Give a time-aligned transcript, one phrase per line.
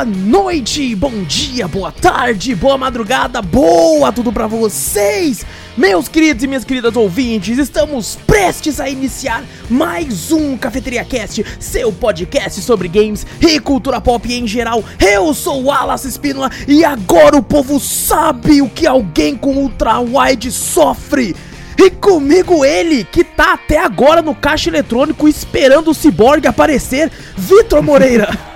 [0.00, 5.44] boa noite, bom dia, boa tarde, boa madrugada, boa tudo pra vocês!
[5.76, 11.92] Meus queridos e minhas queridas ouvintes, estamos prestes a iniciar mais um Cafeteria Cast, seu
[11.92, 14.82] podcast sobre games e cultura pop em geral.
[14.98, 20.00] Eu sou o Wallace Espínola e agora o povo sabe o que alguém com ultra
[20.00, 21.36] wide sofre.
[21.76, 27.82] E comigo ele, que tá até agora no caixa eletrônico esperando o Cyborg aparecer, Vitor
[27.82, 28.30] Moreira.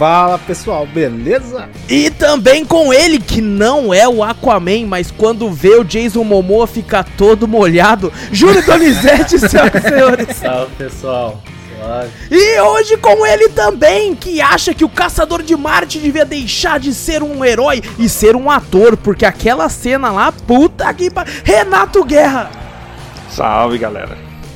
[0.00, 1.68] Fala pessoal, beleza?
[1.86, 6.66] E também com ele, que não é o Aquaman, mas quando vê o Jason Momoa
[6.66, 10.36] ficar todo molhado, Júlio Donizete, senhoras e senhores.
[10.38, 11.42] Salve pessoal.
[12.30, 16.94] E hoje com ele também, que acha que o Caçador de Marte devia deixar de
[16.94, 21.30] ser um herói e ser um ator, porque aquela cena lá, puta que pariu.
[21.44, 22.50] Renato Guerra.
[23.28, 24.29] Salve galera.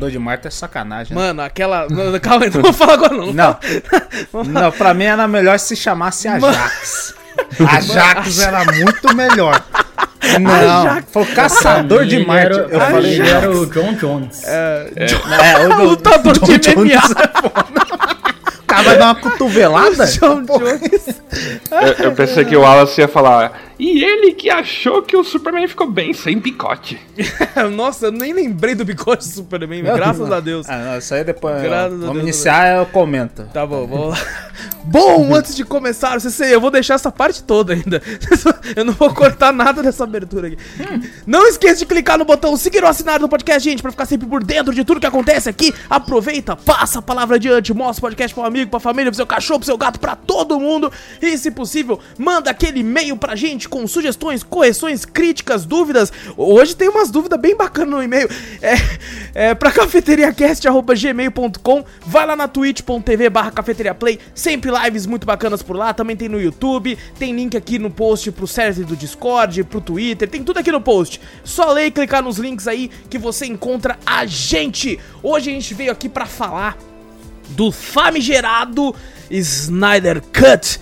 [0.00, 1.16] Caçador de Marte é sacanagem.
[1.16, 1.22] né?
[1.22, 1.86] Mano, aquela.
[2.20, 3.32] Calma aí, não vou falar agora não.
[3.32, 3.58] Não,
[4.44, 7.14] não, pra mim era melhor se chamasse Ajax.
[7.58, 9.62] Ajax era muito melhor.
[10.40, 10.50] Não,
[10.86, 11.06] Ajax.
[11.12, 12.46] foi o Caçador de Marte.
[12.46, 14.42] era- Eu ele falei, era o John Jones.
[14.44, 14.90] é,
[15.66, 16.94] o do- Lutador John de Jones MMA.
[16.94, 18.10] é foda.
[18.58, 20.06] O cara vai dar uma cotovelada?
[20.06, 21.20] John Jones.
[21.70, 23.52] Eu, eu pensei que o Wallace ia falar.
[23.80, 27.00] E ele que achou que o Superman ficou bem sem picote.
[27.72, 30.68] Nossa, eu nem lembrei do bigode do Superman, graças a Deus.
[30.68, 31.62] Ah, não, isso aí depois.
[31.62, 32.22] Graças vamos Deus.
[32.24, 33.48] iniciar, eu comento.
[33.54, 34.18] Tá bom, vamos lá.
[34.84, 38.02] Bom, antes de começar, você sei, eu vou deixar essa parte toda ainda.
[38.74, 40.58] Eu não vou cortar nada dessa abertura aqui.
[41.26, 44.26] Não esqueça de clicar no botão seguir ou assinar do podcast, gente, pra ficar sempre
[44.26, 45.74] por dentro de tudo que acontece aqui.
[45.88, 49.26] Aproveita, passa a palavra adiante, mostra o podcast pra um amigo, pra família, pro seu
[49.26, 50.90] cachorro, pro seu gato, pra todo mundo.
[51.20, 56.12] E, se possível, manda aquele e-mail pra gente com sugestões, correções, críticas, dúvidas.
[56.36, 58.28] Hoje tem umas dúvidas bem bacanas no e-mail.
[58.60, 58.74] É,
[59.32, 61.84] é pra cafeteriacast.gmail.com.
[62.04, 64.18] Vai lá na twitch.tv barra cafeteriaplay.
[64.34, 65.94] Sempre lives muito bacanas por lá.
[65.94, 66.98] Também tem no YouTube.
[67.18, 70.28] Tem link aqui no post pro server do Discord, pro Twitter.
[70.28, 71.20] Tem tudo aqui no post.
[71.44, 74.98] Só ler e clicar nos links aí que você encontra a gente.
[75.22, 76.76] Hoje a gente veio aqui pra falar
[77.50, 78.92] do famigerado
[79.30, 80.80] Snyder Cut.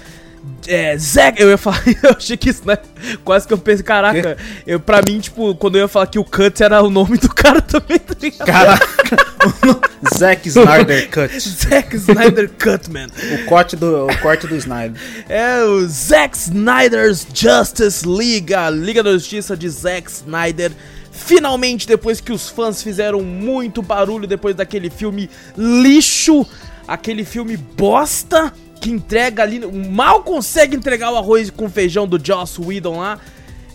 [0.66, 2.76] É, Zack, eu ia falar, eu achei que isso, né?
[3.25, 4.36] Quase que eu pensei, caraca,
[4.66, 7.32] eu, pra mim, tipo, quando eu ia falar que o Cut era o nome do
[7.32, 8.47] cara também, tá ligado?
[8.47, 9.16] Caraca,
[10.14, 11.41] Zack Snyder Cut.
[11.41, 13.08] Zack Snyder Cut, man.
[13.34, 15.00] O corte do, o corte do Snyder.
[15.28, 20.72] É o Zack Snyder's Justice League, a Liga da Justiça de Zack Snyder.
[21.10, 26.47] Finalmente, depois que os fãs fizeram muito barulho depois daquele filme lixo,
[26.87, 28.53] aquele filme bosta
[28.88, 29.60] que entrega ali,
[29.91, 33.19] mal consegue entregar o arroz com feijão do Joss Whedon lá,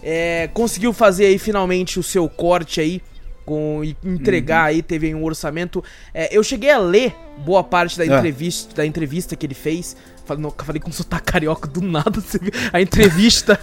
[0.02, 3.02] é, conseguiu fazer aí finalmente o seu corte aí
[3.46, 5.84] com e entregar aí teve aí um orçamento.
[6.14, 7.16] É, eu cheguei a ler
[7.46, 8.18] boa parte da Ah.
[8.18, 9.96] entrevista da entrevista que ele fez.
[10.26, 12.52] Falei, não, falei com sotaque carioca do nada, você viu?
[12.72, 13.60] A entrevista.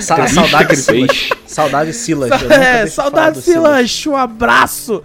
[0.00, 1.16] Sa Entrevista saudade que ele Silas.
[1.16, 1.32] fez.
[1.46, 2.30] Saudade Silas.
[2.50, 5.02] é, saudade Silas, um abraço.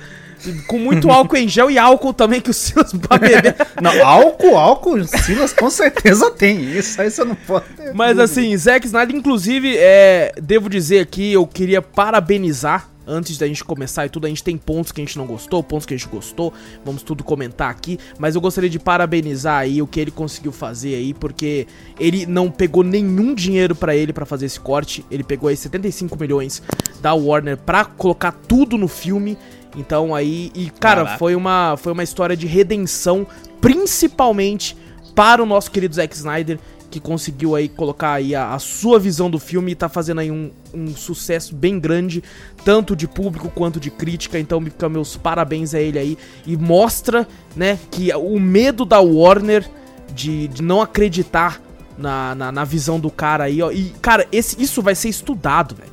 [0.67, 3.55] Com muito álcool em gel e álcool também que o Silas pra beber.
[3.81, 6.77] Não, álcool, álcool, Silas com certeza tem.
[6.77, 7.65] Isso aí você não pode.
[7.93, 12.87] Mas assim, Zack Snyder, inclusive, é, devo dizer aqui, eu queria parabenizar.
[13.11, 15.63] Antes da gente começar e tudo, a gente tem pontos que a gente não gostou,
[15.63, 16.53] pontos que a gente gostou,
[16.85, 20.93] vamos tudo comentar aqui, mas eu gostaria de parabenizar aí o que ele conseguiu fazer
[20.93, 21.65] aí, porque
[21.99, 26.15] ele não pegou nenhum dinheiro pra ele pra fazer esse corte, ele pegou aí 75
[26.19, 26.61] milhões
[27.01, 29.35] da Warner pra colocar tudo no filme,
[29.75, 31.17] então aí, e cara, Caraca.
[31.17, 33.25] foi uma, foi uma história de redenção,
[33.61, 34.75] principalmente
[35.15, 39.29] para o nosso querido Zack Snyder, que conseguiu aí colocar aí a, a sua visão
[39.29, 42.23] do filme e tá fazendo aí um, um sucesso bem grande,
[42.65, 46.57] tanto de público quanto de crítica, então me fica meus parabéns a ele aí, e
[46.57, 49.69] mostra, né, que o medo da Warner
[50.13, 51.61] de, de não acreditar
[51.97, 55.75] na, na, na visão do cara aí, ó, e cara, esse, isso vai ser estudado,
[55.75, 55.88] velho.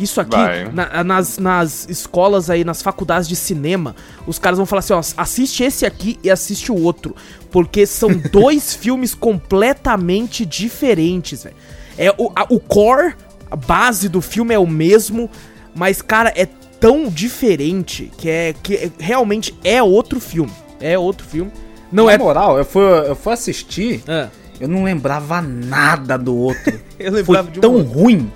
[0.00, 0.36] Isso aqui,
[0.72, 3.94] na- nas, nas escolas aí, nas faculdades de cinema,
[4.26, 7.14] os caras vão falar assim, ó, assiste esse aqui e assiste o outro.
[7.50, 11.56] Porque são dois filmes completamente diferentes, velho.
[11.98, 13.14] É, o, a- o core,
[13.50, 15.28] a base do filme é o mesmo,
[15.74, 16.46] mas, cara, é
[16.80, 20.52] tão diferente que é que é- realmente é outro filme.
[20.80, 21.52] É outro filme.
[21.92, 22.18] Não Na é.
[22.18, 26.80] moral, eu fui, eu fui assistir, Ah, eu não lembrava nada do outro.
[26.98, 27.92] eu lembrava Foi de um tão outro.
[27.92, 28.32] ruim.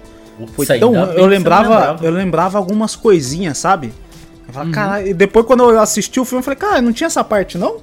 [0.55, 0.95] Foi Isso tão.
[0.95, 2.05] Eu lembrava, lembrava.
[2.07, 3.89] eu lembrava algumas coisinhas, sabe?
[3.89, 4.53] Eu Uhum.
[4.53, 5.07] falava, caralho.
[5.09, 7.77] E depois, quando eu assisti o filme, eu falei, cara, não tinha essa parte, não?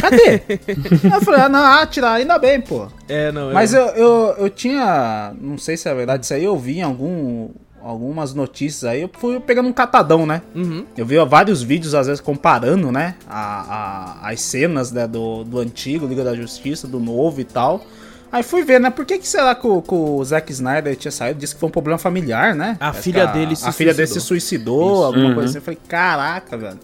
[0.00, 0.42] Cadê?
[1.14, 2.88] Eu falei, ah, não, ah, tirar, ainda bem, pô.
[3.08, 5.32] É, não, Mas eu, eu, eu tinha.
[5.40, 7.48] Não sei se é verdade isso aí, eu vi em algum,
[7.82, 10.42] algumas notícias aí, eu fui pegando um catadão, né?
[10.54, 10.84] Uhum.
[10.94, 13.14] Eu vi vários vídeos, às vezes, comparando, né?
[13.26, 17.82] A, a- as cenas né, do, do antigo Liga da Justiça, do novo e tal.
[18.32, 18.88] Aí fui ver, né?
[18.90, 21.38] Por que, que será que o, que o Zack Snyder tinha saído?
[21.38, 22.78] Disse que foi um problema familiar, né?
[22.80, 25.34] A Parece filha que dele se A filha dele se suicidou, alguma Uhum.
[25.34, 25.58] coisa assim.
[25.58, 26.78] Eu falei, caraca, velho.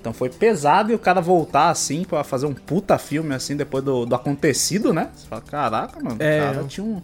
[0.00, 3.82] Então foi pesado e o cara voltar assim pra fazer um puta filme assim depois
[3.82, 5.08] do, do acontecido, né?
[5.16, 6.38] Você fala, caraca, mano, É.
[6.50, 7.02] o cara tinha, um-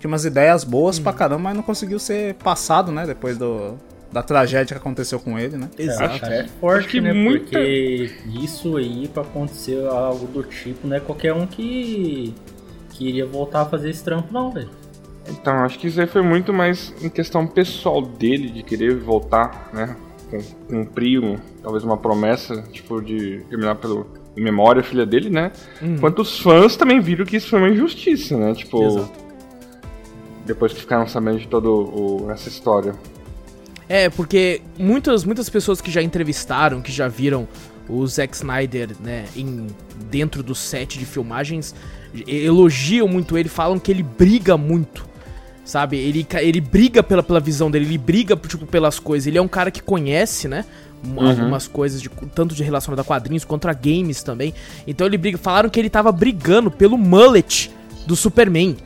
[0.00, 3.06] tinha umas ideias boas pra caramba, mas não conseguiu ser passado, né?
[3.06, 3.74] Depois do,
[4.10, 5.68] da tragédia que aconteceu com ele, né?
[5.78, 6.18] Exato.
[6.18, 7.12] Cara, é forte, Acho que né?
[7.12, 8.10] muita- Porque
[8.42, 12.34] isso aí, pra acontecer algo do tipo, não é qualquer um que,
[13.00, 14.68] que iria voltar a fazer esse trampo, não, velho.
[15.26, 19.70] Então, acho que isso aí foi muito mais em questão pessoal dele, de querer voltar,
[19.72, 19.96] né?
[20.30, 24.06] cum- Cumprir um, talvez uma promessa, tipo, de terminar pelo.
[24.36, 25.50] Em memória a filha dele, né?
[25.82, 28.54] Enquanto os fãs também viram que isso foi uma injustiça, né?
[28.54, 28.82] Tipo.
[28.84, 29.10] Exato.
[30.46, 32.94] Depois que ficaram sabendo de toda essa história.
[33.88, 37.46] É, porque muitas, muitas pessoas que já entrevistaram, que já viram
[37.88, 39.66] o Zack Snyder, né, em,
[40.08, 41.74] dentro do set de filmagens,
[42.26, 45.06] elogiam muito ele, falam que ele briga muito,
[45.64, 45.96] sabe?
[45.98, 49.26] Ele, ele briga pela, pela visão dele, ele briga, tipo, pelas coisas.
[49.26, 50.64] Ele é um cara que conhece, né,
[51.04, 54.52] um- algumas coisas, de, tanto de relacionado a quadrinhos quanto a games também.
[54.86, 55.38] Então ele briga.
[55.38, 57.70] Falaram que ele tava brigando pelo mullet
[58.06, 58.76] do Superman.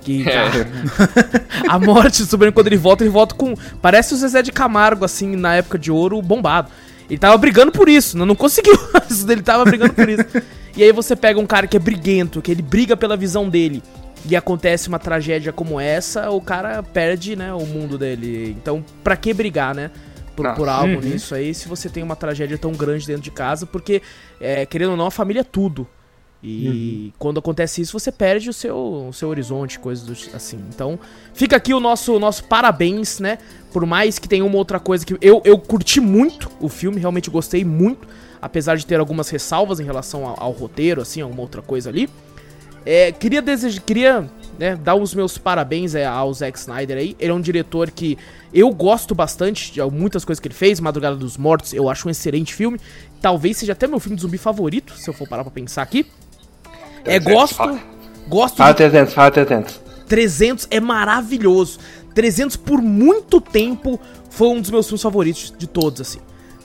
[0.00, 0.66] Que, É.
[1.68, 3.54] a morte do Superman, quando ele volta, ele volta com.
[3.80, 6.70] Parece o Zezé de Camargo, assim, na época de ouro, bombado.
[7.08, 8.74] Ele tava brigando por isso, não, não conseguiu.
[9.28, 10.24] ele tava brigando por isso.
[10.76, 13.82] E aí você pega um cara que é briguento, que ele briga pela visão dele.
[14.28, 18.50] E acontece uma tragédia como essa, o cara perde, né, o mundo dele.
[18.50, 19.90] Então, pra que brigar, né?
[20.36, 21.00] Por, por algo uhum.
[21.00, 24.00] nisso aí, se você tem uma tragédia tão grande dentro de casa, porque,
[24.40, 25.86] é, querendo ou não, a família é tudo.
[26.44, 28.76] E quando acontece isso, você perde o seu,
[29.08, 30.58] o seu horizonte, coisas do- assim.
[30.74, 30.98] Então,
[31.32, 33.38] fica aqui o nosso, nosso parabéns, né?
[33.72, 35.16] Por mais que tenha uma outra coisa que.
[35.20, 38.08] Eu, eu curti muito o filme, realmente gostei muito.
[38.42, 42.10] Apesar de ter algumas ressalvas em relação ao, ao roteiro, assim, alguma outra coisa ali.
[42.84, 47.16] É, queria desejar, queria né, dar os meus parabéns é, ao Zack Snyder aí.
[47.18, 48.18] Ele é um diretor que
[48.52, 50.80] eu gosto bastante de muitas coisas que ele fez.
[50.80, 52.80] Madrugada dos Mortos, eu acho um excelente filme.
[53.20, 56.06] Talvez seja até meu filme de zumbi favorito, se eu for parar pra pensar aqui.
[57.04, 57.78] É, gosto.
[58.28, 59.80] Gosto Fala de 300, fala 300.
[60.08, 61.78] 300 é maravilhoso.
[62.14, 63.98] 300 por muito tempo
[64.30, 66.20] foi um dos meus filmes favoritos de todos, assim.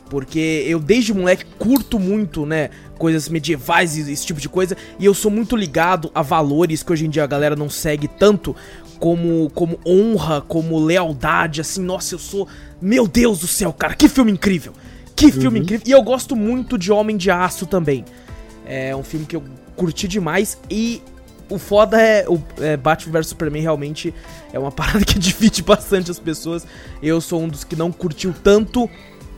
[0.09, 5.05] Porque eu desde moleque curto muito, né, coisas medievais e esse tipo de coisa, e
[5.05, 8.55] eu sou muito ligado a valores que hoje em dia a galera não segue tanto,
[8.99, 12.47] como como honra, como lealdade, assim, nossa, eu sou,
[12.81, 14.73] meu Deus do céu, cara, que filme incrível.
[15.15, 15.83] Que filme incrível.
[15.87, 18.05] E eu gosto muito de Homem de Aço também.
[18.63, 19.43] É um filme que eu
[19.75, 21.01] curti demais e
[21.49, 24.13] o foda é o é, Batman vs Superman realmente
[24.51, 26.67] é uma parada que divide bastante as pessoas.
[27.01, 28.89] Eu sou um dos que não curtiu tanto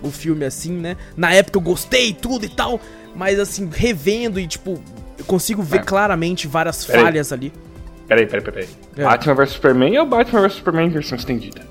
[0.01, 0.96] o filme assim, né?
[1.18, 2.79] Na época eu gostei tudo e tal,
[3.15, 4.82] mas assim, revendo e tipo,
[5.18, 5.84] eu consigo ver É.
[5.84, 7.03] claramente várias Peraí.
[7.03, 7.51] falhas ali.
[8.08, 8.68] Peraí, peraí, peraí.
[8.98, 9.03] É.
[9.03, 11.62] Batman vs Superman ou Batman vs Superman em versão estendida?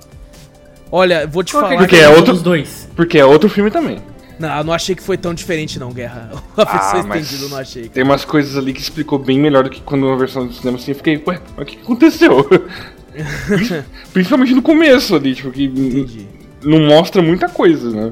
[0.90, 1.76] Olha, vou te falar.
[1.76, 2.88] Porque que- é outro- dois.
[2.96, 3.98] Porque é outro filme também.
[4.38, 6.30] Não, eu não achei que foi tão diferente não, Guerra.
[6.56, 7.88] A versão Ah, mas estendida eu não achei.
[7.88, 10.78] Tem umas coisas ali que explicou bem melhor do que quando uma versão do cinema
[10.78, 10.92] assim.
[10.92, 12.48] Eu fiquei, ué, mas o que aconteceu?
[14.12, 16.26] Principalmente no começo ali, tipo, que Entendi.
[16.68, 18.10] Não mostra muita coisa, né?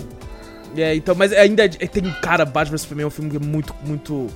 [0.76, 3.74] É, então, mas ainda é- tem, cara, Batman Superman é um filme que é muito,
[3.84, 4.26] muito,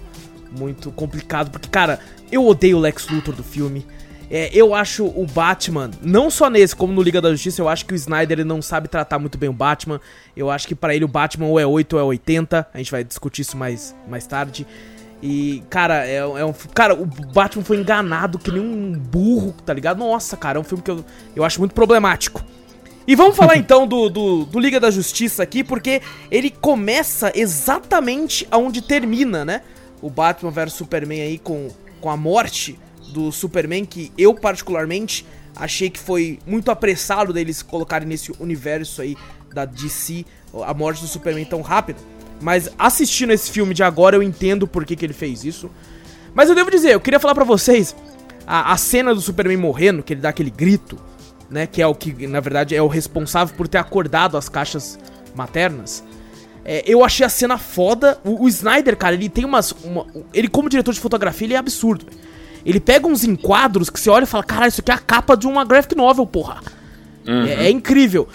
[0.56, 1.98] muito complicado, porque, cara,
[2.30, 3.84] eu odeio o Lex Luthor do filme.
[4.30, 7.84] É, eu acho o Batman, não só nesse, como no Liga da Justiça, eu acho
[7.84, 10.00] que o Snyder ele não sabe tratar muito bem o Batman.
[10.36, 12.68] Eu acho que pra ele o Batman ou é 8 ou é 80.
[12.72, 14.64] A gente vai discutir isso mais, mais tarde.
[15.20, 16.52] E, cara, é, é um.
[16.72, 19.98] Cara, o Batman foi enganado que nem um burro, tá ligado?
[19.98, 22.42] Nossa, cara, é um filme que eu, eu acho muito problemático.
[23.06, 28.46] E vamos falar então do, do, do Liga da Justiça aqui, porque ele começa exatamente
[28.50, 29.62] aonde termina, né?
[30.02, 31.68] O Batman vs Superman aí com,
[32.00, 32.78] com a morte
[33.12, 35.26] do Superman, que eu particularmente
[35.56, 39.16] achei que foi muito apressado deles colocarem nesse universo aí
[39.52, 40.24] da DC
[40.64, 41.98] a morte do Superman tão rápida.
[42.40, 45.70] Mas assistindo esse filme de agora eu entendo por que, que ele fez isso.
[46.32, 47.94] Mas eu devo dizer, eu queria falar pra vocês
[48.46, 50.98] a, a cena do Superman morrendo, que ele dá aquele grito,
[51.50, 51.66] né?
[51.66, 54.98] Que é o que, na verdade, é o responsável por ter acordado as caixas
[55.34, 56.02] maternas.
[56.64, 58.18] É, eu achei a cena foda.
[58.24, 59.72] O, o Snyder, cara, ele tem umas.
[59.72, 62.04] uma- ele, como diretor de fotografia, ele é absurdo.
[62.06, 62.18] velho.
[62.64, 65.34] Ele pega uns enquadros que você olha e fala: Caralho, isso aqui é a capa
[65.36, 66.60] de uma graphic novel, porra.
[67.48, 68.28] É, é incrível.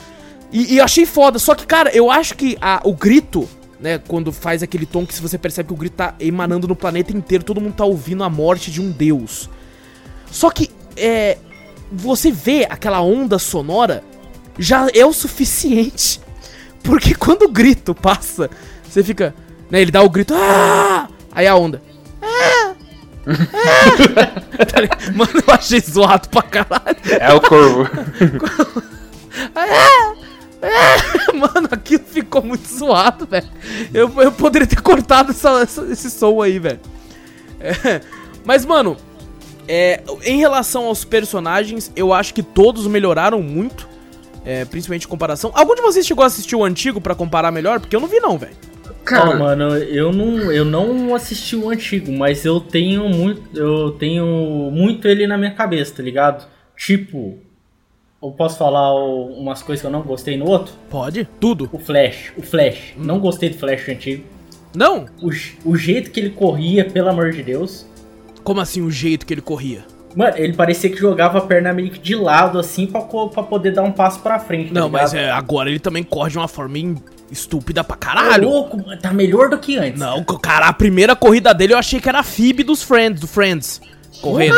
[0.52, 1.38] E, e achei foda.
[1.38, 3.48] Só que, cara, eu acho que a- o grito,
[3.80, 6.76] né, quando faz aquele tom que se você percebe que o grito tá emanando no
[6.76, 9.48] planeta inteiro, todo mundo tá ouvindo a morte de um deus.
[10.32, 11.38] Só que, é.
[11.92, 14.04] Você vê aquela onda sonora,
[14.58, 16.20] já é o suficiente.
[16.84, 18.50] Porque quando o grito passa,
[18.88, 19.34] você fica.
[19.70, 20.34] Né, ele dá o grito.
[20.36, 21.08] Ah!
[21.32, 21.82] Aí a onda.
[22.22, 22.74] "Ah!"
[23.26, 23.26] Ah!
[25.16, 26.96] Mano, eu achei zoado pra caralho.
[27.20, 27.90] É o corvo.
[31.34, 33.48] Mano, aquilo ficou muito zoado, velho.
[33.94, 36.80] Eu, eu poderia ter cortado essa- essa- esse som aí, velho.
[37.60, 38.02] É,
[38.44, 38.98] mas, mano,
[39.68, 43.88] é, em relação aos personagens, eu acho que todos melhoraram muito.
[44.46, 45.52] é, principalmente em comparação.
[45.56, 47.80] Algum de vocês chegou a assistir o antigo pra comparar melhor?
[47.80, 48.56] Porque eu não vi, não, velho.
[49.12, 54.26] Ó, mano, eu não, eu não assisti o antigo, mas eu tenho muito, eu tenho
[54.72, 56.48] muito ele na minha cabeça, tá ligado?
[56.78, 57.38] Tipo,
[58.22, 60.74] eu posso falar umas coisas que eu não gostei no outro?
[60.90, 61.28] Pode?
[61.40, 61.70] Tudo.
[61.72, 62.94] O Flash, o Flash.
[62.98, 64.24] Não gostei do Flash antigo.
[64.76, 65.06] Não?
[65.22, 65.30] O,
[65.70, 67.86] o jeito que ele corria, pelo amor de Deus.
[68.46, 69.84] Como assim o jeito que ele corria?
[70.16, 73.72] Mano, ele parecia que jogava a perna meio que de lado, assim, pra, pra poder
[73.74, 74.72] dar um passo pra frente.
[74.74, 76.78] tá Não, mas é, agora ele também corre de uma forma
[77.30, 78.48] estúpida pra Tá caralho.
[78.48, 80.00] louco, mano, tá melhor do que antes.
[80.00, 83.28] Não, cara, a primeira corrida dele eu achei que era a Phoebe dos Friends, do
[83.28, 83.82] Friends.
[84.22, 84.56] Correndo.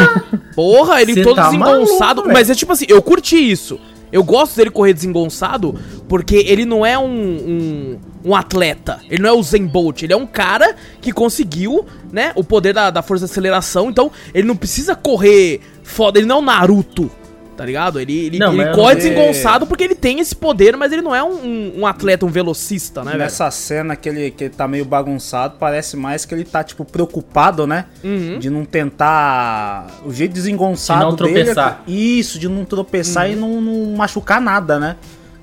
[0.53, 2.21] Porra, ele Cê todo tá desengonçado.
[2.21, 3.79] maluco, mas é tipo assim, eu curti isso.
[4.11, 5.75] Eu gosto dele correr desengonçado
[6.07, 8.99] porque ele não é um, um, um atleta.
[9.09, 10.03] Ele não é o Zen Bolt.
[10.03, 13.89] Ele é um cara que conseguiu, né, o poder da, da força de aceleração.
[13.89, 16.19] Então, ele não precisa correr foda.
[16.19, 17.11] Ele não é o Naruto.
[17.57, 17.99] Tá ligado?
[17.99, 21.23] Ele, ele, Não, ele corre desengonçado porque ele tem esse poder, mas ele não é
[21.23, 23.23] um, um- um atleta, um velocista, né, velho?
[23.23, 26.85] Nessa cena que ele, que ele tá meio bagunçado, parece mais que ele tá, tipo,
[26.85, 27.85] preocupado, né?
[28.03, 28.37] Uhum.
[28.37, 29.87] De não tentar.
[30.05, 31.45] O jeito desengonçado De não dele.
[31.45, 31.81] tropeçar.
[31.87, 34.95] é- Isso, de não tropeçar e não, não machucar nada, né?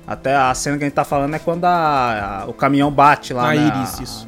[0.07, 3.33] Até a cena que a gente tá falando é quando a- a- o caminhão bate
[3.33, 3.49] lá.
[3.51, 3.67] A né?
[3.67, 4.27] Iris, isso.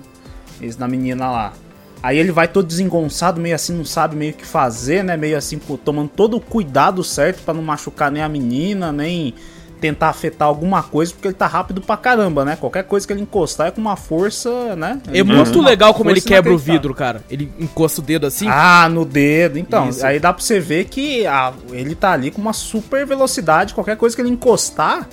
[0.62, 1.54] Isso na menina lá.
[2.02, 5.18] Aí ele vai todo desengonçado, meio assim, não sabe meio o que fazer, né?
[5.18, 9.34] Meio assim, pô, tomando todo o cuidado certo pra não machucar nem a menina, nem
[9.80, 12.56] tentar afetar alguma coisa, porque ele tá rápido pra caramba, né?
[12.56, 15.00] Qualquer coisa que ele encostar é com uma força, né?
[15.08, 17.22] É Ele muito legal como ele quebra o vidro, cara.
[17.30, 18.48] Ele encosta o dedo assim.
[18.50, 19.58] Ah, no dedo.
[19.58, 20.06] Então, Isso.
[20.06, 23.74] aí dá pra você ver que ah, ele tá ali com uma super velocidade.
[23.74, 25.08] Qualquer coisa que ele encostar,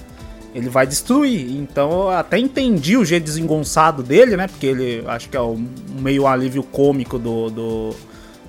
[0.55, 1.51] ele vai destruir.
[1.57, 4.47] Então, eu até entendi o jeito desengonçado dele, né?
[4.47, 5.59] Porque ele acho que é o
[6.01, 7.91] meio alívio cômico do, do,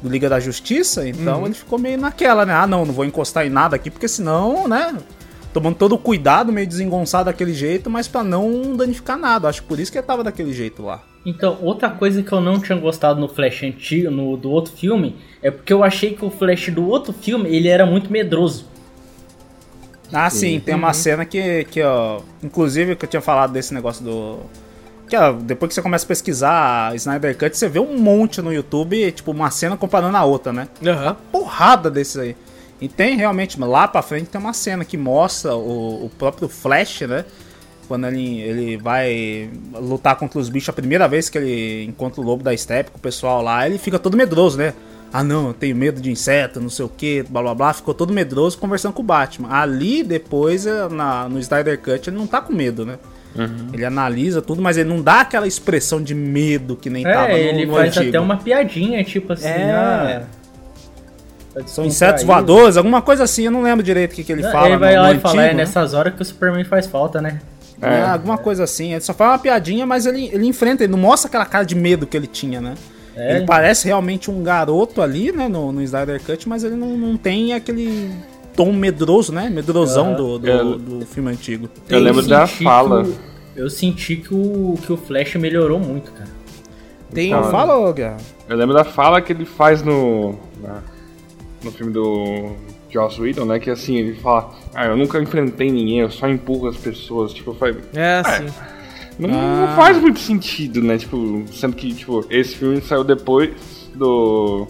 [0.02, 1.08] do Liga da Justiça.
[1.08, 1.46] Então, Uhum.
[1.48, 2.54] ele ficou meio naquela, né?
[2.54, 4.96] Ah, não, não vou encostar em nada aqui, porque senão, né?
[5.52, 9.48] Tomando todo o cuidado, meio desengonçado daquele jeito, mas pra não danificar nada.
[9.48, 11.02] Acho que por isso que ele tava daquele jeito lá.
[11.26, 15.16] Então, outra coisa que eu não tinha gostado no Flash antigo, no, do outro filme,
[15.42, 18.68] é porque eu achei que o Flash do outro filme, ele era muito medroso.
[20.14, 22.22] Ah, sim, tem uma cena que, que, ó.
[22.44, 24.40] Inclusive, que eu tinha falado desse negócio do.
[25.10, 28.42] Que, ó, depois que você começa a pesquisar a Snyder Cut, você vê um monte
[28.42, 30.68] no YouTube, tipo, uma cena comparando a outra, né?
[30.86, 31.16] Aham.
[31.32, 32.36] Porrada desses aí.
[32.82, 37.02] E tem realmente, lá pra frente tem uma cena que mostra o, o próprio Flash,
[37.02, 37.24] né?
[37.88, 42.24] Quando ele, ele vai lutar contra os bichos a primeira vez que ele encontra o
[42.24, 44.74] lobo da Steppe com o pessoal lá, ele fica todo medroso, né?
[45.18, 47.94] Ah não, eu tenho medo de inseto, não sei o que, blá blá blá, ficou
[47.94, 49.48] todo medroso conversando com o Batman.
[49.50, 52.98] Ali depois, eh, na, no Snyder Cut, ele não tá com medo, né?
[53.74, 57.32] Ele analisa tudo, mas ele não dá aquela expressão de medo que nem tava É,
[57.32, 58.10] no, ele no faz antigo.
[58.10, 59.72] até uma piadinha, tipo assim, É.
[59.74, 60.24] ah,
[61.54, 64.42] tá São insetos voadores, alguma coisa assim, eu não lembro direito o que, que ele
[64.42, 64.68] Não, fala.
[64.70, 65.54] ele vai no- lá no e fala, é né?
[65.54, 67.40] nessas horas que o Superman faz falta, né?
[67.82, 68.94] É, alguma coisa assim.
[68.94, 71.76] Ele só faz uma piadinha, mas ele, ele enfrenta, ele não mostra aquela cara de
[71.76, 72.74] medo que ele tinha, né?
[73.16, 73.38] É.
[73.38, 77.16] Ele parece realmente um garoto ali, né, no, no Snyder Cut, mas ele não, não
[77.18, 78.12] tem aquele
[78.56, 79.50] tom medroso, né?
[79.50, 80.16] Medrosão Ah.
[80.16, 80.64] do, do, É.
[81.00, 81.70] do filme antigo.
[81.90, 83.04] Eu lembro da senti fala.
[83.04, 83.16] que o-
[83.56, 86.30] eu senti que o, que o Flash melhorou muito, cara.
[87.14, 88.18] Tem Então, fala, Guerra.
[88.50, 90.36] Eu lembro da fala que ele faz no.
[90.62, 90.82] na-
[91.64, 92.52] no filme do
[92.90, 93.60] Joss Whedon, né?
[93.60, 97.34] Que assim, ele fala, ah, eu nunca enfrentei ninguém, eu só empurro as pessoas.
[97.34, 98.46] Tipo, faz, É, sim.
[99.20, 99.68] Não, Ah.
[99.68, 100.98] não faz muito sentido, né?
[100.98, 103.52] Tipo, sendo que, tipo, esse filme saiu depois
[103.94, 104.68] do.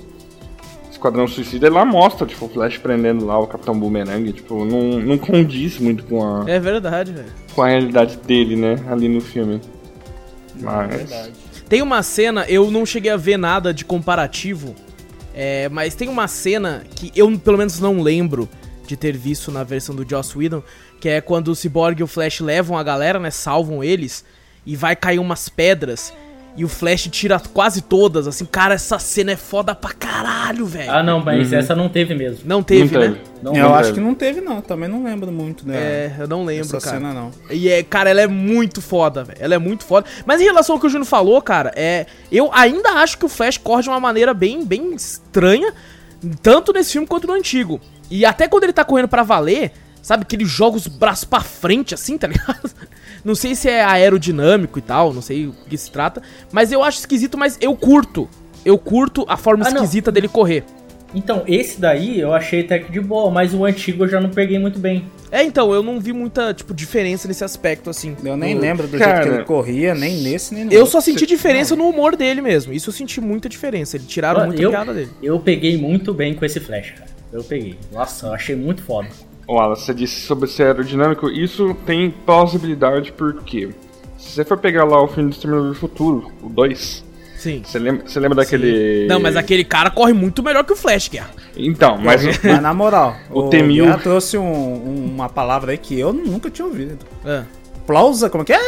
[0.92, 5.00] Esquadrão Suicida, ele lá mostra, tipo, o Flash prendendo lá o Capitão Boomerang, tipo, não,
[5.00, 7.28] não condiz muito com a, É verdade, velho.
[7.54, 9.60] com a realidade dele, né, ali no filme.
[10.60, 11.32] Mas...
[11.68, 14.74] Tem uma cena, eu não cheguei a ver nada de comparativo,
[15.34, 18.48] é, mas tem uma cena que eu pelo menos não lembro
[18.88, 20.64] de ter visto na versão do Joss Whedon,
[21.00, 24.24] que é quando o Cyborg e o Flash levam a galera, né, salvam eles,
[24.66, 26.14] e vai cair umas pedras,
[26.58, 30.90] e o Flash tira quase todas, assim, cara, essa cena é foda pra caralho, velho.
[30.90, 32.40] Ah, não, mas essa não teve mesmo.
[32.46, 33.08] Não teve, Não né?
[33.10, 33.22] teve.
[33.44, 34.62] Não, eu não acho que não teve, não.
[34.62, 35.76] Também não lembro muito, né?
[35.76, 36.96] É, eu não lembro, Essa cara.
[36.98, 37.32] cena não.
[37.52, 39.38] E é, cara, ela é muito foda, velho.
[39.42, 40.08] Ela é muito foda.
[40.26, 43.30] Mas em relação ao que o Júnior falou, cara, é, eu ainda acho que o
[43.30, 45.74] Flash corre de uma maneira bem, bem estranha,
[46.42, 47.82] tanto nesse filme quanto no antigo.
[48.10, 51.42] E até quando ele tá correndo pra valer, sabe, que ele joga os braços pra
[51.42, 52.72] frente assim, tá ligado?
[53.26, 56.84] Não sei se é aerodinâmico e tal, não sei o que se trata, mas eu
[56.84, 58.30] acho esquisito, mas eu curto.
[58.64, 59.78] Eu curto a forma Ah, não.
[59.84, 60.64] esquisita dele correr.
[61.14, 64.30] Então, esse daí eu achei até que de boa, mas o antigo eu já não
[64.30, 65.06] peguei muito bem.
[65.32, 68.16] É, então, eu não vi muita, tipo, diferença nesse aspecto, assim.
[68.24, 70.92] Eu nem lembro do Cara, jeito que ele corria, nem nesse, nem no Eu outro.
[70.92, 72.74] só senti diferença no humor dele mesmo.
[72.74, 73.96] Isso eu senti muita diferença.
[73.98, 75.10] Eles tiraram Ó, muito eu, a piada dele.
[75.24, 77.10] eu peguei muito bem com esse Flash, cara.
[77.32, 77.76] Eu peguei.
[77.94, 79.08] Nossa, eu achei muito foda.
[79.48, 83.70] Alan, você disse sobre ser aerodinâmico, isso tem plausibilidade porque
[84.18, 87.06] se você for pegar lá o filme do Exterminador do Futuro, o 2,
[87.38, 87.62] Sim.
[87.64, 89.06] você lembra, você lembra daquele...
[89.08, 91.30] Não, mas aquele cara corre muito melhor que o Flash, Guerra.
[91.56, 92.24] Então, mas...
[92.26, 93.84] o- Mas na moral, O o, T-1000.
[93.84, 97.06] Guerra trouxe um- um- uma palavra aí que eu nunca tinha ouvido.
[97.24, 97.44] Ah.
[97.86, 98.60] Plausa, como é que é?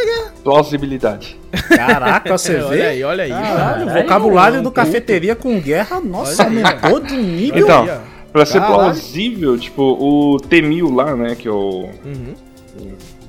[0.43, 1.39] Plausibilidade.
[1.75, 2.63] Caraca, você É, vê?
[2.65, 3.29] olha aí, olha aí.
[3.31, 4.75] Caralho, o vocabulário do puto.
[4.75, 7.63] cafeteria com guerra, nossa, Olha aí, aumentou de nível.
[7.63, 7.99] Então, aí.
[8.37, 8.75] Pra ser Caralho.
[8.75, 11.89] plausível, tipo, o T-1000 lá, né, que é o...
[12.05, 12.35] Uhum.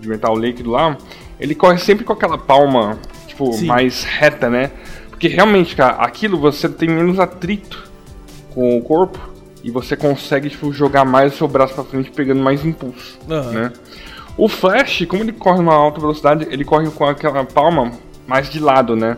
[0.00, 0.96] de metal líquido lá,
[1.40, 3.66] ele corre sempre com aquela palma, tipo, Sim.
[3.66, 4.70] mais reta, né?
[5.08, 7.90] Porque realmente, cara, aquilo você tem menos atrito
[8.54, 9.18] com o corpo
[9.64, 13.50] e você consegue, tipo, jogar mais o seu braço pra frente pegando mais impulso, Aham.
[13.52, 13.72] né?
[14.36, 17.90] O Flash, como ele corre numa alta velocidade, ele corre com aquela palma
[18.26, 19.16] mais de lado, né?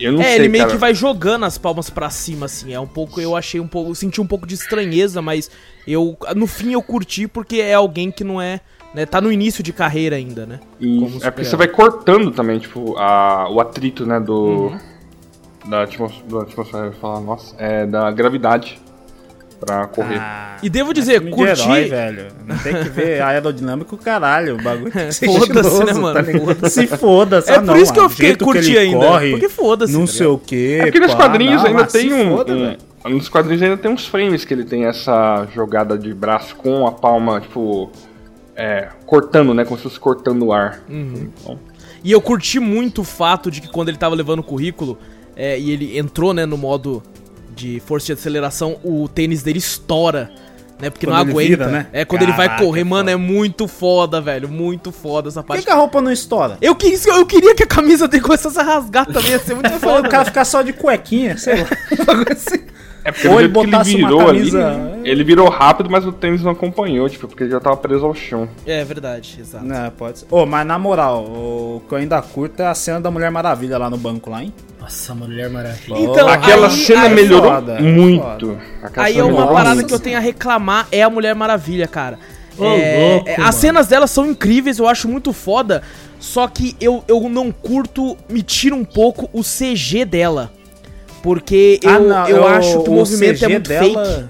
[0.00, 0.74] Eu não É, sei, ele meio cara.
[0.74, 2.72] que vai jogando as palmas pra cima, assim.
[2.72, 5.50] É um pouco, eu achei um pouco, senti um pouco de estranheza, mas
[5.86, 8.60] eu, no fim eu curti porque é alguém que não é,
[8.94, 10.60] né, tá no início de carreira ainda, né?
[11.22, 14.34] É porque você vai cortando também, tipo, a, o atrito, né, do...
[14.36, 14.78] Uhum.
[15.66, 18.80] Da atmosfera, da atmosfera, falar, nossa, é da gravidade
[19.60, 20.18] pra correr.
[20.18, 21.62] Ah, E devo dizer, de curti.
[21.62, 22.28] herói, velho.
[22.46, 24.54] Não tem que ver aerodinâmico, caralho.
[24.56, 26.14] O bagulho tem que ser Foda-se, estiloso, né, mano?
[26.14, 26.68] tá ligado?
[26.68, 27.50] Se foda-se.
[27.50, 30.12] É ah, por não, isso que eu fiquei curti ainda, Corre, porque foda-se, Não tá
[30.12, 30.78] sei o quê.
[30.80, 32.52] É porque nos quadrinhos ainda tem um, foda,
[33.04, 33.10] um-.
[33.10, 36.92] Nos quadrinhos ainda tem uns frames que ele tem essa jogada de braço com a
[36.92, 37.90] palma, tipo.
[38.56, 39.64] É, cortando, né?
[39.64, 40.82] Como se fosse cortando o ar.
[40.88, 41.30] Uhum.
[41.42, 41.58] Então,
[42.04, 44.98] E eu curti muito o fato de que quando ele tava levando o currículo
[45.36, 47.02] é, e ele entrou, né, no modo
[47.54, 50.30] de força de aceleração, o tênis dele estoura.
[50.80, 51.48] Né, porque Quando não aguenta.
[51.48, 51.86] vira, né?
[51.92, 53.12] É, quando ele vai Caraca, correr, mano, foda.
[53.12, 54.48] é muito foda, velho.
[54.48, 55.60] Muito foda essa Por parte.
[55.60, 56.56] que, que a roupa não estoura?
[56.58, 56.74] Eu,
[57.08, 60.08] eu queria que a camisa dele começasse a rasgar também, ia ser muito foda.
[60.08, 61.68] o cara ficar só de cuequinha, sei lá.
[63.04, 66.52] É porque Ou ele uma virou camisa- ali, ele virou rápido, mas o tênis não
[66.52, 68.48] acompanhou, tipo, porque ele já tava preso ao chão.
[68.66, 69.64] É verdade, exato.
[69.64, 70.26] Não, pode ser.
[70.30, 73.78] Ô, mas na moral, o que eu ainda curto é a cena da Mulher Maravilha
[73.78, 74.52] lá no banco lá, hein?
[74.78, 75.98] Nossa, Mulher Maravilha.
[75.98, 78.58] Então, Aquela aí- cena aí- melhorou foda, muito.
[78.82, 79.88] Aquela Aí é uma parada muito.
[79.88, 82.18] que eu tenho a reclamar, é a Mulher Maravilha, cara.
[82.58, 83.48] Ô, É, louco, é, mano.
[83.48, 85.82] as cenas dela são incríveis, eu acho muito foda,
[86.18, 90.52] só que eu, eu não curto, me tira um pouco o CG dela.
[91.22, 94.24] Porque eu, eu acho que o, movimento é muito fake.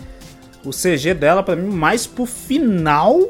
[0.64, 3.20] O CG dela, pra mim, mais pro final,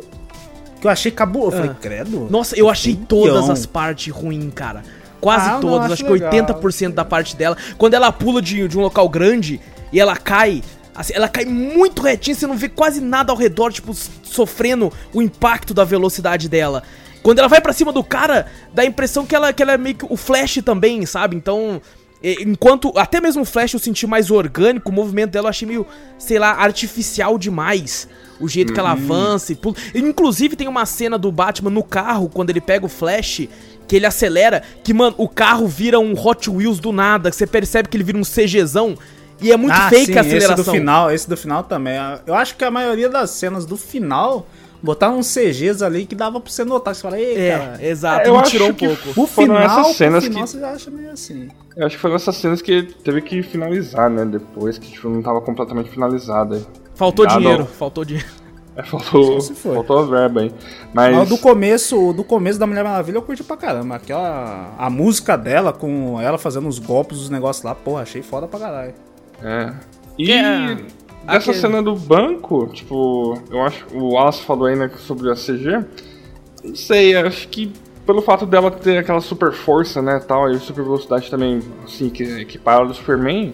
[0.80, 1.56] que eu achei cabuloso.
[1.56, 1.78] Eu falei, Ah.
[1.80, 2.26] credo.
[2.30, 4.82] Nossa, eu achei todas as partes ruins, cara.
[5.20, 6.30] Quase Ah, não, todas, acho acho que legal.
[6.32, 7.56] 80% da parte dela.
[7.76, 9.60] Quando ela pula de, de um local grande
[9.92, 10.62] e ela cai,
[10.94, 15.20] assim, ela cai muito retinha, você não vê quase nada ao redor, tipo, sofrendo o
[15.20, 16.82] impacto da velocidade dela.
[17.22, 19.78] Quando ela vai pra cima do cara, dá a impressão que ela, que ela é
[19.78, 21.36] meio que o Flash também, sabe?
[21.36, 21.82] Então,
[22.22, 25.86] enquanto até mesmo o Flash eu senti mais orgânico, o movimento dela eu achei meio,
[26.18, 28.08] sei lá, artificial demais.
[28.38, 29.76] O jeito que ela avança e pula.
[29.94, 33.46] Inclusive tem uma cena do Batman no carro, quando ele pega o Flash,
[33.86, 37.46] que ele acelera, que, mano, o carro vira um Hot Wheels do nada, que você
[37.46, 38.96] percebe que ele vira um CGzão.
[39.42, 40.54] E é muito ah, fake sim, a aceleração.
[40.54, 41.94] esse do final, esse do final também.
[42.26, 44.46] Eu acho que a maioria das cenas do final
[44.82, 46.94] botaram uns CGs ali que dava pra você notar.
[46.94, 47.84] Você fala, ei, É, cara.
[47.86, 49.20] exato, Eu me acho tirou um que pouco.
[49.22, 51.48] O final, essas cenas final que- você já acha meio assim.
[51.76, 54.24] Eu acho que foram essas cenas que teve que finalizar, né?
[54.24, 56.60] Depois que tipo, não tava completamente finalizada.
[56.94, 57.38] Faltou Nada.
[57.40, 58.28] dinheiro, faltou dinheiro.
[58.76, 60.52] É, faltou, se faltou a verba aí.
[60.94, 63.96] Mas, Mas do começo, do começo da Mulher Maravilha eu curti pra caramba.
[63.96, 64.74] Aquela.
[64.78, 68.60] A música dela com ela fazendo os golpes, os negócios lá, porra, achei foda pra
[68.60, 68.94] caralho.
[69.42, 69.72] É.
[70.16, 70.76] E é-
[71.34, 73.84] dessa aquele- cena do banco, tipo, eu acho.
[73.92, 75.84] O Wallace falou aí, né, sobre a CG.
[76.64, 77.72] Não sei, acho que
[78.06, 82.22] pelo fato dela ter aquela super força, né, tal, e super velocidade também, assim, que
[82.22, 83.52] equipada do Superman.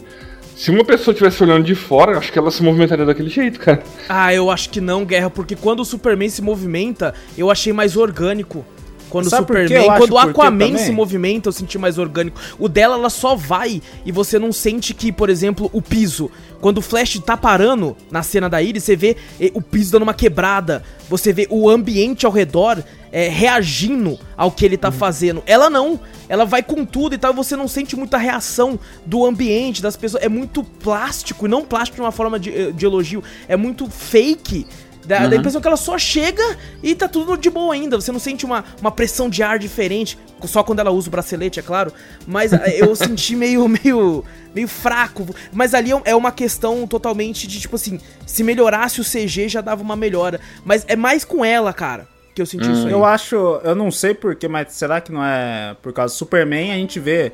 [0.57, 3.83] Se uma pessoa estivesse olhando de fora, acho que ela se movimentaria daquele jeito, cara.
[4.09, 7.95] Ah, eu acho que não, Guerra, porque quando o Superman se movimenta, eu achei mais
[7.95, 8.65] orgânico.
[9.09, 12.40] Quando o Sabe Superman, quando o Aquaman se movimenta, eu senti mais orgânico.
[12.59, 16.31] O dela, ela só vai e você não sente que, por exemplo, o piso.
[16.61, 20.03] Quando o Flash tá parando na cena da Iris, você vê eh, o piso dando
[20.03, 20.83] uma quebrada.
[21.09, 25.42] Você vê o ambiente ao redor eh, reagindo ao que ele tá fazendo.
[25.47, 26.01] Ela não.
[26.29, 29.97] Ela vai com tudo e tal, e você não sente muita reação do ambiente, das
[29.97, 30.25] pessoas.
[30.25, 33.23] É muito plástico, e não plástico de uma forma de, eh, de elogio.
[33.47, 34.66] É muito fake.
[35.07, 36.42] Dá, dá a impressão que ela só chega
[36.83, 38.01] e tá tudo de boa ainda.
[38.01, 40.19] Você não sente uma, uma pressão de ar diferente.
[40.45, 41.92] Só quando ela usa o bracelete, é claro.
[42.27, 45.27] Mas eh, eu senti meio, meio, meio fraco.
[45.53, 49.49] Mas ali é um- é uma questão totalmente de, tipo assim, se melhorasse o CG
[49.49, 50.40] já dava uma melhora.
[50.64, 52.92] Mas é mais com ela, cara, que eu senti isso aí.
[52.92, 56.73] Eu acho, eu não sei porquê, mas será que não é por causa do Superman?
[56.73, 57.33] A gente vê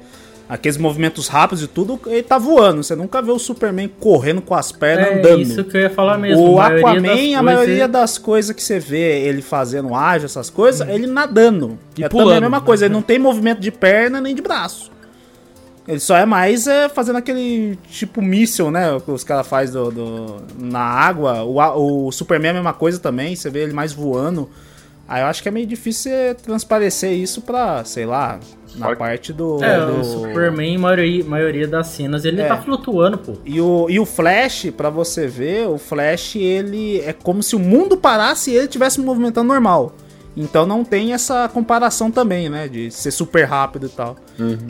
[0.48, 2.82] aqueles movimentos rápidos e tudo, ele tá voando.
[2.82, 5.40] Você nunca vê o Superman correndo com as pernas É andando.
[5.42, 6.42] isso que eu ia falar mesmo.
[6.54, 10.86] o a Aquaman, a maioria das coisas que você vê ele fazendo ágil, essas coisas,
[10.88, 11.78] ele nadando.
[11.96, 12.26] E é pulando.
[12.26, 14.90] também a mesma coisa, ele não tem movimento de perna nem de braço.
[15.88, 19.00] Ele só é mais é, fazendo aquele tipo míssil, né?
[19.04, 21.42] Que os caras fazem do, do- na água.
[21.42, 24.48] O, o Superman é a mesma coisa também, você vê ele mais voando.
[25.08, 28.38] Aí eu acho que é meio difícil transparecer isso pra, sei lá,
[28.76, 29.62] na Fora- parte do.
[29.62, 32.46] É, do- o Superman, maioria, maioria das cenas, ele É.
[32.46, 33.32] tá flutuando, pô.
[33.44, 37.58] E o, e o Flash, pra você ver, o Flash, ele é como se o
[37.58, 39.94] mundo parasse e ele estivesse se movimentando normal.
[40.36, 42.66] Então não tem essa comparação também, né?
[42.66, 44.16] De ser super rápido e tal.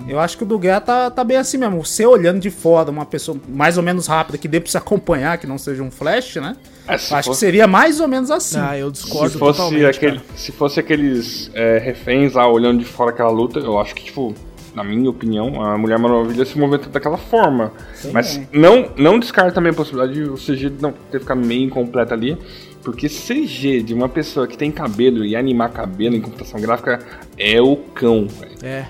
[0.08, 1.84] Eu acho que o do Guerra tá, tá bem assim mesmo.
[1.84, 5.38] Você olhando de fora, uma pessoa mais ou menos rápida, que dê pra se acompanhar,
[5.38, 6.56] que não seja um Flash, né?
[6.88, 8.58] É, acho que fosse- seria mais ou menos assim.
[8.58, 9.84] Ah, eu discordo se fosse, totalmente.
[9.96, 10.22] aquele, cara.
[10.34, 14.34] se fosse aqueles é, reféns lá olhando de fora aquela luta, eu acho que, tipo,
[14.74, 17.72] na minha opinião, a Mulher Maravilha se movimenta daquela forma.
[18.12, 22.12] Mas não, não descarta também a possibilidade de o CG não ter ficado meio incompleto
[22.14, 22.36] ali.
[22.82, 26.98] Porque CG de uma pessoa que tem cabelo e animar cabelo em computação gráfica
[27.38, 28.52] é o cão, velho.
[28.62, 28.86] É,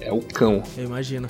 [0.00, 0.62] É o cão.
[0.76, 1.28] eu imagino.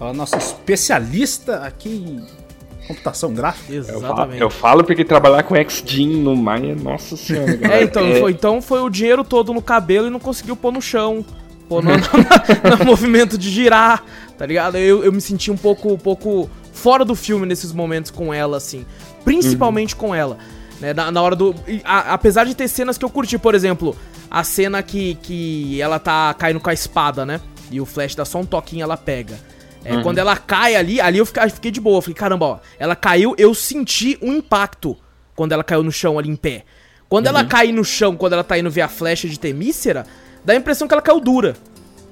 [0.00, 3.72] Ó, nosso especialista aqui em computação gráfica.
[3.72, 4.40] Eu falo, Exatamente.
[4.42, 7.56] eu falo porque trabalhar com XGen no Maya, nossa senhora.
[7.56, 10.72] galera, É, então, Foi, então foi o dinheiro todo no cabelo e não conseguiu pôr
[10.72, 11.24] no chão.
[11.68, 14.04] Pôr no, no- no movimento de girar,
[14.36, 14.76] tá ligado?
[14.76, 18.58] Eu, eu me senti um pouco, um pouco fora do filme nesses momentos com ela,
[18.58, 18.84] assim.
[19.24, 20.36] Principalmente com ela.
[20.80, 21.54] Né, na, na hora do.
[21.84, 23.96] a- apesar de ter cenas que eu curti, por exemplo,
[24.30, 27.40] a cena que, que ela tá caindo com a espada, né?
[27.70, 29.38] E o Flash dá só um toquinho e ela pega.
[29.84, 31.98] É, Quando ela cai ali, ali eu fiquei, fiquei de boa.
[31.98, 34.96] Eu falei, caramba, ó, ela caiu, eu senti um impacto
[35.36, 36.64] quando ela caiu no chão ali em pé.
[37.08, 40.06] Quando ela cai no chão, quando ela tá indo ver a flecha de Temícera,
[40.44, 41.54] dá a impressão que ela caiu dura.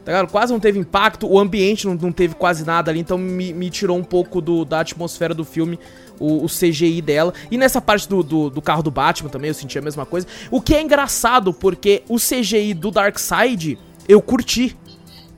[0.04, 0.30] Tá ligado?
[0.30, 3.70] Quase não teve impacto, o ambiente não, não teve quase nada ali, então me, me
[3.70, 5.78] tirou um pouco do, da atmosfera do filme,
[6.18, 7.32] o, o CGI dela.
[7.50, 10.26] E nessa parte do, do, do carro do Batman também eu senti a mesma coisa.
[10.50, 14.76] O que é engraçado, porque o CGI do Darkseid eu curti.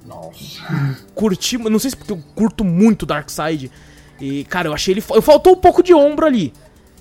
[0.07, 0.99] Nossa.
[1.15, 3.71] Curti, não sei se porque eu curto muito Darkseid.
[4.21, 5.01] E, cara, eu achei ele.
[5.01, 6.53] faltou um pouco de ombro ali.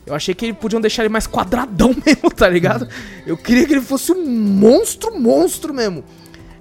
[0.06, 2.88] Eu achei que eles podiam deixar ele mais quadradão mesmo, tá ligado?
[3.26, 6.04] Eu queria que ele fosse um monstro, monstro mesmo.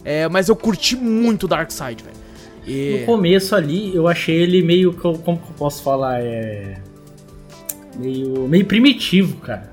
[0.04, 2.16] É, mas eu curti muito Darkseid, velho.
[2.66, 4.92] E- No começo ali, eu achei ele meio.
[4.92, 6.20] co- Como que eu posso falar?
[6.22, 6.76] É.
[7.96, 8.48] Meio.
[8.48, 9.70] meio primitivo, cara.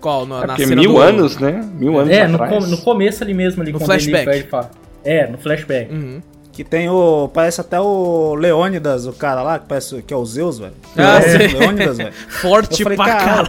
[0.00, 0.26] Qual?
[0.26, 1.66] Na, É na porque cena mil do- anos, né?
[1.78, 2.64] Mil anos É, no, atrás.
[2.64, 4.28] com- no começo ali mesmo, ali, No quando flashback.
[4.28, 4.70] ele falar.
[5.04, 5.92] É, no flashback.
[5.92, 6.20] Uhum.
[6.52, 7.28] Que tem o.
[7.32, 10.72] Parece até o Leônidas, o cara lá, que parece que é o Zeus, velho.
[10.96, 11.46] Ah, É.
[11.48, 12.12] Leônidas, velho.
[12.28, 13.24] Forte Eu falei, pra cara,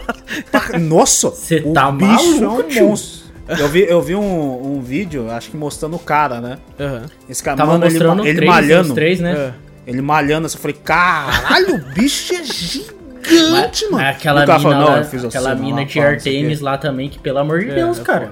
[0.50, 1.30] Tá- Nossa!
[1.32, 2.88] Cê o tá bicho maluco, é um tio?
[2.88, 3.25] monstro.
[3.48, 6.58] Eu vi, eu vi um, um vídeo, acho que mostrando o cara, né?
[6.80, 7.02] Aham.
[7.28, 8.88] Esse cara, Tava mano, ele, mostrando ma- ele três, malhando.
[8.88, 9.32] os três, né?
[9.32, 9.54] É.
[9.90, 13.96] Ele malhando assim, eu falei, caralho, o bicho é gigante, mano.
[14.04, 17.18] Mas aquela cara mina, falou, lá, fiz aquela assim, mina de Artemis lá também, que
[17.18, 18.30] pelo amor de É, Deus, é cara.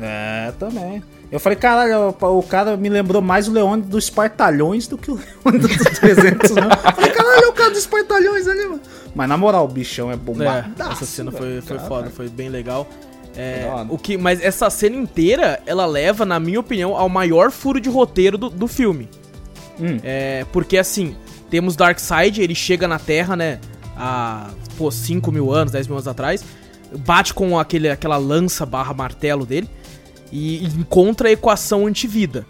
[0.00, 1.02] É, também.
[1.30, 5.14] Eu falei, caralho, o, cara me lembrou mais o Leônidas dos Espartalhões do que o
[5.46, 6.62] Leônidas dos 300, né?
[6.84, 8.80] Eu falei, caralho, é o cara dos Espartalhões ali, mano.
[9.14, 10.92] Mas na moral, o bichão é É, bombadaço.
[10.92, 11.62] essa cena foi, velho.
[11.62, 11.88] foi Caraca.
[11.94, 12.86] foda, foi bem legal.
[13.36, 13.86] É, hora.
[13.90, 17.88] o que, mas essa cena inteira, ela leva, na minha opinião, ao maior furo de
[17.88, 19.08] roteiro do, do filme.
[19.80, 19.98] Hum.
[20.02, 21.16] É, porque assim,
[21.50, 23.58] temos Darkseid, ele chega na Terra, né?
[23.96, 26.44] Há, pô, 5 mil anos, 10 mil anos atrás.
[26.98, 29.68] Bate com aquele, aquela lança barra martelo dele.
[30.30, 32.46] E encontra a equação antivida.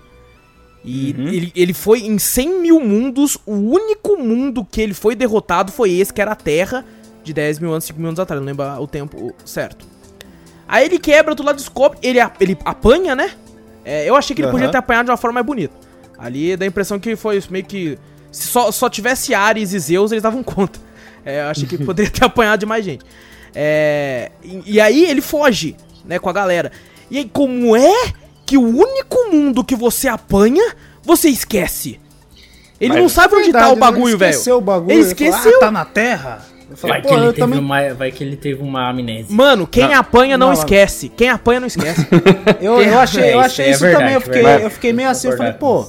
[0.85, 1.29] E Uhum.
[1.29, 3.39] ele, ele foi em 100 mil mundos.
[3.47, 6.85] O único mundo que ele foi derrotado foi esse, que era a Terra,
[7.23, 8.41] de 10 mil anos, 5 mil anos atrás.
[8.41, 9.85] Não lembro o tempo certo.
[10.73, 13.33] Aí ele quebra, do lado descobre, ele, ele apanha, né?
[13.85, 14.57] É, eu achei que ele Aham.
[14.57, 15.75] podia ter apanhado de uma forma mais bonita.
[16.19, 17.99] Ali dá a impressão que foi meio que.
[18.31, 20.81] Se só, só tivesse Ares e Zeus, eles davam conta.
[21.27, 23.05] É, eu achei que ele poderia ter apanhado de mais gente.
[23.55, 26.73] É, e, e aí ele foge, né, com a galera.
[27.11, 28.13] E aí, como é
[28.47, 32.01] que o único mundo que você apanha, você esquece.
[32.81, 34.31] Ele Mas não sabe onde tá Verdade, o bagulho, ele velho.
[34.31, 34.91] Esqueceu o bagulho.
[34.91, 35.57] Ele falou, esqueceu.
[35.59, 36.47] ah, tá na terra?
[36.73, 37.59] Eu falei, Vai que, ele eu teve também...
[37.61, 39.27] uma, vai que ele teve uma amnésia.
[39.31, 39.95] Mano, quem Não.
[39.95, 41.09] apanha não, Não, esquece.
[41.09, 42.07] Quem apanha não esquece.
[42.61, 44.15] Eu, eu achei, É, eu isso achei é isso verdade, também.
[44.15, 44.65] Eu fiquei, verdade.
[44.65, 45.87] eu fiquei meio assim, eu falei, pô.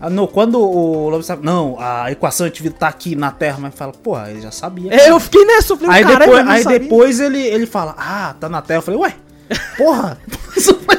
[0.00, 3.58] ah, No, quando o Lobo sabe, não, a equação de vida tá aqui na Terra,
[3.60, 4.92] mas fala, pô, ele já sabia.
[4.94, 6.78] é, eu fiquei nessa, eu falei, Aí caralho, depois, eu aí sabia.
[6.80, 8.78] depois ele, ele fala, ah, tá na Terra.
[8.78, 9.14] Eu falei, ué,
[9.76, 10.18] porra.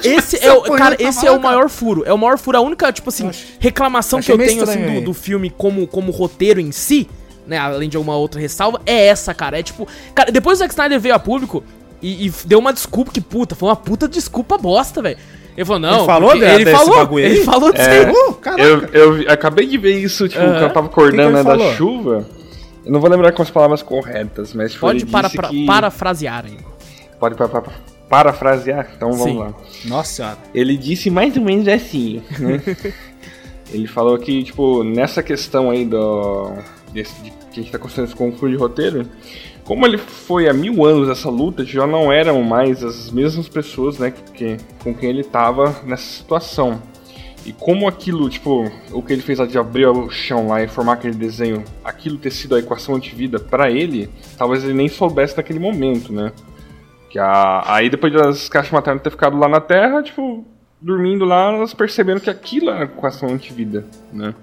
[0.04, 1.56] Esse é o, cara, esse lá, é o cara.
[1.56, 2.04] maior furo.
[2.06, 2.58] É o maior furo.
[2.58, 5.88] A única, tipo assim, reclamação que achei eu meio tenho, assim, do, do filme como,
[5.88, 7.08] como roteiro em si,
[7.48, 9.60] né, além de alguma outra ressalva, é essa, cara.
[9.60, 11.64] É tipo, cara, depois o Zack Snyder veio a público
[12.02, 15.18] e, e deu uma desculpa que, puta, foi uma puta desculpa bosta, velho.
[15.56, 15.98] Ele falou, não.
[15.98, 18.12] Ele falou de- ele falou, ele falou disso É.
[18.12, 18.38] Uh.
[18.58, 18.88] Eu,
[19.22, 20.58] eu acabei de ver isso, tipo, Aham.
[20.58, 22.26] que eu tava Que que acordando né, da chuva.
[22.86, 25.66] Eu não vou lembrar com as palavras corretas, mas tipo, Pode para, disse pra- que...
[25.66, 26.58] parafrasear aí.
[27.20, 27.64] Pode pa- pa-
[28.10, 28.90] parafrasear?
[28.98, 29.38] Então vamos Sim.
[29.38, 29.54] lá.
[29.86, 30.38] Nossa senhora.
[30.54, 32.62] Ele disse mais ou menos assim, né?
[33.72, 36.52] Ele falou que, tipo, nessa questão aí do...
[36.94, 39.08] Desse, de, que a gente tá considerando esse conflito de roteiro,
[39.64, 43.98] como ele foi há mil anos essa luta, já não eram mais as mesmas pessoas,
[43.98, 46.82] né, que, com quem ele tava nessa situação.
[47.46, 50.68] E como aquilo, tipo, o que ele fez lá de abrir o chão lá e
[50.68, 55.36] formar aquele desenho, aquilo ter sido a equação antivida pra ele, talvez ele nem soubesse
[55.36, 56.32] naquele momento, né?
[57.10, 60.46] Que a, aí depois das caixas maternas ter ficado lá na Terra, tipo,
[60.82, 64.34] dormindo lá, elas perceberam que aquilo era a equação antivida, né?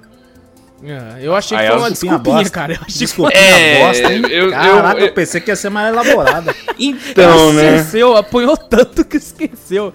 [0.83, 2.51] É, eu achei Aí que foi uma desculpinha, bosta.
[2.51, 2.73] cara.
[2.75, 3.33] Eu achei foi...
[3.35, 4.23] É, bosta, hein?
[4.31, 6.55] eu- eu- Caraca, eu, eu- pensei que ia ser mais elaborada.
[6.79, 7.77] Então, né?
[7.77, 9.93] Esqueceu, apanhou tanto que esqueceu.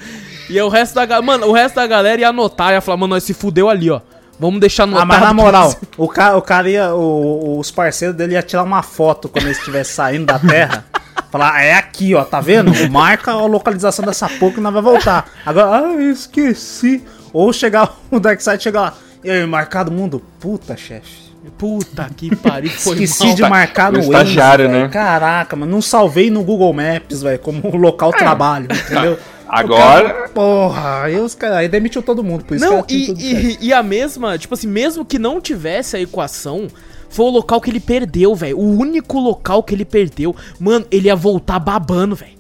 [0.48, 1.26] E o resto da galera.
[1.26, 4.00] Mano, o resto da galera ia anotar, ia falar, mano, nós se fudeu ali, ó.
[4.40, 5.04] Vamos deixar anotado.
[5.04, 6.94] Ah, mas na moral, o cara, o cara ia.
[6.94, 10.86] o- os parceiros dele ia tirar uma foto quando ele estivesse saindo da Terra.
[11.32, 12.72] Falar, é aqui, ó, tá vendo?
[12.92, 15.26] Marca a localização dessa porra que nós vai voltar.
[15.46, 17.04] Agora, ah, eu esqueci.
[17.34, 18.94] Ou chegar, o Darkseid chegar lá.
[19.26, 20.22] E aí, marcado mundo?
[20.40, 21.26] Puta, chefe.
[21.58, 23.36] Puta que pariu, foi Esqueci mal.
[23.36, 24.84] de marcar O no estagiário, velho.
[24.84, 24.90] né?
[24.90, 29.18] Caraca, mano, não salvei no Google Maps, velho, como local de trabalho, entendeu?
[29.48, 31.58] Agora- cara- porra, aí os caras.
[31.58, 35.06] Aí demitiu todo mundo, por isso Não, e, e, e a mesma, tipo assim, mesmo
[35.06, 36.68] que não tivesse a equação,
[37.10, 38.58] foi o local que ele perdeu, velho.
[38.58, 40.36] O único local que ele perdeu.
[40.60, 42.35] Mano, ele ia voltar babando, velho.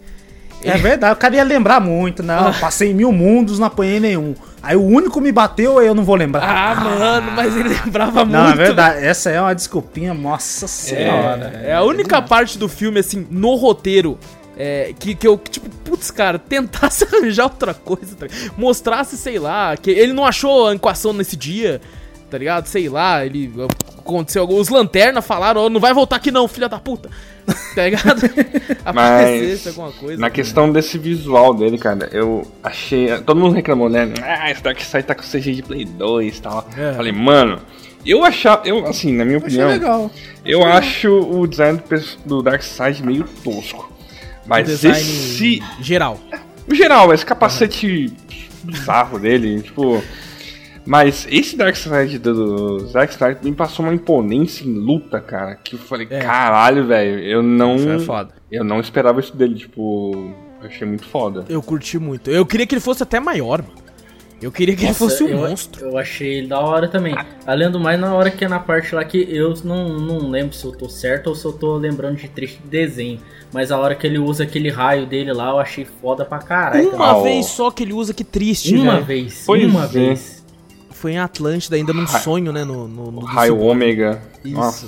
[0.65, 2.38] É verdade, o cara ia lembrar muito, né?
[2.47, 4.34] Eu passei mil mundos, não apanhei nenhum.
[4.62, 6.43] Aí o único me bateu, eu não vou lembrar.
[6.43, 8.62] Ah, mano, mas ele lembrava não, muito.
[8.62, 11.62] é verdade, essa é uma desculpinha, nossa senhora.
[11.63, 14.17] É, é a única parte do filme, assim, no roteiro.
[14.58, 18.54] É, que, que eu, tipo, putz, cara, tentasse arranjar outra coisa, tá ligado?
[18.58, 21.82] mostrasse, sei lá, que ele não achou a equação nesse dia,
[22.30, 22.65] tá ligado?
[22.67, 23.51] Sei lá, ele
[23.97, 27.10] aconteceu, os lanternas falaram, "Ó, não vai voltar aqui não, filha da puta,
[27.75, 28.21] tá ligado?
[28.84, 30.19] Aparecesse alguma coisa.
[30.21, 33.08] Na questão desse visual dele, cara, eu achei.
[33.21, 34.12] Todo mundo reclamou, né?
[34.21, 36.67] Ah, esse Darkseid tá com CG de Play 2 e tal.
[36.77, 36.93] É.
[36.93, 37.60] Falei, mano,
[38.05, 38.67] eu achava.
[38.67, 40.12] Eu, assim, na minha Achei opinião, legal.
[40.45, 41.79] eu acho o design
[42.25, 43.91] do, do Darkseid meio tosco.
[44.45, 45.63] Mas design esse.
[45.81, 46.19] geral.
[46.67, 48.13] No geral, esse capacete
[48.63, 50.03] bizarro dele, tipo.
[50.86, 52.34] Mas esse Darkseid do,
[52.80, 55.56] do Zack Snyder me passou uma imponência em luta, cara.
[55.56, 56.19] Que eu falei, É.
[56.19, 57.76] caralho, velho, eu não.
[57.76, 58.34] Isso é foda.
[58.52, 60.32] Eu não esperava isso dele, tipo.
[60.62, 61.45] Eu achei muito foda.
[61.50, 62.30] Eu curti muito.
[62.30, 63.84] Eu queria que ele fosse até maior, mano.
[64.41, 65.86] Eu queria que ele Nossa, fosse um eu, monstro.
[65.86, 67.15] Eu achei ele da hora também.
[67.48, 70.54] Além do mais, na hora que é na parte lá que eu não, não lembro
[70.54, 73.19] se eu tô certo ou se eu tô lembrando de trecho de desenho.
[73.54, 76.89] Mas a hora que ele usa aquele raio dele lá, eu achei foda pra caralho.
[76.93, 79.06] Uma o- vez só que ele usa, que triste, Uma velho.
[79.06, 79.88] vez, Pois uma é.
[79.88, 80.35] vez.
[80.99, 82.63] Foi em Atlântida, ainda num Ra- sonho, né?
[82.63, 84.21] No, no, no raio ômega.
[84.43, 84.55] Isso.
[84.55, 84.88] Nossa.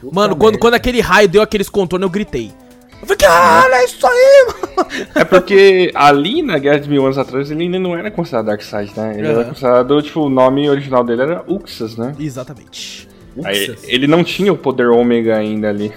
[0.00, 0.58] Puta Mano, quando, merda.
[0.58, 2.52] quando aquele raio deu aqueles contornos, eu gritei.
[3.00, 5.06] Eu falei, caralho, é isso aí, mano.
[5.14, 8.92] É porque ali na Guerra de Mil Anos Atrás ele ainda não era considerado Darkseid,
[8.96, 9.14] né?
[9.18, 9.48] Ele era Aham.
[9.48, 12.14] considerado, tipo, o nome original dele era Uxas, né?
[12.18, 13.08] Exatamente.
[13.44, 13.84] Aí, Uxas.
[13.88, 15.92] ele não tinha o poder ômega ainda ali.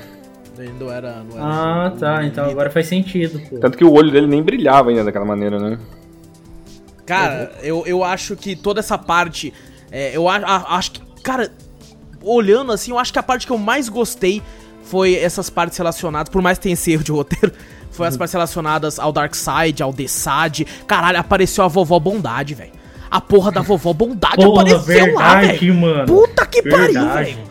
[0.58, 1.24] Ele não era.
[1.24, 1.46] Não era
[1.88, 2.26] Ah, tá.
[2.26, 3.58] Então agora faz sentido, pô.
[3.60, 5.78] Tanto que o olho dele nem brilhava ainda daquela maneira, né?
[7.10, 9.54] Cara, eu, eu acho que toda essa parte.
[9.92, 11.02] é, eu a- a- acho que.
[11.22, 11.52] Cara,
[12.22, 14.42] olhando assim, eu acho que a parte que eu mais gostei
[14.84, 17.52] foi essas partes relacionadas, por mais que tenha esse erro de roteiro,
[17.92, 20.62] foi as partes relacionadas ao Darkseid, ao Desad.
[20.88, 22.72] Caralho, apareceu a vovó Bondade, velho.
[23.12, 25.76] A porra da vovó Bondade Porra, apareceu lá, verdade, velho.
[25.76, 26.06] mano.
[26.06, 27.32] Puta que pariu, Verdade.
[27.34, 27.50] velho.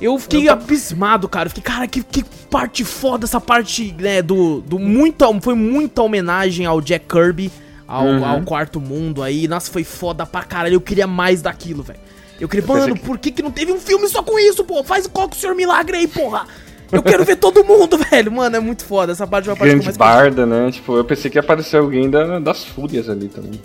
[0.00, 1.46] Eu fiquei abismado, cara.
[1.46, 6.02] Eu fiquei, cara, que, que parte foda essa parte, né, do, do muita, foi muita
[6.02, 7.50] homenagem ao Jack Kirby,
[7.86, 8.24] ao, Uhum.
[8.24, 9.46] ao quarto mundo aí.
[9.48, 10.74] Nossa, foi foda pra caralho.
[10.74, 12.00] Eu queria mais daquilo, velho.
[12.40, 14.82] Eu queria, mano, que- por que que não teve um filme só com isso, pô?
[14.82, 16.46] Faz coloca o Senhor Milagre aí, porra.
[16.92, 18.30] Eu quero ver todo mundo, velho.
[18.32, 19.12] Mano, é muito foda.
[19.12, 20.70] Essa parte é uma que Grande barda, né?
[20.70, 23.60] Tipo, eu pensei que ia aparecer alguém da- das fúrias ali também.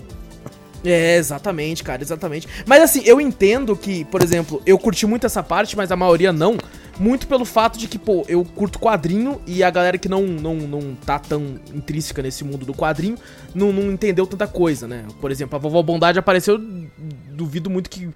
[0.83, 2.47] É, exatamente, cara, exatamente.
[2.65, 6.31] Mas assim, eu entendo que, por exemplo, eu curti muito essa parte, mas a maioria
[6.31, 6.57] não.
[6.99, 10.55] Muito pelo fato de que, pô, eu curto quadrinho e a galera que não, não,
[10.55, 13.17] não tá tão intrínseca nesse mundo do quadrinho
[13.55, 15.05] não, não entendeu tanta coisa, né?
[15.21, 16.59] Por exemplo, a Vovó Bondade apareceu,
[17.31, 18.09] duvido muito que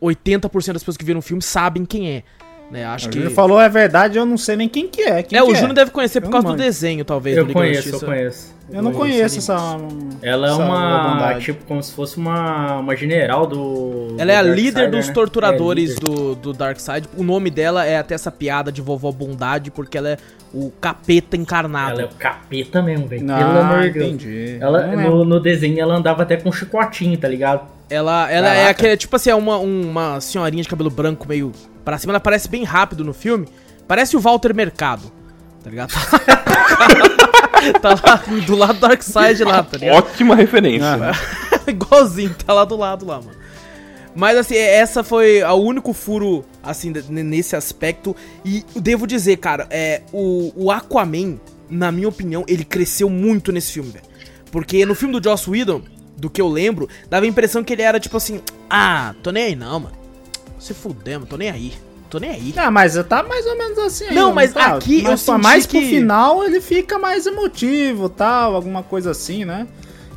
[0.00, 2.22] 80% das pessoas que viram o filme sabem quem é.
[2.70, 2.84] Né?
[2.84, 3.18] Acho O que.
[3.18, 5.22] Júnior falou é verdade, eu não sei nem quem que é.
[5.22, 7.36] Quem É, que o Júnior deve conhecer por Eu causa não do desenho, talvez.
[7.36, 8.54] Eu conheço, eu conheço.
[8.72, 9.78] Eu não conheço essa essa.
[10.22, 11.44] Ela é uma, bondade.
[11.44, 14.16] tipo, como se fosse uma, uma general do...
[14.18, 15.12] Ela é a do líder Darkseid, dos né?
[15.14, 16.04] torturadores É, líder.
[16.04, 17.06] do, do Darkseid.
[17.16, 20.16] O nome dela é até essa piada de vovó Bondade, porque ela é
[20.52, 21.92] o capeta encarnado.
[22.00, 23.22] Ela é o capeta mesmo, velho.
[23.24, 24.06] Não, Pelo amor de Deus.
[24.06, 24.56] entendi.
[24.58, 27.68] Ela, no, no desenho, ela andava até com um chicotinho, tá ligado?
[27.90, 31.52] Ela, ela é aquele, tipo assim, é uma, uma senhorinha de cabelo branco meio
[31.84, 32.12] pra cima.
[32.12, 33.46] Ela parece bem rápido no filme.
[33.86, 35.12] Parece o Walter Mercado,
[35.62, 35.92] tá ligado?
[37.80, 38.16] tá lá
[38.46, 39.96] do lado do Darkseid lá, tá ligado?
[39.96, 40.86] Ótima referência.
[41.68, 43.44] Igualzinho, tá lá do lado lá, mano.
[44.14, 48.14] Mas assim, essa foi o único furo, assim, nesse aspecto.
[48.44, 53.72] E devo dizer, cara, é, o, o Aquaman, na minha opinião, ele cresceu muito nesse
[53.72, 54.04] filme, velho.
[54.52, 55.82] Porque no filme do Joss Whedon,
[56.16, 59.46] do que eu lembro, dava a impressão que ele era tipo assim: Ah, tô nem
[59.46, 60.03] aí não, mano.
[60.64, 61.74] Se fuder, mano, tô nem aí.
[62.08, 62.54] Tô nem aí.
[62.56, 64.76] Ah, mas tá mais ou menos assim Não, ainda, mas tá?
[64.76, 69.10] aqui eu mas, senti mais pro que- final ele fica mais emotivo, tal, alguma coisa
[69.10, 69.66] assim, né?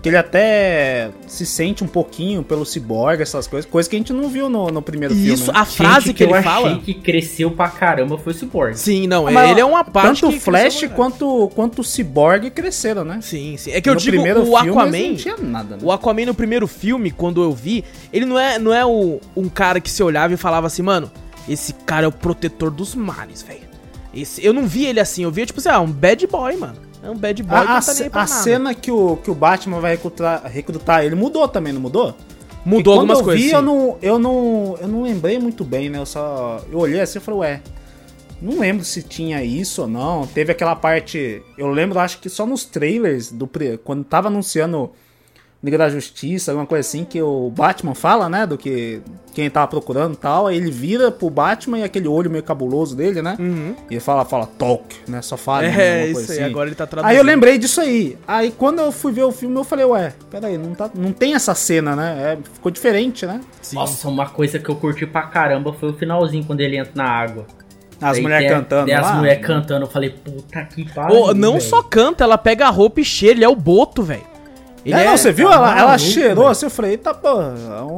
[0.01, 4.13] Que ele até se sente um pouquinho pelo ciborgue, essas coisas, coisa que a gente
[4.13, 5.33] não viu no, no primeiro E filme.
[5.33, 5.59] isso, né?
[5.59, 6.67] a frase Gente, que, ele eu fala.
[6.69, 8.75] achei que cresceu pra caramba foi o Cyborg.
[8.77, 10.21] Sim, não, Mas, ele é uma parte.
[10.21, 13.19] Tanto o que Flash quanto, quanto o Cyborg cresceram, né?
[13.21, 13.71] Sim, sim.
[13.71, 15.09] É que eu No digo, primeiro o Aquaman.
[15.09, 15.81] não tinha nada, né?
[15.83, 17.83] O Aquaman no primeiro filme, quando eu vi,
[18.13, 21.11] ele não é, não é o, um cara que se olhava e falava assim, mano,
[21.49, 23.61] esse cara é o protetor dos mares, velho.
[24.13, 26.86] Esse, eu não vi ele assim, eu via tipo assim, ah, um bad boy, mano.
[27.07, 28.27] É um bad boy A, a não tá a nada.
[28.27, 32.13] cena que o, que o Batman vai recrutar, recrutar ele mudou também, não mudou?
[32.65, 33.45] Mudou E algumas quando eu coisas.
[33.45, 35.99] vi, eu não, eu, não, eu não lembrei muito bem, né?
[35.99, 36.61] Eu só.
[36.69, 37.61] Eu olhei assim e falei, ué.
[38.41, 40.27] Não lembro se tinha isso ou não.
[40.27, 41.41] Teve aquela parte.
[41.57, 43.49] Eu lembro, acho que só nos trailers, do
[43.85, 44.91] quando tava anunciando
[45.63, 48.45] Liga da Justiça, alguma coisa assim, que o Batman fala, né?
[48.45, 49.01] Do que
[49.33, 50.45] quem tava procurando e tal.
[50.47, 53.35] Aí ele vira pro Batman e aquele olho meio cabuloso dele, né?
[53.39, 53.75] Uhum.
[53.89, 55.19] E ele fala, fala, talk, né?
[55.21, 55.63] Só fala.
[55.63, 56.49] né, É, alguma isso coisa aí, assim.
[56.51, 57.09] agora ele tá traduzindo.
[57.11, 58.15] Aí eu lembrei disso aí.
[58.27, 61.33] Aí quando eu fui ver o filme, eu falei, ué, peraí, não, tá, não tem
[61.33, 62.33] essa cena, né?
[62.33, 63.41] É, ficou diferente, né?
[63.61, 63.77] Sim.
[63.77, 67.05] Nossa, uma coisa que eu curti pra caramba foi o finalzinho, quando ele entra na
[67.09, 67.47] água.
[67.99, 71.17] As mulheres cantando as mulheres cantando, eu falei, puta que pariu.
[71.19, 71.63] Ô, não velho.
[71.63, 74.36] só canta, ela pega a roupa e cheira, ele é o Boto, velho.
[74.87, 75.51] Ele É, não, você viu?
[75.51, 76.47] Ela, ela cheirou velho.
[76.47, 77.29] assim, eu falei, eita, pô,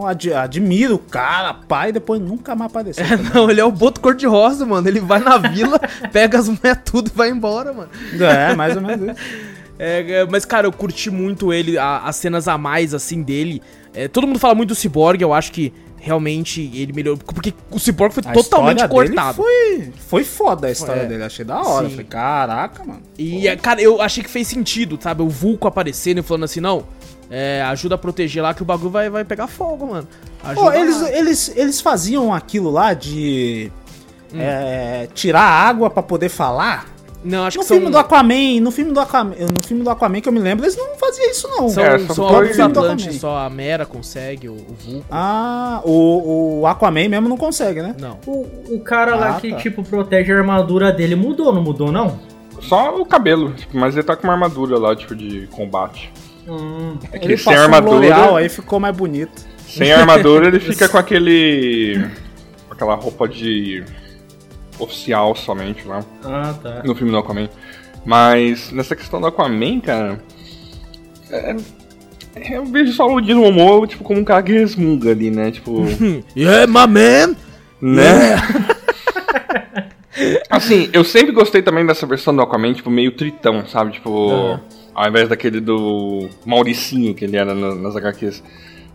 [0.08, 3.06] ad- admiro o cara, pai, depois nunca mais apareceu.
[3.08, 3.32] também.
[3.34, 4.88] Não, ele é o Boto cor-de-rosa, mano.
[4.88, 5.80] Ele vai na vila,
[6.12, 7.90] pega as mulheres tudo e vai embora, mano.
[8.20, 9.20] é, mais ou menos isso.
[9.82, 13.62] É, é, mas, cara, eu curti muito ele, a- as cenas a mais, assim, dele.
[13.94, 17.20] É, todo mundo fala muito do Cyborg, eu acho que realmente ele melhorou.
[17.24, 19.36] Porque o Cyborg foi A totalmente cortado.
[19.38, 21.06] Foi, foi foda a história É.
[21.06, 21.86] dele, achei da hora.
[21.86, 21.92] Sim.
[21.92, 23.02] Falei, caraca, mano.
[23.18, 25.22] E, é, cara, eu achei que fez sentido, sabe?
[25.22, 26.86] O Vulco aparecendo e falando assim, não,
[27.30, 30.08] é, ajuda a proteger lá que o bagulho vai, vai pegar fogo, mano.
[30.56, 31.12] Pô, eles, lá.
[31.12, 33.72] eles, eles faziam aquilo lá de
[34.34, 34.38] Hum.
[34.40, 36.88] é, tirar água pra poder falar.
[37.24, 37.78] Não, acho No que são...
[37.78, 40.64] filme do Aquaman, no filme do Aquaman, no filme do Aquaman que eu me lembro,
[40.66, 41.68] eles não faziam isso não.
[41.68, 44.76] São, É, só são foi- alguns filme do Atlantes, só a Mera consegue, o, o
[44.80, 45.06] Vulco.
[45.12, 47.94] Ah, o, o Aquaman mesmo não consegue, né?
[48.00, 48.18] Não.
[48.26, 49.58] O, o cara lá Ah, que, tá.
[49.58, 52.20] tipo, protege a armadura dele mudou, não mudou, não?
[52.62, 56.12] Só o cabelo, mas ele tá com uma armadura lá, tipo, de combate.
[56.48, 57.96] Hum, É que Ele sem um armadura.
[57.96, 59.46] L'Oreal, aí ficou mais bonito.
[59.68, 62.04] Sem armadura ele fica com aquele.
[62.68, 63.84] com aquela roupa de.
[64.80, 66.04] Oficial somente lá.
[66.24, 66.82] ah, tá.
[66.86, 67.50] No filme do Aquaman.
[68.06, 70.24] Mas nessa questão do Aquaman, cara.
[71.32, 71.56] é-
[72.52, 75.52] eu vejo só o Dino Momoa, tipo, como um cara que resmunga ali, né?
[75.52, 75.84] Tipo.
[76.36, 77.36] Yeah, my man!
[77.82, 78.36] né?
[80.50, 83.92] assim, eu sempre gostei também dessa versão do Aquaman, tipo, meio tritão, sabe?
[83.94, 84.60] Tipo, Ah.
[84.96, 88.44] ao invés daquele do Mauricinho que ele era na- nas HQs.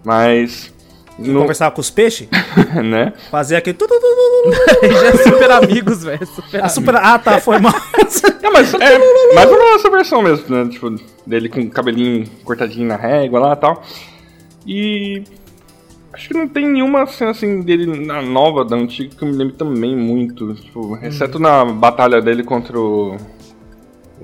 [0.04, 0.72] Mas.
[1.18, 2.28] No, Conversava com os peixes,
[2.84, 3.12] né?
[3.30, 3.76] fazia aquele...
[3.76, 6.26] tu, tu, tu, tu, tu, Já é super amigos, velho.
[6.26, 6.96] Super Ah, super...
[6.96, 7.72] ah, tá, foi mal.
[8.42, 8.98] Não, mas é
[9.34, 10.68] mais ou menos essa versão mesmo, né?
[10.70, 10.94] Tipo,
[11.26, 13.82] dele com o cabelinho cortadinho na régua lá e tal.
[14.66, 15.22] E.
[16.12, 19.34] Acho que não tem nenhuma cena assim dele na nova, da antiga, que eu me
[19.34, 20.54] lembro também muito.
[20.54, 23.16] Tipo, exceto na batalha dele contra o.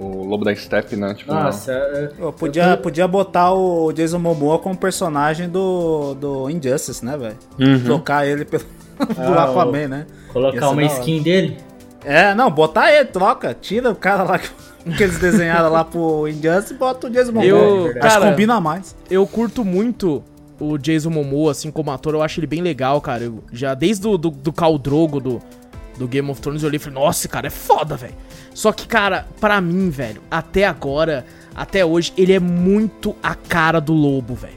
[0.00, 1.14] O Lobo da Steppe, né?
[1.14, 7.04] Tipo, Nossa, é- Pô, podia, podia botar o Jason Momoa como personagem do, do Injustice,
[7.04, 7.36] né, velho?
[7.58, 7.84] Uhum.
[7.84, 8.64] Trocar ele pelo
[8.98, 10.06] do Ah, Aquaman, né?
[10.32, 11.58] Colocar uma skin dele.
[12.04, 14.48] É, não, botar ele, troca, tira o cara lá que
[14.96, 17.46] que eles desenharam lá pro Injustice e bota o Jason Momoa.
[17.46, 18.96] Eu- Acho que cara, combina mais.
[19.10, 20.22] eu curto muito
[20.58, 23.24] o Jason Momoa, assim, como ator, eu acho ele bem legal, cara.
[23.24, 25.42] Eu, já desde o do, do Khal Drogo do,
[26.00, 28.14] do Game of Thrones eu olhei e falei, nossa, esse cara é foda, velho.
[28.54, 33.80] Só que, cara, pra mim, velho, até agora, até hoje, ele é muito a cara
[33.80, 34.54] do lobo, velho.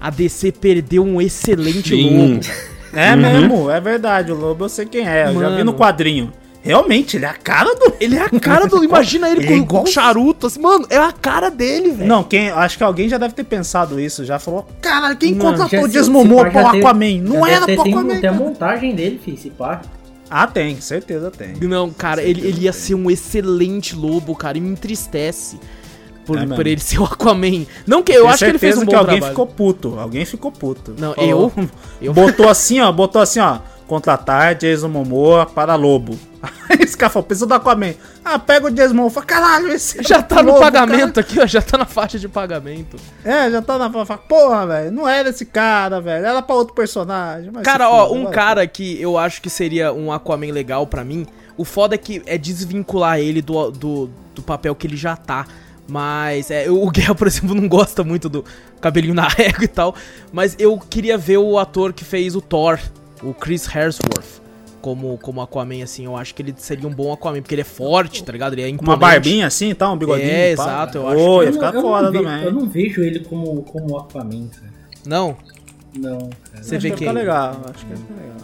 [0.00, 2.16] A DC perdeu um excelente Sim.
[2.18, 2.40] lobo.
[2.40, 2.76] velho.
[2.94, 4.32] É mesmo, é verdade.
[4.32, 5.24] O Lobo eu sei quem é.
[5.28, 5.64] Eu já vi Mano.
[5.64, 6.32] no quadrinho.
[6.62, 7.92] Realmente, ele é a cara do.
[8.00, 8.82] Ele é a cara do.
[8.84, 12.08] Imagina ele Ele é com, com igual- charuto, assim, mano, é a cara dele, velho.
[12.08, 14.24] Não, quem, acho que alguém já deve ter pensado isso.
[14.24, 17.20] Já falou, cara, quem Mano, contratou o se Momoa pro Aquaman?
[17.20, 18.08] Não era pro tem, Aquaman.
[18.08, 18.34] Tem a cara.
[18.44, 19.82] montagem dele, filho, se pá.
[20.28, 21.54] Ah, tem, certeza tem.
[21.68, 25.58] Não, cara, ele, ele ia ser um excelente lobo, cara, e me entristece.
[26.24, 27.64] Por, É por ele ser o Aquaman.
[27.86, 29.30] Não que eu Tenho acho que ele fez um bom que alguém trabalho.
[29.32, 29.98] ficou puto.
[29.98, 30.94] Alguém ficou puto.
[30.98, 31.68] Não, Falou- eu-
[32.02, 32.90] eu- Botou assim, ó.
[32.90, 33.60] Botou assim, ó.
[33.86, 36.18] Contratar Jason Momoa para Lobo.
[36.42, 37.94] Aí esse cara falou, precisa do Aquaman.
[38.24, 39.10] Ah, pega o Jason Momoa.
[39.10, 40.02] Fala, caralho, esse.
[40.02, 41.46] Já tá no Lobo, pagamento aqui, ó.
[41.46, 42.96] Já tá na faixa de pagamento.
[43.22, 43.46] cara.
[43.46, 43.90] É, já tá na.
[43.90, 44.90] Fala, Porra, velho.
[44.90, 46.26] Não era esse cara, velho.
[46.26, 47.52] Era pra outro personagem.
[47.62, 51.26] Cara, ó, um cara que eu acho que seria um Aquaman legal pra mim.
[51.56, 55.46] O foda é que é desvincular ele do, do, do papel que ele já tá.
[55.88, 58.44] Mas é, o Guerra, por exemplo, não gosta muito do
[58.80, 59.94] cabelinho na régua e tal.
[60.32, 62.78] Mas eu queria ver o ator que fez o Thor,
[63.22, 64.40] o Chris Hemsworth,
[64.80, 66.04] como, como Aquaman, assim.
[66.04, 68.52] Eu acho que ele seria um bom Aquaman, porque ele é forte, tá ligado?
[68.54, 68.90] Ele é Com imponente.
[68.90, 69.90] uma barbinha assim, tá?
[69.90, 70.28] Um bigodinho.
[70.30, 70.62] É, pá.
[70.62, 72.44] exato, eu acho Ô, que- ia Eu ficar não- eu não foda vejo- também.
[72.44, 74.72] Eu não vejo ele como, como Aquaman, cara.
[75.06, 75.36] Não?
[75.98, 76.62] Não, cara.
[76.62, 77.60] Você Acho vê que ficar legal.
[77.74, 78.36] Acho que ia ficar legal.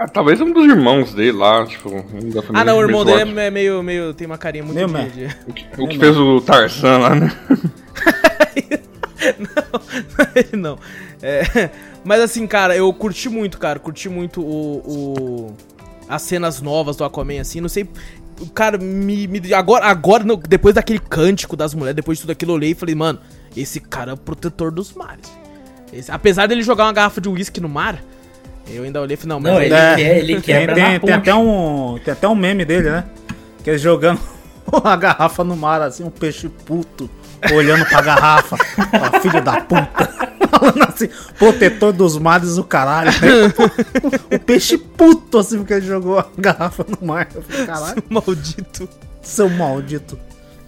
[0.00, 3.04] Ah, talvez um dos irmãos dele lá, tipo, um da família Ah, não, o irmão
[3.04, 4.14] dele é meio, meio.
[4.14, 5.08] tem uma carinha muito Meio de- meh.
[5.28, 7.32] de- O que, o que fez o Tarzan lá, né?
[9.38, 10.78] não, não.
[11.22, 11.70] É,
[12.04, 13.78] mas assim, cara, eu curti muito, cara.
[13.78, 15.56] Curti muito o, o-
[16.08, 17.60] as cenas novas do Aquaman, assim.
[17.60, 17.88] Não sei.
[18.54, 22.52] Cara, me, me- agora, agora não, depois daquele cântico das mulheres, depois de tudo aquilo,
[22.52, 23.18] eu olhei e falei, mano,
[23.56, 25.30] esse cara é o protetor dos mares.
[25.92, 28.00] Esse- apesar dele jogar uma garrafa de uísque no mar,
[28.70, 29.96] eu ainda olhei e falei, não, mas Não, ele, É.
[29.96, 33.04] quer, ele Tem, quebra tem, tem até um, tem até um meme dele, né?
[33.64, 34.20] Que ele jogando
[34.84, 37.10] a garrafa no mar, assim, um peixe puto,
[37.52, 38.56] olhando pra garrafa.
[39.16, 40.28] Ó, filho da puta.
[40.58, 43.10] Falando assim, protetor dos mares do caralho.
[44.34, 47.28] o peixe puto, assim, porque ele jogou a garrafa no mar.
[47.34, 48.88] Eu falei, caralho, maldito.
[49.22, 50.18] seu maldito.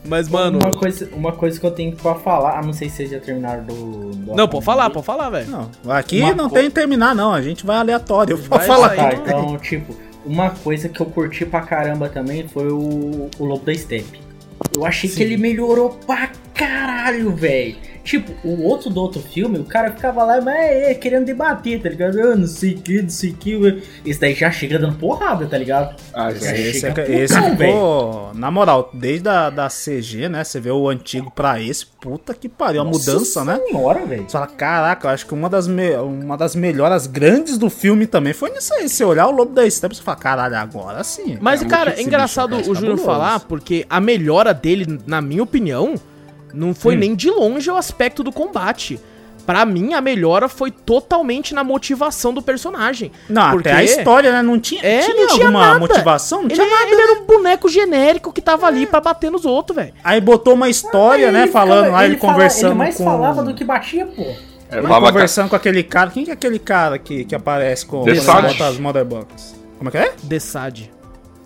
[0.05, 0.59] Mas, mano.
[0.59, 3.21] Uma coisa, uma coisa que eu tenho pra falar, ah, não sei se vocês já
[3.21, 4.11] terminaram do.
[4.13, 5.51] do Não, pode falar, pode falar, velho.
[5.51, 7.35] Não, aqui Uma não co- tem que terminar, não.
[7.35, 8.37] A gente vai aleatório.
[8.39, 8.97] Vai Pode falar.
[8.97, 13.67] Tá, então, tipo, uma coisa que eu curti pra caramba também foi o, o Lobo
[13.67, 14.21] da Steppe.
[14.75, 16.31] Eu achei que ele melhorou pra
[16.65, 17.77] caralho, velho.
[18.03, 21.89] Tipo, o outro do outro filme, o cara ficava lá, mas é, querendo debater, tá
[21.91, 22.19] ligado?
[22.19, 23.83] Ah, não sei o que, não sei o que.
[24.07, 25.95] Esse daí já chega dando porrada, tá ligado?
[26.15, 26.57] Ah, Já.
[26.57, 30.43] Esse, chega é, esse putão, ficou, na moral, desde a da CG, né?
[30.43, 33.61] Você vê o antigo pra esse, puta que pariu, a mudança, né?
[33.69, 34.23] Senhora, velho.
[34.25, 38.07] Você fala, caraca, eu acho que uma das, me- uma das melhoras grandes do filme
[38.07, 38.89] também foi nisso aí.
[38.89, 41.37] Você olhar o Lobo da Steppe, você fala, caralho, agora sim.
[41.41, 45.21] Mas, É cara, é difícil, engraçado o é Júnior falar, porque a melhora dele, na
[45.21, 45.95] minha opinião,
[46.55, 46.99] não foi Hum.
[46.99, 49.01] nem de longe o aspecto do combate.
[49.47, 53.11] Pra mim, a melhora foi totalmente na motivação do personagem.
[53.29, 54.43] Não, Porque- até a história, né?
[54.43, 55.79] Não tinha, É, tinha não tinha alguma nada.
[55.81, 56.41] motivação?
[56.43, 56.91] Não Ele, tinha nada.
[56.91, 59.95] ele era um boneco genérico que tava ali pra bater nos outros, velho.
[60.05, 61.43] Aí botou uma história, Aí né?
[61.45, 63.05] ele falando ficava- lá, ele, fala- conversando Ele mais com...
[63.05, 64.23] falava do que batia, pô.
[64.23, 66.11] É, Ele conversando com aquele cara.
[66.11, 69.57] Quem que é aquele cara que, que aparece com The quando ele bota as?
[69.79, 70.13] Como é que é?
[70.23, 70.83] Desad.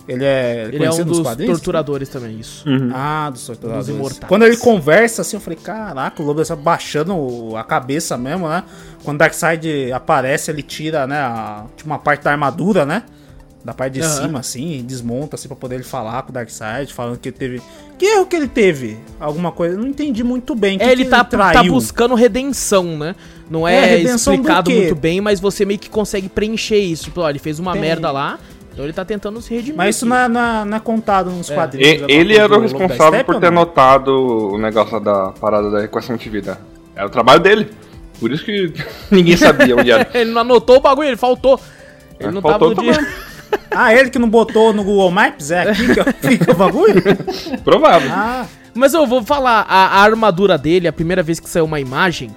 [0.07, 1.57] Ele é Ele é um dos quadrinhos?
[1.59, 2.68] torturadores também, isso.
[2.68, 2.90] Uhum.
[2.92, 3.86] Ah, dos torturadores.
[3.86, 4.28] Dos imortais.
[4.28, 8.62] Quando ele conversa assim, eu falei, caraca, o Lobo está baixando a cabeça mesmo, né?
[9.02, 13.02] Quando o Darkseid aparece, ele tira, né, a, tipo, uma parte da armadura, né?
[13.64, 14.22] Da parte de Aham.
[14.22, 17.36] cima, assim, e desmonta, assim, pra poder ele falar com o Darkseid, falando que ele
[17.36, 17.62] teve...
[17.96, 18.98] Que erro que ele teve?
[19.18, 20.76] Alguma coisa, eu não entendi muito bem.
[20.78, 21.72] É, que ele que tá, tá traiu?
[21.72, 23.14] buscando redenção, né?
[23.48, 27.05] Não É, é, explicado muito bem, mas você meio que consegue preencher isso.
[27.05, 27.80] Tipo, ó, ele fez uma Tem.
[27.80, 28.38] merda lá,
[28.75, 29.77] então ele tá tentando se redimir.
[29.77, 31.55] Mas isso é, é- não é contado nos É.
[31.55, 31.89] quadrinhos.
[31.89, 33.62] E- alguma ele era do o responsável Steppe por ter não?
[33.62, 34.11] anotado
[34.53, 36.59] o negócio da parada da equação de vida.
[36.95, 37.70] Era o trabalho dele.
[38.20, 38.72] Por isso que
[39.11, 40.07] ninguém sabia onde era.
[40.12, 41.59] ele não anotou o bagulho, ele faltou.
[42.18, 43.07] Ele É, não faltou tava no dia.
[43.70, 45.51] Ah, ele que não botou no Google Maps?
[45.53, 47.01] É aqui que fica o bagulho?
[47.64, 48.11] Provável.
[48.12, 51.79] Ah, Mas eu vou falar, a, a armadura dele, a primeira vez que saiu uma
[51.79, 52.35] imagem,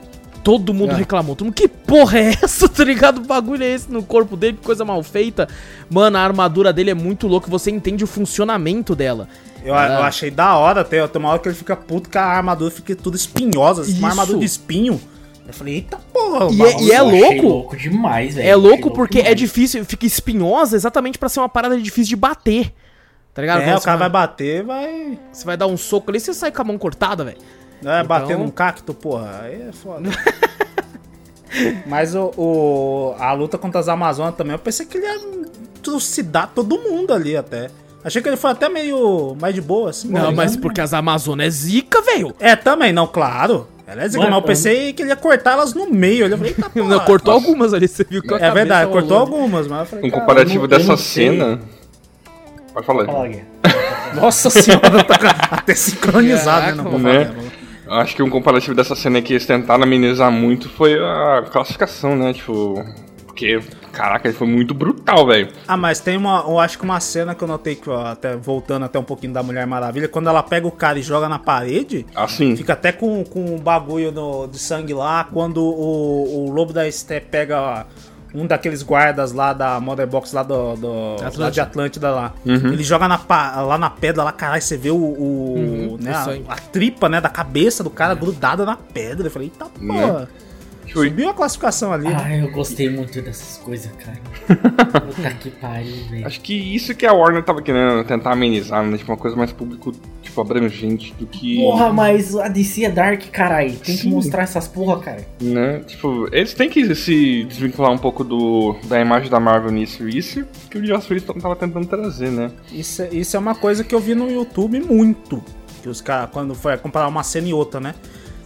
[0.47, 0.95] todo mundo Ah.
[0.95, 1.35] reclamou.
[1.35, 3.17] Todo mundo, que porra é essa, tá ligado?
[3.17, 5.45] O bagulho é esse no corpo dele, que coisa mal feita.
[5.89, 9.27] Mano, a armadura dele é muito louca, você entende o funcionamento dela.
[9.61, 9.87] Eu, Ah.
[9.87, 11.05] eu achei da hora até.
[11.05, 14.07] Tem uma hora que ele fica puto que a armadura fica tudo espinhosa, assim, uma
[14.07, 14.07] Isso.
[14.07, 15.01] armadura de espinho.
[15.45, 17.41] Eu falei, eita porra, E é- e é louco.
[17.47, 18.47] louco demais, velho.
[18.47, 19.39] É louco porque é demais.
[19.39, 22.73] difícil, fica espinhosa exatamente pra ser uma parada difícil de bater.
[23.33, 23.61] Tá ligado?
[23.63, 25.19] É, o cara vai bater, vai.
[25.31, 27.37] Você vai dar um soco ali, você sai com a mão cortada, velho.
[27.81, 29.41] Vai Então- bater num cacto, porra.
[29.43, 30.09] Aí é foda.
[31.85, 35.19] Mas o, o- a luta contra as Amazonas também, eu pensei que ele ia
[35.81, 37.69] trucidar todo mundo ali até.
[38.03, 40.07] Achei que ele foi até meio mais de boa, assim.
[40.09, 42.33] Não, mas porque as Amazonas é zica, velho.
[42.39, 43.67] É, também, não, claro.
[43.87, 46.25] Ela é zica, Mano, mas eu pensei que ele ia cortar elas no meio.
[46.27, 46.89] Eu falei, eita porra.
[46.89, 50.05] Não, cortou algumas ali, você viu que a É verdade, cortou algumas, mas eu falei,
[50.05, 51.59] Um comparativo não- dessa não cena.
[52.73, 53.05] Pode falar.
[53.05, 53.29] Fala.
[54.13, 55.15] Nossa senhora, tá
[55.51, 56.71] até sincronizado, né?
[56.75, 57.33] Não vou Né?
[57.89, 62.33] Acho que um comparativo dessa cena que eles tentaram amenizar muito foi a classificação, né?
[62.33, 62.83] Tipo.
[63.25, 63.59] Porque,
[63.93, 65.49] caraca, ele foi muito brutal, velho.
[65.67, 68.35] Ah, mas tem uma, eu acho que uma cena que eu notei que, ó, até
[68.35, 71.37] voltando até um pouquinho da Mulher Maravilha, quando ela pega o cara e joga na
[71.37, 72.55] parede, Assim.
[72.55, 76.91] fica até com, com um bagulho no- de sangue lá, quando o, o Lobo da
[76.91, 77.83] Steppe pega ó,
[78.37, 82.33] um daqueles guardas lá da Mother Box lá do, do lá de Atlântida lá.
[82.45, 82.73] Uhum.
[82.73, 83.19] Ele joga na,
[83.61, 87.09] lá na pedra, lá, caralho, você vê o, o, Uhum, né, o a, a tripa,
[87.09, 89.27] né, da cabeça do cara grudada na pedra.
[89.27, 90.29] Eu falei, eita porra.
[90.85, 92.07] Tipo, Subiu a classificação ali.
[92.07, 92.15] né?
[92.17, 94.17] Ai, eu gostei muito dessas coisas, cara.
[95.05, 96.25] Puta que pariu, velho.
[96.25, 98.97] Acho que isso que a Warner tava querendo tentar amenizar, né?
[98.97, 99.91] Tipo, uma coisa mais público,
[100.37, 101.57] tipo, abrangente do que.
[101.57, 103.71] Porra, mas a DC é Dark, caralho.
[103.77, 104.09] Tem que Sim.
[104.11, 105.27] mostrar essas porra, cara.
[105.41, 105.79] Né?
[105.87, 110.07] Tipo, eles têm que se desvincular um pouco do, da imagem da Marvel nisso.
[110.07, 112.51] Isso que o Joss Whedon tava tentando trazer, né?
[112.71, 115.43] Isso, é- isso é uma coisa que eu vi no YouTube muito.
[115.81, 117.95] Que os caras, quando foi comparar uma cena e outra, né?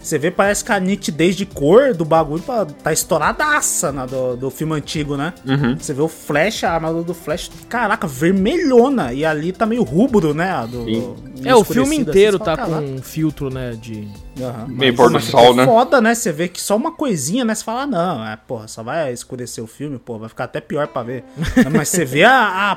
[0.01, 4.35] Você vê, parece que a nitidez de cor do bagulho tá- tá estouradaça na, do,
[4.35, 5.33] do filme antigo, né?
[5.45, 5.77] Uhum.
[5.77, 9.13] Você vê o Flash, a armadura do Flash, caraca, vermelhona.
[9.13, 10.67] E ali tá meio rúbro, né?
[10.69, 14.07] Do, meio É, o filme escurecido, inteiro assim, tá fala, com um filtro, né, de...
[14.41, 14.65] Aham.
[14.69, 15.65] Meio pôr do pô, sol, ficou né?
[15.65, 16.15] foda, né?
[16.15, 17.53] Você vê que só uma coisinha, né?
[17.53, 20.87] Você fala, não, é, porra, só vai escurecer o filme, pô, vai ficar até pior
[20.87, 21.23] pra ver.
[21.71, 22.75] Mas você vê a, a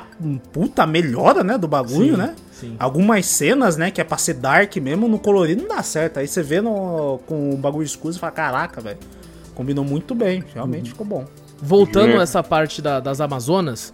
[0.51, 2.35] puta melhora, né, do bagulho, Sim, né?
[2.59, 2.75] Sim.
[2.79, 6.19] Algumas cenas, né, que é pra ser dark mesmo, no colorido não dá certo.
[6.19, 8.97] Aí você vê no, com o bagulho escuro e fala, caraca, velho,
[9.53, 11.25] combinou muito bem, realmente ficou bom.
[11.61, 12.17] Voltando É.
[12.17, 13.93] nessa parte da- das Amazonas,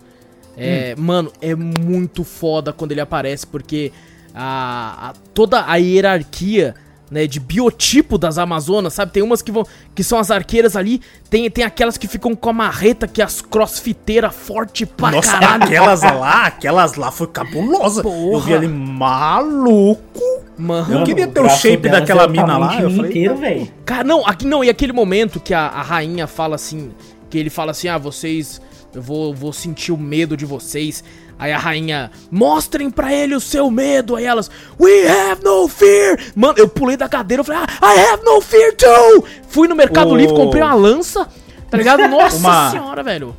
[0.58, 3.92] é, mano, é muito foda quando ele aparece, porque
[4.34, 6.76] a, a- toda a hierarquia
[7.12, 9.12] né, de biotipo das Amazonas, sabe?
[9.12, 12.50] Tem umas que vão que são as arqueiras ali, tem, tem aquelas que ficam com
[12.50, 15.66] a marreta, que é as crossfiteiras forte pra Nossa, caralho.
[15.66, 18.02] aquelas lá, aquelas lá foi cabulosa.
[18.02, 18.56] Eu vi Porra.
[18.56, 20.22] ali maluco.
[20.58, 23.10] Mano, Eu queria ter o braço shape delas daquela é o mina lá, eu falei,
[23.12, 23.68] inteiro, velho.
[23.84, 26.92] Cara, não, aqui não, e aquele momento que a, a rainha fala assim,
[27.30, 28.62] que ele fala assim, ah, vocês,
[28.94, 31.04] eu vou, vou sentir o medo de vocês.
[31.42, 34.16] Aí a rainha, mostrem pra ele o seu medo.
[34.16, 36.20] Aí elas, we have no fear.
[36.36, 39.26] Mano, eu pulei da cadeira, eu falei, ah, I have no fear too.
[39.50, 41.28] Fui no Mercado O- Livre, comprei uma lança,
[41.70, 42.06] tá ligado?
[42.08, 43.36] Nossa Uma- senhora, velho.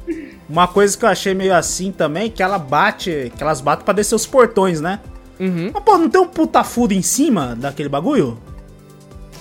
[0.51, 3.95] Uma coisa que eu achei meio assim também, que ela bate, que elas batem pra
[3.95, 4.99] descer os portões, né?
[5.39, 5.71] Uhum.
[5.73, 8.37] Mas, pô, não tem um puta furo em cima daquele bagulho?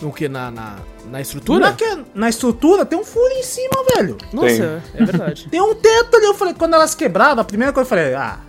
[0.03, 0.75] O que, na, na,
[1.11, 1.59] na estrutura?
[1.67, 4.17] Na, que- na estrutura tem um furo em cima, velho.
[4.31, 4.61] Nossa, Tem.
[4.61, 5.47] é, é verdade.
[5.51, 6.25] Tem um teto ali.
[6.27, 8.39] Eu falei, quando elas quebraram, a primeira coisa eu falei, ah,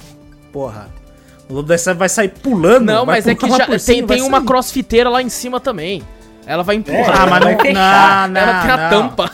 [0.52, 0.88] porra.
[1.48, 2.84] O Lobo da Steppe vai sair pulando.
[2.84, 4.46] Não, vai mas é que já por cima, tem, tem uma sair.
[4.46, 6.02] crossfiteira lá em cima também.
[6.46, 7.22] Ela vai É, empurrar.
[7.22, 8.28] Ah, mas não, fechar.
[8.28, 9.08] não, ela tem a não.
[9.08, 9.30] tampa.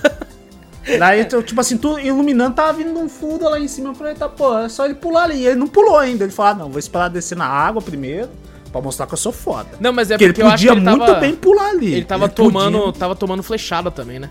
[0.98, 3.90] Daí, tipo assim, tudo iluminando, tava vindo um furo lá em cima.
[3.90, 5.36] Eu falei, tá, pô, é só ele pular ali.
[5.42, 6.24] E ele não pulou ainda.
[6.24, 8.30] Ele falou, ah, não, vou esperar descer na água primeiro,
[8.72, 9.68] pra mostrar que eu sou foda.
[9.80, 11.68] Não, mas é Porque ele porque eu acho que podia ele muito tava, bem pular
[11.70, 11.92] ali.
[11.94, 12.44] ele tava podia.
[12.52, 14.30] tomando, tava tomando flechada também, né?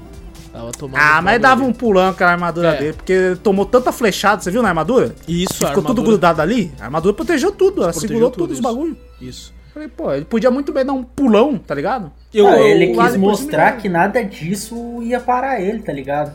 [0.58, 2.78] Tava tomando Ah, mas dava um pulão com a armadura É.
[2.80, 5.14] dele, porque ele tomou tanta flechada, você viu na armadura?
[5.28, 6.72] Isso, Ficou a tudo armadura- grudado ali.
[6.80, 8.98] A armadura protegeu tudo, ela Protegeu segurou tudo, os bagulho.
[9.22, 9.54] Isso.
[9.72, 12.12] Falei, pô, ele podia muito bem dar um pulão, tá ligado?
[12.34, 16.32] Eu, Ah, ele quis mostrar que nada disso ia parar ele, tá ligado?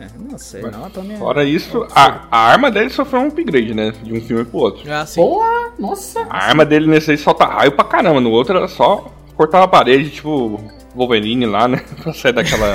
[0.00, 3.92] É, não sei, não, é- Fora isso, a, a arma dele sofreu um upgrade, né?
[4.02, 4.82] De um filme pro outro.
[4.92, 5.20] Ah, sim.
[5.20, 6.26] Porra, nossa.
[6.28, 9.68] A arma dele nesse aí solta raio pra caramba, no outro era só cortar a
[9.68, 10.58] parede, tipo
[10.94, 11.82] Wolverine lá, né?
[12.02, 12.72] pra sair daquela.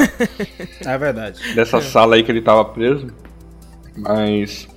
[0.85, 1.53] É verdade.
[1.53, 3.07] dessa sala aí que ele tava preso.
[3.95, 4.67] Mas.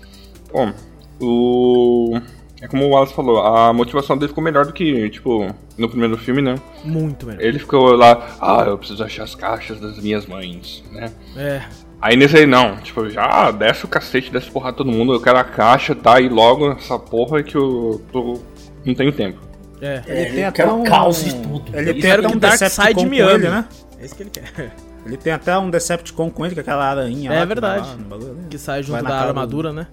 [0.53, 0.73] Bom,
[1.21, 2.21] o.
[2.61, 6.17] É como o Wallace falou, a motivação dele ficou melhor do que, tipo, no primeiro
[6.17, 6.55] filme, né?
[6.85, 7.43] Muito melhor.
[7.43, 11.11] Ele ficou lá, ah, eu preciso achar as caixas das minhas mães, né?
[11.37, 11.63] É.
[12.01, 15.39] Aí nesse aí não, tipo, já desce o cacete, desce porrada todo mundo, eu quero
[15.39, 16.21] a caixa, tá?
[16.21, 18.41] E logo essa porra que eu tô.
[18.85, 19.41] não tenho tempo.
[19.83, 20.03] É.
[20.07, 20.85] Ele tem eu até quero um.
[20.85, 21.77] caos de tudo.
[21.77, 23.33] Ele tem até que um Darkseid me ame.
[23.35, 23.65] ele, né?
[23.99, 24.73] É isso que ele quer.
[25.05, 27.89] Ele tem até um Decepticon com ele, que é aquela aranha É lá, que verdade.
[27.99, 28.45] no bagulho, né?
[28.49, 29.89] Que sai junto da cara do- armadura, né?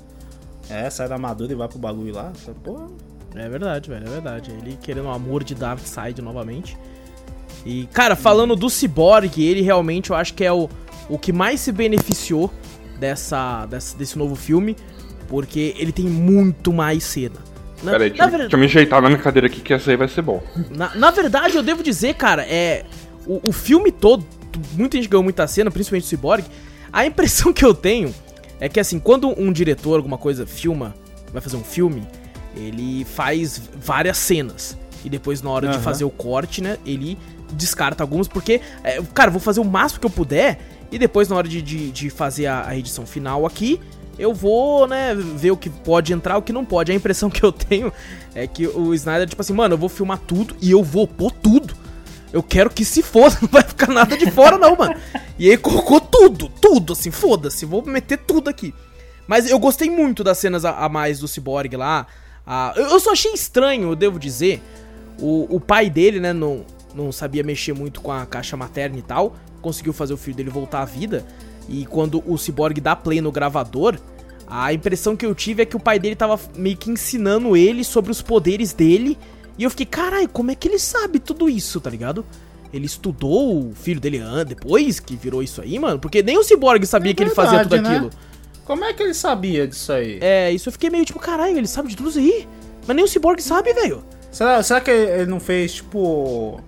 [0.70, 2.32] É, sai da armadura e vai pro bagulho lá.
[2.64, 2.92] Pô,
[3.36, 4.52] É verdade, velho, é verdade.
[4.52, 6.78] Ele querendo o amor de Darkseid novamente.
[7.66, 10.70] E, cara, falando do Cyborg, ele realmente eu acho que é o,
[11.10, 12.52] o que mais se beneficiou
[13.00, 14.76] dessa, dessa, desse novo filme,
[15.28, 17.36] porque ele tem muito mais cena.
[17.84, 19.74] Na, Pera aí, na, deixa, ver- deixa eu me ajeitar na minha cadeira aqui que
[19.74, 20.42] essa aí vai ser bom.
[20.70, 22.86] na- na verdade, eu devo dizer, cara, é.
[23.26, 24.26] O, o filme todo,
[24.74, 26.44] muita gente ganhou muita cena, principalmente o Cyborg.
[26.92, 28.14] A impressão que eu tenho
[28.60, 30.94] é que assim, quando um diretor, alguma coisa, filma,
[31.32, 32.06] vai fazer um filme,
[32.56, 34.78] ele faz várias cenas.
[35.06, 35.84] E depois, na hora de Aham.
[35.84, 37.18] fazer o corte, né, ele
[37.54, 40.60] descarta algumas, porque, é, cara, vou fazer o máximo que eu puder,
[40.92, 43.80] e depois, na hora de, de, de fazer a, a edição final aqui,
[44.20, 46.92] eu vou, né, ver o que pode entrar, o que não pode.
[46.92, 47.92] A impressão que eu tenho
[48.36, 51.32] é que o Snyder, tipo assim, mano, eu vou filmar tudo e eu vou pôr
[51.32, 51.74] tudo.
[52.32, 54.96] Eu quero que se foda, não vai ficar nada de fora, não, mano.
[55.40, 58.74] E aí colocou tudo, tudo, assim, foda-se, vou meter tudo aqui.
[59.28, 62.06] Mas eu gostei muito das cenas a, a mais do Cyborg lá.
[62.46, 64.62] a- eu, eu só achei estranho, eu devo dizer.
[65.22, 66.66] O, o pai dele, né, não,
[66.96, 69.36] não sabia mexer muito com a caixa materna e tal.
[69.62, 71.26] Conseguiu fazer o filho dele voltar à vida.
[71.68, 73.98] E quando o Cyborg dá play no gravador,
[74.48, 77.84] a impressão que eu tive é que o pai dele tava meio que ensinando ele
[77.84, 79.18] sobre os poderes dele.
[79.58, 82.26] E eu fiquei, caralho, como é que ele sabe tudo isso, tá ligado?
[82.74, 86.00] Ele estudou o filho dele an- depois que virou isso aí, mano?
[86.00, 87.90] Porque nem o Cyborg sabia É que ele fazia tudo né?
[87.90, 88.10] aquilo.
[88.64, 90.20] Como é que ele sabia disso aí?
[90.22, 92.48] É, isso eu fiquei meio tipo, caralho, ele sabe de tudo isso aí?
[92.88, 94.04] Mas nem o Cyborg sabe, velho.
[94.32, 96.62] Será, será que ele não fez, tipo,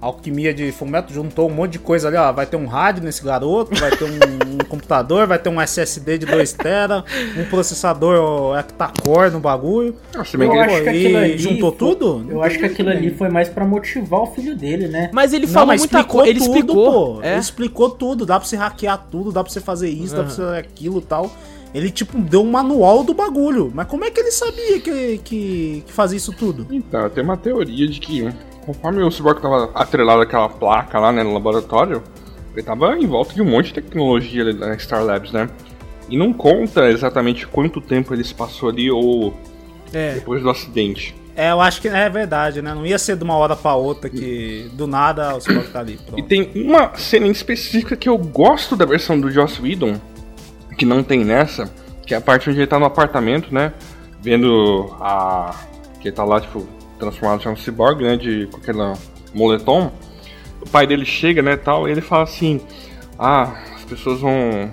[0.00, 1.12] alquimia de fumeto?
[1.12, 2.32] Juntou um monte de coisa ali, ó.
[2.32, 4.08] Vai ter um rádio nesse garoto, vai ter um,
[4.54, 7.04] um computador, vai ter um SSD de 2TB,
[7.38, 9.94] um processador hecta-core no bagulho.
[10.14, 12.26] Ah, se bem Eu que acho que aquilo ali juntou foi- tudo?
[12.28, 15.10] Eu acho que aquilo ali foi mais pra motivar o filho dele, né?
[15.12, 16.30] Mas ele Não, falou mas muita explicou coisa.
[16.30, 17.14] Ele explicou.
[17.16, 17.22] pô.
[17.22, 17.30] é.
[17.32, 18.26] Ele explicou tudo.
[18.26, 20.98] Dá pra você hackear tudo, dá pra você fazer isso, dá pra você fazer aquilo
[20.98, 21.30] e tal.
[21.74, 23.70] Ele, tipo, deu um manual do bagulho.
[23.74, 26.66] Mas como é que ele sabia que, que, que fazia isso tudo?
[26.70, 28.26] Então, tem uma teoria de que
[28.68, 32.02] conforme o Cyborg tava atrelado àquela placa lá, né, no laboratório,
[32.52, 35.48] ele tava em volta de um monte de tecnologia ali da Star Labs, né?
[36.10, 39.32] E não conta exatamente quanto tempo ele se passou ali ou
[39.92, 40.14] É.
[40.16, 41.14] depois do acidente.
[41.34, 42.74] É, eu acho que é verdade, né?
[42.74, 45.94] Não ia ser de uma hora pra outra que do nada o Cyborg tá ali.
[45.94, 46.24] E Pronto.
[46.28, 49.98] tem uma cena em específica que eu gosto da versão do Joss Whedon,
[50.76, 51.72] que não tem nessa,
[52.04, 53.72] que é a parte onde ele tá no apartamento, né?
[54.20, 55.54] Vendo a.
[56.00, 56.66] que ele tá lá, tipo,
[56.98, 58.16] transformado em um cyborg, né?
[58.16, 58.94] De, com aquela
[59.34, 59.90] moletom.
[60.60, 62.60] O pai dele chega, né, tal, e ele fala assim:
[63.18, 64.70] Ah, as pessoas vão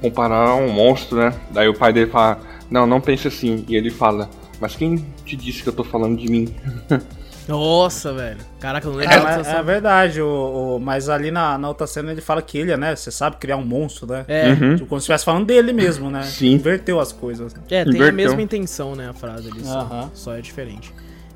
[0.00, 1.32] comparar a um monstro, né?
[1.50, 2.40] Daí o pai dele fala:
[2.70, 3.64] Não, não pense assim.
[3.68, 4.28] E ele fala:
[4.60, 6.54] Mas quem te disse que eu tô falando de mim?
[7.46, 8.38] Nossa, velho.
[8.58, 11.86] Caraca, eu não lembro É, mas- é verdade, o, o- mas ali na, na outra
[11.86, 12.96] cena ele fala que ele, né?
[12.96, 14.24] Você sabe criar um monstro, né?
[14.28, 14.76] É, Uhum.
[14.76, 16.22] Tipo, como se estivesse falando dele mesmo, né?
[16.22, 16.52] Sim.
[16.52, 17.54] Inverteu as coisas.
[17.54, 18.14] é, tem a Inverteu.
[18.14, 20.10] mesma intenção, né, a frase ali, só, Aham.
[20.14, 20.94] só é diferente.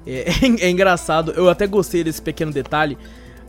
[0.08, 0.24] É,
[0.64, 2.96] é engraçado, eu até gostei desse pequeno detalhe.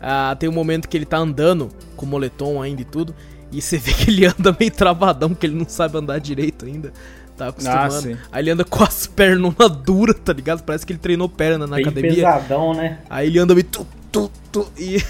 [0.01, 3.15] Ah, tem um momento que ele tá andando com o moletom ainda e tudo,
[3.51, 6.91] e você vê que ele anda meio travadão, que ele não sabe andar direito ainda.
[7.37, 8.19] Tá acostumando.
[8.21, 8.27] Ah.
[8.33, 9.53] Aí ele anda com as pernas
[9.83, 10.61] duras, tá ligado?
[10.63, 12.13] Parece que ele treinou perna na Bem academia.
[12.13, 12.99] pesadão, né?
[13.09, 15.01] Aí ele anda meio tu, tu, tu, e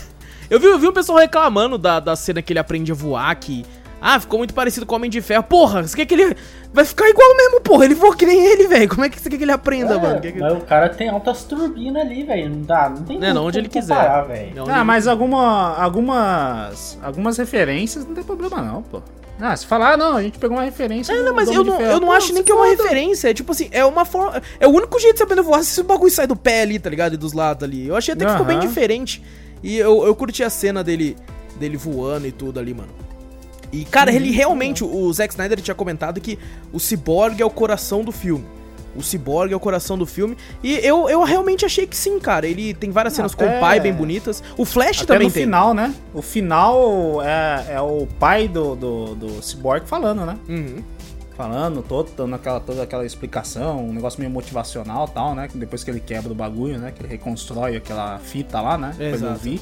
[0.47, 3.35] eu vi, eu vi um pessoal reclamando da, da cena que ele aprende a voar,
[3.35, 3.65] que
[4.01, 5.43] ah, ficou muito parecido com o Homem de Ferro.
[5.43, 6.35] Porra, você quer que ele
[6.73, 7.85] vai ficar igual mesmo, porra?
[7.85, 8.87] Ele voa que nem ele, velho.
[8.89, 10.21] Como é que você quer que ele aprenda, É, mano?
[10.21, 12.49] Quer que- Mas o cara tem altas turbinas ali, velho.
[12.49, 14.35] Não dá, não tem não, como onde ele comparar, quiser.
[14.39, 14.55] velho.
[14.55, 19.01] Não, Ah, ele- mas alguma, algumas, algumas referências não tem problema não, pô.
[19.41, 21.13] Ah, se falar, ah, não, a gente pegou uma referência.
[21.13, 21.91] É, não, mas eu não, Ferro.
[21.91, 22.83] eu não Pô, acho nem que é uma foda.
[22.83, 23.29] referência.
[23.29, 24.41] É tipo assim, é uma forma.
[24.59, 26.89] É o único jeito de saber voar se o bagulho sai do pé ali, tá
[26.89, 27.13] ligado?
[27.13, 27.87] E dos lados ali.
[27.87, 29.23] Eu achei até que ficou bem diferente.
[29.63, 31.15] E eu, eu curti a cena dele,
[31.57, 32.89] dele voando e tudo ali, mano.
[33.71, 36.39] E, cara, ele realmente, o Zack Snyder tinha comentado que
[36.73, 38.45] o Cyborg é o coração do filme.
[38.95, 40.35] O Cyborg é o coração do filme.
[40.63, 42.47] E eu, eu realmente achei que sim, cara.
[42.47, 44.43] Ele tem várias cenas com Até- o pai bem bonitas.
[44.57, 45.43] O Flash Até também no tem.
[45.43, 45.93] final, né?
[46.13, 50.35] O final é, é o pai do, do, do Cyborg falando, né?
[50.49, 50.83] Uhum.
[51.37, 55.47] Falando, todo, dando aquela, toda aquela explicação, um negócio meio motivacional e tal, né?
[55.47, 56.91] Que Depois que ele quebra o bagulho, né?
[56.91, 58.93] Que ele reconstrói aquela fita lá, né?
[58.97, 59.39] Depois eu Exato.
[59.43, 59.61] vi.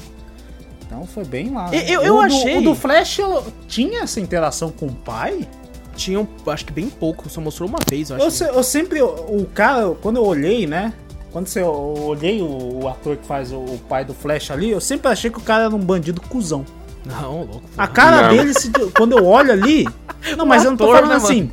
[0.88, 1.66] Então foi bem lá.
[1.66, 1.84] Eu- né?
[1.90, 5.46] eu- eu O do- achei- O do Flash eu- tinha essa interação com o pai?
[5.94, 7.28] Tinha, um- acho que bem pouco.
[7.28, 8.24] Só mostrou uma vez, eu acho.
[8.24, 10.92] Eu, se- eu sempre, o cara, quando eu olhei, né?
[11.30, 11.68] Quando você, eu
[12.06, 15.30] olhei o, o ator que faz o, o pai do Flash ali, eu sempre achei
[15.30, 16.64] que o cara era um bandido cuzão.
[17.04, 17.62] Não, louco.
[17.76, 18.36] A cara Não.
[18.36, 19.86] dele, se- quando eu olho ali.
[20.36, 21.50] Não, mas eu não tô ator, falando né, assim.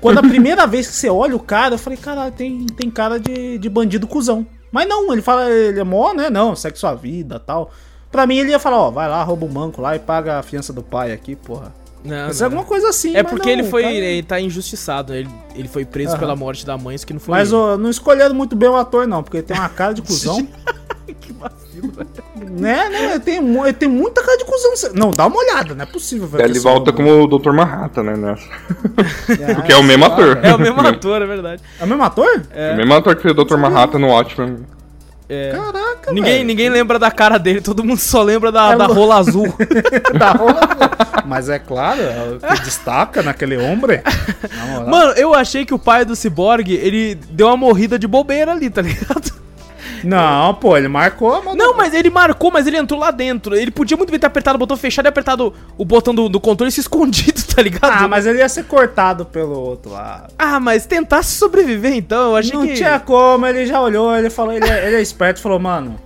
[0.00, 3.18] Quando a primeira vez que você olha o cara, eu falei, caralho, tem, tem cara
[3.20, 4.44] de, de bandido cuzão.
[4.72, 6.28] Mas não, ele fala, ele é mó, né?
[6.28, 7.70] Não, segue sua vida tal.
[8.10, 10.42] Pra mim, ele ia falar, ó, vai lá, rouba o manco lá e paga a
[10.42, 11.72] fiança do pai aqui, porra.
[12.04, 12.44] Não, Isso não.
[12.44, 13.14] é alguma coisa assim.
[13.14, 13.82] É mas porque não, ele foi.
[13.82, 15.12] cara- Ele tá injustiçado.
[15.14, 16.18] Ele, ele foi preso Aham.
[16.20, 17.32] pela morte da mãe, isso que não foi.
[17.36, 20.00] Mas ó, não escolheram muito bem o ator, não, porque ele tem uma cara de
[20.02, 20.46] cuzão.
[21.20, 22.08] que vacilo, velho.
[22.52, 23.04] né, né?
[23.12, 24.92] Ele tem, ele tem muita cara de cuzão.
[24.94, 26.42] Não, dá uma olhada, não é possível, velho.
[26.44, 27.52] Daí ele volta como o Dr.
[27.52, 28.16] Manhattan, né?
[28.16, 28.48] Nessa.
[29.42, 30.38] É, Porque é o mesmo ator.
[30.42, 31.62] É o mesmo ator, é verdade.
[31.80, 32.42] É o mesmo ator?
[32.54, 33.56] É o mesmo ator que fez o Dr.
[33.56, 34.58] Manhattan no Watchmen.
[35.28, 35.50] É.
[35.52, 36.46] Caraca, Ninguém, velho.
[36.46, 39.46] ninguém lembra da cara dele, todo mundo só lembra da, É da rola azul.
[40.18, 40.60] Da rola.
[41.26, 42.00] Mas é claro,
[42.42, 44.00] é que destaca naquele homem.
[44.88, 48.70] Mano, eu achei que o pai do Cyborg, ele deu uma morrida de bobeira ali,
[48.70, 49.32] tá ligado?
[50.04, 53.54] Não, pô, ele marcou mão Não, mas ele marcou, mas ele entrou lá dentro.
[53.54, 56.40] Ele podia muito bem ter apertado o botão fechado e apertado o botão do, do
[56.40, 58.04] controle e se escondido, tá ligado?
[58.04, 60.28] Ah, mas ele ia ser cortado pelo outro lá.
[60.38, 62.74] Ah, mas tentasse sobreviver então, eu achei Não que...
[62.74, 65.98] tinha como, ele já olhou, ele falou, ele é, ele é esperto, falou, mano,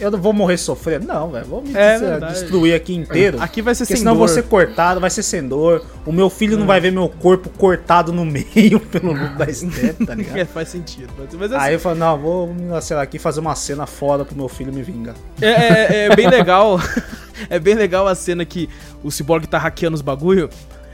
[0.00, 1.06] eu não vou morrer sofrendo.
[1.06, 2.32] Não, velho, vou me É verdade.
[2.32, 3.40] destruir aqui inteiro.
[3.40, 4.18] Aqui vai ser sem senão dor.
[4.20, 5.84] vou ser cortado, vai ser sem dor.
[6.06, 10.06] O meu filho não vai ver meu corpo cortado no meio pelo lobo da steppe,
[10.06, 10.38] tá ligado?
[10.38, 11.12] É, faz sentido.
[11.38, 14.24] Mas, Aí assim, eu falei, não, vou me lacerar aqui e fazer uma cena foda
[14.24, 15.14] pro meu filho me vingar.
[15.40, 16.80] é, é- é bem legal.
[17.48, 18.68] é bem legal a cena que
[19.02, 20.48] o Cyborg tá hackeando os bagulho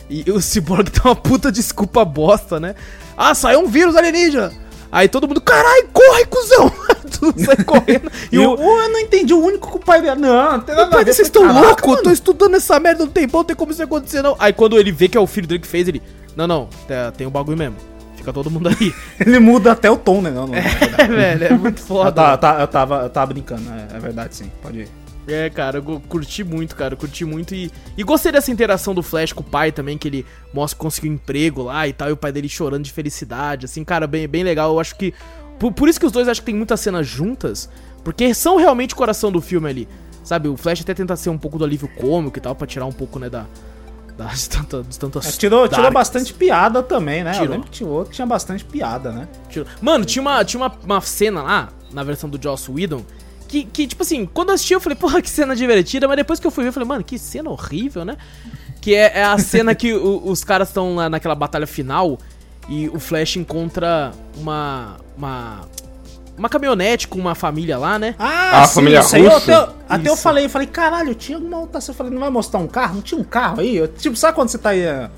[0.08, 2.74] e o Cyborg tá uma puta desculpa bosta, né?
[3.16, 4.52] Ah, saiu um vírus alienígena!
[4.90, 6.72] Aí todo mundo, carai, corre, cuzão!
[7.18, 8.10] Tudo sai correndo.
[8.30, 10.16] E eu, "Ô, eu não entendi o único que o pai dele.
[10.20, 11.12] Não, não tem nada pai, a ver.
[11.14, 11.82] vocês Eu estão "Caraca, loucos?
[11.88, 14.36] Eu tô mano." estudando essa merda não tem bom, não tem como isso acontecer, não.
[14.38, 16.02] Aí quando ele vê que é o filho dele que fez, ele.
[16.36, 17.76] Não, não, tá- tem um bagulho mesmo.
[18.16, 18.92] Fica todo mundo aí.
[19.24, 20.30] Ele muda até o tom, né?
[20.30, 20.62] Não, não, é,
[21.06, 22.08] velho, é muito Eu, foda.
[22.08, 24.88] eu tava- eu tava, eu tava brincando, é, é verdade sim, pode ir.
[25.28, 29.32] É, cara, eu curti muito, cara, curti muito e, e gostei dessa interação do Flash
[29.32, 32.12] com o pai também, que ele mostra que conseguiu um emprego lá e tal, e
[32.12, 35.12] o pai dele chorando de felicidade, assim, cara, bem, bem legal, eu acho que,
[35.58, 37.68] por, por isso que os dois acho que tem muitas cenas juntas,
[38.04, 39.88] porque são realmente o coração do filme ali,
[40.22, 42.86] sabe, o Flash até tenta ser um pouco do alívio cômico e tal, pra tirar
[42.86, 43.46] um pouco, né, da,
[44.16, 47.32] das tantas, tantas É, tirou, tirou bastante piada também, né?
[47.32, 47.46] Tirou.
[47.46, 49.28] Eu lembro que tinha outro que tinha bastante piada, né?
[49.48, 49.66] Tirou.
[49.82, 53.04] Mano, tinha, uma, tinha uma, uma cena lá, na versão do Joss Whedon,
[53.48, 56.38] que, que, tipo assim, quando eu assisti eu falei, porra, que cena divertida, mas depois
[56.40, 58.16] que eu fui ver, eu falei, mano, que cena horrível, né?
[58.80, 62.18] Que é, é a cena que o- os caras estão lá naquela batalha final
[62.68, 64.96] e o Flash encontra uma.
[65.16, 65.60] uma.
[66.38, 68.14] uma caminhonete com uma família lá, né?
[68.18, 69.56] Ah, A família isso aí eu russa?
[69.62, 71.80] até, até eu falei, eu falei, caralho, tinha alguma outra.
[71.86, 72.96] Eu falei, não vai mostrar um carro?
[72.96, 73.76] Não tinha um carro aí?
[73.76, 74.84] Eu, tipo, sabe quando você tá aí.
[74.86, 75.08] Aham.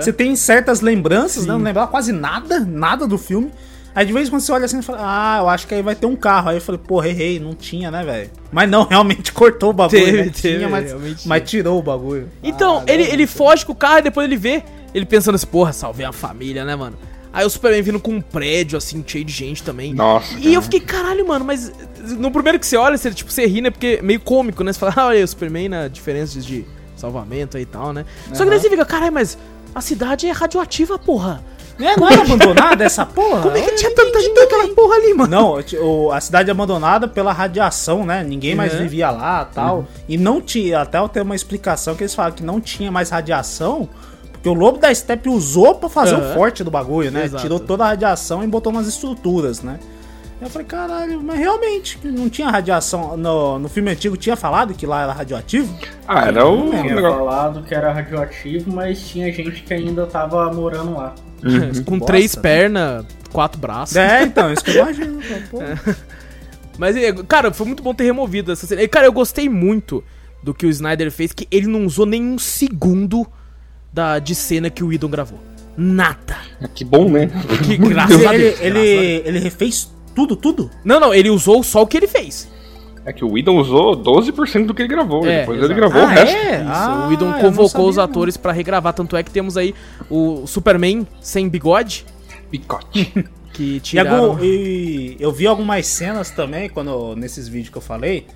[0.00, 1.48] Você tem certas lembranças, Sim.
[1.48, 1.54] né?
[1.54, 3.50] Não lembrava quase nada, nada do filme.
[3.96, 5.80] Aí de vez em quando você olha assim e fala, ah, eu acho que aí
[5.80, 6.50] vai ter um carro.
[6.50, 8.30] Aí eu falei, porra, errei, não tinha, né, velho?
[8.52, 10.22] Mas não, realmente cortou o bagulho, Teve, né?
[10.24, 12.28] teve, tinha, mas, mas tirou o bagulho.
[12.42, 14.62] Então, Ah, ele, não, ele foge com o carro e depois ele vê,
[14.94, 16.94] ele pensando assim, porra, salvei a família, né, mano?
[17.32, 19.92] Aí o Superman vindo com um prédio, assim, cheio de gente também.
[19.94, 20.54] Nossa, E cara.
[20.54, 21.72] eu fiquei, caralho, mano, mas
[22.18, 23.70] no primeiro que você olha, você, tipo, você ri, né?
[23.70, 24.72] Porque é meio cômico, né?
[24.74, 26.64] Você fala, ah, olha, o Superman na diferença de
[26.96, 28.04] salvamento aí e tal, né?
[28.32, 29.36] Só que daí você fica, caralho, mas
[29.74, 31.42] a cidade é radioativa, porra.
[31.78, 33.42] É, não era abandonada essa porra?
[33.42, 35.30] Como é que tinha tanta gente naquela porra ali, mano?
[35.30, 38.24] Não, a cidade é abandonada pela radiação, né?
[38.24, 38.80] Ninguém mais Uhum.
[38.80, 39.84] vivia lá tal.
[40.08, 43.10] E não tinha, até eu tenho uma explicação que eles falam que não tinha mais
[43.10, 43.88] radiação,
[44.32, 46.30] porque o lobo da steppe usou pra fazer Uhum.
[46.30, 47.24] o forte do bagulho, né?
[47.26, 47.42] Exato.
[47.42, 49.78] Tirou toda a radiação e botou nas estruturas, né?
[50.40, 53.16] Eu falei, caralho, mas realmente, não tinha radiação.
[53.16, 55.74] No, no filme antigo tinha falado que lá era radioativo?
[56.06, 60.94] Ah, era o Tinha falado que era radioativo, mas tinha gente que ainda tava morando
[60.94, 61.14] lá.
[61.86, 62.42] Com bosta, três né?
[62.42, 63.96] pernas, quatro braços.
[63.96, 65.20] É, então, isso que eu imagino.
[65.50, 65.58] pô.
[66.76, 68.82] Mas, é, cara, foi muito bom ter removido essa cena.
[68.82, 70.04] E, cara, eu gostei muito
[70.42, 73.26] do que o Snyder fez, que ele não usou nenhum segundo
[73.90, 75.40] da, de cena que o Whedon gravou.
[75.76, 76.36] Nada.
[76.74, 77.30] Que bom, né?
[77.64, 80.68] Que graças a Ele, ele, graças ele refez tudo, tudo?
[80.84, 82.48] Não, não, ele usou só o que ele fez.
[83.04, 85.24] É que o Whedon usou 12% do que ele gravou.
[85.24, 85.72] É, depois exato.
[85.72, 86.34] ele gravou o Ah, resto.
[86.36, 86.56] é?
[86.62, 89.72] Isso, Ah, o não convocou sabia, os atores pra regravar, tanto é que temos aí
[90.10, 92.04] o Superman sem bigode,
[92.50, 93.12] Picote.
[93.54, 94.24] que E, tiraram...
[94.24, 98.26] algum- e eu vi algumas cenas também, quando nesses vídeos que eu falei.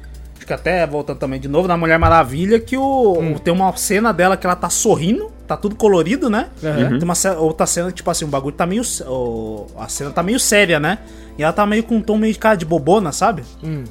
[0.51, 3.35] Que até voltando também de novo na Mulher Maravilha, que o, Hum.
[3.39, 6.49] tem uma cena dela que ela tá sorrindo, tá tudo colorido, né?
[6.65, 6.99] Aham.
[6.99, 8.83] Tem uma outra cena que, tipo assim, o bagulho tá meio.
[9.07, 10.99] o- a cena tá meio séria, né?
[11.39, 13.45] E ela tá meio com um tom meio de cara de bobona, sabe?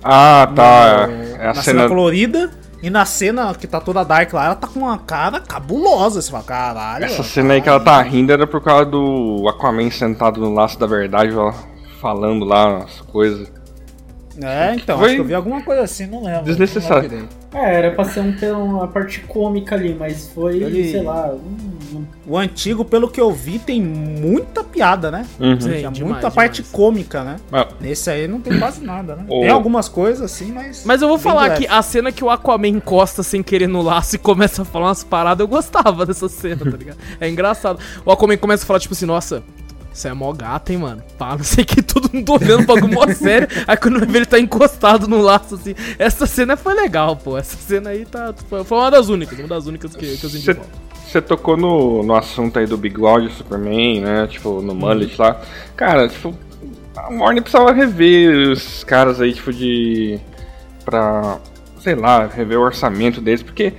[0.04, 1.08] Ah, tá.
[1.08, 1.88] No- É a na cena cena.
[1.88, 2.50] colorida.
[2.84, 6.22] E na cena que tá toda dark lá, ela tá com uma cara cabulosa.
[6.22, 7.06] Você fala, caralho.
[7.06, 10.78] Essa cena aí que ela tá rindo era por causa do Aquaman sentado no laço
[10.78, 11.54] da verdade, ó,
[12.02, 13.48] falando lá as coisas.
[14.42, 16.44] É, então, Foi acho que eu vi alguma coisa assim, não lembro.
[16.44, 17.10] desnecessário.
[17.12, 17.60] não.
[17.62, 21.34] É, era pra ser um, ter uma parte cômica ali, mas foi, Ele- sei lá.
[21.34, 21.80] um-
[22.28, 25.26] O antigo, pelo que eu vi, tem muita piada, né?
[25.40, 25.60] Uhum.
[25.60, 26.72] Sim, Tinha demais, muita parte demais.
[26.72, 27.38] cômica, né?
[27.50, 29.26] Mas, Nesse aí não tem quase nada, né?
[29.28, 30.84] O- Tem algumas coisas assim, mas.
[30.86, 34.16] Mas eu vou falar que a cena que o Aquaman encosta sem querer no laço
[34.16, 36.98] e começa a falar umas paradas, eu gostava dessa cena, tá ligado?
[37.20, 37.80] É engraçado.
[38.06, 39.42] O Aquaman começa a falar, tipo assim, nossa,
[39.94, 41.04] isso é mó gato, hein, mano?
[41.18, 43.48] Pá, não sei que, todo mundo olhando pra mó sério.
[43.68, 45.76] Aí quando ele tá encostado no laço, assim.
[45.98, 47.38] Essa cena foi legal, pô.
[47.38, 48.34] Essa cena aí tá.
[48.48, 50.90] Foi uma das únicas, uma das únicas que, que eu senti falta.
[51.10, 54.28] Você tocou no, no assunto aí do bigode, Superman, né?
[54.28, 55.42] Tipo, no mullet lá.
[55.76, 56.36] Cara, tipo,
[56.96, 60.20] A Warner precisava rever os caras aí, tipo, de.
[60.86, 61.40] pra.
[61.80, 63.74] sei lá, rever o orçamento deles, porque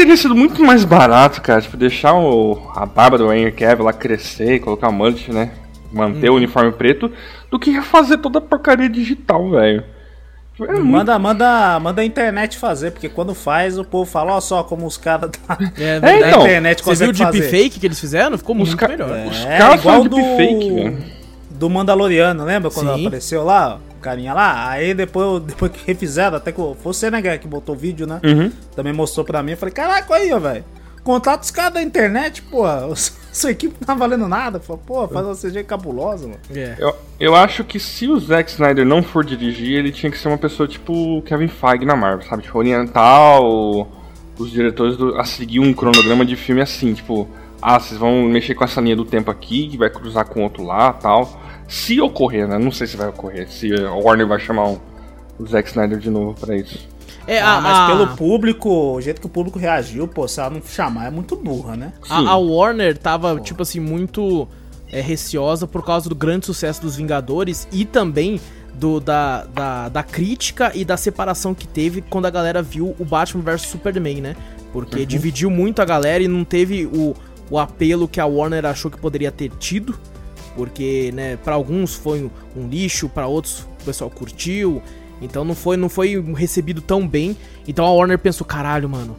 [0.00, 3.92] teria sido muito mais barato, cara, tipo, deixar o, a barba do Henry Cavill lá
[3.92, 5.50] crescer e colocar o mullet, né?
[5.92, 6.34] Manter hum.
[6.34, 7.12] o uniforme preto,
[7.50, 9.84] do que refazer toda a porcaria digital, velho.
[10.58, 14.62] É manda, manda, manda a internet fazer, porque quando faz o povo fala, ó só
[14.62, 18.38] como os caras da é, é, então, internet Você viu o deepfake que eles fizeram?
[18.38, 19.16] Ficou muito melhor.
[19.16, 20.96] É, os caras igual do, deepfake,
[21.50, 23.06] do Mandaloriano, lembra quando Sim.
[23.06, 23.78] apareceu lá?
[24.00, 27.78] O carinha lá, aí depois, depois que refizeram, até que você, né, que botou o
[27.78, 28.18] vídeo, né?
[28.24, 28.50] Uhum.
[28.74, 30.64] Também mostrou pra mim, eu falei, caraca, aí, ó, velho.
[31.04, 32.64] Contato os caras da internet, pô.
[33.32, 34.58] Sua equipe não tá valendo nada.
[34.58, 36.40] Pô, faz uma CG cabulosa, mano.
[36.54, 36.76] É.
[36.78, 40.28] Eu, eu acho que se o Zack Snyder não for dirigir, ele tinha que ser
[40.28, 42.42] uma pessoa tipo Kevin Feige na Marvel, sabe?
[42.42, 43.86] Tipo, orientar o,
[44.38, 47.28] os diretores do, a seguir um cronograma de filme assim, tipo,
[47.62, 50.64] ah, vocês vão mexer com essa linha do tempo aqui, que vai cruzar com outro
[50.64, 51.39] lá tal.
[51.70, 52.58] Se ocorrer, né?
[52.58, 54.78] Não sei se vai ocorrer, se a Warner vai chamar um,
[55.38, 56.88] o Zack Snyder de novo para isso.
[57.28, 57.86] É, ah, a, mas a...
[57.86, 61.36] pelo público, o jeito que o público reagiu, pô, se ela não chamar é muito
[61.36, 61.92] burra, né?
[62.08, 63.40] A, a, Warner tava, pô.
[63.40, 64.48] tipo assim, muito
[64.90, 68.40] é, receosa por causa do grande sucesso dos Vingadores e também
[68.74, 73.04] do, da, da, da, crítica e da separação que teve quando a galera viu o
[73.04, 74.36] Batman vs Superman, né?
[74.72, 75.06] Porque uhum.
[75.06, 77.14] dividiu muito a galera e não teve o,
[77.48, 79.96] o apelo que a Warner achou que poderia ter tido.
[80.54, 84.82] Porque, né, para alguns foi um, lixo, para outros o pessoal curtiu.
[85.22, 87.36] Então não foi, não foi recebido tão bem.
[87.66, 89.16] Então a Warner pensou, caralho, mano.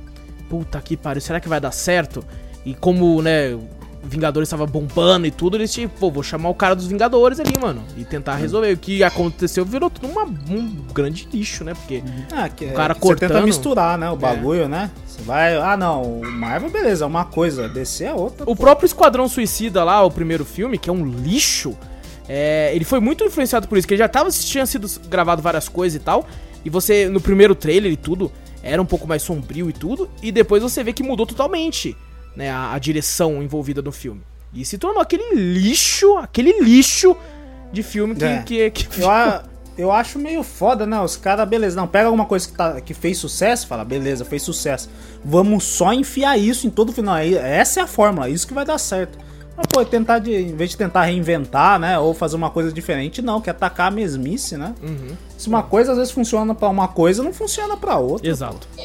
[0.49, 2.23] Puta que pariu, será que vai dar certo?
[2.65, 3.57] E como, né,
[4.03, 7.53] Vingadores estava bombando e tudo, eles tipo, pô, vou chamar o cara dos Vingadores ali,
[7.59, 8.73] mano, e tentar resolver.
[8.73, 11.73] O que aconteceu virou tudo uma, um grande lixo, né?
[11.73, 13.29] Porque ah, que, o cara é, cortando...
[13.29, 14.17] Você tenta misturar, né, o é.
[14.17, 14.67] bagulho, é.
[14.67, 14.91] né?
[15.05, 18.43] Você vai, ah, não, o Marvel, beleza, é uma coisa, DC é outra.
[18.43, 18.63] O pô.
[18.63, 21.77] próprio Esquadrão Suicida lá, o primeiro filme, que é um lixo,
[22.27, 25.67] é, ele foi muito influenciado por isso, que ele já tava, tinha sido gravado várias
[25.69, 26.25] coisas e tal.
[26.63, 28.31] E você, no primeiro trailer e tudo,
[28.63, 30.09] era um pouco mais sombrio e tudo.
[30.21, 31.95] E depois você vê que mudou totalmente
[32.35, 34.21] né, a, a direção envolvida no filme.
[34.53, 37.15] E se tornou aquele lixo, aquele lixo
[37.71, 38.25] de filme que.
[38.25, 38.69] É.
[38.69, 39.43] que, que, eu, a,
[39.77, 40.99] eu acho meio foda, né?
[41.01, 44.41] Os caras, beleza, não, pega alguma coisa que, tá, que fez sucesso, fala, beleza, fez
[44.41, 44.89] sucesso.
[45.23, 47.17] Vamos só enfiar isso em todo o final.
[47.17, 49.17] Essa é a fórmula, isso que vai dar certo.
[49.55, 53.21] Mas, pô, tentar de, em vez de tentar reinventar, né, ou fazer uma coisa diferente,
[53.21, 54.73] não, que atacar a mesmice, né?
[54.81, 55.15] Uhum.
[55.37, 58.29] Se uma coisa às vezes funciona para uma coisa, não funciona para outra.
[58.29, 58.67] Exato.
[58.75, 58.83] Pô.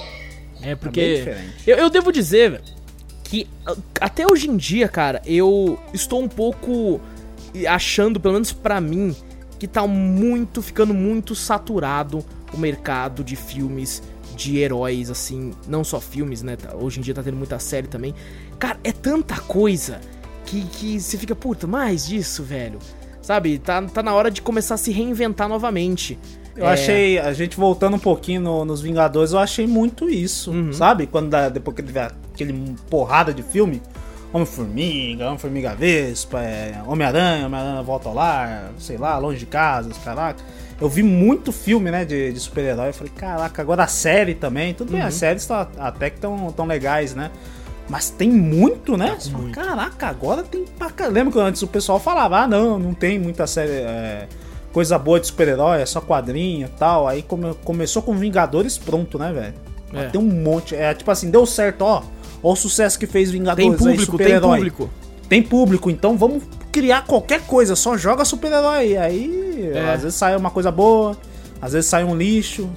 [0.62, 2.61] É porque é eu, eu devo dizer
[3.28, 3.46] que
[4.00, 7.00] até hoje em dia, cara, eu estou um pouco
[7.68, 9.14] achando, pelo menos para mim,
[9.58, 14.02] que tá muito ficando muito saturado o mercado de filmes
[14.36, 16.56] de heróis assim, não só filmes, né?
[16.74, 18.14] Hoje em dia tá tendo muita série também.
[18.58, 20.00] Cara, é tanta coisa
[20.44, 22.78] que, que você fica, puta, mais disso, velho.
[23.22, 23.58] Sabe?
[23.58, 26.18] Tá, tá na hora de começar a se reinventar novamente.
[26.54, 26.72] Eu é...
[26.72, 30.72] achei, a gente voltando um pouquinho no, nos Vingadores, eu achei muito isso, uhum.
[30.72, 31.06] sabe?
[31.06, 33.82] Quando dá, depois que tiver aquele porrada de filme,
[34.32, 40.43] Homem-Formiga, Homem-Formiga Vespa, é, Homem-Aranha, Homem-Aranha Volta ao Lar, sei lá, Longe de Casa, caraca.
[40.78, 42.89] Eu vi muito filme, né, de, de super-herói.
[42.89, 44.74] Eu falei, caraca, agora a série também.
[44.74, 45.20] Tudo bem, as uhum.
[45.20, 47.30] séries tá, até que estão tão legais, né?
[47.89, 49.16] Mas tem muito, né?
[49.16, 49.55] Tá muito.
[49.55, 50.91] Caraca, agora tem pra.
[51.07, 53.70] Lembra que antes o pessoal falava, ah, não, não tem muita série.
[53.70, 54.28] É,
[54.72, 57.09] coisa boa de super-herói, é só quadrinho e tal.
[57.09, 59.55] Aí come, começou com Vingadores pronto, né, velho?
[59.95, 60.09] É.
[60.09, 60.74] Tem um monte.
[60.74, 62.03] É tipo assim, deu certo, ó.
[62.47, 63.76] Ó o sucesso que fez Vingadores.
[63.76, 64.90] Tem público, aí, tem público.
[65.28, 68.97] Tem público, então vamos criar qualquer coisa, só joga super-herói.
[68.97, 69.92] Aí, é.
[69.92, 71.16] às vezes sai uma coisa boa,
[71.61, 72.70] às vezes sai um lixo.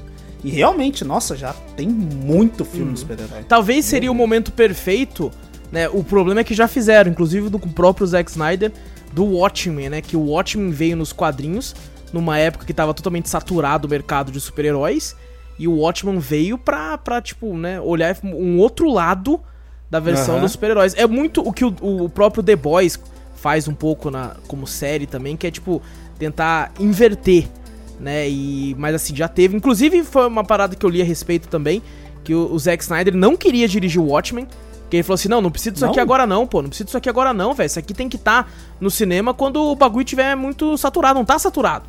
[0.43, 2.93] E realmente, nossa, já tem muito filme hum.
[2.95, 3.43] de super-herói.
[3.47, 5.31] Talvez seria o momento perfeito,
[5.71, 5.87] né?
[5.87, 8.71] O problema é que já fizeram, inclusive do próprio Zack Snyder,
[9.13, 10.01] do Watchmen, né?
[10.01, 11.75] Que o Watchmen veio nos quadrinhos,
[12.11, 15.15] numa época que tava totalmente saturado o mercado de super-heróis.
[15.59, 19.39] E o Watchmen veio pra, pra, tipo, né, olhar um outro lado
[19.89, 20.41] da versão uhum.
[20.41, 20.93] dos super-heróis.
[20.95, 22.99] É muito o que o, o, próprio The Boys
[23.35, 25.81] faz um pouco na, como série também, que é, tipo,
[26.17, 27.47] tentar inverter
[27.99, 28.29] né?
[28.29, 31.83] E mas assim já teve, inclusive foi uma parada que eu li a respeito também,
[32.23, 34.47] que o, o Zack Snyder não queria dirigir o Watchmen,
[34.89, 35.91] que ele falou assim: "Não, não precisa disso não?
[35.91, 37.67] aqui agora não, pô, não precisa disso aqui agora não, velho.
[37.67, 41.25] Isso aqui tem que estar tá no cinema quando o bagulho tiver muito saturado, não
[41.25, 41.85] tá saturado.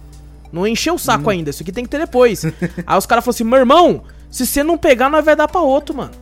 [0.53, 1.30] Não encheu o saco hum.
[1.30, 2.44] ainda, isso aqui tem que ter depois".
[2.86, 5.61] Aí os caras falaram assim: "Meu irmão, se você não pegar, nós vai dar para
[5.61, 6.12] outro, mano".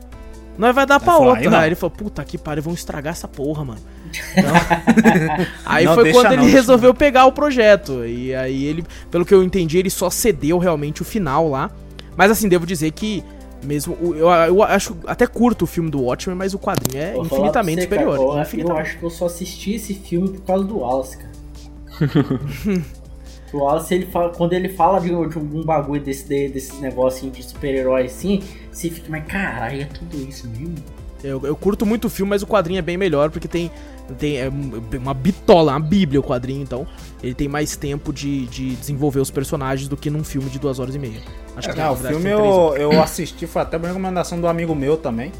[0.58, 1.60] Nós vai dar pra outra.
[1.60, 3.80] Aí, ele falou, puta que pariu, vão estragar essa porra, mano.
[5.64, 8.04] aí não, foi quando ele não, resolveu pegar o projeto.
[8.04, 11.70] E aí ele, pelo que eu entendi, ele só cedeu realmente o final lá.
[12.16, 13.22] Mas assim, devo dizer que
[13.62, 13.96] mesmo.
[14.00, 17.84] Eu, eu acho até curto o filme do Watchmen, mas o quadrinho é infinitamente você,
[17.84, 18.18] superior.
[18.18, 18.80] Cara, eu, infinitamente.
[18.80, 21.28] eu acho que eu só assisti esse filme por causa do Wallace, cara.
[23.52, 27.30] O Wallace, ele fala, quando ele fala de, de algum bagulho desse, de, desses negócios
[27.32, 30.74] de super-herói assim, você fica, mas caralho, é tudo isso mesmo?
[31.22, 33.70] Eu, eu curto muito o filme, mas o quadrinho é bem melhor, porque tem,
[34.18, 34.48] tem é
[34.96, 36.86] uma bitola, uma bíblia o quadrinho, então
[37.22, 40.78] ele tem mais tempo de, de desenvolver os personagens do que num filme de duas
[40.78, 41.20] horas e meia.
[41.56, 45.32] Acho É, o filme eu, eu assisti, foi até uma recomendação do amigo meu também.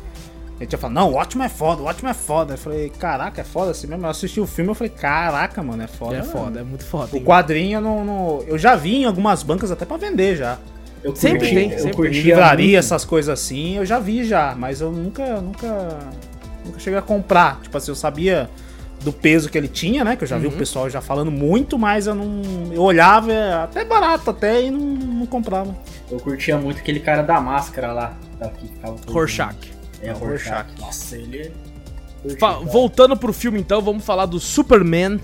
[0.61, 2.55] Ele tinha falado, não, o ótimo é foda, o ótimo é foda.
[2.55, 4.05] Eu falei, caraca, é foda assim mesmo.
[4.07, 6.17] Eu assisti o filme eu falei, caraca, mano, é foda.
[6.17, 7.11] É foda, é muito foda.
[7.13, 7.25] O hein?
[7.25, 10.59] quadrinho eu não, não- eu já vi em algumas bancas até pra vender já.
[11.05, 12.79] Eu Sempre curti- tem, eu sempre curtia Livraria, muito.
[12.79, 15.99] essas coisas assim, eu já vi já, mas eu nunca, nunca,
[16.67, 17.61] nunca cheguei a comprar.
[17.63, 18.51] Tipo assim, eu sabia
[19.05, 20.17] do peso que ele tinha, né?
[20.17, 22.43] Que eu já vi o pessoal já falando muito, mas eu não.
[22.73, 25.73] Eu olhava, é até barato até, e não, não comprava.
[26.11, 28.13] Eu curtia muito aquele cara da máscara lá.
[28.41, 29.55] da- Que ficava todo- Rorschach.
[30.03, 30.28] É, Rorschach.
[30.66, 30.80] Rorschach.
[30.80, 31.53] Nossa, ele.
[32.22, 35.20] curti, Fa- voltando pro filme então, vamos falar do Superman.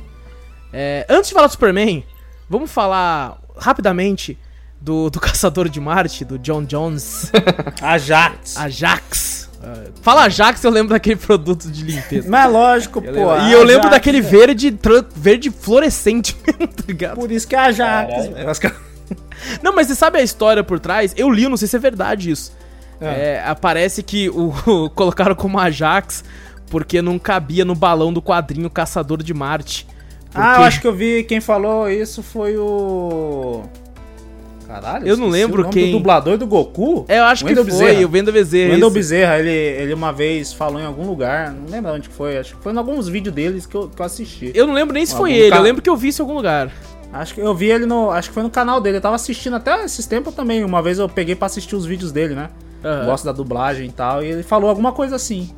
[0.72, 2.04] É, antes de falar do Superman,
[2.48, 4.36] vamos falar rapidamente
[4.80, 7.30] do, do Caçador de Marte, do John Jones,
[7.80, 8.56] Ajax.
[8.56, 9.50] Ajax.
[9.62, 12.28] É, fala Ajax, eu lembro daquele produto de limpeza.
[12.28, 13.32] Mas é lógico, Eu pô.
[13.32, 14.20] lembro- e eu lembro daquele é.
[14.20, 14.78] verde,
[15.16, 17.14] verde fluorescente tá ligado?
[17.14, 18.58] Por isso que é Ajax.
[18.58, 18.84] Caralho.
[19.62, 21.14] Não, mas você sabe a história por trás?
[21.16, 22.52] Eu li, eu não sei se é verdade isso.
[23.00, 24.52] É, aparece que o,
[24.94, 26.24] colocaram como Ajax
[26.70, 29.86] porque não cabia no balão do quadrinho Caçador de Marte.
[30.34, 33.62] Ah, eu Porque- acho que eu vi quem falou isso foi o.
[34.66, 35.92] Caralho, Eu não lembro o quem.
[35.92, 37.04] Do dublador do Goku?
[37.06, 38.06] É, eu acho que Wendell foi, Bezerra.
[38.06, 38.72] o Wendel Bezerra.
[38.72, 38.94] Wendell esse.
[38.94, 42.56] Bezerra, ele, ele uma vez falou em algum lugar, não lembro onde que foi, acho
[42.56, 44.50] que foi em alguns vídeos deles que eu, que eu assisti.
[44.54, 46.24] Eu não lembro nem se foi ele, ca- eu lembro que eu vi isso em
[46.24, 46.72] algum lugar.
[47.12, 48.10] Acho que eu vi ele no.
[48.10, 48.96] Acho que foi no canal dele.
[48.96, 50.64] Eu tava assistindo até esses tempos também.
[50.64, 52.48] Uma vez eu peguei pra assistir os vídeos dele, né?
[52.84, 53.06] Aham.
[53.06, 54.22] Gosto da dublagem e tal.
[54.22, 55.50] E ele falou alguma coisa assim.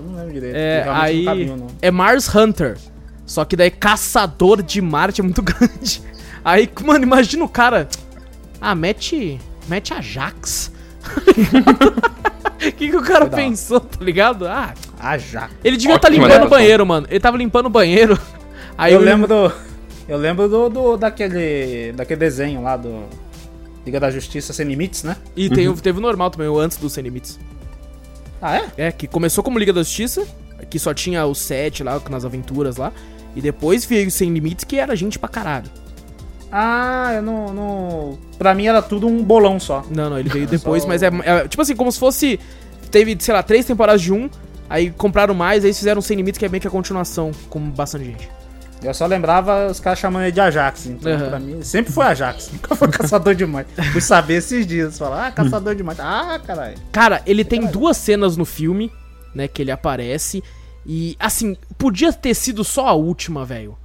[0.00, 0.54] Eu não lembro direito.
[0.56, 1.24] É, aí.
[1.24, 1.66] não cabia, não.
[1.82, 2.76] É Mars Hunter.
[3.26, 6.02] Só que daí Caçador de Marte é muito grande.
[6.44, 7.88] Aí, mano, imagina o cara.
[8.60, 9.38] Ah, mete.
[9.68, 10.72] Mete Ajax.
[11.06, 14.46] O que, que o cara pensou, tá ligado?
[14.46, 15.54] Ah, Ajax.
[15.62, 17.06] ele devia estar Ótima limpando o banheiro, mano.
[17.10, 18.18] Ele tava limpando o banheiro.
[18.76, 19.52] Aí eu lembro do.
[20.08, 21.92] Eu lembro do, do- daquele.
[21.92, 23.04] Daquele desenho lá do.
[23.88, 25.16] Liga da Justiça Sem Limites, né?
[25.36, 27.38] E tem, o- teve o normal também, o antes do Sem Limites.
[28.40, 28.68] Ah, é?
[28.76, 30.26] É, que começou como Liga da Justiça,
[30.70, 32.92] que só tinha o 7 lá, nas aventuras lá.
[33.34, 35.70] E depois veio o Sem Limites, que era gente pra caralho.
[36.50, 38.18] Ah, eu não, não.
[38.38, 39.84] Pra mim era tudo um bolão só.
[39.90, 42.38] Não, não, ele veio depois, Só mas é, é tipo assim, como se fosse.
[42.90, 44.30] Teve, sei lá, três temporadas de um,
[44.68, 48.06] aí compraram mais, aí fizeram Sem Limites, que é meio que a continuação, com bastante
[48.06, 48.30] gente.
[48.82, 50.86] Eu só lembrava os caras chamando ele de Ajax.
[50.86, 51.28] Então, Aham.
[51.28, 52.50] pra mim, sempre foi Ajax.
[52.54, 53.70] Nunca foi Caçador de Marte.
[53.92, 54.98] Fui saber esses dias.
[54.98, 56.00] Falar, ah, Caçador de Marte.
[56.00, 56.76] Ah, caralho.
[56.92, 58.92] Cara, ele tem duas cenas no filme,
[59.34, 60.42] né, que ele aparece.
[60.86, 63.76] E, assim, podia ter sido só a última, velho.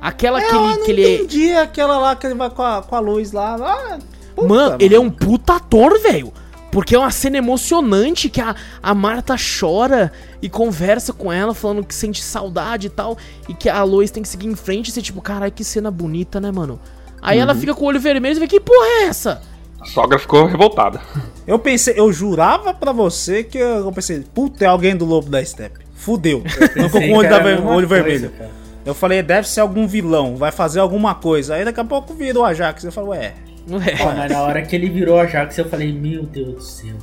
[0.00, 0.74] Aquela que eu ele.
[0.74, 3.56] não Que ele entendi aquela lá que ele vai com a, com a luz lá.
[3.60, 3.98] Ah,
[4.34, 6.32] puta, Mano, ele é um puta ator, velho.
[6.70, 11.84] Porque é uma cena emocionante que a, a Marta chora e conversa com ela, falando
[11.84, 13.18] que sente saudade e tal.
[13.48, 15.90] E que a Lois tem que seguir em frente e ser tipo, caralho, que cena
[15.90, 16.78] bonita, né, mano?
[17.20, 19.42] Aí ela fica com o olho vermelho e vê, que porra é essa?
[19.80, 21.00] A sogra ficou revoltada.
[21.46, 25.28] Eu pensei, eu jurava pra você que eu, eu pensei, puta, é alguém do Lobo
[25.28, 25.80] da Steppe.
[25.94, 26.42] Fudeu.
[26.76, 28.32] Não ficou com o olho, da ver- olho vermelho.
[28.86, 31.54] Eu falei, deve ser algum vilão, vai fazer alguma coisa.
[31.54, 32.84] Aí daqui a pouco virou Ajax.
[32.84, 33.34] Eu falei, ué.
[33.66, 33.96] Não é.
[33.96, 36.94] Pô, mas na hora que ele virou a Jax, eu falei, meu Deus do céu.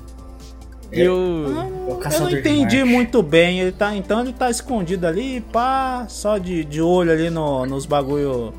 [0.92, 1.46] Eu.
[1.88, 3.60] É Eu caçador não entendi muito bem.
[3.60, 7.86] Ele tá, então ele tá escondido ali, pá, só de, de olho ali no, nos
[7.86, 8.54] bagulho.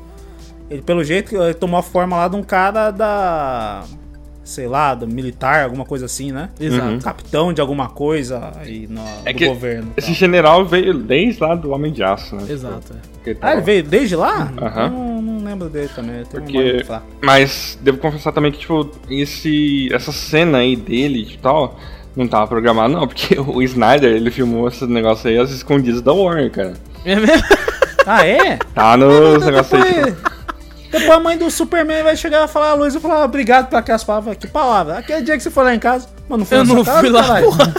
[0.69, 3.83] Ele, pelo jeito, ele tomou a forma lá de um cara da.
[4.43, 6.49] Sei lá, do militar, alguma coisa assim, né?
[6.59, 6.87] Exato.
[6.87, 6.99] Uhum.
[6.99, 9.93] Capitão de alguma coisa aí no, É do que governo.
[9.95, 10.15] Esse tal.
[10.15, 12.45] general veio desde lá do Homem de Aço, né?
[12.49, 12.93] Exato.
[13.27, 13.35] é.
[13.41, 14.51] Ah, ele veio desde lá?
[14.59, 14.85] Aham.
[14.85, 16.19] Eu Não, não lembro dele também.
[16.19, 17.03] eu tenho uma Porque- fraca.
[17.21, 21.77] Mas devo confessar também que, tipo, esse, essa cena aí dele e tal,
[22.15, 26.13] não tava programado, não, porque o Snyder, ele filmou esse negócio aí às escondidas da
[26.13, 26.73] Warner, cara.
[27.05, 27.43] É mesmo?
[28.11, 28.57] Ah, é?
[28.73, 30.29] Tá nos negócios aí, Depois, tipo,
[30.91, 33.75] depois a mãe do Superman vai chegar e falar a luz e falar obrigado por
[33.75, 34.35] aquelas palavras.
[34.37, 34.97] Que palavra?
[34.97, 37.21] Aquele dia que você foi lá em casa, mano, não foi Eu não fui lá,
[37.21, 37.45] caralho?
[37.45, 37.73] porra.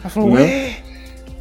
[0.00, 0.76] Ela falou, ué?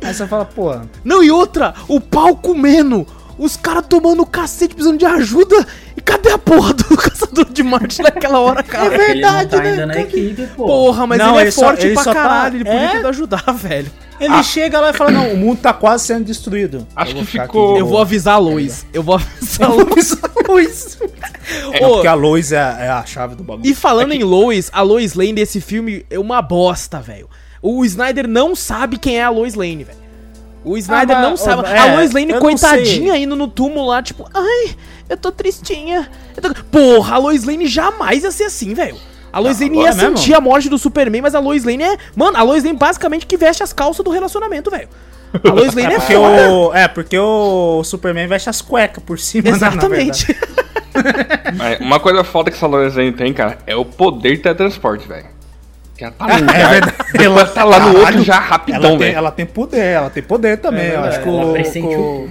[0.03, 3.07] Aí você fala, pô, Não, e outra, o pau comendo,
[3.37, 5.65] os caras tomando cacete, precisando de ajuda.
[5.97, 8.85] E cadê a porra do caçador de Marte naquela hora, cara?
[8.95, 9.69] É Ele não verdade, tá né?
[9.71, 10.65] ainda na equipe, pô.
[10.65, 12.79] Porra, mas Não, ele é ele só- forte ele pra só tá- caralho, ele podia
[12.79, 12.99] É?
[13.01, 13.91] ter ajudar, velho.
[14.19, 16.85] ele chega lá e fala, não, o mundo tá quase sendo destruído.
[16.95, 18.85] Acho Eu vou que ficou- Eu vou avisar a Lois.
[18.93, 20.17] Eu vou avisar a Lois.
[20.47, 20.97] Lois.
[21.73, 23.67] É porque a Lois é, é a chave do bagulho.
[23.67, 27.29] E falando em Lois, a Lois Lane desse filme é uma bosta, velho.
[27.61, 29.97] O Snyder não sabe quem é a Lois Lane, velho.
[30.65, 31.67] O Snyder Ah, não sabe.
[31.67, 33.23] é, a Lois Lane, coitadinha, sei.
[33.23, 34.75] indo no túmulo lá, tipo, ai,
[35.07, 36.09] eu tô tristinha.
[36.35, 38.97] eu tô-" Porra, a Lois Lane jamais ia ser assim, velho.
[39.31, 40.17] A Lois Lane ia é mesmo?
[40.17, 41.97] sentir a morte do Superman, mas a Lois Lane é.
[42.15, 44.87] Mano, a Lois Lane basicamente que veste as calças do relacionamento, velho.
[45.43, 46.49] A Lois Lane é, Porque foda.
[46.51, 49.43] o, é, porque o Superman veste as cuecas por cima.
[49.51, 50.35] né, na Exatamente.
[51.57, 55.07] Mas Uma coisa foda que essa Lois Lane tem, cara, é o poder de teletransporte,
[55.07, 55.34] velho.
[55.97, 56.95] Que ela tá É lugar, verdade.
[57.23, 59.15] ela tá lá no outro já rapidão, velho.
[59.17, 60.87] ela tem poder, ela tem poder também.
[60.91, 62.29] É eu acho que o, o-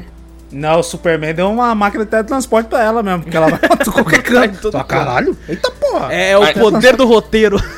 [0.52, 3.76] Não, o Superman deu uma máquina de teletransporte pra ela mesmo, porque ela vai pra
[3.92, 4.60] qualquer canto.
[4.60, 6.12] todo Só, caralho, eita porra.
[6.12, 7.56] É o Mas- poder do roteiro.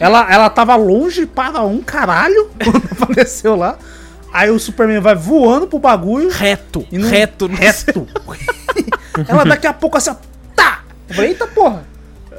[0.00, 3.76] Ela, ela tava longe para um caralho quando apareceu lá.
[4.32, 6.28] Aí o Superman vai voando pro bagulho.
[6.28, 8.04] Reto, E não- reto, reto.
[9.28, 10.14] ela daqui a pouco assim, ó,
[10.56, 10.80] tá!
[11.08, 11.84] Eu falei, eita porra!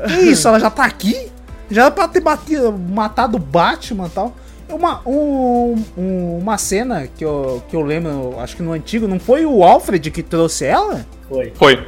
[0.08, 0.46] Que isso?
[0.46, 1.32] Ela já tá aqui?
[1.70, 4.34] Já era pra ter batido, matado o Batman e tal.
[4.70, 9.20] Uma, um- um- uma cena que eu, que eu lembro, acho que no antigo, não
[9.20, 11.06] foi o Alfred que trouxe ela?
[11.30, 11.52] Foi.
[11.56, 11.86] Foi.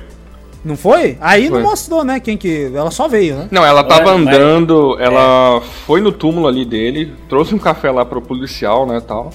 [0.63, 1.17] Não foi?
[1.21, 1.61] Aí Foi.
[1.61, 2.19] não mostrou, né?
[2.19, 2.71] Quem que.
[2.75, 3.47] Ela só veio, né?
[3.51, 4.15] Não, ela tava vai.
[4.15, 5.05] andando, É.
[5.05, 9.31] ela foi no túmulo ali dele, trouxe um café lá pro policial, né, tal.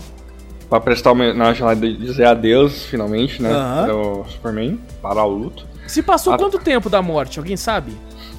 [0.69, 3.87] Pra prestar homenagem lá e dizer adeus, finalmente, né, Aham.
[3.87, 5.67] do Superman, parar o luto.
[5.87, 7.39] Se passou quanto tempo da morte?
[7.39, 7.93] Alguém sabe?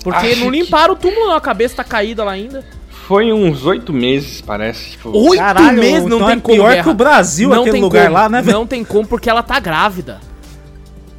[0.06, 1.36] Porque Acho não que- limparam o túmulo, não.
[1.36, 2.64] A cabeça tá caída lá ainda.
[3.08, 5.10] Foi uns oito meses, parece, tipo...
[5.10, 6.56] Oito Caralho, meses não então tem é como.
[6.56, 6.84] pior Guerra.
[6.84, 8.58] que o Brasil, aquele lugar como, lá, né, velho?
[8.58, 10.20] Não tem como, porque ela tá grávida.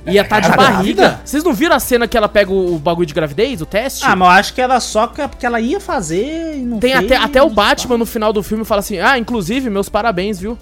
[0.06, 1.02] Ia tá de Ela barriga.
[1.02, 1.20] grávida?
[1.24, 4.04] Vocês não viram a cena que ela pega o, o bagulho de gravidez, o teste?
[4.04, 6.92] Ah, mas eu acho que era só que- porque ela ia fazer e não tem
[6.92, 7.54] fez, até, até o tá.
[7.54, 10.56] Batman no final do filme fala assim: Ah, inclusive, meus parabéns, viu?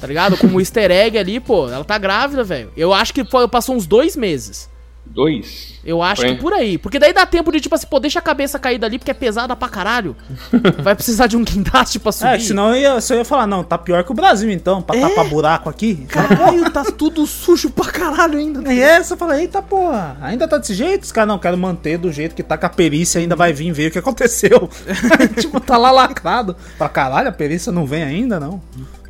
[0.00, 0.36] Tá ligado?
[0.36, 2.70] Como easter egg ali, pô, ela tá grávida, velho.
[2.76, 4.70] Eu acho que foi- passou uns dois meses.
[5.10, 5.78] Dois.
[5.84, 6.34] Eu acho Foi.
[6.34, 6.76] que por aí.
[6.78, 9.14] Porque daí dá tempo de, tipo assim, pô, deixa a cabeça cair dali, porque é
[9.14, 10.14] pesada pra caralho.
[10.82, 12.34] Vai precisar de um guindaste pra subir.
[12.34, 14.82] É, senão eu ia, se eu ia falar, não, tá pior que o Brasil então,
[14.82, 15.00] pra É?
[15.00, 15.94] tapar buraco aqui.
[16.08, 18.72] Caralho, tá tudo sujo pra caralho ainda.
[18.72, 21.04] E essa eu falei, eita porra, ainda tá desse jeito?
[21.04, 23.72] Os caras não quero manter do jeito que tá com a perícia, ainda vai vir
[23.72, 24.68] ver o que aconteceu.
[25.40, 26.54] tipo, tá lá lacrado.
[26.76, 28.60] Pra caralho, a perícia não vem ainda, não.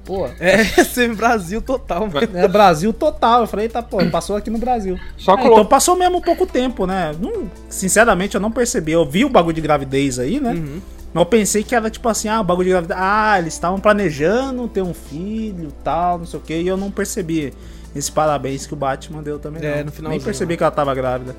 [0.09, 2.28] Pô, É, ser Brasil total, mano.
[2.38, 3.42] é Brasil total.
[3.42, 4.98] Eu falei, eita porra, passou aqui no Brasil.
[5.18, 7.14] Só colo- então passou mesmo pouco tempo, né?
[7.20, 8.92] Não- sinceramente, eu não percebi.
[8.92, 10.52] Eu vi o bagulho de gravidez aí, né?
[10.52, 10.80] Uhum.
[11.12, 12.98] Mas eu pensei que era tipo assim, ah, o bagulho de gravidez.
[12.98, 16.90] Ah, eles estavam planejando ter um filho tal, não sei o que, e eu não
[16.90, 17.52] percebi
[17.94, 19.62] esse parabéns que o Batman deu também.
[19.62, 19.84] É, não.
[19.84, 20.56] no finalzinho, Nem percebi né?
[20.56, 21.36] que ela tava grávida.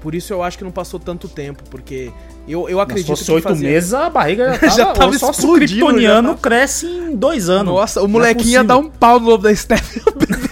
[0.00, 2.12] Por isso eu acho que não passou tanto tempo, porque
[2.52, 4.86] eu, eu Mas se acredito fosse que oito fazia- meses, a barriga já tava, Já
[4.92, 7.72] tava só se o kryptoniano tava- cresce em dois anos.
[7.74, 9.96] Nossa, o é molequinho ia dar um pau no lobo da Steph.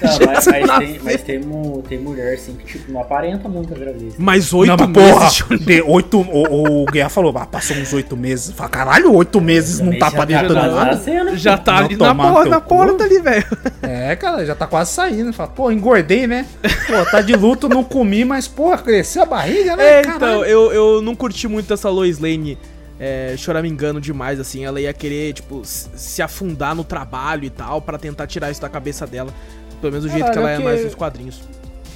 [0.06, 1.40] Não, mas, mas tem, mas tem,
[1.88, 4.14] tem mulher assim que tipo, não aparenta muito a gravidez.
[4.18, 5.34] Mais oito Não, mas porra, meses.
[5.36, 5.58] Júnior.
[5.60, 8.52] de oito, o, o Guerra falou, ah, passou uns oito meses.
[8.54, 10.84] Fala, caralho, oito meses não tá já aparentando nada.
[10.84, 13.44] nascendo, Já tá ali na, teu na porta ali, velho.
[13.82, 15.32] É, cara, já tá quase saindo.
[15.32, 16.46] Fala, pô, engordei, né?
[16.86, 19.84] Pô, tá de luto, não comi, mas, porra, cresceu a barriga, né?
[19.84, 22.58] É, então, eu, eu não curti muito essa Lois Lane
[22.98, 24.64] é, choramingando demais, assim.
[24.64, 28.68] Ela ia querer, tipo, se afundar no trabalho e tal, pra tentar tirar isso da
[28.68, 29.32] cabeça dela.
[29.80, 31.40] Pelo menos do jeito que ela é que- mais nos quadrinhos.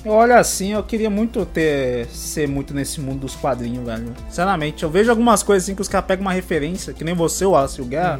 [0.04, 4.14] Eu olho assim, eu queria muito ter ser muito nesse mundo dos quadrinhos, velho.
[4.30, 7.44] Sinceramente, eu vejo algumas coisas assim que os caras pegam uma referência, que nem você,
[7.44, 8.18] o Wallace o Guerra.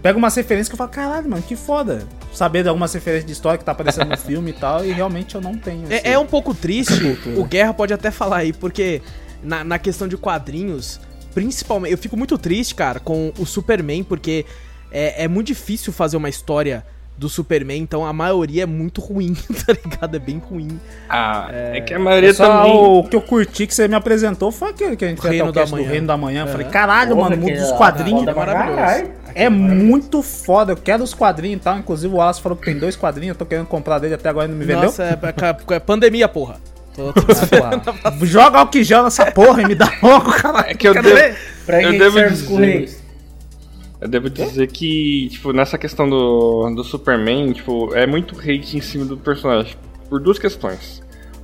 [0.00, 2.04] Pega umas referências que eu falo, caralho, mano, que foda.
[2.32, 5.34] Saber de algumas referências de história que tá aparecendo no filme e tal, e realmente
[5.34, 5.86] eu não tenho.
[5.90, 9.02] É, é um pouco triste, o Guerra pode até falar aí, porque
[9.42, 11.00] na, na questão de quadrinhos,
[11.34, 14.44] principalmente, eu fico muito triste, cara, com o Superman, porque
[14.90, 16.84] é, é muito difícil fazer uma história
[17.16, 19.34] do Superman, então a maioria é muito ruim,
[19.66, 20.14] tá ligado?
[20.14, 20.78] É bem ruim.
[21.08, 21.80] Ah, é...
[21.80, 22.72] que a maioria Só também...
[22.72, 25.36] o que eu curti que você me apresentou foi aquele que a gente fez até
[25.38, 25.90] Reino o da cast do Manhã.
[25.90, 26.42] Reino da Manhã.
[26.42, 26.52] Eu É.
[26.52, 28.76] falei, caralho, Porra, mano, o dos é- quadrinhos pra maravilhoso.
[28.76, 29.10] caralho.
[29.34, 30.72] é muito foda.
[30.72, 31.76] Eu quero os quadrinhos e tal.
[31.76, 34.44] Inclusive o Wallace falou que tem dois quadrinhos, eu tô querendo comprar dele até agora
[34.46, 34.84] ele não me vendeu.
[34.84, 35.18] Nossa, é,
[35.72, 36.60] é- é pandemia, porra.
[36.98, 40.70] Tô- Joga em gel nessa porra e me dá logo, caralho.
[40.70, 41.36] É que eu devo, ver.
[41.64, 42.98] Pra Eu que devo dizer-
[44.00, 48.80] eu devo dizer que, tipo, nessa questão do, do Superman, tipo, é muito hate em
[48.80, 49.74] cima do personagem.
[50.08, 51.02] Por duas questões.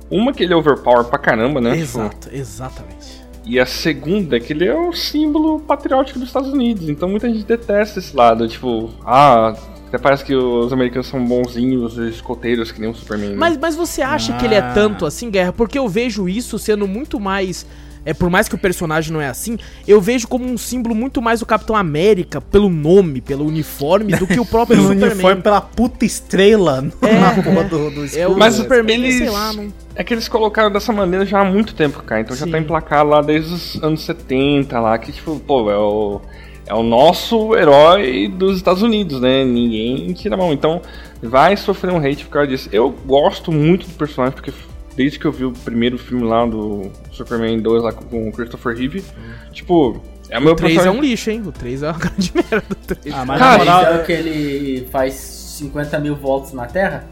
[0.09, 1.71] Uma que ele é overpower pra caramba, né?
[1.71, 3.25] Tipo, Exato, exatamente.
[3.43, 6.87] E a segunda é que ele é o símbolo patriótico dos Estados Unidos.
[6.89, 8.47] Então muita gente detesta esse lado.
[8.47, 9.53] Tipo, ah,
[9.87, 13.29] até parece que os americanos são bonzinhos, escoteiros, que nem o Superman.
[13.29, 13.35] né?
[13.37, 14.71] Mas, mas você acha que ele é Ah.
[14.73, 15.53] tanto assim, Guerra?
[15.53, 17.65] Porque eu vejo isso sendo muito mais.
[18.07, 19.57] É, por mais que o personagem não é assim,
[19.87, 24.27] eu vejo como um símbolo muito mais do Capitão América, pelo nome, pelo uniforme, do
[24.27, 25.11] que o próprio Pelo Superman.
[25.13, 28.37] uniforme, pela puta estrela É, na porra do, do É o.
[28.37, 29.73] Mas Superman, eles- sei lá, não.
[29.95, 32.21] É que eles colocaram dessa maneira já há muito tempo, cara.
[32.21, 32.51] Então já Sim.
[32.51, 36.21] tá emplacado lá desde os anos 70 lá, que tipo, pô, é o.
[36.67, 39.43] é o nosso herói dos Estados Unidos, né?
[39.45, 40.51] Ninguém tira a mão.
[40.53, 40.81] Então
[41.21, 42.69] vai sofrer um hate por causa disso.
[42.71, 44.51] Eu gosto muito do personagem, porque
[44.95, 48.75] desde que eu vi o primeiro filme lá do Superman 2 lá com o Christopher
[48.75, 49.03] Reeve,
[49.51, 50.99] tipo, é o meu O 3 é personagem.
[50.99, 51.43] um lixo, hein?
[51.45, 52.65] O 3 é uma grande merda.
[52.71, 53.15] O 3.
[53.15, 57.05] Ah, mas Cara, na moral, é o que ele faz 50 mil volts na Terra?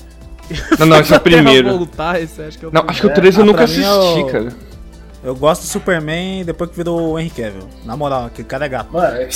[0.79, 1.69] Não, não, esse é o primeiro.
[1.77, 3.65] Voltar, esse acho que é o Não, acho que o É, 3 eu ah, nunca
[3.65, 4.53] pra mim é assisti, o- cara.
[5.23, 7.69] Eu gosto do Superman depois que virou o Henry Cavill.
[7.85, 8.91] Na moral, aquele cara é gato.
[8.91, 9.17] Mano,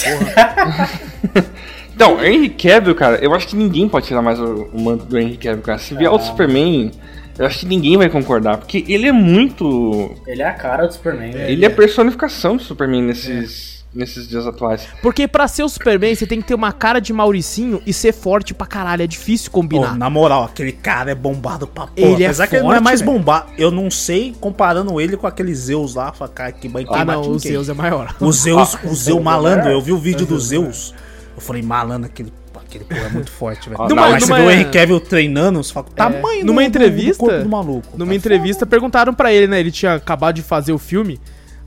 [1.96, 5.18] Então, Henry Cavill, cara, eu acho que ninguém pode tirar mais o, o manto do
[5.18, 5.80] Henry Cavill, cara.
[5.80, 6.92] Se vier outro Superman,
[7.40, 10.16] eu acho que ninguém vai concordar, porque ele é muito.
[10.28, 11.32] ele é a cara do Superman.
[11.32, 11.52] velho.
[11.52, 14.88] ele é personificação do Superman nesses, nesses dias atuais.
[15.02, 18.12] Porque pra ser o Superman, você tem que ter uma cara de Mauricinho e ser
[18.14, 19.02] forte pra caralho.
[19.04, 19.96] É difícil combinar.
[19.98, 21.96] na moral, aquele cara é bombado pra porra.
[21.98, 23.48] Ele é Apesar que ele não é forte, mais bombado.
[23.58, 26.12] Eu não sei comparando ele com aquele Zeus lá.
[26.14, 28.16] fala, Cara, que banho ah, não, o Zeus é maior.
[28.20, 30.94] O Zeus, o Zeus é malandro, eu vi o vídeo do Zeus.
[31.36, 32.32] Eu falei, malandro, aquele,
[32.68, 33.82] aquele porra é muito forte, velho.
[33.86, 37.30] Ah, Numa- Mas você numa- Henry Cavill treinando, você fala, tamanho Numa do- entrevista- do
[37.30, 37.88] corpo do maluco.
[37.98, 39.60] Numa Tá entrevista, perguntaram pra ele, né?
[39.60, 41.20] Ele tinha acabado de fazer o filme.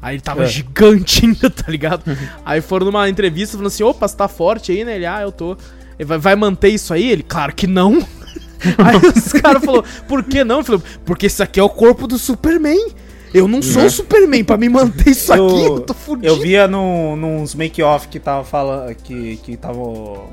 [0.02, 0.46] Aí ele tava É.
[0.46, 2.02] gigante ainda, tá ligado?
[2.44, 4.96] aí foram numa entrevista falando assim: opa, você tá forte aí, né?
[4.96, 5.56] Ele, ah, eu tô.
[5.98, 7.10] Ele vai, vai manter isso aí?
[7.10, 7.98] Ele, claro que não.
[8.78, 10.64] aí os caras falaram: por que não?
[10.64, 12.92] Falou: porque isso aqui é o corpo do Superman.
[13.32, 16.26] Eu não sou o Superman pra me manter isso Eu- aqui, eu tô fudido.
[16.26, 19.78] Eu via no, nos make-off que tava falando, que, que tava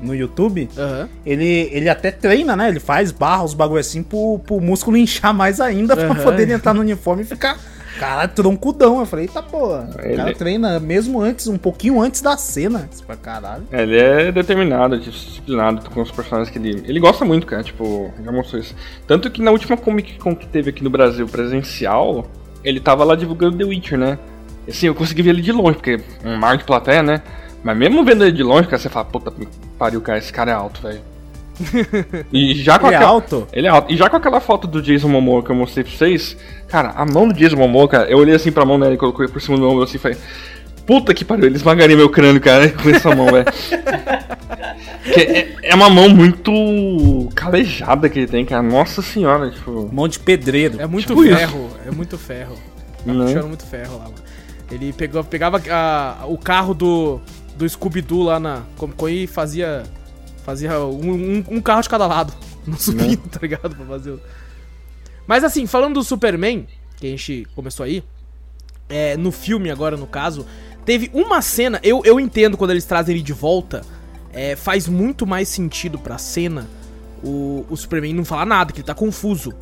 [0.02, 0.68] no YouTube.
[0.76, 1.08] Aham.
[1.24, 2.68] Ele, ele até treina, né?
[2.68, 6.24] Ele faz barra, os bagulho assim pro, pro músculo inchar mais ainda pra Aham.
[6.24, 7.56] poder entrar no uniforme e ficar.
[7.98, 9.00] Caralho, troncudão.
[9.00, 9.90] Eu falei, eita porra.
[9.96, 12.88] O Ele- cara treina mesmo antes, um pouquinho antes da cena.
[13.06, 13.64] Pra caralho.
[13.72, 16.82] É, Ele é determinado, disciplinado com os personagens que ele.
[16.86, 18.74] Ele gosta muito, cara, tipo, já mostrou isso.
[19.06, 22.26] Tanto que na última Comic Con que teve aqui no Brasil presencial,
[22.64, 24.18] ele tava lá divulgando The Witcher, né?
[24.68, 27.22] Assim, eu consegui ver ele de longe, porque um mar de plateia, né?
[27.64, 29.32] Mas mesmo vendo ele de longe, cara, você fala, puta
[29.78, 31.00] pariu, cara, esse cara é alto, velho.
[32.32, 33.46] E já com Ele é aquela- alto?
[33.52, 33.92] Ele é alto.
[33.92, 36.36] E já com aquela foto do Jason Momoa que eu mostrei pra vocês,
[36.68, 39.28] cara, a mão do Jason Momoa, cara, eu olhei assim pra mão dele e colocou
[39.28, 40.16] por cima do meu ombro assim e falei,
[40.86, 43.46] puta que pariu, ele esmagaria meu crânio, cara, com essa mão, velho.
[45.12, 48.62] Que é, é uma mão muito calejada que ele tem, cara.
[48.62, 49.88] Nossa senhora, tipo.
[49.92, 50.80] Monte de pedreiro.
[50.80, 51.36] É muito Tipo isso.
[51.36, 52.54] ferro, é muito ferro.
[53.06, 54.14] Tá puxando muito ferro lá, mano.
[54.70, 57.20] Ele pegou, pegava a- o carro do,
[57.56, 59.84] do Scooby-Doo lá na Comic Con e fazia,
[60.48, 62.32] fazia um, um- um carro de cada lado.
[62.66, 63.74] No subindo, tá ligado?
[63.74, 64.20] Pra fazer o...
[65.26, 66.66] Mas assim, falando do Superman,
[66.98, 68.02] que a gente começou aí,
[68.90, 70.44] é, no filme agora, no caso,
[70.84, 73.80] teve uma cena, eu, eu entendo quando eles trazem ele de volta,
[74.34, 76.66] é, faz muito mais sentido pra cena
[77.24, 79.54] o, o Superman não falar nada, que ele tá confuso.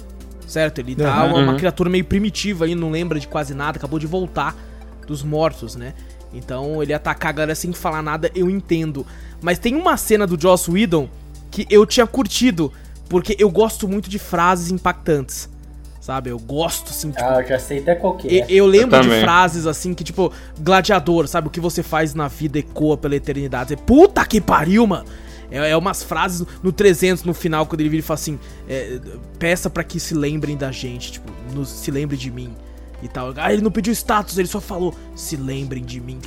[0.48, 0.80] Certo?
[0.80, 1.28] Ele tá Uhum.
[1.30, 1.58] uma, uma Uhum.
[1.58, 4.52] criatura meio primitiva aí, não lembra de quase nada, acabou de voltar
[5.06, 5.94] dos mortos, né?
[6.36, 9.06] Então ele atacar a galera sem falar nada, eu entendo.
[9.40, 11.08] Mas tem uma cena do Joss Whedon
[11.50, 12.72] que eu tinha curtido,
[13.08, 15.48] porque eu gosto muito de frases impactantes.
[16.00, 16.30] Sabe?
[16.30, 18.46] Eu gosto, assim, tipo, Ah, eu já sei até qual que e- é.
[18.48, 21.48] Eu lembro Eu de frases assim que, tipo, gladiador, sabe?
[21.48, 23.70] O que você faz na vida ecoa pela eternidade.
[23.70, 25.04] Você, Puta que pariu, mano!
[25.50, 28.38] É, é umas frases no 300 no final, quando ele vira e fala assim:
[28.68, 29.00] é,
[29.38, 32.54] peça pra que se lembrem da gente, tipo, nos- se lembre de mim
[33.02, 33.32] e tal.
[33.36, 36.18] Ah, ele não pediu status, ele só falou: se lembrem de mim.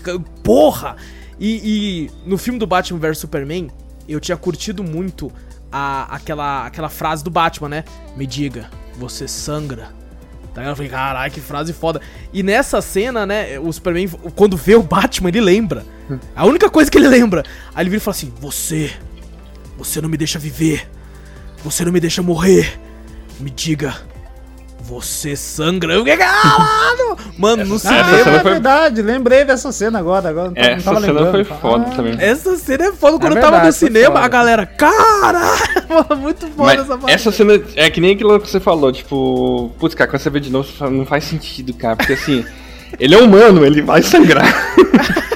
[0.44, 0.96] Porra!
[1.40, 3.70] E, e no filme do Batman vs Superman,
[4.08, 5.32] eu tinha curtido muito
[5.72, 7.84] a, aquela, aquela frase do Batman, né?
[8.18, 9.90] Me diga, você sangra.
[10.54, 10.64] Tá?
[10.64, 12.02] Eu falei, caralho, que frase foda.
[12.34, 15.86] E nessa cena, né, o Superman, quando vê o Batman, ele lembra.
[16.36, 17.44] A única coisa que ele lembra.
[17.74, 18.92] Aí ele vira e fala assim: Você,
[19.78, 20.90] você não me deixa viver.
[21.64, 22.80] Você não me deixa morrer.
[23.40, 23.96] Me diga,
[24.90, 25.94] você sangra.
[25.94, 27.18] Eu fiquei, caralho!
[27.38, 30.30] Mano, no Ah, cena é foi- verdade, lembrei dessa cena agora.
[30.30, 31.32] agora não não Essa cena lembrando.
[31.32, 32.16] foi foda Ah, também.
[32.20, 33.14] Essa cena é foda.
[33.20, 34.26] Quando eu verdade, tava no cinema, foda.
[34.26, 36.18] a galera, caralho!
[36.18, 37.14] Muito foda Mas essa parte.
[37.14, 40.40] essa cena é que nem aquilo que você falou, tipo, putz, cara, quando você vê
[40.40, 42.44] de novo, não faz sentido, cara, porque assim,
[43.00, 44.46] ele é humano, ele vai sangrar.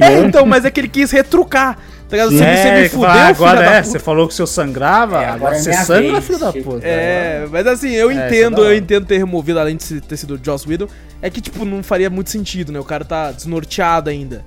[0.00, 1.78] É, então, mas é que ele quis retrucar.
[2.08, 2.32] Tá ligado?
[2.32, 5.24] Você, É, você me fudeu, fala, agora é, você falou que o seu sangrava, É,
[5.24, 6.86] agora, agora é você minha sangra, vez, filho da puta.
[6.86, 10.34] É, mas assim, eu É, é entendo, eu entendo ter removido, além de ter sido
[10.34, 10.86] o Joss Whedon,
[11.22, 12.78] é que, tipo, não faria muito sentido, né?
[12.78, 14.44] O cara tá desnorteado ainda.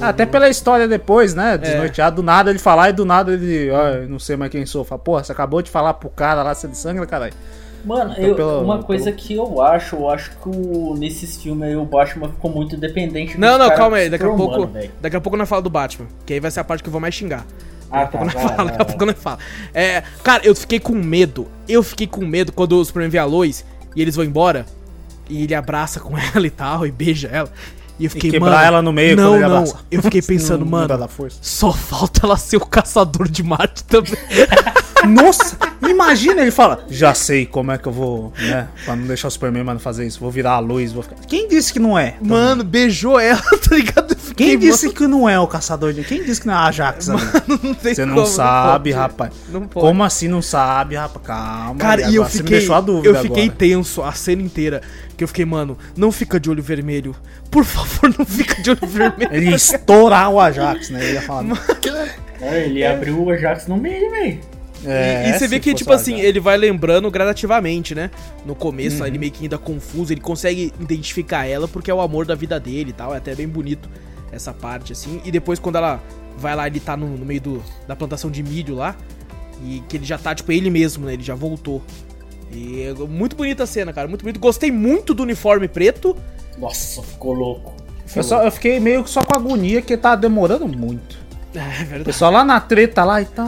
[0.00, 1.56] Ah, Até pela história depois, né?
[1.56, 4.84] Desnorteado, do nada ele falar e do nada ele, ó, não sei mais quem sou.
[4.84, 7.32] Fala, porra, você acabou de falar pro cara lá se ele sangra, caralho.
[7.86, 11.40] Mano, Então, eu- pelo- uma coisa pelo- que eu acho, eu acho que o, nesses
[11.40, 14.66] filmes aí o Batman ficou muito dependente Não, não, calma aí, daqui a pouco.
[14.66, 14.90] velho.
[15.00, 16.06] Daqui a pouco nós fala do Batman.
[16.26, 17.46] Que aí vai ser a parte que eu vou mais xingar.
[17.88, 19.38] Ah, Daqui a pouco tá, nós vai, fala, vai, daqui a pouco nós fala.
[19.72, 21.46] É, cara, eu fiquei com medo.
[21.68, 23.64] Eu fiquei com medo quando o Superman vê a Lois
[23.94, 24.66] e eles vão embora.
[25.30, 27.48] E ele abraça com ela e tal, e beija ela.
[27.98, 29.56] E eu fiquei, quebrar mano, ela no meio Não, quando ele não.
[29.58, 29.76] abraça.
[29.90, 31.08] Eu fiquei pensando, Não- mano,
[31.40, 34.12] só falta ela ser o caçador de Marte também.
[35.06, 35.56] Nossa,
[35.88, 39.30] imagina ele fala, já sei como é que eu vou, né, pra não deixar o
[39.30, 41.16] Superman mano fazer isso, vou virar a luz, vou ficar...
[41.26, 42.16] Quem disse que não é?
[42.20, 44.16] Mano, beijou ela, tá ligado?
[44.16, 46.04] Fiquei, Quem mano, disse que não é o caçador de...
[46.04, 47.22] Quem disse que não é a Ajax ali?
[47.62, 49.02] não tem Você não como, sabe, pode.
[49.02, 49.32] rapaz.
[49.48, 49.86] Não pode.
[49.86, 51.26] Como assim não sabe, rapaz?
[51.26, 51.76] Calma.
[51.80, 53.58] Cara, e eu agora você me fiquei, deixou a dúvida eu fiquei agora.
[53.58, 54.82] tenso a cena inteira.
[55.16, 57.16] Que eu fiquei, mano, não fica de olho vermelho.
[57.50, 59.30] Por favor, não fica de olho vermelho.
[59.32, 61.02] Ele ia estourar o Ajax, né?
[61.02, 61.44] Ele ia falar...
[62.38, 64.38] É, ele abriu o Ajax no meio, velho.
[64.84, 68.10] É, e, e você vê que, tipo assim, ele vai lembrando gradativamente, né?
[68.44, 69.06] No começo, Uhum.
[69.06, 72.60] ele meio que ainda confuso, ele consegue identificar ela porque é o amor da vida
[72.60, 73.14] dele e tal.
[73.14, 73.88] É até bem bonito
[74.30, 75.20] essa parte, assim.
[75.24, 76.02] E depois, quando ela
[76.36, 78.94] vai lá, ele tá no, no meio do, da plantação de milho lá.
[79.64, 81.14] E que ele já tá, tipo, ele mesmo, né?
[81.14, 81.82] Ele já voltou.
[82.52, 84.06] E é muito bonita a cena, cara.
[84.06, 84.38] Muito bonito.
[84.38, 86.14] Gostei muito do uniforme preto.
[86.58, 87.74] Nossa, ficou louco.
[88.14, 91.16] Eu, só, eu fiquei meio que só com agonia, que tá demorando muito.
[91.56, 92.04] É verdade.
[92.04, 93.46] pessoal lá na treta lá e tal...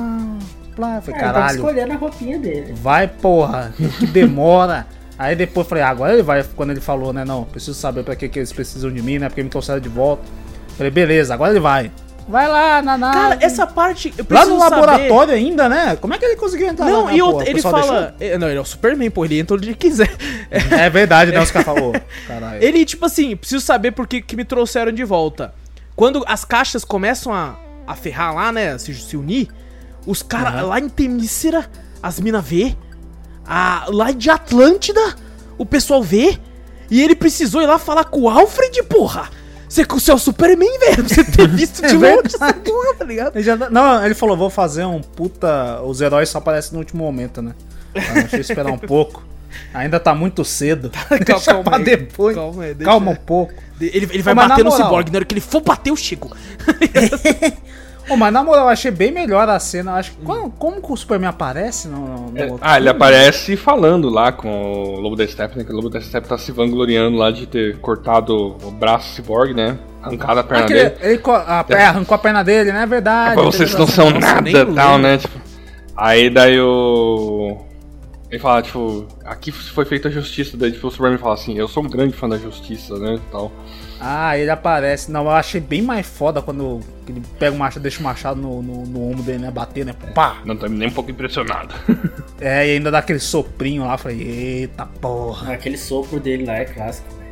[1.02, 1.56] Foi É, caralho.
[1.56, 2.72] escolhendo a roupinha dele.
[2.76, 4.86] Vai, porra, que demora.
[5.18, 8.14] Aí depois falei, ah, agora ele vai, quando ele falou, né, não, preciso saber pra
[8.14, 10.22] que, que eles precisam de mim, né, porque me trouxeram de volta.
[10.76, 11.90] Falei, beleza, agora ele vai.
[12.28, 13.14] Vai lá, na nave.
[13.16, 14.12] Cara, essa parte.
[14.18, 15.96] Ah, Lá no saber- laboratório ainda, né?
[15.96, 17.12] Como é que ele conseguiu entrar Não, lá?
[17.14, 17.32] e porra?
[17.32, 18.14] outra, O ele fala.
[18.20, 20.10] é, Não, ele é o Superman, pô, ele entra onde ele quiser.
[20.50, 21.92] É verdade, né, os caras falaram.
[22.26, 22.62] Caralho.
[22.62, 25.54] Ele, tipo assim, preciso saber por que, que me trouxeram de volta.
[25.96, 27.56] Quando as caixas começam a,
[27.86, 28.76] a ferrar lá, né?
[28.78, 29.48] Se, se unir,
[30.10, 31.66] os caras lá em Temícera,
[32.02, 32.74] as minas vê.
[33.46, 35.00] A, lá de Atlântida,
[35.56, 36.38] o pessoal vê.
[36.90, 39.28] E ele precisou ir lá falar com o Alfred, porra!
[39.68, 41.06] Você, você é o Superman, velho!
[41.06, 43.36] Você ter visto É de longe essa porra, tá ligado?
[43.36, 45.82] Ele já- não, ele falou, vou fazer um puta...
[45.82, 47.54] Os heróis só aparecem no último momento, né?
[47.94, 49.22] Ah, Deixa eu esperar um pouco.
[49.74, 50.90] Ainda tá muito cedo.
[51.26, 52.34] Deixa calma pra aí, depois.
[52.34, 53.52] calma aí, deixa- Calma um pouco.
[53.80, 55.96] Ele, ele vai Mas bater no moral- Cyborg, na hora que ele for bater, eu
[55.96, 56.34] chego.
[58.08, 59.94] Ô, mas na moral, eu achei bem melhor a cena.
[59.94, 63.56] Acho que como, como que o Superman aparece no, no É, outro ah, ele aparece
[63.56, 65.64] falando lá com o Lobo da Steppe, né?
[65.64, 69.52] Que o Lobo da Steppe tá se vangloriando lá de ter cortado o braço cyborg,
[69.54, 69.78] né?
[70.02, 70.96] Arrancado a perna Aquele- dele.
[71.02, 72.82] ele co- a, é, arrancou a perna dele, né?
[72.82, 73.32] É verdade.
[73.32, 75.18] É pra vocês não são nada e tal, né?
[75.18, 75.38] Tipo,
[75.96, 77.58] aí daí o.
[78.30, 81.66] Ele fala, tipo, aqui foi feita a justiça, daí tipo, o Superman fala assim, eu
[81.66, 83.18] sou um grande fã da justiça, né?
[83.32, 83.50] Tal.
[83.98, 85.10] Ah, ele aparece.
[85.10, 88.62] Não, eu achei bem mais foda quando ele pega o machado, deixa o machado no,
[88.62, 89.50] no, no ombro dele, né?
[89.50, 89.94] Bater, né?
[90.14, 90.42] Pá!
[90.44, 91.74] Não tô nem um pouco impressionado.
[92.40, 93.98] É, e ainda dá aquele soprinho lá.
[93.98, 95.54] Falei, eita porra.
[95.54, 97.12] Aquele sopro dele lá é clássico.
[97.16, 97.27] velho.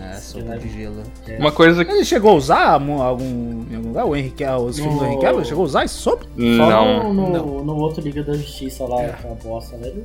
[0.00, 1.02] É, sopro de gelo.
[1.38, 1.90] Uma coisa que.
[1.92, 4.04] Ele chegou a usar mu- algum, em algum lugar?
[4.06, 6.26] O Henrique, os filmes do No- Henrique Cavill, chegou a usar esse sopro?
[6.36, 7.12] Só Não.
[7.12, 10.02] no, no, no outro Liga da Justiça lá, aquela bosta, velho.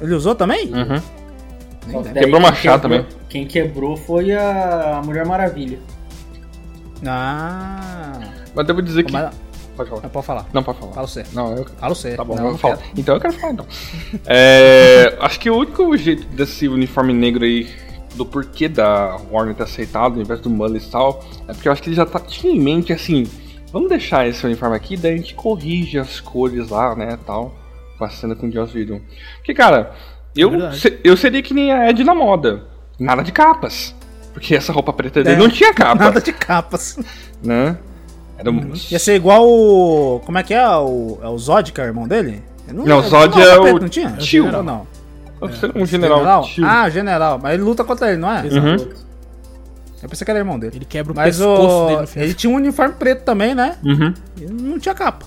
[0.00, 0.66] Ele usou também?
[0.72, 2.02] Uhum.
[2.12, 5.78] Quebrou o machado quebrou- Quem quebrou foi a Mulher Maravilha.
[7.06, 8.18] Ah.
[8.54, 9.12] Mas devo dizer que.
[9.12, 9.30] Mas,
[9.76, 10.02] Pode falar.
[10.02, 10.46] mas pode falar.
[10.52, 10.92] Não, pode falar.
[10.92, 11.24] Fala você.
[11.32, 11.64] Não, eu.
[11.64, 12.14] Fala você.
[12.14, 12.76] Tá bom, Não, eu não falo.
[12.76, 12.90] quero.
[12.98, 13.66] Então eu quero falar então.
[14.26, 17.68] É, acho que o único jeito desse uniforme negro aí,
[18.14, 21.72] do porquê da Warner ter aceitado ao invés do Mullis e tal, é porque eu
[21.72, 23.26] acho que ele já tá, tinha em mente assim,
[23.72, 27.54] vamos deixar esse uniforme aqui, daí a gente corrige as cores lá, né, tal,
[27.98, 29.00] com a cena com o Joss Whedon.
[29.36, 29.92] Porque, cara,
[30.36, 30.78] eu, verdade.
[30.80, 32.64] se- eu seria que nem a Ed na moda,
[32.98, 33.94] nada de capas.
[34.32, 36.98] Porque essa roupa preta dele É, não tinha capa, Nada de capas.
[37.42, 37.76] né?
[38.38, 38.72] Era um...
[38.90, 40.20] Ia ser igual o.
[40.24, 40.66] Como é que é?
[40.68, 42.42] O, é o Zod, que é o irmão dele?
[42.68, 44.12] Ele Não, o Zod não, é o Não tinha?
[44.12, 44.46] tio.
[44.56, 44.86] Ou não?
[45.74, 46.42] Um general.
[46.42, 46.64] tio.
[46.66, 47.38] Ah, general.
[47.42, 48.42] Mas ele luta contra ele, não é?
[48.42, 48.88] Uhum.
[50.02, 50.76] Eu pensei que era irmão dele.
[50.76, 51.86] Ele quebra o Mas pescoço o...
[51.86, 52.24] dele no final.
[52.24, 53.76] ele tinha um uniforme preto também, né?
[53.84, 54.14] Uhum.
[54.40, 55.26] E não tinha capa.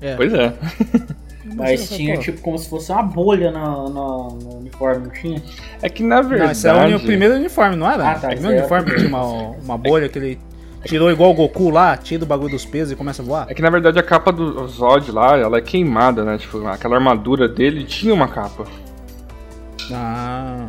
[0.00, 0.14] É.
[0.14, 0.52] Pois é.
[1.56, 5.42] Mas tinha tipo como se fosse uma bolha no, no, no uniforme, não tinha?
[5.82, 6.44] É que na verdade.
[6.44, 8.10] Não, esse é o primeiro uniforme, não era?
[8.10, 9.22] Ah, tá, O primeiro é uniforme que tinha uma,
[9.62, 10.38] uma bolha que ele
[10.84, 13.46] tirou igual o Goku lá, tira o bagulho dos pesos e começa a voar.
[13.48, 16.38] É que na verdade a capa do Zod lá, ela é queimada, né?
[16.38, 18.64] Tipo, aquela armadura dele tinha uma capa.
[19.92, 20.68] Ah.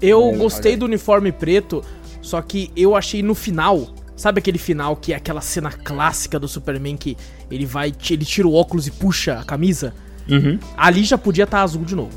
[0.00, 0.78] Eu É, gostei olha.
[0.80, 1.84] do uniforme preto,
[2.22, 3.88] só que eu achei no final.
[4.16, 7.16] Sabe aquele final que é aquela cena clássica do Superman que
[7.50, 9.94] ele vai, ele tira o óculos e puxa a camisa?
[10.28, 10.58] Uhum.
[10.76, 12.10] Ali já podia estar azul de novo.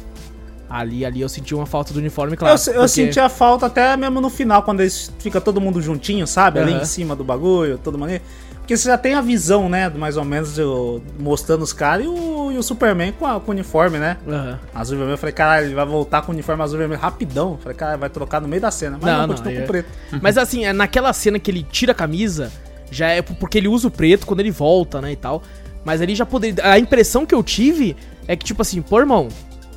[0.70, 2.56] Ali, ali eu senti uma falta do uniforme, claro.
[2.56, 5.82] eu eu porque- senti a falta até mesmo no final, quando eles fica todo mundo
[5.82, 6.60] juntinho, sabe?
[6.60, 6.82] Ali Aham.
[6.82, 8.20] em cima do bagulho, todo mundo.
[8.64, 9.90] Porque você já tem a visão, né?
[9.90, 13.52] Mais ou menos do- mostrando os caras e o, e o Superman com, a- com
[13.52, 14.16] o uniforme, né?
[14.26, 14.58] Aham.
[14.74, 15.14] Azul e vermelho.
[15.16, 17.52] Eu falei, caralho, ele vai voltar com o uniforme azul e vermelho rapidão.
[17.52, 18.98] Eu falei, cara, vai trocar no meio da cena.
[19.02, 19.90] Mas Não, não, não, continua é- com preto.
[20.22, 22.50] Mas assim, é naquela cena que ele tira a camisa,
[22.90, 25.44] já é porque ele usa o preto quando ele volta, né, e tal.
[25.84, 26.66] Mas ali já poderia.
[26.66, 27.98] A impressão que eu tive
[28.30, 29.28] é que, tipo assim, pô, irmão,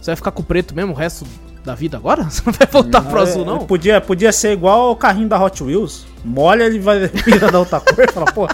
[0.01, 1.27] você vai ficar com o preto mesmo o resto
[1.67, 2.25] da vida agora?
[2.31, 3.59] Você não vai voltar pro azul, É, não?
[3.59, 6.07] Podia, podia ser igual o carrinho da Hot Wheels.
[6.25, 8.49] molha, ele vai vira da outra cor, fala, pô,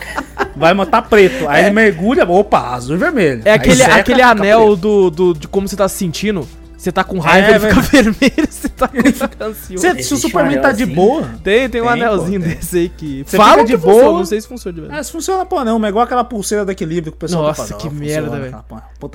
[0.56, 1.48] vai matar preto.
[1.48, 3.42] Aí ele mergulha, opa, azul e vermelho.
[3.44, 6.46] É Aí aquele, seca, aquele anel do, do, de como você tá se sentindo.
[6.82, 9.78] Você tá com raiva, É, ele fica vermelho, você tá com ansioso.
[9.78, 10.92] Se, se o Superman tá de assim?
[10.92, 11.22] boa.
[11.44, 13.22] Tem, tem um Tem, anelzinho pô, desse aí que.
[13.24, 14.18] Você fica de que funciona, boa.
[14.18, 15.00] não sei se funciona de verdade.
[15.00, 17.66] Ah, se funciona porra não, é igual aquela pulseira do equilíbrio que o pessoal Nossa,
[17.68, 18.64] fala, que "Não, merda, velho.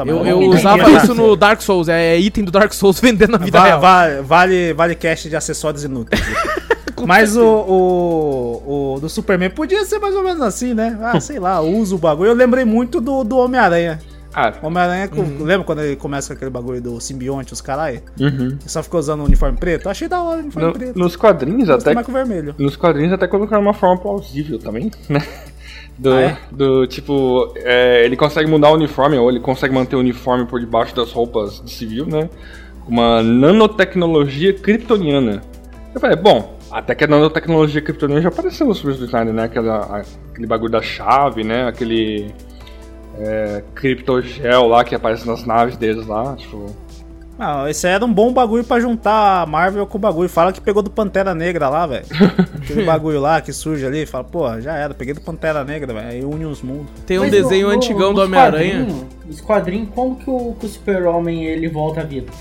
[0.06, 3.62] Eu, eu usava isso no Dark Souls, é item do Dark Souls vendendo na vida
[3.62, 3.82] real.
[3.82, 6.22] va- vale, vale cash de acessórios inúteis.
[7.06, 10.98] Mas o, o, o do Superman podia ser mais ou menos assim, né?
[11.02, 12.30] Ah, sei lá, usa o bagulho.
[12.30, 14.00] Eu lembrei muito do, do Homem-Aranha.
[14.34, 15.44] Ah, Homem-Aranha, Uhum.
[15.44, 18.02] lembra quando ele começa com aquele bagulho do simbionte, os caralho?
[18.20, 18.48] uhum.
[18.50, 19.86] Ele só ficou usando o uniforme preto?
[19.86, 21.00] Eu achei da hora o uniforme No- preto.
[21.00, 22.54] nos quadrinhos até o vermelho.
[22.58, 25.20] Nos quadrinhos até colocaram uma forma plausível também, né?
[25.98, 26.38] Do, Ah, é?
[26.52, 30.60] do tipo, é, ele consegue mudar o uniforme, ou ele consegue manter o uniforme por
[30.60, 32.30] debaixo das roupas de civil, né?
[32.88, 35.42] Uma nanotecnologia kryptoniana.
[35.96, 39.46] Eu falei, bom, até que a nanotecnologia kryptoniana já apareceu filmes do Snyder, né?
[39.46, 41.68] Aquela, aquele bagulho da chave, né?
[41.68, 42.32] Aquele
[43.20, 46.66] é, criptogel lá que aparece nas naves deles lá, tipo...
[47.40, 50.28] Ah, esse aí era um bom bagulho pra juntar a Marvel com o bagulho.
[50.28, 52.04] Fala que pegou do Pantera Negra lá, velho.
[52.58, 54.08] Aquele bagulho lá que surge ali.
[54.08, 56.08] Fala, pô, já era, peguei do Pantera Negra, velho.
[56.08, 56.88] Aí une os mundos.
[57.06, 58.88] Tem um Mas desenho no- no- antigão do Homem-Aranha.
[59.24, 62.32] Nos quadrinhos, como que o, o super-homem ele volta à vida?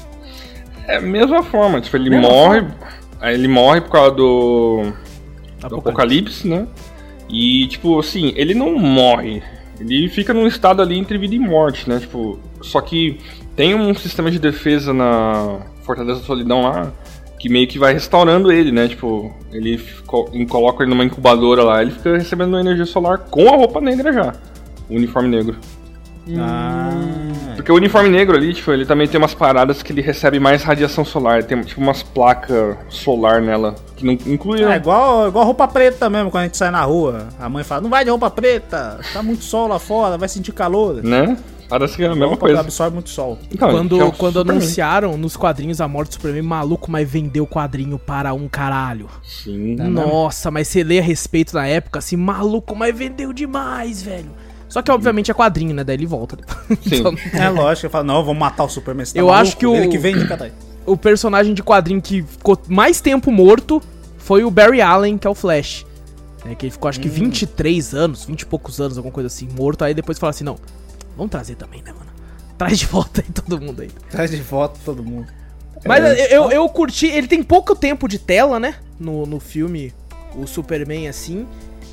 [0.89, 2.61] É a mesma forma, tipo, ele Mesma morre...
[2.61, 2.75] forma.
[3.21, 4.81] Aí ele morre por causa do...
[5.61, 5.77] do Apocalipse.
[5.91, 6.67] Apocalipse, né?
[7.29, 9.43] E, tipo, assim, ele não morre.
[9.79, 11.99] Ele fica num estado ali entre vida e morte, né?
[11.99, 13.19] Tipo, só que
[13.55, 16.93] tem um sistema de defesa na Fortaleza da Solidão lá
[17.39, 18.89] que meio que vai restaurando ele, né?
[18.89, 23.57] Tipo, ele co- coloca ele numa incubadora lá, ele fica recebendo energia solar com a
[23.57, 24.35] roupa negra já.
[24.89, 25.57] O uniforme negro.
[26.39, 26.91] Ah.
[27.67, 30.63] Porque o uniforme negro ali, tipo, ele também tem umas paradas que ele recebe mais
[30.63, 31.43] radiação solar.
[31.43, 33.75] Tem, tipo, umas placas solar nela.
[33.97, 34.63] Que não inclui.
[34.63, 37.27] É igual, igual roupa preta mesmo, quando a gente sai na rua.
[37.41, 40.53] A mãe fala, não vai de roupa preta, tá muito sol lá fora, vai sentir
[40.53, 41.03] calor.
[41.03, 41.37] Né?
[41.69, 42.61] Parece que é a mesma coisa.
[42.61, 43.37] absorve muito sol.
[43.53, 44.59] Então, Quando, é quando Superman.
[44.59, 49.09] anunciaram nos quadrinhos a morte do Superman, maluco, mas vendeu o quadrinho para um caralho.
[49.25, 49.75] Sim.
[49.75, 54.31] Nossa, mas você lê a respeito na época, assim, maluco, mas vendeu demais, velho.
[54.69, 55.85] Só que obviamente é quadrinho, né?
[55.85, 56.37] Daí ele volta.
[56.83, 56.97] Sim.
[56.99, 59.07] Então, É lógico, eu falo, não, vamos matar o Superman.
[59.07, 59.43] tá Eu maluco?
[59.43, 60.53] acho que o- Ele que vende, cara.
[60.85, 63.83] o personagem de quadrinho que ficou mais tempo morto
[64.19, 65.87] foi o Barry Allen, que é o Flash.
[66.49, 69.49] É, que ele ficou acho que 23 anos, 20 e poucos anos, alguma coisa assim,
[69.57, 69.83] morto.
[69.85, 70.57] Aí depois fala assim, não,
[71.17, 72.11] vamos trazer também, né, mano?
[72.59, 73.91] Traz de volta aí todo mundo aí.
[74.11, 75.27] Traz de volta todo mundo.
[75.85, 78.77] Mas eu, eu, eu curti, ele tem pouco tempo de tela, né?
[78.99, 79.93] No, no filme,
[80.35, 81.47] o Superman, assim.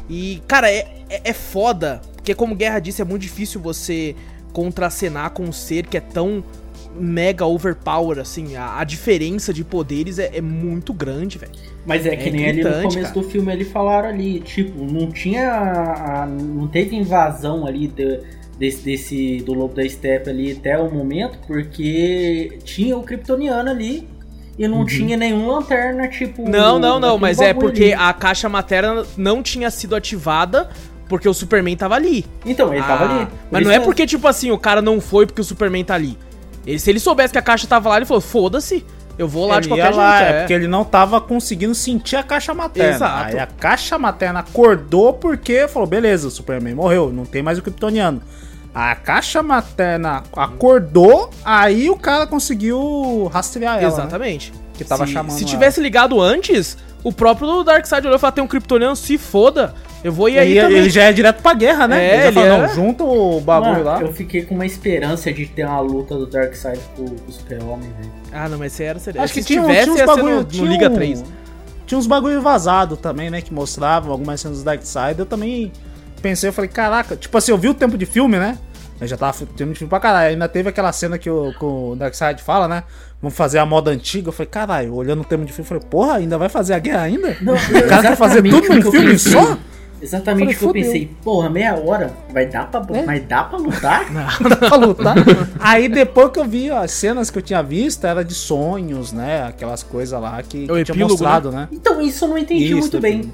[0.09, 2.01] E, cara, é, é, é foda.
[2.23, 4.15] Porque, como Guerra disse, é muito difícil você
[4.53, 6.41] contracenar com um ser que é tão
[6.97, 8.55] mega overpower, assim.
[8.55, 11.51] A, a diferença de poderes é, é muito grande, velho.
[11.85, 13.11] Mas é que É nem ali no começo cara.
[13.11, 15.51] do filme eles falaram ali, tipo, não tinha.
[15.51, 18.21] a- não teve invasão ali de-
[18.57, 24.07] desse, desse- do Lobo da Steppe ali até o momento, porque tinha o Kryptoniano ali
[24.57, 26.47] e não tinha nenhum lanterna, tipo.
[26.47, 27.93] Não, não, não, mas é porque ali.
[27.95, 30.69] a caixa materna não tinha sido ativada
[31.09, 32.25] porque o Superman tava ali.
[32.45, 33.25] Então, ele tava Ah, ali.
[33.25, 35.83] Por Mas não é que- porque, tipo assim, o cara não foi porque o Superman
[35.83, 36.17] tá ali.
[36.65, 38.85] Ele, se ele soubesse que a caixa tava lá, ele falou, foda-se,
[39.17, 40.31] eu vou lá de Ele ia qualquer lá, jeito.
[40.33, 42.95] é porque ele não tava conseguindo sentir a caixa materna.
[42.95, 43.25] Exato.
[43.35, 47.61] Aí a caixa materna acordou porque falou: beleza, o Superman morreu, não tem mais o
[47.61, 48.21] Kryptoniano.
[48.73, 53.81] A caixa materna acordou, aí o cara conseguiu rastrear ela.
[53.81, 53.87] né?
[53.87, 54.51] Exatamente.
[54.73, 55.49] Que tava se, chamando Se ela.
[55.51, 60.11] tivesse ligado antes, o próprio Darkseid olhou e falou, tem um Kryptoniano, se foda, eu
[60.11, 60.77] vou ir aí Ele, também.
[60.79, 62.03] ele já é direto pra guerra, né?
[62.03, 64.01] É, ele ele falou, é- não, junta o bagulho Mano, lá.
[64.01, 67.89] Eu fiquei com uma esperança de ter uma luta do Darkseid com com o Super-Homem,
[67.99, 68.11] velho.
[68.31, 68.99] Ah, não, mas era...
[68.99, 70.93] seria- Acho que se tinha, tivesse, tinha uns ia bagulho, no, tinha no Liga um-
[70.95, 71.23] 3.
[71.85, 73.41] Tinha uns bagulho vazado também, né?
[73.41, 75.19] Que mostravam algumas cenas do Darkseid.
[75.19, 75.71] Eu também
[76.21, 78.57] pensei, eu falei, caraca, tipo assim, eu vi o tempo de filme, né?
[79.01, 80.29] Eu já tava tendo filme pra caralho.
[80.29, 82.83] Ainda teve aquela cena que o, que o Darkseid fala, né?
[83.21, 84.29] Vamos fazer a moda antiga.
[84.29, 86.79] Eu falei, caralho, olhando o tempo de filme, eu falei, porra, ainda vai fazer a
[86.79, 87.35] guerra ainda?
[87.41, 89.57] Não, o cara quer fazer tudo num filme só?
[90.03, 91.09] Exatamente o que eu pensei.
[91.23, 92.13] Porra, meia hora.
[92.31, 93.03] Vai dar pra, É?
[93.05, 94.05] mas dá pra lutar?
[94.13, 95.15] Dá pra lutar.
[95.59, 99.13] Aí depois que eu vi ó, as cenas que eu tinha visto, era de sonhos,
[99.13, 99.43] né?
[99.47, 101.67] Aquelas coisas lá que, É o que tinha epílogo, mostrado, né?
[101.71, 103.31] Então, isso eu não entendi Isso, muito bem.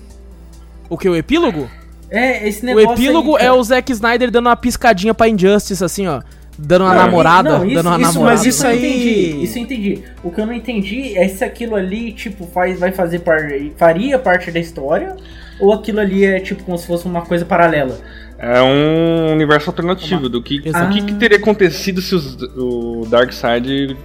[0.90, 1.70] O que, o epílogo?
[2.10, 2.92] É, esse O negócio.
[2.94, 6.22] epílogo aí, é o Zack Snyder dando uma piscadinha pra Injustice, assim, ó.
[6.58, 8.38] Dando uma Não, namorada, não, isso- dando uma isso- namorada.
[8.38, 9.44] mas isso eu aí- entendi.
[9.44, 10.04] Isso eu entendi.
[10.24, 13.72] O que eu não entendi é se aquilo ali, tipo, faz, vai fazer parte.
[13.78, 15.16] faria parte da história.
[15.60, 17.98] Ou aquilo ali é tipo como se fosse uma coisa paralela.
[18.38, 20.86] É um universo alternativo do que, Exato.
[20.86, 23.98] o que, que teria acontecido se os- o Darkseid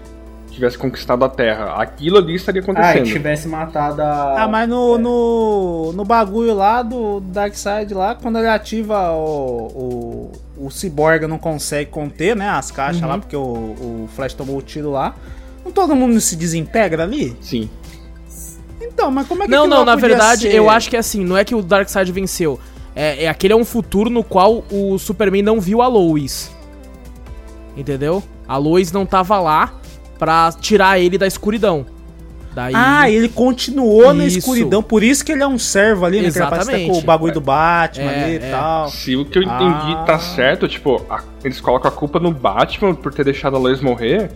[0.50, 3.06] tivesse conquistado a Terra, aquilo ali estaria Ah, e acontecendo.
[3.12, 4.42] tivesse matado a.
[4.42, 10.66] Ah, mas no, no, no bagulho lá do Darkseid lá, quando ele ativa o, o,
[10.66, 14.62] o Cyborg não consegue conter, né, as caixas lá, porque o, o Flash tomou o
[14.62, 15.14] tiro lá.
[15.64, 17.36] Não todo mundo se desintegra ali?
[17.40, 17.70] Sim.
[18.94, 20.54] Então, mas como é que Não, não, na verdade, ser?
[20.54, 22.58] eu acho que é assim, não é que o Darkseid venceu.
[22.94, 26.54] É, é aquele é um futuro no qual o Superman não viu a Lois.
[27.76, 28.22] Entendeu?
[28.46, 29.74] A Lois não tava lá
[30.18, 31.86] pra tirar ele da escuridão.
[32.54, 32.72] Daí.
[32.76, 34.38] Ah, ele continuou na Isso.
[34.38, 36.30] escuridão, por isso que ele é um servo ali, né?
[36.30, 37.04] Tá com o Exatamente.
[37.04, 38.50] bagulho do Batman É, ali e é.
[38.52, 38.88] tal.
[38.90, 40.04] Se o que eu entendi Ah.
[40.06, 43.80] tá certo, tipo, a- eles colocam a culpa no Batman por ter deixado a Lois
[43.80, 44.30] morrer.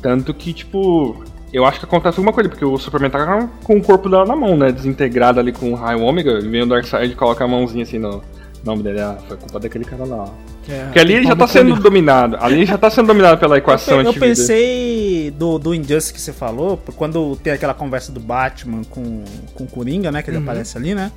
[0.00, 1.22] Tanto que, tipo,
[1.52, 4.36] eu acho que acontece alguma coisa, porque o Superman tá com o corpo dela na
[4.36, 4.70] mão, né?
[4.72, 6.38] Desintegrado ali com o raio ômega.
[6.40, 8.22] E vem o Darkseid e coloca a mãozinha assim no
[8.64, 9.00] nome dele.
[9.00, 10.28] Ah, foi culpa daquele cara lá.
[10.68, 12.36] É, Porque ali ele já tá sendo dominado.
[12.40, 16.20] Ali ele já tá sendo dominado pela equação Eu, eu pensei do, do Injustice que
[16.20, 20.22] você falou, quando tem aquela conversa do Batman com, com o Coringa, né?
[20.22, 20.42] Que ele Uhum.
[20.42, 21.10] aparece ali, né?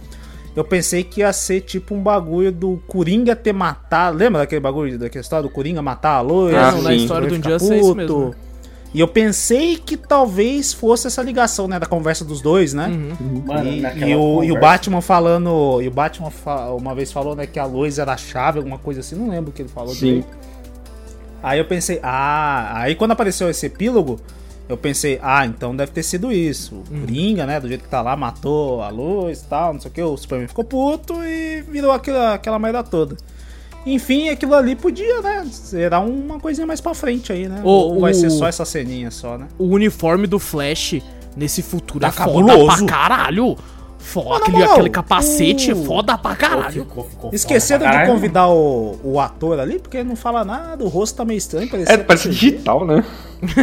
[0.55, 4.17] Eu pensei que ia ser tipo um bagulho do Coringa ter matado.
[4.17, 6.55] Lembra daquele bagulho, daquela história do Coringa matar a Lois?
[6.55, 7.97] Ah, não, na história do Ele Injustice é isso puto.
[7.97, 8.35] mesmo.
[8.93, 11.79] E eu pensei que talvez fosse essa ligação, né?
[11.79, 12.87] Da conversa dos dois, né?
[12.87, 13.43] Uhum.
[13.45, 15.81] Mano, e, e o, e o Batman falando.
[15.81, 16.29] E o Batman
[16.77, 19.51] uma vez falou né, que a Lois era a chave, alguma coisa assim, não lembro
[19.51, 20.05] o que ele falou Sim.
[20.05, 20.37] direito.
[21.41, 24.19] Aí eu pensei, ah, aí quando apareceu esse epílogo,
[24.69, 26.75] eu pensei, ah, então deve ter sido isso.
[26.75, 29.89] O Coringa, né, do jeito que tá lá, matou a luz e tal, não sei
[29.89, 33.17] o que, o Superman ficou puto e virou aquela, aquela merda toda.
[33.85, 37.61] Enfim, aquilo ali podia, né, será uma coisinha mais pra frente aí, né?
[37.63, 39.47] O- Ou vai o- ser só essa ceninha só, né?
[39.57, 41.01] O uniforme do Flash
[41.35, 42.85] nesse futuro Tá é foda cabuloso.
[42.85, 43.57] pra caralho.
[44.03, 46.83] Foda, aquele, moral, aquele capacete é o- foda pra caralho.
[46.85, 48.13] Ficou- ficou Esqueceram foda pra de caralho.
[48.15, 51.69] convidar o, o ator ali, porque ele não fala nada, o rosto tá meio estranho,
[51.87, 53.05] É, parece CG, digital, né?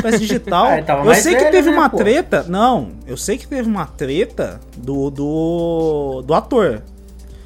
[0.00, 0.68] parece digital.
[0.86, 1.96] Tava eu sei que velho, teve né, uma pô?
[1.96, 6.82] treta, não, eu sei que teve uma treta do do, do ator.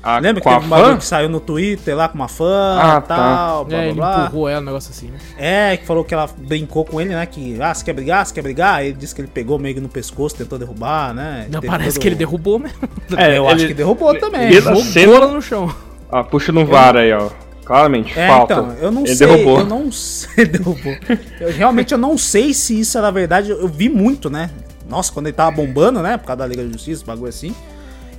[0.02, 3.06] A, Lembra que teve um que saiu no Twitter lá com uma fã Ah, e
[3.08, 4.24] tal, É, blá ele blá blá.
[4.26, 5.18] empurrou ela, um negócio assim, né?
[5.38, 8.34] É, que falou que ela brincou com ele, né, que, ah, você quer brigar, você
[8.34, 8.74] quer brigar?
[8.76, 11.46] Aí ele disse que ele pegou meio que no pescoço, tentou derrubar, né.
[11.50, 12.76] Não, Teve parece todo- que ele derrubou mesmo.
[13.16, 14.42] É, eu acho ele- que derrubou também.
[14.42, 15.72] ele- Jogou cena- ela no chão.
[16.10, 17.30] Ah, puxa no VAR aí, ó.
[17.64, 18.54] Claramente, É, falta.
[18.54, 19.58] então, eu não Ele sei, derrubou.
[19.60, 20.96] eu não sei, derrubou.
[21.40, 24.50] Eu, realmente eu não sei se isso era verdade, eu, eu vi muito, né?
[24.88, 27.54] Nossa, quando ele tava bombando, né, por causa da Liga da Justiça, bagulho assim.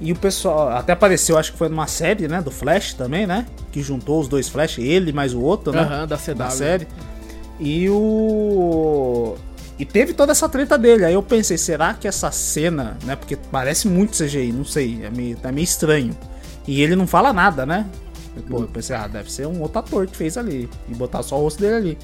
[0.03, 3.45] E o pessoal, até apareceu, acho que foi numa série, né, do Flash também, né?
[3.71, 5.80] Que juntou os dois Flash, ele mais o outro, né?
[5.80, 6.35] Aham, da CW.
[6.35, 6.88] da série.
[7.57, 9.35] E o.
[9.80, 11.05] E teve toda essa treta dele.
[11.05, 13.15] Aí eu pensei, será que essa cena, né?
[13.15, 16.15] Porque parece muito CGI, não sei, é meio, tá meio estranho.
[16.67, 17.85] E ele não fala nada, né?
[18.49, 20.69] Pô, eu pensei, ah, deve ser um outro ator que fez ali.
[20.89, 21.97] E botar só o rosto dele ali.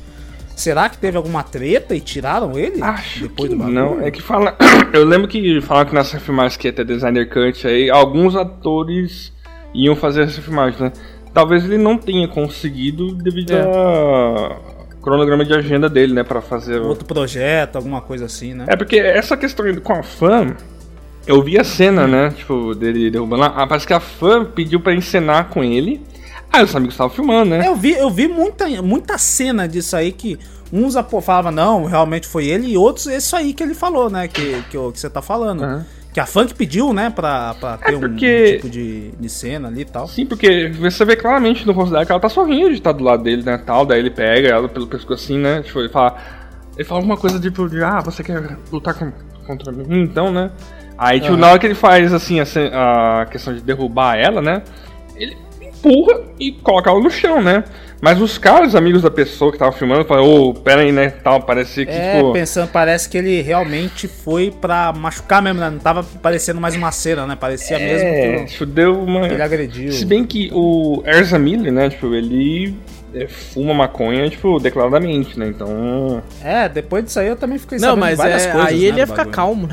[0.60, 2.82] Será que teve alguma treta e tiraram ele?
[2.84, 3.74] Acho depois que do bagulho?
[3.76, 4.02] não.
[4.06, 4.58] É que fala.
[4.92, 9.32] Eu lembro que falaram que nessa filmagem que ia ter designer cut aí, alguns atores
[9.74, 10.92] iam fazer essa filmagem, né?
[11.34, 13.62] Talvez ele não tenha conseguido devido É.
[13.62, 16.24] ao cronograma de agenda dele, né?
[16.24, 16.82] Pra fazer.
[16.82, 18.66] Outro projeto, alguma coisa assim, né?
[18.68, 20.56] É porque essa questão com a fã,
[21.26, 22.32] eu vi a cena, né?
[22.36, 23.54] Tipo, dele derrubando lá.
[23.56, 26.02] Ah, parece que a fã pediu pra encenar com ele.
[26.52, 27.68] Aí os amigos estavam filmando, né?
[27.68, 30.38] Eu vi, eu vi muita, muita cena disso aí que
[30.72, 34.28] uns falavam, não, realmente foi ele, e outros, isso aí que ele falou, né?
[34.28, 35.64] Que, que, que você tá falando.
[35.64, 35.86] Aham.
[36.12, 39.68] Que a funk pediu, né, pra, pra ter um- porque- um tipo de, de cena
[39.68, 40.08] ali e tal.
[40.08, 43.04] Sim, porque você vê claramente no rosto dela que ela tá sorrindo de estar do
[43.04, 46.18] lado dele, né, tal, daí ele pega ela pelo pescoço assim, né, tipo, ele fala...
[46.76, 49.12] Ele fala alguma coisa tipo de, ah, você quer lutar com-
[49.46, 50.50] contra mim, então, né?
[50.98, 54.64] Aí, tipo, na hora que ele faz, assim, a, a questão de derrubar ela, né,
[55.16, 55.38] ele
[55.80, 57.64] empurra e coloca ela no chão, né?
[58.02, 61.42] Mas os caras, amigos da pessoa que tava filmando, falam, ô, pera aí, né, tal,
[61.42, 62.32] parecia que, É, tipo...
[62.32, 65.70] pensando, parece que ele realmente foi pra machucar mesmo, né?
[65.70, 67.36] Não tava parecendo mais uma cena, né?
[67.36, 69.28] Parecia É, mesmo tipo, deu uma...
[69.28, 69.92] que ele agrediu.
[69.92, 72.74] Se bem que o Erza Miller, né, tipo, ele
[73.54, 76.22] fuma maconha, tipo, declaradamente, né, então...
[76.44, 78.84] É, depois disso aí eu também fiquei Não, sabendo mas várias é, coisas, aí né,
[78.86, 79.36] ele do ia ficar bagulho.
[79.36, 79.68] calmo,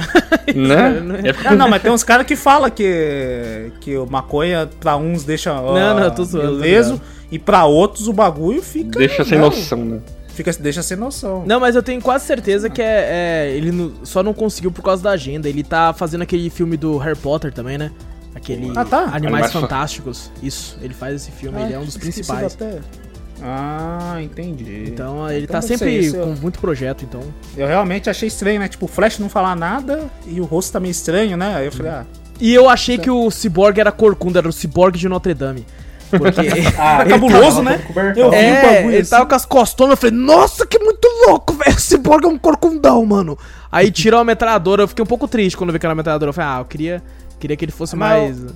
[0.54, 0.90] né?
[1.00, 1.20] Né?
[1.24, 4.96] Ia ficar- Ah, não, mas tem uns caras que falam que, que o maconha pra
[4.96, 7.00] uns deixa ó, Não, não, tô zoando, ligado?
[7.30, 8.98] e pra outros o bagulho fica.
[8.98, 9.98] Deixa sem não, noção, né?
[10.28, 11.44] Fica, deixa sem noção.
[11.46, 13.08] Não, mas eu tenho quase certeza que é,
[13.48, 15.48] é, ele não- só não conseguiu por causa da agenda.
[15.48, 17.90] Ele tá fazendo aquele filme do Harry Potter também, né?
[18.34, 18.98] Aquele Ah, tá.
[18.98, 20.30] Animais Animais Fan- Fantásticos.
[20.42, 22.54] Isso, ele faz esse filme, ele é um dos Ah, principais.
[22.54, 22.78] até.
[23.42, 24.84] Ah, entendi.
[24.88, 27.20] Então ele Então tá não sei, sempre isso eu- com muito projeto, então.
[27.56, 28.68] Eu realmente achei estranho, né?
[28.68, 31.54] Tipo, o Flash não falar nada e o rosto tá meio estranho, né?
[31.56, 32.04] Aí eu falei, ah,
[32.40, 35.64] E eu achei que o Cyborg era corcunda, era o Cyborg de Notre Dame.
[36.10, 36.40] Porque.
[36.78, 37.84] Ah, É cabuloso, tava né?
[38.16, 39.10] Eu vi o É, bagulho ele assim.
[39.10, 42.38] tava com as costonas, eu falei, nossa, que muito louco, velho, esse Borg é um
[42.38, 43.38] corcundão, mano.
[43.72, 46.32] Aí tira uma metralhadora, eu fiquei um pouco triste quando eu vi aquela metralhadora, eu
[46.34, 47.02] falei, ah, eu queria,
[47.40, 48.42] queria que ele fosse Mas mais...
[48.44, 48.50] Eu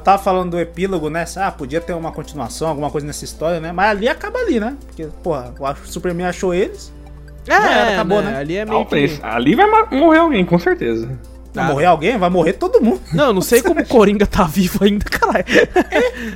[0.00, 1.24] tava falando do epílogo, né?
[1.36, 3.72] Ah, podia ter uma continuação, alguma coisa nessa história, né?
[3.72, 4.76] Mas ali acaba ali, né?
[4.86, 6.92] Porque, porra, o Superman achou eles.
[7.48, 8.36] É, era, acabou, né?
[8.36, 9.18] Ali é meio Talvez.
[9.18, 9.24] que...
[9.26, 11.08] Ali vai morrer alguém, com certeza.
[11.52, 11.68] Vai Ah.
[11.68, 12.16] morrer alguém?
[12.16, 13.00] Vai morrer todo mundo.
[13.12, 15.44] Não, eu não sei como o Coringa tá vivo ainda, caralho.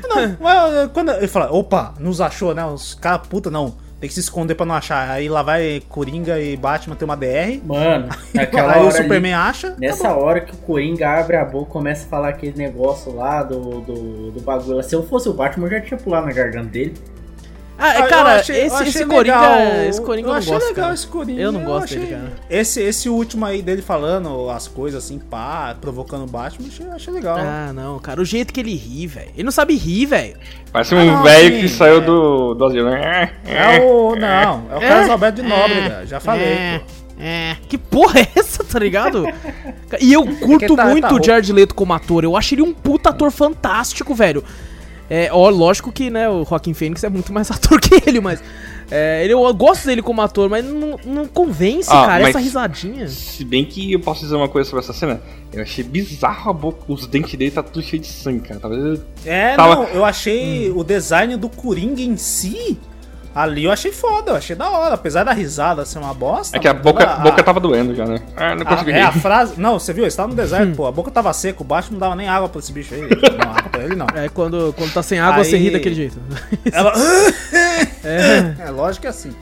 [0.08, 2.64] Não, mas quando ele fala, opa, nos achou, né?
[2.66, 3.74] Os caras, puta, não.
[3.98, 5.10] Tem que se esconder pra não achar.
[5.10, 7.60] Aí lá vai Coringa e Batman ter uma DR.
[7.64, 9.74] Mano, naquela aí o hora Superman ali, acha.
[9.78, 13.80] Nessa hora que o Coringa abre a boca começa a falar aquele negócio lá do,
[13.80, 14.82] do, do bagulho.
[14.82, 16.94] Se eu fosse o Batman, eu já tinha pulado na garganta dele.
[17.78, 19.14] Ah, Ah, eu cara, achei- eu esse, achei esse legal.
[19.16, 20.94] Coringa, esse Coringa eu, Eu não achei gosto, legal cara.
[20.94, 22.32] esse Coringa, Eu não eu gosto dele, achei- cara.
[22.48, 27.12] Esse, esse último aí dele falando as coisas assim, pá, provocando o Batman, achei, achei
[27.12, 27.36] legal.
[27.38, 29.30] Ah, não, cara, o jeito que ele ri, velho.
[29.34, 30.36] Ele não sabe rir, velho.
[30.72, 32.00] Parece Ah, um não, velho que saiu é.
[32.00, 32.88] do, do asilo.
[32.88, 33.30] É
[33.82, 34.16] o.
[34.16, 36.44] Não, é o Carlos Alberto de Nóbrega, já falei.
[36.46, 36.92] É, pô.
[37.20, 37.56] é.
[37.68, 39.26] Que porra é essa, tá ligado?
[40.00, 41.22] E eu curto tá- muito tá o.
[41.22, 42.24] Jared Leto como ator.
[42.24, 44.42] Eu acho ele um puta ator fantástico, velho.
[45.08, 48.42] É, ó, lógico que, né, o Joaquim Phoenix é muito mais ator que ele, mas.
[48.90, 53.06] é, ele, eu gosto dele como ator, mas não, não convence, Ah, cara, essa risadinha.
[53.08, 55.20] Se bem que eu posso dizer uma coisa sobre essa cena,
[55.52, 58.60] eu achei bizarro a boca, os dentes dele tá tudo cheio de sangue, cara.
[58.60, 62.78] Talvez É, Tava- não, eu achei o design do Coringa em si.
[63.36, 64.94] Ali eu achei foda, eu achei da hora.
[64.94, 66.56] Apesar da risada ser uma bosta.
[66.56, 68.18] É que a boca, a boca tava doendo já, né?
[68.34, 69.20] Ah, não a- consegui é, a rir.
[69.20, 69.60] frase.
[69.60, 70.04] Não, você viu?
[70.04, 70.86] Eles estavam no deserto, pô.
[70.86, 73.02] A boca tava seca, o baixo não dava nem água pra esse bicho aí.
[73.02, 74.06] Não, água pra ele não.
[74.14, 76.18] É, quando, quando tá sem água, você Aí- ri daquele jeito.
[76.72, 76.92] Ela.
[78.04, 78.68] É.
[78.68, 79.32] É lógico que é assim.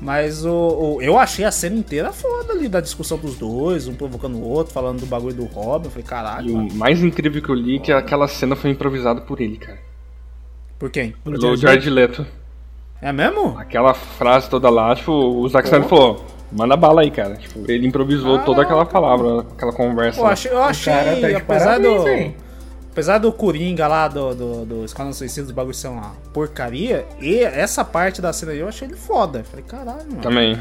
[0.00, 0.50] Mas o,
[0.96, 4.42] o- eu achei a cena inteira foda ali, da discussão dos dois, um provocando o
[4.42, 5.86] outro, falando do bagulho do Robin.
[5.86, 6.68] Eu falei, caralho, E mano.
[6.70, 9.78] o mais incrível que eu li é que aquela cena foi improvisada por ele, cara.
[10.78, 11.14] Por quem?
[11.24, 12.26] Pelo Jared Jared Leto.
[13.00, 13.58] É mesmo?
[13.58, 17.36] Aquela frase toda lá, tipo, o Zack Snyder falou, manda bala aí, cara.
[17.36, 20.20] Tipo, ele improvisou toda aquela palavra, aquela conversa.
[20.20, 22.04] Eu achei, eu achei cara tá apesar parabéns, do.
[22.04, 22.36] véi.
[22.90, 27.40] Apesar do Coringa lá, do, do, do Esquadrão Suicida, dos bagulhos ser uma porcaria, e
[27.40, 29.40] essa parte da cena aí eu achei ele foda.
[29.40, 30.22] Eu falei, caralho, mano.
[30.22, 30.58] Também.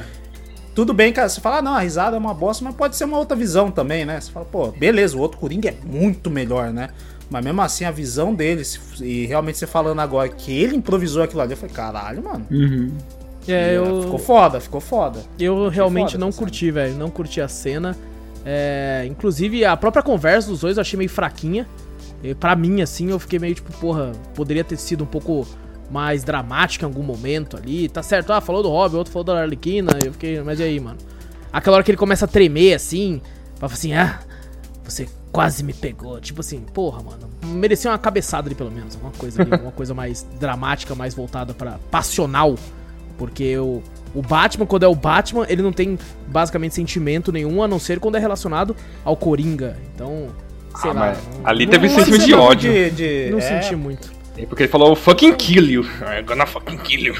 [0.76, 1.30] Tudo bem, cara.
[1.30, 3.72] Você fala, ah, não, a risada é uma bosta, mas pode ser uma outra visão
[3.72, 4.20] também, né?
[4.20, 6.90] Você fala, pô, beleza, o outro Coringa é muito melhor, né?
[7.30, 11.24] Mas mesmo assim, a visão dele, se- e realmente você falando agora que ele improvisou
[11.24, 12.46] aquilo ali, eu falei, caralho, mano.
[13.48, 15.22] É, eu, Ficou foda, ficou foda.
[15.40, 16.96] Eu realmente foda não curti, velho.
[16.96, 17.96] Não curti a cena.
[18.46, 21.68] É, inclusive, a própria conversa dos dois eu achei meio fraquinha.
[22.24, 25.48] E pra mim, assim, eu fiquei meio tipo, porra, poderia ter sido um pouco
[25.92, 27.88] mais dramática em algum momento ali.
[27.90, 29.92] Tá certo, ah, falou do Robin, outro falou da Arlequina.
[30.04, 30.98] Eu fiquei, mas e aí, mano?
[31.54, 33.22] Aquela hora que ele começa a tremer assim,
[33.60, 34.20] fala assim, ah,
[34.84, 36.20] você quase me pegou.
[36.20, 38.96] Tipo assim, porra, mano, merecia uma cabeçada ali pelo menos.
[38.96, 42.56] Uma coisa ali, uma coisa mais dramática, mais voltada pra passional.
[43.18, 43.82] Porque o,
[44.14, 45.98] o Batman, quando é o Batman, ele não tem
[46.28, 49.78] basicamente sentimento nenhum, a não ser quando é relacionado ao Coringa.
[49.94, 50.28] Então,
[50.82, 51.18] sei Ah, lá.
[51.38, 52.72] não- ali não- teve não, sentimento de ódio.
[52.72, 54.12] De, de, não é, senti muito.
[54.38, 55.84] É porque ele falou fucking kill you.
[56.04, 57.16] I'm gonna fucking kill you.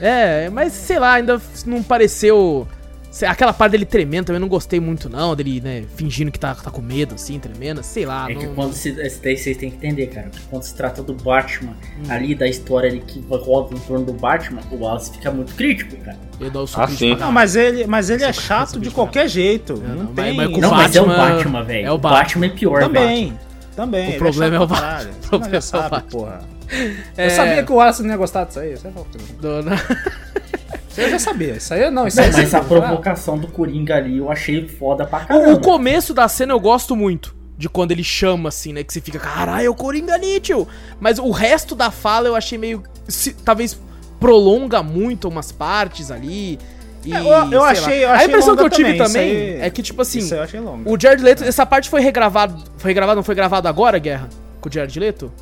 [0.00, 2.66] É, mas sei lá, ainda não pareceu.
[3.26, 5.34] Aquela parte dele tremendo também eu não gostei muito, não.
[5.34, 7.82] Dele, né, fingindo que tá, tá com medo, assim, tremendo.
[7.82, 8.30] Sei lá.
[8.30, 10.28] É que não- quando se, esse daí vocês têm que entender, cara.
[10.30, 12.04] que Quando se trata do Batman, Hum.
[12.08, 15.96] ali da história ali que roda em torno do Batman, o Wallace fica muito crítico,
[15.96, 16.16] cara.
[16.38, 17.16] Eu dou o Ah, sim.
[17.16, 19.72] Não, mas ele, mas ele é chato de qualquer jeito.
[19.84, 20.34] É, não, não, tem.
[20.34, 21.86] mas- mas com Não, o mas é o Batman- Batman, velho.
[21.86, 23.38] é o o Batman é pior, Também.
[23.76, 24.10] Também.
[24.10, 25.10] O é problema é o Batman.
[25.10, 26.00] O problema Mas é o Batman.
[26.10, 26.40] porra.
[27.16, 28.70] É, Eu sabia que o Wallace não ia gostar disso aí.
[28.76, 29.18] Você falou que-
[30.96, 31.54] eu já sabia.
[31.54, 34.66] Isso aí não, isso Não, aí mas você a provocação do Coringa ali eu achei
[34.68, 35.52] foda pra O, caramba.
[35.52, 37.34] o começo da cena eu gosto muito.
[37.56, 38.82] De quando ele chama, assim, né?
[38.82, 40.66] Que você fica, caralho, é o Coringa ali, tio.
[40.98, 42.82] Mas o resto da fala eu achei meio.
[43.06, 43.78] se- talvez
[44.18, 46.58] prolonga muito umas partes ali.
[47.04, 47.70] E, É, eu- eu sei lá.
[47.70, 50.18] achei- eu A achei impressão que eu tive também, também aí- é que, tipo assim,
[50.20, 50.90] Isso aí eu achei longo.
[50.90, 52.62] o Jared Leto, essa parte foi regravado.
[52.78, 54.28] Foi regravado, não foi gravado agora, Guerra?
[54.60, 55.32] Com o Jared Leto?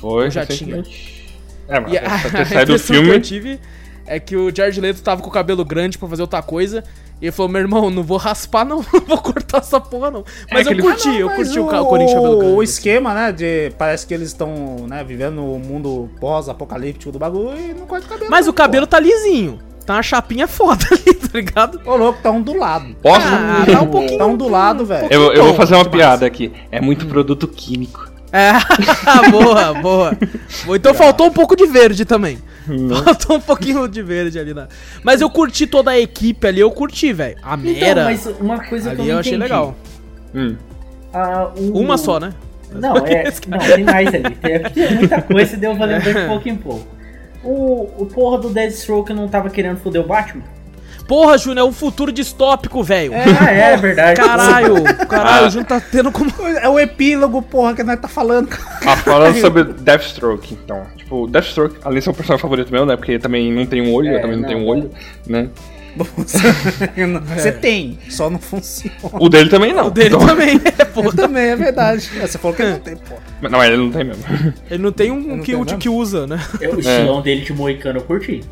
[0.00, 1.26] Foi, Eu já recentemente.
[1.68, 3.20] É, mas E a, a saído do impressão que eu filme.
[3.20, 3.60] tive
[4.08, 6.82] é que o Jared Leto tava com o cabelo grande pra fazer outra coisa.
[7.20, 10.24] E ele falou, meu irmão, não vou raspar não, não vou cortar essa porra não.
[10.52, 12.54] Mas que eu ele- curti, Ah, não, eu mas curti o, o Corinthians cabelo grande.
[12.54, 13.70] O esquema, né, de...
[13.76, 18.08] Parece que eles estão, né, vivendo no mundo pós-apocalíptico do bagulho e não corta o
[18.08, 18.30] cabelo.
[18.30, 19.58] Mas não, o cabelo tá lisinho.
[19.84, 21.80] Tá uma chapinha foda ali, tá ligado?
[21.84, 22.94] Ô, louco, tá ondulado.
[23.02, 23.26] Posso?
[23.26, 24.18] Ah, tá um pouquinho...
[24.18, 25.08] Tá ondulado, velho.
[25.10, 26.52] eu, eu vou fazer uma piada aqui.
[26.70, 28.07] É muito produto químico.
[28.32, 28.52] É,
[29.30, 30.18] boa, boa.
[30.74, 32.38] Então faltou um pouco de verde também.
[33.04, 34.68] Faltou um pouquinho de verde ali na.
[35.02, 37.36] Mas eu curti toda a equipe ali, eu curti, velho.
[37.42, 38.04] A Então, Mera.
[38.04, 39.36] mas uma coisa que eu eu achei entendi.
[39.44, 39.74] legal.
[40.34, 40.56] Hum.
[41.12, 42.34] Ah, o- Uma só, né?
[42.70, 44.34] Não, é, não, tem mais ali.
[44.34, 46.86] Tem, tem muita coisa e deu valendo de pouco em pouco.
[47.42, 50.42] O, o porra do Deathstroke não tava querendo foder o Batman?
[51.08, 53.14] Porra, Júnior, é um futuro distópico, velho.
[53.14, 54.20] É, ah, é, verdade.
[54.20, 56.30] Caralho, caralho, o Júnior tá tendo como.
[56.60, 58.50] É o epílogo, porra, que nós tá falando.
[58.86, 60.86] Ah, falando sobre Deathstroke, então.
[60.98, 62.94] Tipo, Deathstroke, além de ser o personagem favorito meu, né?
[62.94, 64.90] Porque ele também não tem um olho, É, eu também não, não, tenho um olho,
[65.26, 65.48] né?
[67.34, 68.94] Você tem, só não funciona.
[69.14, 69.86] O dele também não.
[69.86, 71.12] O dele Então- também, é, porra.
[71.16, 72.08] Também é verdade.
[72.20, 73.22] Você falou que ele não tem, porra.
[73.50, 74.24] Não, ele não tem mesmo.
[74.70, 75.78] Ele não tem um não que, mesmo?
[75.78, 76.38] que usa, né?
[76.60, 78.44] É, O estilão dele de moicano eu curti.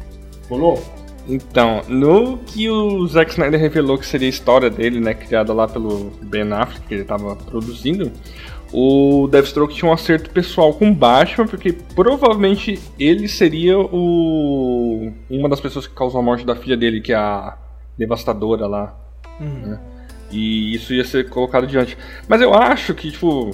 [0.48, 0.82] Rolou?
[1.28, 5.66] Então, no que o Zack Snyder revelou que seria a história dele, né, criada lá
[5.66, 8.12] pelo Ben Affleck, que ele tava produzindo,
[8.72, 15.60] o Deathstroke tinha um acerto pessoal com Batman, porque provavelmente ele seria o uma das
[15.60, 17.56] pessoas que causou a morte da filha dele, que é a
[17.98, 18.94] devastadora lá.
[19.66, 19.80] né?
[20.30, 21.96] E isso ia ser colocado diante.
[22.28, 23.50] Mas eu acho que, tipo,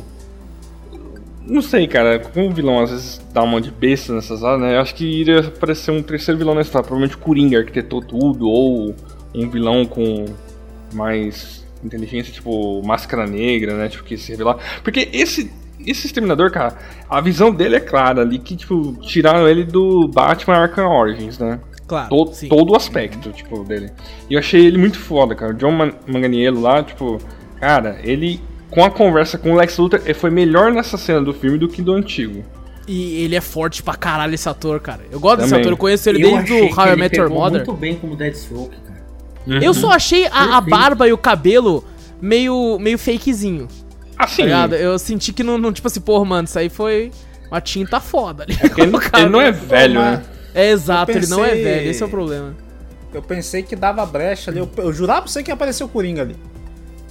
[1.53, 4.77] não sei, cara, como o vilão às vezes dá uma de besta nessas áreas, né?
[4.77, 6.87] Eu acho que iria aparecer um terceiro vilão nessa história.
[6.87, 8.95] Provavelmente o Coringa arquitetou tudo, ou
[9.35, 10.25] um vilão com
[10.93, 13.89] mais inteligência, tipo Máscara Negra, né?
[13.89, 14.57] Tipo, que se revelar.
[14.83, 15.51] Porque esse.
[15.85, 16.79] Esse Exterminador, cara,
[17.11, 21.59] a visão dele é clara ali, que, tipo, tiraram ele do Batman Arkham Origins, né?
[21.89, 22.09] Claro.
[22.09, 22.49] To- sim.
[22.49, 23.91] todo o aspecto, tipo, dele.
[24.31, 25.51] E eu achei ele muito foda, cara.
[25.53, 27.19] O John Man Manganiello lá, tipo,
[27.59, 28.41] cara, ele
[28.73, 31.69] com a conversa com o Lex Luthor, ele foi melhor nessa cena do filme do
[31.69, 32.43] que do antigo.
[32.89, 35.03] E ele é forte pra caralho, esse ator, cara.
[35.11, 35.61] Eu gosto desse Também.
[35.63, 37.59] ator, eu conheço ele eu desde o How I ele Met Your Mother.
[37.65, 39.65] muito bem como Deathstroke, cara.
[39.65, 41.85] Eu só achei a, a barba e o cabelo
[42.21, 43.69] meio, meio fakezinho,
[44.17, 44.75] tá Assim, ligado?
[44.75, 47.11] Eu senti que não, não, tipo assim, porra, mano, isso aí foi
[47.51, 48.57] uma tinta foda ali.
[48.57, 50.23] porque ele, ele não é velho, né?
[50.55, 52.55] É exato, Eu ele não é pensei- velho, esse é o problema.
[53.15, 54.59] Eu pensei que dava brecha ali.
[54.59, 56.37] Eu, eu jurava pra você que ia aparecer o Coringa ali.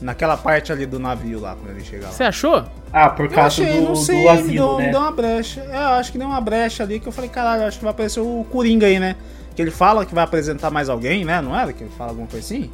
[0.02, 2.12] Naquela parte ali do navio lá, quando ele chegava.
[2.12, 2.64] Você achou?
[2.92, 4.92] Ah, por Eu causa achei, do, não sei, do asilo, deu, né?
[4.92, 5.62] deu uma brecha.
[5.62, 7.92] É, eu acho que deu uma brecha ali que eu falei, caralho, acho que vai
[7.92, 9.16] aparecer o Coringa aí, né?
[9.56, 11.40] Que ele fala que vai apresentar mais alguém, né?
[11.40, 11.72] Não era?
[11.72, 12.70] Que ele fala alguma coisa assim?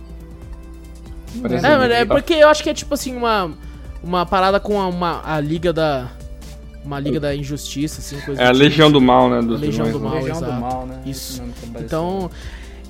[1.42, 3.52] Parece É, é porque eu acho que é tipo assim, uma,
[4.02, 6.08] uma parada com a, uma, a liga da.
[6.86, 8.60] Uma liga da injustiça, assim, coisa É a tipo.
[8.60, 9.42] Legião do Mal, né?
[9.42, 10.06] Dos Legião do né?
[10.06, 10.16] Mal.
[10.16, 10.54] Legião do.
[10.54, 11.02] Mal, né?
[11.06, 11.44] Isso.
[11.78, 12.32] Então.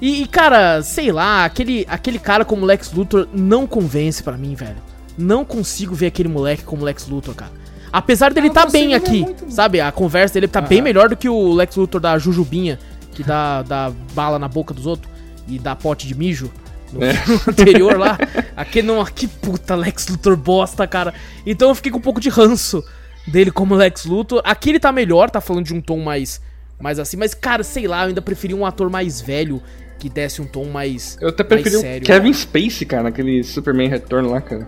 [0.02, 4.53] E, e, cara, sei lá, aquele, aquele cara como Lex Luthor não convence pra mim,
[4.53, 4.78] velho.
[5.18, 7.52] Não consigo ver aquele moleque como Lex Luthor, cara.
[7.91, 9.49] Apesar dele tá bem aqui, muito.
[9.49, 9.80] sabe?
[9.82, 12.78] A conversa dele tá bem melhor do que o Lex Luthor da Jujubinha,
[13.14, 15.11] que dá, dá bala na boca dos outros
[15.48, 16.52] e dá pote de mijo
[16.94, 17.14] no É.
[17.48, 18.18] anterior lá.
[18.56, 21.14] Aquele não, que puta Lex Luthor bosta, cara.
[21.45, 22.84] Então eu fiquei com um pouco de ranço
[23.26, 24.41] dele como Lex Luthor.
[24.44, 26.40] Aqui ele tá melhor, tá falando de um tom mais,
[26.80, 29.61] mais assim, mas cara, sei lá, eu ainda preferi um ator mais velho
[29.99, 31.18] que desse um tom mais.
[31.19, 32.06] Eu até mais preferi o sério.
[32.06, 34.68] Kevin Spacey, cara, naquele Superman Retorno lá, cara.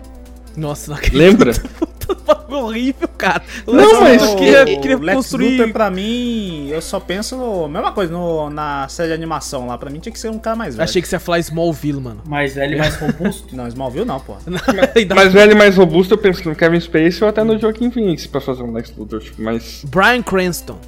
[0.56, 1.52] Nossa, naquele Lembra?
[1.78, 3.42] puta bagulho horrível, cara.
[3.66, 5.58] O Não, Lex mas o, queria, o queria Lex construir.
[5.58, 7.68] Luthor, pra mim, eu só penso no.
[7.68, 9.78] Mesma coisa, no, na série de animação lá.
[9.78, 10.84] Pra mim tinha que ser um cara mais velho.
[10.84, 12.20] Achei que você ia falar Smallville, mano.
[12.26, 13.54] Mais velho e mais robusto.
[13.54, 14.34] Não, Smallville não, pô.
[14.96, 17.90] Ainda- Mais velho e mais robusto, eu penso no Kevin Spacey ou até no Joaquin
[17.90, 19.84] Phoenix pra fazer um Lex Luthor, tipo, mas...
[19.88, 20.78] Brian Cranston.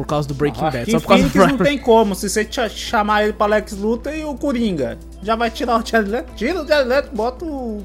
[0.00, 0.90] Por causa do Breaking Ah, Bad.
[0.90, 2.14] Só por causa do Phoenix Brian não tem como.
[2.14, 5.86] Se você ch- chamar ele pra Lex Luthor e o Coringa, já vai tirar o
[5.86, 6.32] Jared Leto.
[6.34, 7.82] Tira o Jared Leto, bota o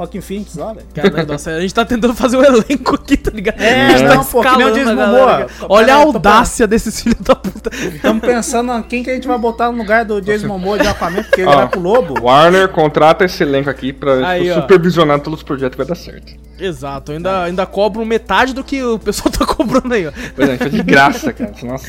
[0.00, 0.86] Joaquin Phoenix lá, velho.
[0.94, 3.60] Cara, nossa, a gente tá tentando fazer um elenco aqui, tá ligado?
[3.60, 5.26] É, a gente não, pô, que nem o Momoa.
[5.26, 5.46] cara.
[5.68, 7.70] Olha a audácia desses filhos da puta.
[7.74, 10.86] Estamos pensando em quem que a gente vai botar no lugar do Jason Momoa de
[10.86, 12.22] Aquaman, porque ele Ó, vai pro Lobo.
[12.22, 14.60] Warner contrata esse elenco aqui pra Aí, tipo, ó.
[14.62, 16.32] supervisionar todos os projetos vai dar certo.
[16.58, 20.12] Exato, eu ainda, ainda cobro metade do que o pessoal tá cobrando aí, ó.
[20.34, 21.52] Pois é, foi de graça, cara.
[21.62, 21.86] Nossa.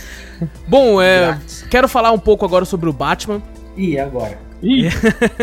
[0.67, 1.37] Bom, é,
[1.69, 3.41] quero falar um pouco agora sobre o Batman.
[3.75, 4.37] E agora?
[4.61, 4.89] Ih,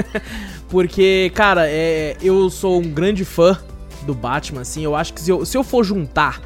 [0.69, 3.59] Porque, cara, é, eu sou um grande fã
[4.05, 4.83] do Batman, assim.
[4.85, 6.41] Eu acho que se eu, se eu for juntar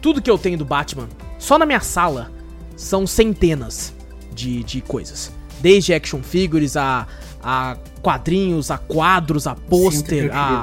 [0.00, 2.30] tudo que eu tenho do Batman, só na minha sala,
[2.76, 3.94] são centenas
[4.32, 5.30] de, de coisas.
[5.60, 7.06] Desde action figures a,
[7.42, 10.62] a quadrinhos, a quadros, a pôster, a,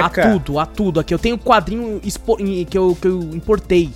[0.00, 1.00] a tudo, a tudo.
[1.00, 2.00] Aqui eu tenho quadrinho
[2.68, 3.90] que eu, que eu importei,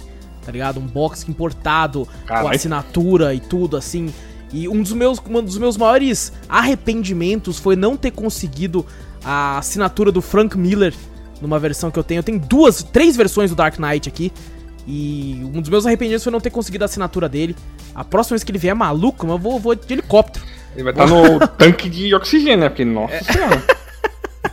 [0.44, 0.78] tá ligado?
[0.78, 2.54] Um box importado, com Caralho.
[2.54, 4.12] assinatura e tudo, assim.
[4.56, 8.86] E um dos meus, um dos meus maiores arrependimentos foi não ter conseguido
[9.22, 10.94] a assinatura do Frank Miller
[11.42, 12.20] numa versão que eu tenho.
[12.20, 14.32] Eu tenho duas, três versões do Dark Knight aqui.
[14.86, 17.54] E um dos meus arrependimentos foi não ter conseguido a assinatura dele.
[17.94, 20.42] A próxima vez que ele vier maluco, eu vou, vou de helicóptero.
[20.74, 22.68] ele vai estar no tanque de oxigênio, né?
[22.70, 23.62] Porque, nossa senhora.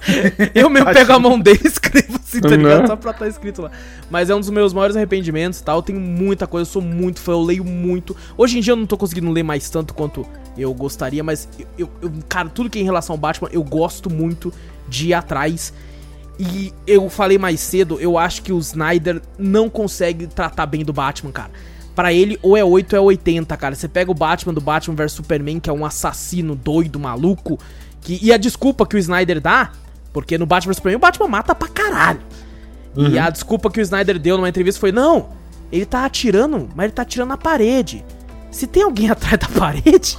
[0.54, 2.82] Eu mesmo pego a mão dele e escrevo assim, tá ligado?
[2.82, 2.88] Né?
[2.88, 3.72] Só pra estar escrito lá.
[4.10, 5.78] Mas é um dos meus maiores arrependimentos e tal.
[5.78, 8.16] Eu tenho muita coisa, eu sou muito fã, eu leio muito.
[8.38, 10.26] Hoje em dia eu não tô conseguindo ler mais tanto quanto
[10.58, 11.48] eu gostaria, mas
[11.78, 14.54] eu, eu- cara, tudo que é em relação ao Batman, eu gosto muito
[14.88, 15.74] de ir atrás.
[16.40, 20.92] E eu falei mais cedo, eu acho que o Snyder não consegue tratar bem do
[20.92, 21.52] Batman, cara.
[21.96, 23.76] Pra ele, ou é 8 ou é 80, cara.
[23.76, 27.60] Você pega o Batman do Batman vs Superman, que é um assassino doido, maluco.
[28.02, 29.72] Que, e a desculpa que o Snyder dá,
[30.14, 32.22] porque no Batman vs Superman o Batman mata pra caralho.
[32.96, 35.30] E a desculpa que o Snyder deu numa entrevista foi: não,
[35.72, 38.06] ele tá atirando, mas ele tá atirando na parede.
[38.52, 40.16] Se tem alguém atrás da parede,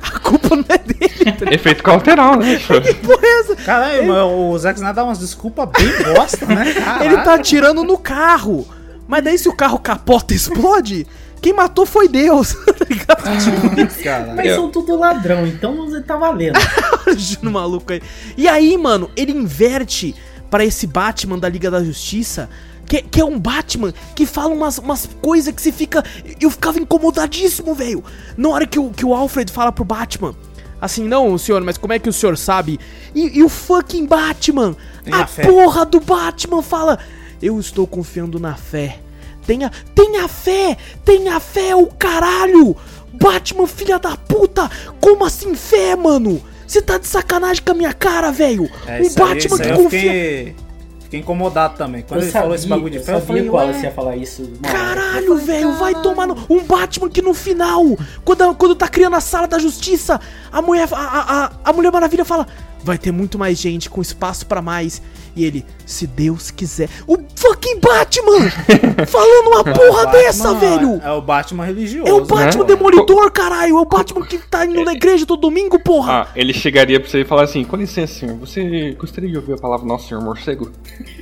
[0.00, 1.32] a culpa não é dele.
[1.32, 1.52] tá?
[1.52, 2.56] Efeito colateral, né?
[2.62, 3.56] Que porra é essa?
[3.56, 6.72] Caralho, mas o Zack Snyder dá umas desculpas bem bosta, né?
[6.72, 7.04] Caralho.
[7.12, 8.64] Ele tá atirando no carro.
[9.08, 11.06] Mas daí se o carro capota e explode,
[11.40, 12.54] quem matou foi Deus.
[12.66, 13.44] tá ligado?
[13.44, 14.02] Tipo isso.
[14.02, 14.34] Cara.
[14.34, 16.58] Mas são tudo ladrão, então você tá valendo.
[17.06, 18.02] Imagina o maluco aí.
[18.36, 20.14] E aí, mano, ele inverte
[20.50, 22.48] pra esse Batman da Liga da Justiça.
[22.86, 26.04] Que, que é um Batman que fala umas, umas coisas que você fica.
[26.40, 28.04] Eu ficava incomodadíssimo, velho.
[28.36, 30.36] Na hora que o, que o Alfred fala pro Batman.
[30.80, 32.78] Assim, não, senhor, mas como é que o senhor sabe?
[33.14, 35.42] E, e o fucking Batman, Tenha a fé.
[35.42, 36.98] porra do Batman fala:
[37.42, 39.00] Eu estou confiando na fé.
[39.46, 42.76] Tenha, tenha fé, tenha fé, o caralho!
[43.12, 44.70] Batman, filha da puta!
[45.00, 46.42] Como assim fé, mano?
[46.66, 48.68] Você tá de sacanagem com a minha cara, velho!
[48.86, 50.00] É, o Batman aí que eu confia.
[50.00, 50.56] Fiquei,
[51.00, 52.02] fiquei incomodado também.
[52.02, 54.16] Quando ele falou esse bagulho de eu fé, eu sabia falei, qual você ia falar
[54.16, 54.42] isso.
[54.42, 54.72] hora.
[54.76, 56.36] Caralho, Eu falei, velho, vai tomar no...
[56.50, 57.84] Um Batman que no final,
[58.24, 60.20] quando, quando tá criando a sala da justiça,
[60.50, 62.46] a mulher, a, a, a- a Mulher Maravilha fala:
[62.86, 65.02] vai ter muito mais gente com espaço pra mais.
[65.34, 66.88] E ele, se Deus quiser.
[67.06, 68.48] O fucking Batman!
[69.06, 70.98] falando uma porra Batman dessa, velho!
[71.04, 72.08] É o Batman religioso.
[72.08, 72.68] É o Batman né?
[72.74, 73.76] Demolidor, caralho!
[73.76, 76.22] É o Batman que tá indo na igreja todo domingo, porra!
[76.22, 79.52] Ah, ele chegaria pra você e falar assim: Com licença, senhor, você gostaria de ouvir
[79.54, 80.72] a palavra Nosso Senhor Morcego?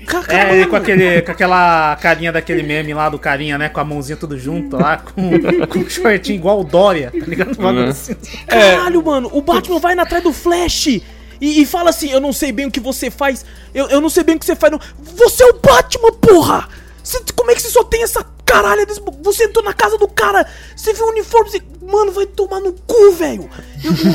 [0.07, 3.69] Ca- É, ele com, aquele, com aquela carinha daquele meme lá do carinha, né?
[3.69, 5.31] Com a mãozinha tudo junto lá, com,
[5.67, 7.51] com um shortinho igual o Dória, tá ligado?
[7.59, 7.89] Um bagulho Uhum.
[7.91, 8.15] assim.
[8.47, 11.01] Caralho, mano, o Batman vai na atrás do Flash
[11.45, 13.45] e, e fala assim: Eu não sei bem o que você faz,
[13.75, 14.73] eu, eu não sei bem o que você faz.
[14.73, 14.81] Não.
[15.17, 16.69] Você é o Batman, porra!
[17.03, 18.87] Você- como é que você só tem essa caralho?
[18.87, 21.63] desse- Você entrou na casa do cara, você viu o uniforme, você.
[21.83, 23.49] Mano, vai tomar no cu, velho!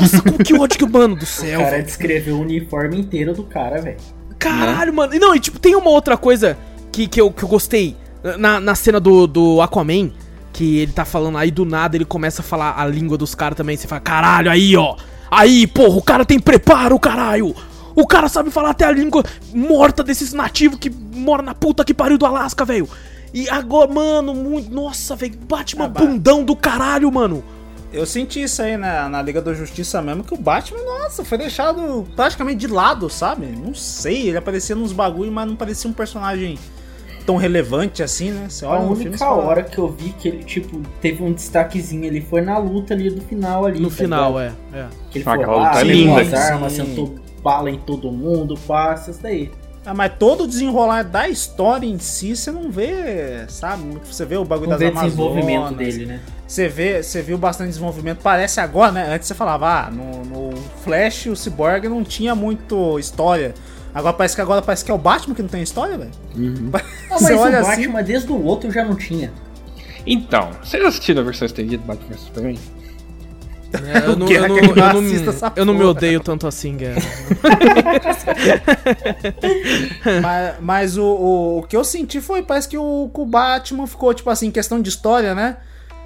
[0.00, 1.84] Nossa, como que ódio que, mano do O céu, cara velho.
[1.84, 3.96] descreveu o uniforme inteiro do cara, velho.
[4.38, 5.14] Caralho, mano.
[5.14, 6.56] E Não, e tipo, tem uma outra coisa
[6.90, 7.96] que, que, eu, que eu gostei
[8.38, 10.10] na, na cena do, do Aquaman.
[10.52, 13.56] Que ele tá falando aí do nada, ele começa a falar a língua dos caras
[13.56, 13.76] também.
[13.76, 14.96] Você fala, caralho, aí, ó.
[15.30, 17.54] Aí, porra, o cara tem preparo, caralho.
[17.94, 21.94] O cara sabe falar até a língua morta desses nativos que mora na puta que
[21.94, 22.88] pariu do Alasca, velho.
[23.32, 24.70] E agora, mano, muito.
[24.72, 27.44] Nossa, velho, Batman Ah, bundão do caralho, mano.
[27.92, 31.36] Eu senti isso aí na, na Liga da Justiça mesmo, que o Batman, nossa, foi
[31.36, 33.46] deixado praticamente de lado, sabe?
[33.46, 36.56] Não sei, ele aparecia nos bagulho, mas não parecia um personagem
[37.24, 38.46] tão relevante assim, né?
[38.48, 40.80] Você A olha no filme e única fala, hora que eu vi que ele, tipo,
[41.00, 43.80] teve um destaquezinho, ele foi na luta ali do final ali.
[43.80, 44.56] No tá final, ligado?
[44.74, 44.78] é.
[44.78, 44.86] é.
[45.10, 46.20] Que ele Ah, foi lá, é pegou linda.
[46.20, 49.50] as armas, sentou bala em todo mundo, passa, isso daí.
[49.84, 53.82] Ah, mas todo o desenrolar da história em si, você não vê, sabe?
[54.04, 56.20] Você vê o bagulho Não das vê desenvolvimento Amazonas, dele, né?
[56.46, 58.18] Você vê, você viu bastante desenvolvimento.
[58.22, 59.14] Parece agora, né?
[59.14, 63.54] Antes você falava, ah, no, no Flash o Cyborg não tinha muito história.
[63.94, 66.10] Agora parece que agora parece que é o Batman que não tem história, velho.
[67.10, 69.32] Ah, mas o olha Batman assim, desde o outro já não tinha.
[70.06, 72.58] Então, vocês assistiram a versão estendida do Batman vs Superman?
[73.72, 75.02] É, eu, não, eu, não, eu, não,
[75.56, 77.00] eu não me odeio tanto assim, Guerra.
[80.22, 84.14] mas, mas o, o, o que eu senti foi, parece que o, o Batman ficou,
[84.14, 85.58] tipo assim, em questão de história, né?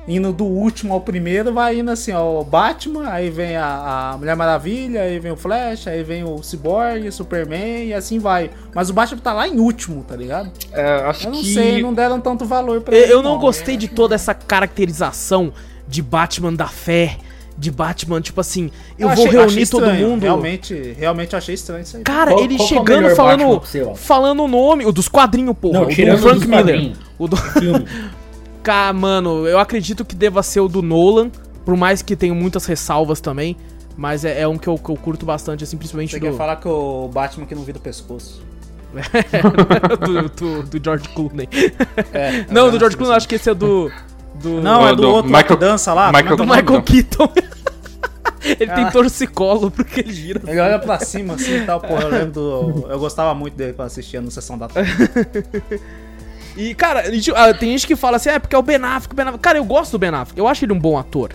[0.06, 4.18] Indo do último ao primeiro, vai indo assim, ó, o Batman, aí vem a, a
[4.18, 8.50] Mulher Maravilha, aí vem o Flash, aí vem o Cyborg, o Superman, e assim vai.
[8.74, 10.50] Mas o Batman tá lá em último, tá ligado?
[10.72, 11.54] É, acho Eu não que.
[11.54, 13.12] sei, não deram tanto valor pra Eu, ele.
[13.14, 15.52] eu não gostei de toda essa caracterização
[15.88, 17.16] de Batman da fé,
[17.56, 20.20] de Batman, tipo assim, eu, vou achei- reunir achei todo mundo.
[20.22, 22.02] Realmente, realmente eu achei estranho isso aí.
[22.02, 25.08] Cara, Qual- ele qual é o chegando melhor falando, Batman falando o nome, o dos
[25.08, 26.50] quadrinhos, porra, Não, o do Frank Miller.
[26.50, 26.98] quadrinhos.
[27.18, 27.36] O do
[28.94, 31.30] Mano, eu acredito que deva ser o do Nolan,
[31.64, 33.56] por mais que tenha muitas ressalvas também,
[33.96, 36.32] mas é, é um que eu, que eu curto bastante, assim, principalmente Você do, quer
[36.36, 38.42] falar que o Batman que não vira o pescoço.
[40.00, 41.48] do, do, do George Clooney.
[42.12, 43.90] É, Não, é, do George é, Clooney, acho que esse é do...
[44.36, 46.12] do Não, Do- é do, do outro Michael- que dança lá.
[46.12, 46.44] Michael- é é do?
[46.46, 47.28] Michael Keaton.
[48.44, 48.90] Ele tem Ah.
[48.92, 50.42] torcicolo porque ele gira.
[50.46, 52.86] Ele olha pra cima assim e tal, porra, eu lembro do...
[52.90, 54.90] Eu gostava muito dele quando assistia no Sessão da Tarde.
[56.56, 59.12] E, cara, tipo, ah, tem gente que fala assim, é porque é o Ben Affleck,
[59.12, 59.42] o Ben Affleck.
[59.42, 61.32] Cara, eu gosto do Ben Affleck, eu acho ele um bom ator,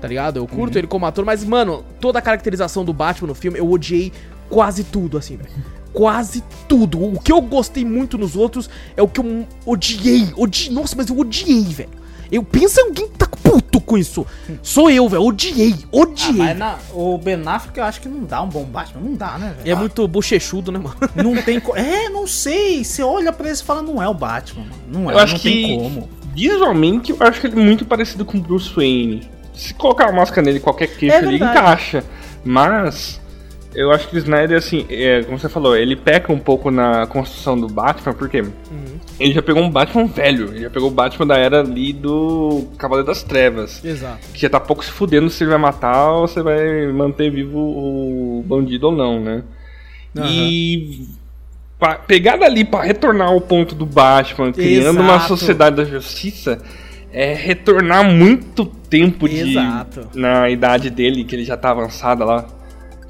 [0.00, 0.38] tá ligado?
[0.38, 3.70] Eu curto ele como ator, mas, mano, toda a caracterização do Batman no filme, eu
[3.70, 4.12] odiei
[4.48, 5.50] quase tudo, assim, velho.
[5.92, 7.02] Quase tudo.
[7.02, 10.32] O que eu gostei muito nos outros é o que eu odiei.
[10.36, 12.03] odiei nossa, mas eu odiei, velho.
[12.34, 14.26] Eu penso em alguém que tá puto com isso.
[14.62, 15.22] Sou eu, velho.
[15.22, 16.32] Odiei, Ah, odiei.
[16.32, 19.00] mas na- o Ben Affleck eu acho que não dá um bom Batman.
[19.02, 19.70] Não dá, né, velho?
[19.70, 20.96] é muito bochechudo, né, mano?
[21.14, 21.76] Não tem co...
[21.76, 22.82] É, não sei.
[22.84, 24.74] Você olha pra ele e fala, não é o Batman, mano.
[24.88, 26.08] Não é, Eu acho não que tem como.
[26.34, 29.28] visualmente eu acho que ele é muito parecido com o Bruce Wayne.
[29.54, 31.58] Se colocar a máscara nele, qualquer queixo É ali verdade.
[31.58, 32.04] encaixa.
[32.44, 33.20] Mas
[33.74, 37.06] eu acho que o Snyder, assim, é, como você falou, ele peca um pouco na
[37.06, 38.98] construção do Batman, porque Uhum.
[39.18, 42.64] ele já pegou um Batman velho, ele já pegou o Batman da era ali do
[42.78, 43.84] Cavaleiro das Trevas.
[43.84, 44.18] Exato.
[44.32, 47.58] Que já tá pouco se fudendo se ele vai matar ou se vai manter vivo
[47.58, 49.42] o bandido ou não, né?
[50.24, 51.06] E
[51.78, 55.28] pra pegar dali pra retornar ao ponto do Batman, criando uma Exato.
[55.28, 56.62] sociedade da justiça,
[57.12, 60.08] é retornar muito tempo de Exato.
[60.14, 62.46] na idade dele, que ele já tá avançada lá.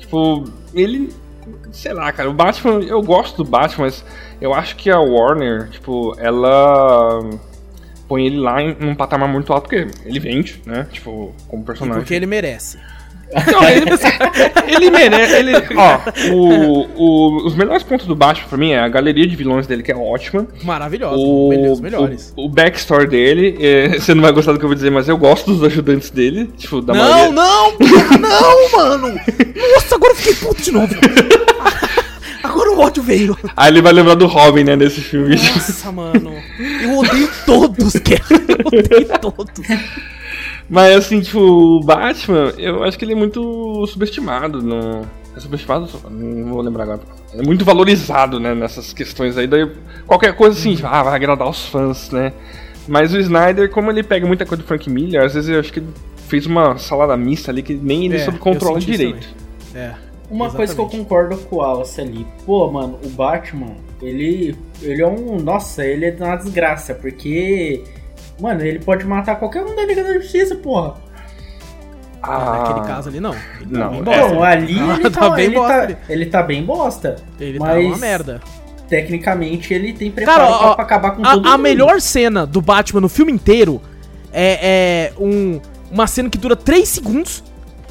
[0.04, 0.44] Tipo,
[0.74, 1.12] ele.
[1.72, 4.04] Sei lá, cara, o Batman, eu gosto do Batman, mas
[4.40, 7.20] eu acho que a Warner, tipo, ela
[8.08, 10.86] põe ele lá em um patamar muito alto, porque ele vende, né?
[10.92, 12.00] Tipo, como E personagem.
[12.00, 12.78] porque ele merece.
[13.50, 13.86] Não, ele,
[14.76, 15.34] ele merece.
[15.36, 15.98] Ele, ó,
[16.32, 19.82] o, o- os melhores pontos do Batman pra mim é a galeria de vilões dele,
[19.82, 20.46] que é ótima.
[20.62, 21.16] Maravilhoso.
[21.16, 22.32] O, Os melhores.
[22.36, 25.08] o, o backstory dele, é, você não vai gostar do que eu vou dizer, mas
[25.08, 26.48] eu gosto dos ajudantes dele.
[26.56, 27.32] Tipo, da Não, maioria.
[27.32, 27.72] não,
[28.18, 29.08] não, mano.
[29.08, 30.94] Nossa, agora eu fiquei puto de novo.
[32.42, 33.36] Agora o ódio veio.
[33.56, 35.34] Aí ele vai lembrar do Robin, né, nesse filme.
[35.34, 36.34] Nossa, mano.
[36.82, 38.22] Eu odeio todos, cara.
[38.48, 39.66] Eu odeio todos.
[40.68, 44.62] Mas assim, tipo, o Batman, eu acho que ele é muito subestimado.
[44.62, 45.02] No...
[45.36, 45.88] É subestimado?
[46.10, 47.00] Não vou lembrar agora.
[47.32, 49.46] É muito valorizado, né, nessas questões aí.
[49.46, 49.70] Daí,
[50.06, 52.32] qualquer coisa assim, tipo, ah, vai agradar os fãs, né?
[52.86, 55.72] Mas o Snyder, como ele pega muita coisa do Frank Miller, às vezes eu acho
[55.72, 55.88] que ele
[56.28, 59.28] fez uma salada mista ali que nem ele É, soube eu controlar senti isso direito.
[59.74, 59.94] É.
[60.30, 61.08] Uma coisa que eu Exatamente.
[61.08, 62.26] concordo com o Wallace ali.
[62.46, 64.56] Pô, mano, o Batman, ele.
[64.80, 65.38] Ele é um.
[65.38, 67.84] Nossa, ele é uma desgraça, porque.
[68.40, 70.94] Mano, ele pode matar qualquer um da Liga da Justiça, porra.
[72.22, 73.34] Ah, Naquele caso ali, não.
[73.60, 74.02] Ele tá Não, bem é.
[74.02, 74.34] bosta.
[74.34, 77.16] Não, ali Ah, ele tá tá, bem ele, bosta tá, ele tá bem bosta.
[77.38, 78.40] Ele tá mas uma merda.
[78.88, 81.62] Tecnicamente ele tem preparo Cara, pra, ó, pra acabar com A, todo a mundo.
[81.62, 83.80] melhor cena do Batman no filme inteiro
[84.32, 87.42] é, é um, uma cena que dura 3 segundos,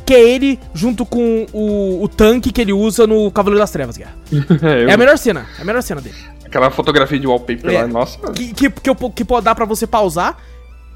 [0.05, 3.97] que é ele junto com o, o tanque que ele usa no Cavaleiro das Trevas,
[3.97, 4.13] Guerra.
[4.63, 6.15] é, eu- É a melhor cena, é a melhor cena dele.
[6.57, 7.81] Aquela fotografia de wallpaper É.
[7.81, 8.19] lá, nossa.
[8.31, 10.37] Que, que, que, eu- que pode dar pra você pausar,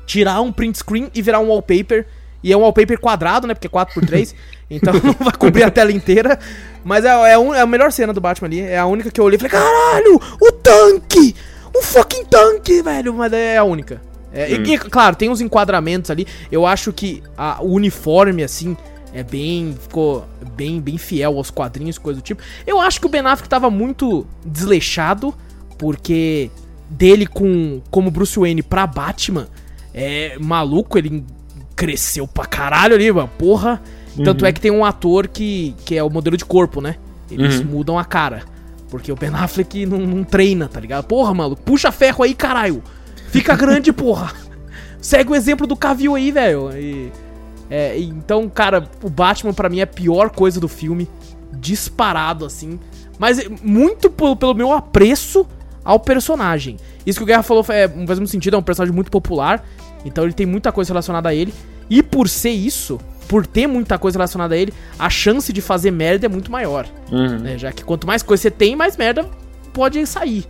[0.05, 2.07] tirar um print screen e virar um wallpaper.
[2.43, 3.53] E é um wallpaper quadrado, né?
[3.55, 4.33] Porque é 4x3.
[4.69, 6.37] então não vai cobrir a tela inteira.
[6.83, 8.61] Mas é, é, um- é a melhor cena do Batman ali.
[8.61, 11.35] É a única que eu olhei e falei: caralho, o tanque!
[11.75, 13.13] O fucking tanque, velho!
[13.13, 13.99] Mas é a única.
[14.31, 16.27] É, e- e, claro, tem uns enquadramentos ali.
[16.51, 18.77] Eu acho que a- o uniforme, assim,
[19.13, 19.75] é bem.
[19.81, 20.23] Ficou
[20.55, 22.41] bem, bem fiel aos quadrinhos, coisa do tipo.
[22.65, 25.33] Eu acho que o Ben Affleck tava muito desleixado,
[25.77, 26.49] porque
[26.89, 29.47] dele com como Bruce Wayne pra Batman
[29.93, 31.23] é maluco, ele
[31.75, 33.29] cresceu pra caralho ali, mano.
[33.37, 33.81] Porra.
[34.23, 36.95] Tanto é que tem um ator que, que é o modelo de corpo, né?
[37.29, 37.65] Eles Uhum.
[37.65, 38.41] mudam a cara.
[38.89, 41.05] Porque o Ben Affleck não, não treina, tá ligado?
[41.05, 42.81] Porra, maluco, puxa ferro aí, caralho.
[43.29, 44.33] Fica grande, porra.
[44.99, 46.71] Segue o exemplo do Cavill aí, velho.
[46.75, 47.11] E,
[47.69, 51.07] é, então, cara, o Batman pra mim é a pior coisa do filme.
[51.53, 52.79] Disparado, assim.
[53.19, 55.45] Mas é muito pelo, pelo meu apreço
[55.87, 56.75] ao personagem.
[57.05, 59.65] Isso que o Guerra falou é, faz muito sentido, é um personagem muito popular.
[60.03, 61.53] Então ele tem muita coisa relacionada a ele.
[61.89, 62.99] E por ser isso,
[63.29, 66.85] por ter muita coisa relacionada a ele, a chance de fazer merda é muito maior.
[67.11, 67.39] Uhum.
[67.39, 67.57] né?
[67.57, 69.25] Já que quanto mais coisa você tem, mais merda
[69.73, 70.45] pode sair.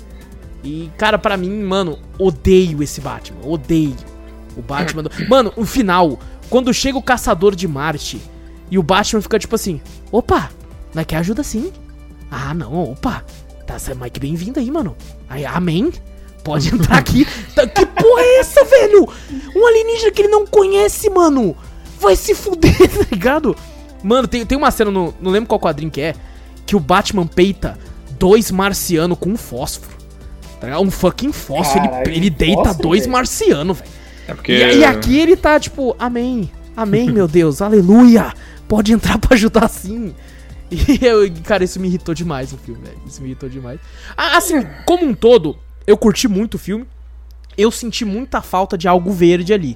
[0.64, 3.40] E, cara, pra mim, mano, odeio esse Batman.
[3.46, 3.96] Odeio.
[4.58, 5.04] O Batman.
[5.04, 6.18] do- Mano, o final,
[6.50, 8.20] quando chega o caçador de Marte
[8.72, 9.80] e o Batman fica tipo assim:
[10.12, 10.50] opa,
[10.96, 11.72] nós quer ajuda sim.
[12.32, 13.24] Ah, não, opa.
[13.68, 14.96] Tá, você é Mike bem-vindo aí, mano.
[15.30, 15.92] Aí, amém.
[16.42, 17.28] Pode entrar aqui.
[17.54, 19.10] Tá, que porra é essa, velho?
[19.54, 21.56] Um alienígena que ele não conhece, mano.
[22.00, 23.54] Vai se fuder, tá ligado?
[24.02, 26.16] Mano, tem, tem uma cena, no, não lembro qual quadrinho que é,
[26.66, 27.78] que o Batman peita
[28.18, 29.98] dois marcianos com um fósforo.
[30.62, 30.84] Tá ligado?
[30.84, 31.84] Um fucking fósforo.
[31.90, 33.12] Caralho, ele, ele deita fósforo, dois velho?
[33.12, 33.90] marcianos, velho.
[34.30, 34.54] É porque.
[34.54, 38.34] E, e aqui ele tá tipo, amém, amém, meu Deus, aleluia.
[38.66, 40.16] Pode entrar pra ajudar sim.
[41.00, 42.98] E eu, cara, isso me irritou demais no filme, velho.
[43.06, 43.80] Isso me irritou demais.
[44.18, 46.86] Ah, Assim, como um todo, eu curti muito o filme.
[47.58, 49.76] Eu senti muita falta de algo verde ali.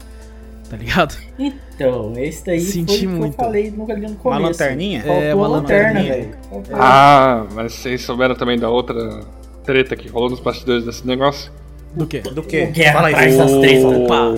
[0.70, 1.16] Tá ligado?
[1.38, 3.34] Então, esse daí Senti foi o que muito.
[3.34, 3.86] eu falei no,
[4.16, 4.42] começo.
[4.42, 5.02] lanterninha?
[5.02, 6.14] Faltou É, uma a lanterna, lanterninha.
[6.14, 6.66] velho.
[6.74, 9.20] Ah, mas vocês souberam também da outra
[9.66, 11.52] treta que rolou nos bastidores desse negócio?
[11.94, 12.20] Do quê?
[12.22, 12.68] Do quê?
[12.70, 13.14] O Guerra Fala aí.
[13.14, 14.36] atrás das três, Opa.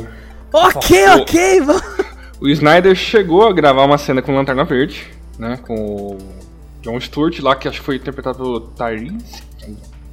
[0.53, 1.83] Ok, O- ok, vamos.
[2.41, 5.05] O Snyder chegou a gravar uma cena com Lanterna Verde,
[5.37, 5.59] né?
[5.67, 6.17] Com o
[6.83, 9.41] John Stewart lá, que acho que foi interpretado pelo Tyrese.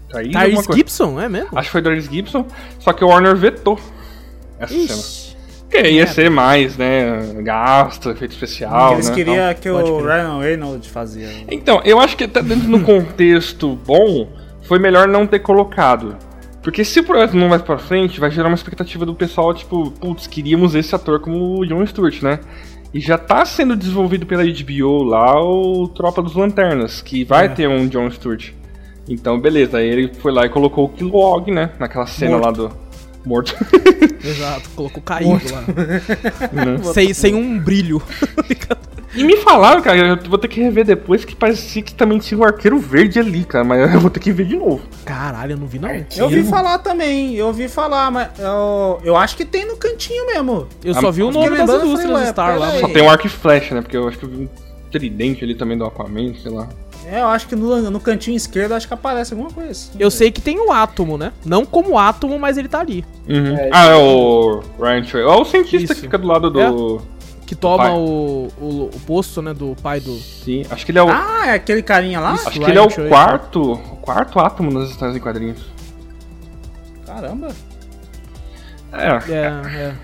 [0.09, 0.73] Tyrese, Tyrese coisa.
[0.73, 1.59] Gibson, é mesmo?
[1.59, 2.47] Acho que foi Tyrese Gibson.
[2.79, 3.79] Só que o Warner vetou
[4.59, 4.85] essa cena.
[4.85, 5.31] Ixi.
[5.71, 7.43] Porque ia ser mais, né?
[7.43, 8.95] Gasto, efeito especial.
[8.95, 10.03] Eles né, queriam que o.
[10.03, 11.29] Ryan Reynolds fazia.
[11.49, 14.29] Então, eu acho que até dentro do contexto bom,
[14.63, 16.17] foi melhor não ter colocado.
[16.61, 19.93] Porque se o projeto não vai pra frente, vai gerar uma expectativa do pessoal, tipo,
[19.93, 22.41] putz, queríamos esse ator como o Jon Stewart, né?
[22.93, 27.49] E já tá sendo desenvolvido pela HBO lá o Tropa dos Lanternas, que vai É.
[27.49, 28.51] ter um Jon Stewart.
[29.09, 31.71] Então, beleza, aí ele foi lá e colocou o Kilowog, né?
[31.79, 32.71] Naquela cena lá do.
[33.25, 33.55] Morto.
[34.25, 35.61] Exato, colocou caído lá.
[36.65, 36.79] né?
[36.95, 38.01] sem, sem um brilho.
[39.15, 42.39] E me falaram, cara, eu vou ter que rever depois que parecia que também tinha
[42.39, 44.81] um arqueiro verde ali, cara, mas eu vou ter que ver de novo.
[45.05, 45.91] Caralho, eu não vi não.
[46.17, 50.27] Eu ouvi falar também, eu ouvi falar, mas eu, eu acho que tem no cantinho
[50.27, 50.69] mesmo.
[50.85, 52.79] Eu só vi o nome das indústrias falei, Star lá.
[52.79, 53.83] Só tem um arco e flecha, né?
[53.83, 54.49] Porque eu acho que eu vi um
[54.91, 56.69] tridente ali também do Aquaman, sei lá.
[57.07, 59.91] É, eu acho que no, no cantinho esquerdo acho que aparece alguma coisa assim.
[59.99, 61.33] Eu sei que tem o átomo, né?
[61.45, 63.05] Não como átomo, mas ele tá ali.
[63.29, 63.57] Uhum.
[63.57, 65.23] É, ah, é o Ryan Trey.
[65.25, 65.95] É o cientista Isso.
[65.95, 67.03] que fica do lado do.
[67.51, 69.53] Que toma o, o, o posto, né?
[69.53, 70.17] Do pai do.
[70.17, 71.09] Sim, acho que ele é o.
[71.11, 72.35] Ah, é aquele carinha lá?
[72.35, 73.09] acho que Ryan ele é o Trey.
[73.09, 73.73] quarto.
[73.73, 75.61] O quarto átomo nas histórias em quadrinhos.
[77.05, 77.49] Caramba.
[78.93, 79.33] É.
[79.33, 79.47] É,
[79.83, 79.95] é.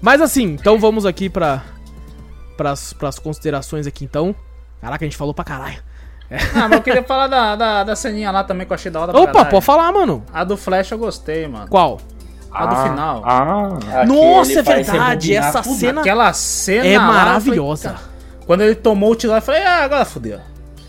[0.00, 1.64] Mas assim, então vamos aqui pra.
[2.56, 4.32] Pras, pras considerações aqui então.
[4.80, 5.82] Caraca, a gente falou pra caralho.
[6.54, 9.00] Ah, mas eu queria falar da, da, da ceninha lá também que eu achei da
[9.00, 9.10] hora.
[9.10, 10.24] pra Opa, pode falar, mano.
[10.32, 11.66] A do Flash eu gostei, mano.
[11.66, 12.00] Qual?
[12.52, 13.22] A do Ah, final.
[13.24, 14.04] Ah.
[14.06, 15.34] Nossa, é verdade.
[15.34, 15.76] Essa tudo.
[15.76, 17.88] cena Aquela cena é lá, eu falei, maravilhosa.
[17.90, 18.00] cara,
[18.46, 20.40] Quando ele tomou o tiro lá, eu falei, ah, agora fodeu.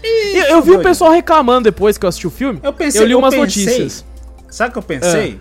[0.04, 2.60] Eu, eu vi o pessoal reclamando depois que eu assisti o filme.
[2.64, 4.06] Eu pensei, eu li eu umas pensei- notícias.
[4.50, 5.40] Sabe o que eu pensei?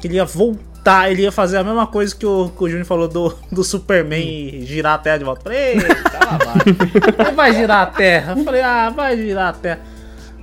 [0.00, 2.84] Que ele ia voltar, ele ia fazer a mesma coisa que o, que o Júnior
[2.84, 5.40] falou do, do Superman e girar a Terra de volta.
[5.40, 7.26] Eu Falei, eita, lá vai.
[7.26, 8.34] Ele vai girar a Terra.
[8.36, 9.80] Eu falei, ah, vai girar a Terra.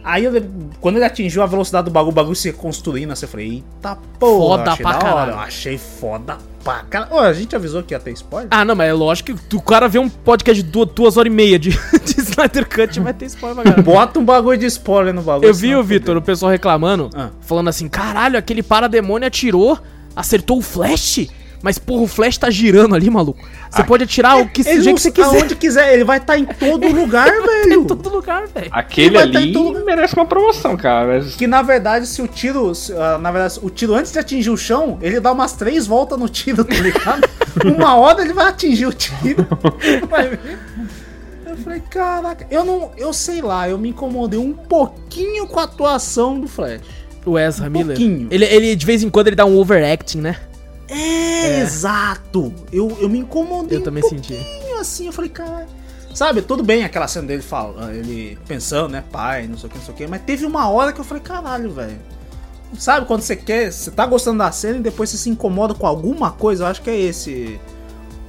[0.03, 0.49] Aí, ele-
[0.79, 3.97] quando ele atingiu a velocidade do bagulho, o bagulho se reconstruindo, assim, eu falei, eita
[4.19, 5.31] porra, Foda eu achei pra caralho.
[5.31, 7.13] Eu achei foda pra caralho.
[7.13, 8.47] Ô, a gente avisou que ia ter spoiler?
[8.51, 11.31] Ah, não, mas é lógico que o cara vê um podcast de duas, duas horas
[11.31, 11.69] e meia de,
[12.03, 13.83] de Snyder Cut vai ter spoiler pra caralho.
[13.83, 15.47] Bota um bagulho de spoiler no bagulho.
[15.47, 17.29] Eu vi o Vitor, o pessoal reclamando, Ah.
[17.41, 19.77] falando assim: caralho, aquele parademônio atirou,
[20.15, 21.27] acertou o Flash.
[21.61, 23.45] Mas, porra, o Flash tá girando ali, maluco.
[23.69, 25.41] Você pode atirar o que, Ele jeito que você quiser.
[25.41, 27.81] Aonde quiser, ele vai estar em todo lugar, velho.
[27.81, 28.69] Em todo lugar, velho.
[28.71, 29.83] Aquele vai tá em ali todo lugar.
[29.83, 31.21] merece uma promoção, cara.
[31.37, 32.73] Que na verdade, se o tiro.
[32.73, 35.85] se, ah, na verdade, o tiro antes de atingir o chão, ele dá umas três
[35.85, 37.27] voltas no tiro, tá ligado?
[37.65, 39.45] Uma hora ele vai atingir o tiro.
[40.09, 40.59] Vai ver.
[41.45, 42.91] Eu falei, caraca, eu não.
[42.95, 46.81] Eu sei lá, eu me incomodei um pouquinho com a atuação do Flash.
[47.25, 47.97] O Ezra Miller.
[47.97, 48.27] pouquinho.
[48.31, 50.37] Ele, ele, de vez em quando, ele dá um overacting, né?
[50.89, 52.53] É, exato.
[52.71, 54.71] Eu, eu me incomodei Eu um também pouquinho senti.
[54.79, 55.67] assim, eu falei, cara.
[56.13, 59.77] Sabe, tudo bem aquela cena dele fala, ele pensando, né, pai, não sei o que,
[59.77, 61.99] não sei o que, mas teve uma hora que eu falei, caralho, velho.
[62.77, 65.85] Sabe quando você quer, você tá gostando da cena e depois você se incomoda com
[65.85, 67.59] alguma coisa, eu acho que é esse.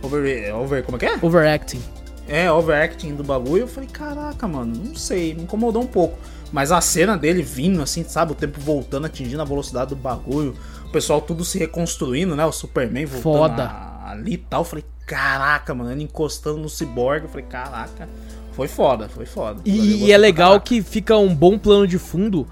[0.02, 0.54] Over.
[0.54, 1.18] over como é que é?
[1.20, 1.82] Overacting.
[2.28, 3.62] É, overacting do bagulho.
[3.62, 6.18] Eu falei, caraca, mano, não sei, me incomodou um pouco.
[6.52, 10.54] Mas a cena dele vindo, assim, sabe, o tempo voltando, atingindo a velocidade do bagulho,
[10.90, 12.44] o pessoal tudo se reconstruindo, né?
[12.44, 13.64] O Superman voltando Foda.
[13.64, 14.62] a- ali e tal.
[14.62, 17.22] Eu falei, caraca, mano, ele encostando no cyborg.
[17.22, 18.08] Eu falei, caraca,
[18.52, 19.60] foi foda, foi foda.
[19.64, 20.66] E, e é legal caraca.
[20.66, 22.46] que fica um bom plano de fundo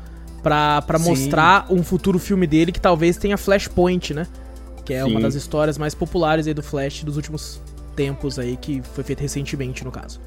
[0.99, 1.09] Sim.
[1.11, 4.27] mostrar um futuro filme dele que talvez tenha Flashpoint, né?
[4.85, 5.23] Que é uma Sim.
[5.23, 7.61] das histórias mais populares aí do Flash dos últimos
[7.95, 10.21] tempos aí, que foi feito recentemente, no caso.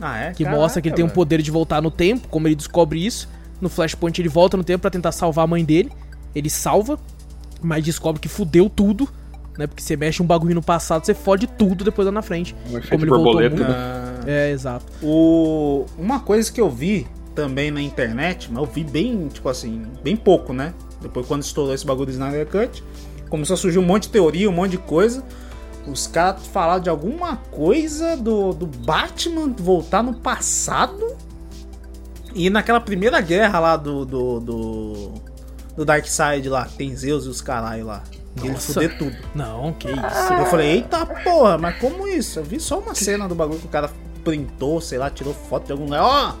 [0.00, 0.32] Ah, é?
[0.32, 3.04] Que Caraca, mostra que ele tem um poder de voltar no tempo, como ele descobre
[3.06, 3.28] isso.
[3.60, 5.92] No Flashpoint ele volta no tempo pra tentar salvar a mãe dele.
[6.34, 6.98] Ele salva,
[7.62, 9.08] mas descobre que fudeu tudo,
[9.58, 9.66] né?
[9.66, 12.54] Porque você mexe um bagulho no passado, você fode tudo depois lá na frente.
[12.66, 13.68] Um Como ele voltou borboleta, muito.
[13.68, 13.76] né?
[13.76, 14.86] Ah, É, exato.
[15.02, 15.86] O...
[15.98, 20.16] Uma coisa que eu vi também na internet, mas eu vi bem, tipo assim, bem
[20.16, 20.74] pouco, né?
[21.00, 22.82] Depois quando estourou esse bagulho do Snyder Cut,
[23.28, 25.24] começou a surgir um monte de teoria, um monte de coisa.
[25.86, 31.16] Os caras falaram de alguma coisa do, do Batman voltar no passado.
[32.34, 34.04] E naquela primeira guerra lá do.
[34.04, 34.40] do.
[34.40, 35.12] do,
[35.76, 38.02] do Darkseid lá, que tem Zeus e os caralho lá.
[38.42, 39.16] E ele fuder tudo.
[39.34, 40.32] Não, que isso.
[40.38, 42.38] Eu falei, eita porra, mas como isso?
[42.38, 43.90] Eu vi só uma cena do bagulho que o cara
[44.24, 46.02] printou, sei lá, tirou foto de algum lugar.
[46.02, 46.34] Ó,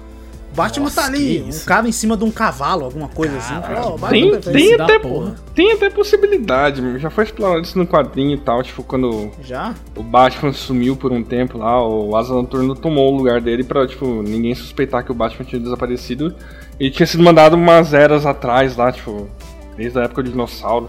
[0.54, 3.54] Batman Nossa, tá ali, um cara em cima de um cavalo, alguma coisa assim.
[3.54, 5.34] Eu falei, ó, o Batman Tem, tá- tem, até, porra.
[5.54, 9.74] tem até possibilidade, já foi explorado isso no quadrinho e tal, tipo, quando Já?
[9.96, 13.86] o Batman sumiu por um tempo lá, o Asa Noturno tomou o lugar dele pra,
[13.86, 16.34] tipo, ninguém suspeitar que o Batman tinha desaparecido.
[16.78, 19.28] Ele tinha sido mandado umas eras atrás lá, tipo,
[19.76, 20.88] desde a época do dinossauro.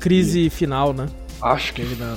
[0.00, 1.06] Crise final, né?
[1.40, 2.16] Acho que na-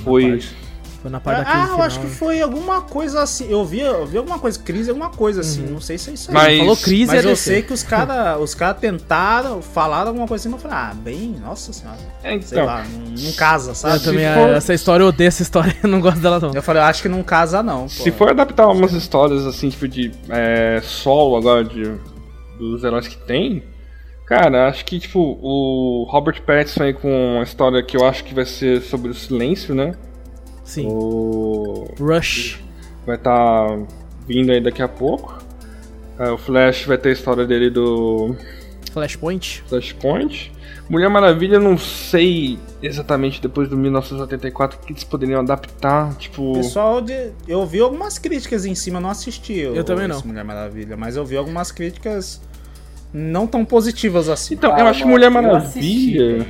[1.02, 1.10] foi.
[1.10, 1.86] na parte da ah, crise eu final.
[1.86, 3.50] acho que foi alguma coisa assim.
[3.50, 5.62] Eu vi, eu vi alguma coisa, crise, alguma coisa assim.
[5.66, 6.34] Não sei se é isso aí.
[6.34, 7.42] Mas- Falou crise Mas é eu DC.
[7.50, 10.94] sei que os caras os cara tentaram, falaram alguma coisa assim, mas eu falei, ah,
[10.94, 11.98] bem, nossa senhora.
[12.22, 14.04] É, Sei então, lá, não, não casa, Eu sabe?
[14.04, 16.52] também, se for- essa história, eu odeio essa história, eu não gosto dela não.
[16.54, 17.82] Eu falei, eu acho que não casa, não.
[17.82, 17.88] pô.
[17.88, 21.82] Se for adaptar umas histórias assim, tipo de é, solo agora de,
[22.58, 23.62] dos heróis que tem,
[24.26, 28.34] cara, acho que tipo o Robert Pattinson aí com uma história que eu acho que
[28.34, 29.94] vai ser sobre o silêncio, né?
[30.64, 30.86] Sim.
[30.88, 32.60] O Rush.
[33.06, 33.66] vai estar
[34.26, 35.38] vindo aí daqui a pouco.
[36.18, 38.36] É, o Flash vai ter a história dele do
[38.92, 39.64] Flashpoint.
[39.66, 40.52] Flashpoint.
[40.88, 46.52] Mulher Maravilha, não sei exatamente depois do 1984 o que eles poderiam adaptar, tipo.
[46.52, 49.58] Pessoal, de, eu vi algumas críticas em cima, não assisti.
[49.58, 50.20] Eu o- também não.
[50.24, 52.40] Mulher Maravilha, mas eu vi algumas críticas
[53.12, 54.54] não tão positivas assim.
[54.54, 55.58] Então, eu Cara, acho que Mulher eu Maravilha.
[55.66, 56.46] assisti,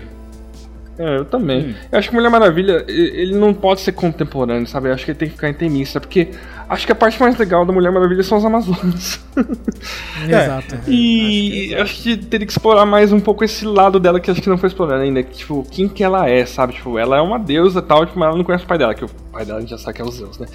[0.99, 1.69] É, eu também.
[1.69, 1.75] Hum.
[1.91, 4.89] Eu acho que Mulher Maravilha, ele não pode ser contemporâneo, sabe?
[4.89, 6.29] Eu acho que ele tem que ficar intimista, porque
[6.69, 9.25] acho que a parte mais legal da Mulher Maravilha são as Amazonas.
[10.29, 10.77] Exato.
[10.87, 14.49] E acho que teria que explorar mais um pouco esse lado dela que acho que
[14.49, 15.23] não foi explorado ainda.
[15.23, 16.75] Que, tipo, quem que ela é, sabe?
[16.75, 18.95] Tipo, ela é uma deusa e tal, tipo, mas ela não conhece o pai dela,
[18.95, 20.47] que o pai dela a gente já sabe que é os Zeus, né?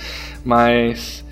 [0.46, 1.26] Mas.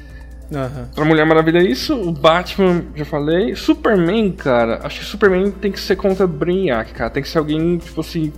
[0.53, 0.89] Aham.
[0.93, 3.55] Pra Mulher Maravilha é isso, o Batman, já falei.
[3.55, 7.09] Superman, cara, acho que Superman tem que ser contra Brainiac, cara.
[7.09, 8.31] Tem que ser alguém, tipo assim,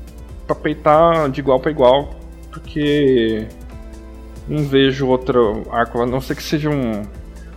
[0.47, 2.15] pra peitar de igual pra igual.
[2.51, 3.45] Porque.
[4.47, 7.01] Não vejo outro arco, a não ser que sejam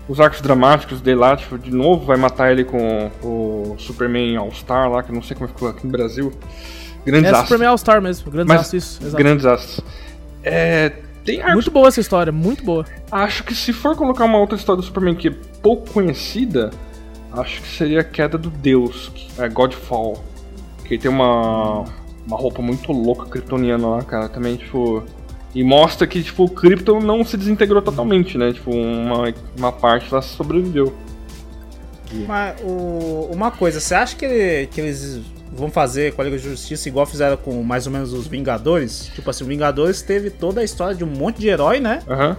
[0.09, 4.91] os arcos dramáticos dele lá, tipo, de novo vai matar ele com o Superman All-Star
[4.91, 6.33] lá, que eu não sei como ficou aqui no Brasil.
[7.07, 7.49] Grandes É astros.
[7.49, 9.01] Superman All-Star mesmo, grande Mas- astro, isso.
[9.05, 9.17] Exato.
[9.17, 9.81] Grandes astros.
[10.43, 10.93] É.
[11.25, 12.85] Tem arcos Muito boa essa história, muito boa.
[13.13, 16.71] Acho que se for colocar uma outra história do Superman que é pouco conhecida,
[17.33, 20.25] acho que seria a queda do Deus, que é Godfall.
[20.85, 21.85] Que tem uma,
[22.31, 24.29] uma roupa muito louca kryptoniana lá, cara.
[24.29, 25.03] Também, tipo.
[25.55, 28.53] E mostra que, tipo, o Krypton não se desintegrou totalmente, né?
[28.53, 30.95] Tipo, uma, uma parte lá sobreviveu.
[32.27, 35.21] Mas o- uma coisa, você acha que, que eles
[35.53, 39.11] vão fazer com a Liga da Justiça igual fizeram com mais ou menos os Vingadores?
[39.15, 42.01] Tipo assim, o Vingadores teve toda a história de um monte de herói, né?
[42.09, 42.37] Aham.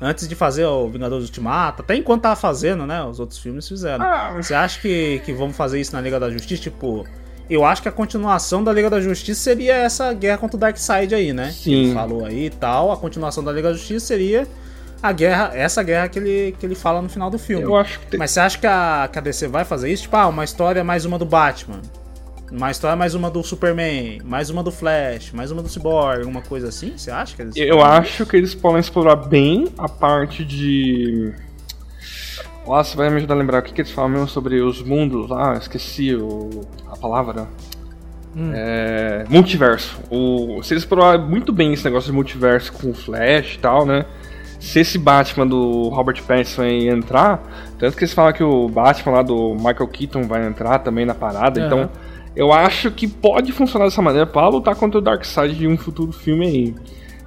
[0.00, 3.04] Antes de fazer o Vingadores Ultimato, até enquanto tava fazendo, né?
[3.04, 4.04] Os outros filmes fizeram.
[4.04, 6.62] Ah, Você acha que, que vamos fazer isso na Liga da Justiça?
[6.62, 7.04] Tipo,
[7.54, 11.14] eu acho que a continuação da Liga da Justiça seria essa guerra contra o Darkseid
[11.14, 11.50] aí, né?
[11.50, 11.62] Sim.
[11.62, 12.92] Que ele falou aí e tal.
[12.92, 14.46] A continuação da Liga da Justiça seria
[15.02, 17.64] a guerra, essa guerra que ele, que ele fala no final do filme.
[17.64, 18.18] eu acho que tem.
[18.18, 20.04] Mas você acha que a, que a DC vai fazer isso?
[20.04, 21.80] Tipo, ah, uma história mais uma do Batman.
[22.50, 26.42] Uma história mais uma do Superman, mais uma do Flash, mais uma do Cyborg, alguma
[26.42, 26.92] coisa assim?
[26.96, 31.32] Você acha que eles Eu acho que eles podem explorar bem a parte de.
[32.66, 35.28] Nossa, vai me ajudar a lembrar o que, que eles falam mesmo sobre os mundos
[35.28, 36.48] lá, esqueci o...
[36.90, 37.48] a palavra.
[38.54, 39.24] É...
[39.28, 39.98] Multiverso.
[40.10, 40.62] O...
[40.62, 44.06] Se eles explorarem muito bem esse negócio de multiverso com o Flash e tal, né?
[44.58, 47.42] Se esse Batman do Robert Pattinson aí entrar,
[47.78, 51.14] tanto que eles falam que o Batman lá do Michael Keaton vai entrar também na
[51.14, 51.66] parada, Aham.
[51.66, 51.90] então
[52.34, 56.12] eu acho que pode funcionar dessa maneira pra lutar contra o Darkseid de um futuro
[56.12, 56.74] filme aí.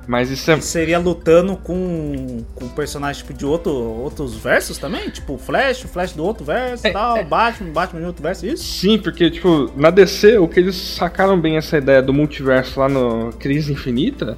[0.07, 0.59] Mas isso é.
[0.61, 5.09] seria lutando com, com personagens tipo, de outro, outros versos também?
[5.09, 8.45] Tipo, o Flash, o Flash do outro verso e tal, Batman, Batman de outro verso,
[8.45, 8.63] isso?
[8.63, 12.87] Sim, porque, tipo, na DC, o que eles sacaram bem essa ideia do multiverso lá
[12.87, 14.37] no Crise Infinita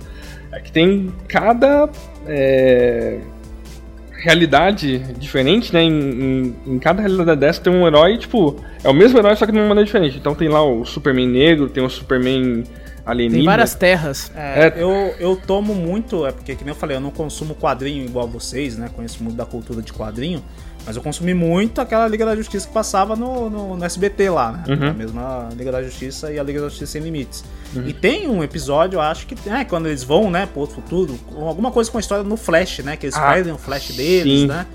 [0.51, 1.89] é que tem cada
[2.25, 3.19] é,
[4.11, 5.83] realidade diferente, né?
[5.83, 9.45] Em, em- em cada realidade dessa tem um herói, tipo, é o mesmo herói, só
[9.45, 10.17] que de uma maneira diferente.
[10.17, 12.63] Então tem lá o Superman negro, tem o Superman
[13.07, 13.39] alienígena.
[13.39, 14.31] Tem várias terras.
[14.35, 14.73] É, É.
[14.77, 18.27] Eu, eu tomo muito, é porque, que nem eu falei, eu não consumo quadrinho igual
[18.27, 18.89] vocês, né?
[18.95, 20.43] Conheço muito da cultura de quadrinho.
[20.85, 24.51] Mas eu consumi muito aquela Liga da Justiça que passava no, no, no SBT lá,
[24.53, 24.63] né?
[24.69, 24.89] Uhum.
[24.89, 27.43] A mesma Liga da Justiça e a Liga da Justiça Sem Limites.
[27.85, 31.19] E tem um episódio, eu acho que é quando eles vão, né, pro outro futuro,
[31.27, 32.95] com alguma coisa com a história no Flash, né?
[32.95, 34.47] Que eles Ah, perdem o Flash deles, sim.
[34.47, 34.65] né?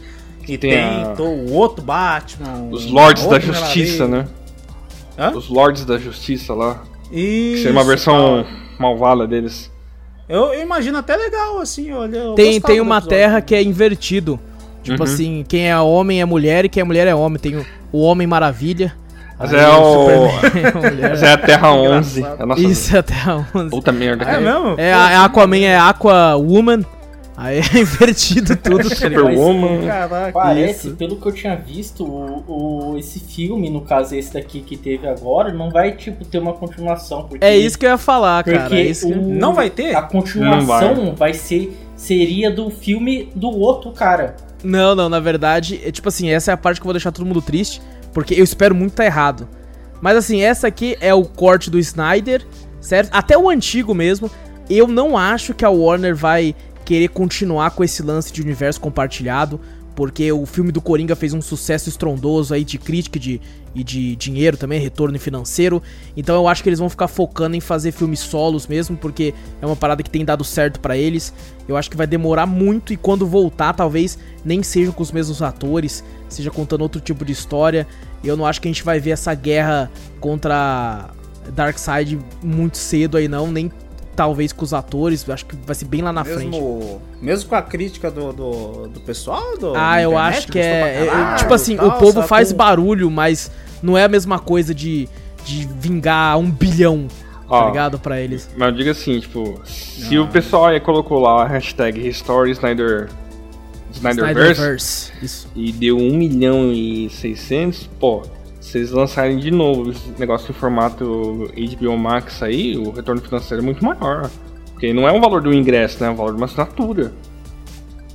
[0.43, 2.69] E Tem tem, a- to- o outro Batman.
[2.71, 4.27] Os Lords da Justiça, né?
[5.19, 5.31] Hã?
[5.31, 6.83] Os Lords da Justiça lá.
[7.13, 8.53] Que Isso, seria uma versão tal.
[8.79, 9.71] malvada deles.
[10.29, 12.17] Eu, eu imagino até legal, assim, olha.
[12.17, 13.09] eu Tem, tem uma episódio.
[13.19, 14.39] terra que é invertido.
[14.83, 15.05] Tipo Uhum.
[15.05, 17.39] assim, quem é homem é mulher e quem é mulher é homem.
[17.39, 18.95] Tem o, o Homem Maravilha.
[19.39, 20.29] Mas é o.
[21.03, 21.09] É.
[21.11, 22.21] Mas é a Terra 11.
[22.21, 22.43] Engraçado.
[22.43, 23.71] A nossa Isso é a 11.
[23.71, 24.25] puta merda.
[24.25, 24.75] É mesmo?
[24.79, 26.85] É, a, a Aquaman é Aqua Woman.
[27.37, 28.95] Aí é invertido tudo, tá?
[28.95, 29.87] Superwoman.
[29.87, 30.33] Caraca.
[30.33, 30.97] Parece, Isso.
[30.97, 35.09] pelo que eu tinha visto, o, o- esse filme, no caso esse daqui que teve
[35.09, 37.25] agora, não vai, tipo, ter uma continuação.
[37.25, 38.77] Porque, É isso que eu ia falar, porque cara.
[38.79, 39.15] É isso que...
[39.15, 39.95] o- Não vai ter?
[39.97, 41.33] A continuação Não vai.
[41.33, 44.37] ser, seria do filme do outro cara.
[44.63, 47.11] Não, não, na verdade, é tipo assim, essa é a parte que eu vou deixar
[47.13, 47.81] todo mundo triste,
[48.13, 49.49] porque eu espero muito tá errado.
[50.01, 52.45] Mas assim, essa aqui é o corte do Snyder,
[52.81, 53.09] certo?
[53.13, 54.31] Até o antigo mesmo.
[54.71, 56.55] Eu não acho que a Warner vai
[56.85, 59.61] querer continuar com esse lance de universo compartilhado,
[59.95, 63.41] porque o filme do Coringa fez um sucesso estrondoso aí de crítica e de,
[63.75, 65.83] e de dinheiro também, retorno financeiro.
[66.17, 69.67] Então eu acho que eles vão ficar focando em fazer filmes solos mesmo, porque é
[69.67, 71.33] uma parada que tem dado certo para eles.
[71.69, 75.43] Eu acho que vai demorar muito e quando voltar, talvez nem seja com os mesmos
[75.43, 77.87] atores, seja contando outro tipo de história.
[78.25, 79.91] Eu não acho que a gente vai ver essa guerra
[80.21, 81.11] contra
[81.51, 83.71] Darkseid muito cedo aí não, nem
[84.15, 86.99] talvez com os atores, acho que vai ser bem lá na mesmo, frente.
[87.21, 89.57] Mesmo com a crítica do, do, do pessoal?
[89.59, 91.07] Do, ah, eu internet, acho que é.
[91.07, 92.59] caralho, é, tipo assim, tal, o povo faz com...
[92.59, 93.51] barulho, mas
[93.83, 95.09] não é a mesma coisa de,
[95.45, 97.09] de vingar um bilhão,
[97.49, 97.99] Ó, tá ligado?
[97.99, 98.49] Pra eles.
[98.57, 103.09] Mas eu digo assim, tipo, se o pessoal aí colocou lá a hashtag Restore Snyder.
[103.93, 105.13] Snyderverse, Snyderverse.
[105.23, 105.49] Isso.
[105.55, 108.23] e deu 1 milhão e 600, pô,
[108.63, 113.61] se eles lançarem de novo esse negócio em formato HBO Max aí, o retorno financeiro
[113.61, 114.31] é muito maior.
[114.71, 116.09] Porque não é o valor do ingresso, né?
[116.09, 117.13] É o valor de uma assinatura.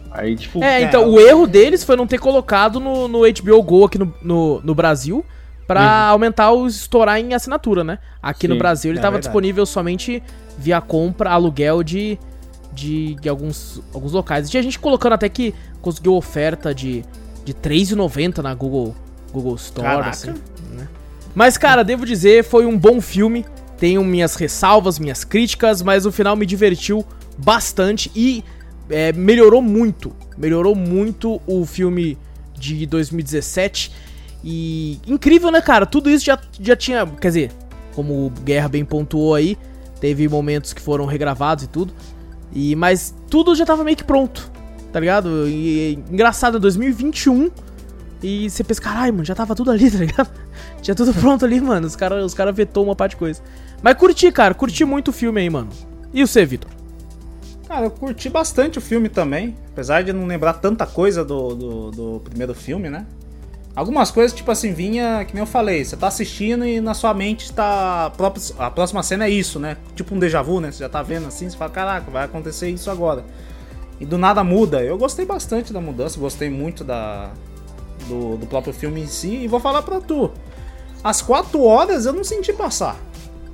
[0.10, 0.64] Aí, tipo.
[0.64, 4.14] É, então, o erro deles foi não ter colocado no, no HBO Go aqui no,
[4.22, 5.24] no, no Brasil
[5.68, 8.00] pra aumentar o estourar em assinatura, né?
[8.24, 9.28] Aqui no Sim, Brasil ele é tava verdade.
[9.28, 10.24] disponível somente
[10.58, 12.18] via compra, aluguel de,
[12.72, 14.48] de, de alguns, alguns locais.
[14.48, 17.04] E tinha gente colocando até que conseguiu oferta de,
[17.44, 18.96] de R$3,90 na Google,
[19.32, 20.10] Google Store, Caraca.
[20.10, 20.34] assim.
[20.72, 20.88] né?
[21.36, 23.46] Mas, cara, devo dizer, foi um bom filme.
[23.78, 27.06] Tenho minhas ressalvas, minhas críticas, mas o final me divertiu
[27.38, 28.44] bastante e
[28.90, 30.16] é, melhorou muito.
[30.38, 32.18] Melhorou muito o filme
[32.58, 33.92] de 2017.
[34.44, 35.86] E incrível, né, cara?
[35.86, 37.06] Tudo isso já, já tinha.
[37.06, 37.52] Quer dizer,
[37.94, 39.58] como o Guerra bem pontuou aí,
[40.00, 41.94] teve momentos que foram regravados e tudo.
[42.54, 44.50] E, mas tudo já tava meio que pronto,
[44.92, 45.48] tá ligado?
[45.48, 47.52] E engraçado, é 2021.
[48.22, 50.30] E você pensa, caralho, mano, já tava tudo ali, tá ligado?
[50.82, 51.86] Tinha tudo pronto ali, mano.
[51.86, 53.42] Os caras os cara vetou uma parte de coisa.
[53.82, 55.70] Mas curti, cara, curti muito o filme aí, mano.
[56.14, 56.72] E você, Vitor?
[57.68, 59.56] Cara, eu curti bastante o filme também.
[59.72, 63.06] Apesar de não lembrar tanta coisa do, do, do primeiro filme, né?
[63.76, 67.14] Algumas coisas, tipo assim, vinha, que nem eu falei, você tá assistindo e na sua
[67.14, 68.12] mente tá.
[68.58, 69.78] A próxima cena é isso, né?
[69.96, 70.72] Tipo um déjà vu, né?
[70.72, 73.24] Você já tá vendo assim, você fala, caraca, vai acontecer isso agora.
[74.00, 74.82] E do nada muda.
[74.82, 77.32] Eu gostei bastante da mudança, gostei muito da,
[78.08, 79.30] do, do próprio filme em si.
[79.44, 80.32] E vou falar pra tu.
[81.04, 82.98] As quatro horas eu não senti passar.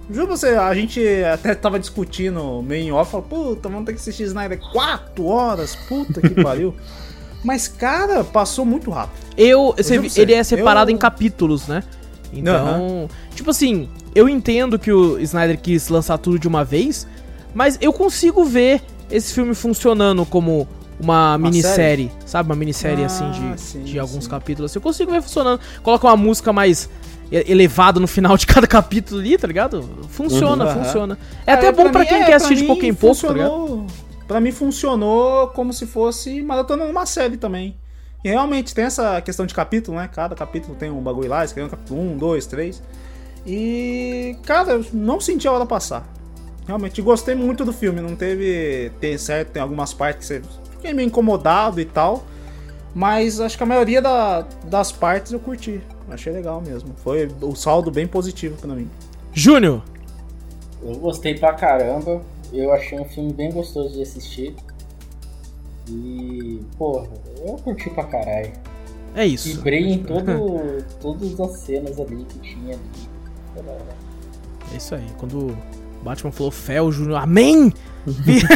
[0.10, 4.00] Juro você, a gente até tava discutindo meio em off, falou, puta, vamos ter que
[4.00, 6.74] assistir Snyder 4 horas, puta que pariu.
[7.44, 9.18] Mas, cara, passou muito rápido.
[9.38, 11.84] Eu, pra você, ele é separado eu- em capítulos, né?
[12.34, 17.08] Então, tipo assim, eu entendo que o Snyder quis lançar tudo de uma vez,
[17.54, 20.68] mas eu consigo ver esse filme funcionando como
[21.04, 22.50] uma, minissérie, sabe?
[22.50, 24.30] Uma minissérie Ah, assim de, sim, de alguns sim.
[24.30, 24.72] capítulos.
[24.72, 24.78] assim.
[24.80, 25.60] Eu consigo ver funcionando.
[25.82, 26.90] Coloca uma música mais
[27.32, 29.84] elevada no final de cada capítulo ali, tá ligado?
[30.10, 30.84] Funciona, Uhum.
[30.84, 31.18] Funciona.
[31.48, 33.86] É até bom pra mim- quem é, quer assistir de pouco em pouco, tá ligado?
[34.28, 37.76] Pra mim funcionou como se fosse maratona numa série também.
[38.24, 40.10] E realmente tem essa questão de capítulo, né?
[40.14, 42.82] Cada capítulo tem um bagulho lá, escreveu um capítulo 1, 2, 3.
[43.46, 46.08] E, cara, eu não senti a hora passar.
[46.66, 48.00] Realmente, gostei muito do filme.
[48.00, 48.92] Não teve.
[49.02, 50.42] Tem certo, tem algumas partes que você
[50.84, 52.24] fiquei meio incomodado e tal.
[52.94, 55.82] Mas acho que a maioria da- das partes eu curti.
[56.10, 56.94] Achei legal mesmo.
[56.98, 58.90] Foi o saldo bem positivo pra mim.
[59.34, 59.82] Júnior,
[60.86, 62.22] Eu gostei pra caramba.
[62.52, 64.54] Eu achei um filme bem gostoso de assistir.
[65.90, 67.08] E, porra,
[67.46, 68.52] eu curti pra caralho.
[69.16, 69.48] é isso.
[69.48, 73.64] Vibrei em todo, todas as cenas ali que tinha ali.
[74.74, 75.06] É isso aí.
[75.18, 75.58] Quando o
[76.04, 77.72] Batman falou fé, o Júnior, amém!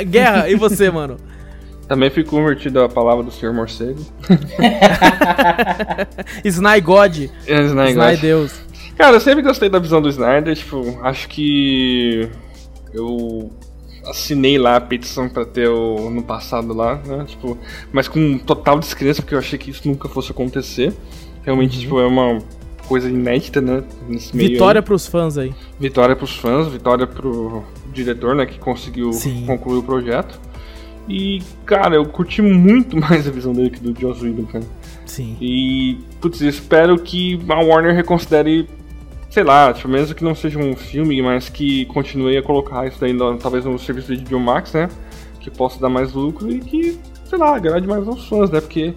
[0.08, 1.16] Guerra, e você, mano?
[1.88, 4.04] Também fui convertido à palavra do Senhor Morcego.
[6.44, 7.16] Sny God,
[7.46, 8.16] É, esse Sny.
[8.20, 8.60] Deus.
[8.96, 12.28] Cara, eu sempre gostei da visão do Snyder, tipo, acho que
[12.92, 13.50] eu
[14.04, 17.24] assinei lá a petição pra ter o no passado lá, né?
[17.26, 17.56] Tipo,
[17.92, 20.92] mas com total descrença, porque eu achei que isso nunca fosse acontecer.
[21.44, 22.38] Realmente, tipo, é uma
[22.88, 23.84] coisa inédita, né?
[24.08, 24.84] Nesse meio Vitória aí.
[24.84, 25.54] pros fãs aí.
[25.78, 27.62] Vitória pros fãs, vitória pro
[27.92, 29.44] diretor, né, que conseguiu Sim.
[29.46, 30.40] concluir o projeto.
[31.08, 34.64] E, cara, eu curti muito mais a visão dele que do Joss Whedon, cara.
[35.06, 35.36] Sim.
[35.40, 38.68] E, putz, espero que a Warner reconsidere,
[39.30, 43.00] sei lá, tipo, mesmo que não seja um filme, mas que continue a colocar isso
[43.00, 44.88] daí, talvez no serviço de HBO Max, né?
[45.40, 48.60] Que possa dar mais lucro e que, sei lá, agrade mais aos fãs, né?
[48.60, 48.92] Porque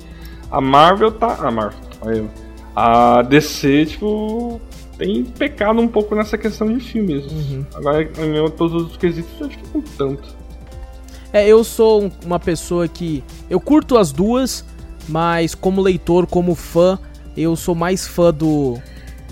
[0.52, 1.36] a Marvel tá.
[1.36, 2.26] A Marvel, olha.
[2.76, 4.60] A DC, tipo,
[4.98, 7.26] tem pecado um pouco nessa questão de filmes.
[7.32, 7.66] Uhum.
[7.74, 10.41] Agora, em todos os quesitos, eu acho que não tanto.
[11.34, 13.24] É, eu sou um- uma pessoa que.
[13.50, 14.66] Eu curto as duas,
[15.08, 17.00] mas como leitor, como fã,
[17.36, 18.78] eu sou mais fã do.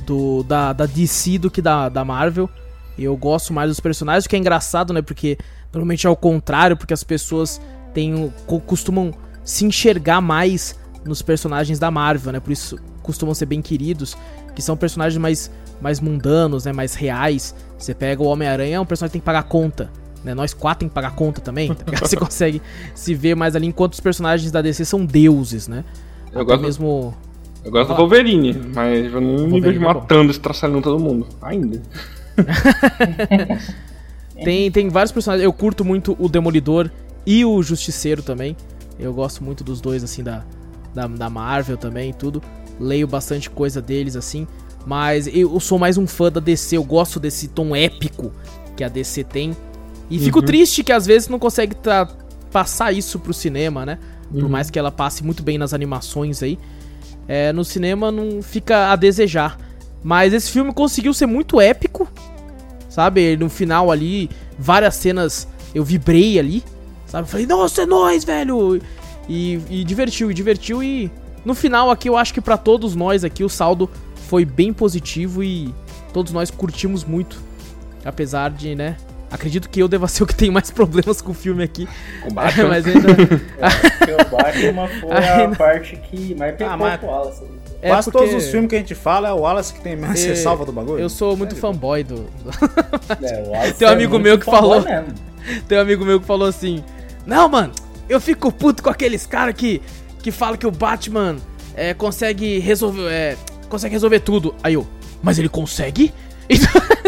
[0.05, 2.49] do da, da DC do que da, da Marvel.
[2.97, 5.01] Eu gosto mais dos personagens, o que é engraçado, né?
[5.01, 5.37] Porque
[5.71, 7.61] normalmente é o contrário, porque as pessoas
[7.93, 8.33] têm,
[8.65, 9.13] costumam
[9.43, 12.39] se enxergar mais nos personagens da Marvel, né?
[12.39, 14.17] Por isso costumam ser bem queridos,
[14.53, 15.49] que são personagens mais,
[15.81, 16.73] mais mundanos, né?
[16.73, 17.55] Mais reais.
[17.77, 19.89] Você pega o Homem-Aranha, é um personagem que tem que pagar conta.
[20.23, 20.33] Né?
[20.33, 21.73] Nós quatro tem que pagar conta também.
[21.73, 21.99] tá?
[21.99, 22.61] Você consegue
[22.93, 25.83] se ver mais ali, enquanto os personagens da DC são deuses, né?
[26.31, 27.13] Eu Até gosto, mesmo.
[27.63, 27.95] eu gosto do.
[27.95, 31.27] Wolverine, mas eu não me vejo é matando, estraçalhando todo mundo.
[31.41, 31.81] Ainda.
[34.43, 35.43] Tem, tem vários personagens.
[35.43, 36.89] Eu curto muito o Demolidor
[37.25, 38.55] e o Justiceiro também.
[38.97, 40.43] Eu gosto muito dos dois, assim, da,
[40.93, 42.41] da, da Marvel também e tudo.
[42.79, 44.47] Leio bastante coisa deles, assim.
[44.85, 46.77] Mas eu sou mais um fã da DC.
[46.77, 48.31] Eu gosto desse tom épico
[48.75, 49.55] que a DC tem.
[50.09, 52.07] E fico triste que às vezes não consegue tra-
[52.51, 53.99] passar isso pro cinema, né?
[54.31, 56.57] Por mais que ela passe muito bem nas animações aí.
[57.27, 59.57] É, no cinema não fica a desejar.
[60.03, 62.07] Mas esse filme conseguiu ser muito épico
[62.89, 63.37] sabe?
[63.37, 66.63] No final ali, várias cenas eu vibrei ali,
[67.05, 67.29] sabe?
[67.29, 68.81] Falei, nossa, é nóis, velho!
[69.29, 70.83] E, e divertiu, e divertiu.
[70.83, 71.09] E
[71.45, 73.89] no final aqui, eu acho que pra todos nós aqui, o saldo
[74.27, 75.73] foi bem positivo e
[76.11, 77.39] todos nós curtimos muito.
[78.03, 78.97] Apesar de, né?
[79.31, 81.87] Acredito que eu deva ser o que tem mais problemas com o filme aqui.
[82.21, 82.69] Com Batman.
[82.69, 83.07] mas ainda.
[83.97, 87.43] Porque o Batman foi a Ainda- parte que mais pegou Ah, mas- pro Wallace.
[87.81, 89.95] é Quase porque todos os filmes que a gente fala é o Wallace que tem
[89.95, 90.99] mais É, ressalva do bagulho.
[90.99, 91.61] Eu sou muito Sério?
[91.73, 92.25] fanboy do.
[93.21, 95.13] É, o Wallace Tem um é amigo muito meu que falou- mesmo.
[95.67, 96.83] Tem um amigo meu que falou assim:
[97.25, 97.71] Não, mano,
[98.09, 99.81] eu fico puto com aqueles caras que,
[100.21, 101.37] que falam que o Batman
[101.75, 103.09] é, consegue resolver.
[103.09, 103.37] É,
[103.69, 104.53] consegue resolver tudo.
[104.63, 104.85] Aí eu,
[105.23, 106.11] mas ele consegue?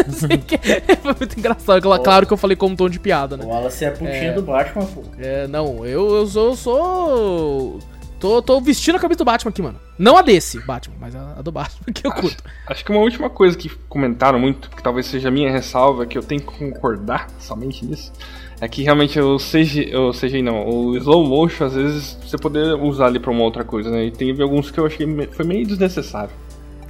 [0.02, 0.58] Então, assim, que-
[0.96, 1.80] foi muito engraçado.
[2.02, 3.44] Claro, que eu falei como um tom de piada, né?
[3.44, 4.32] O Wallace é a putinha É.
[4.32, 5.02] do Batman, pô.
[5.18, 6.48] É, não, eu, eu sou.
[6.50, 7.78] eu sou
[8.20, 9.80] tô, tô vestindo a camisa do Batman aqui, mano.
[9.98, 12.42] Não a desse Batman, mas a, a do Batman que eu curto.
[12.68, 16.16] Acho que uma última coisa que comentaram muito, que talvez seja a minha ressalva, que
[16.16, 18.12] eu tenho que concordar somente nisso,
[18.60, 22.74] é que realmente o CG, o CGI não, o slow motion, às vezes você poder
[22.74, 24.04] usar ali pra uma outra coisa, né?
[24.04, 26.30] E tem alguns que eu achei foi meio desnecessário.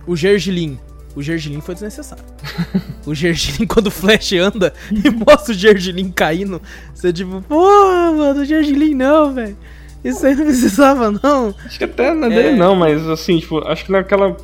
[0.07, 0.79] O Gergilin.
[1.15, 2.25] O Gergilin foi desnecessário.
[3.07, 6.61] o Gergilin, quando o Flash anda e mostra o Gergilin caindo,
[6.95, 9.57] você tipo, pô, mano, o Gergilin não, velho.
[10.03, 11.55] Isso aí não precisava, não.
[11.65, 12.43] Acho que até não é É.
[12.43, 14.37] dele não, mas assim, tipo, acho que naquela.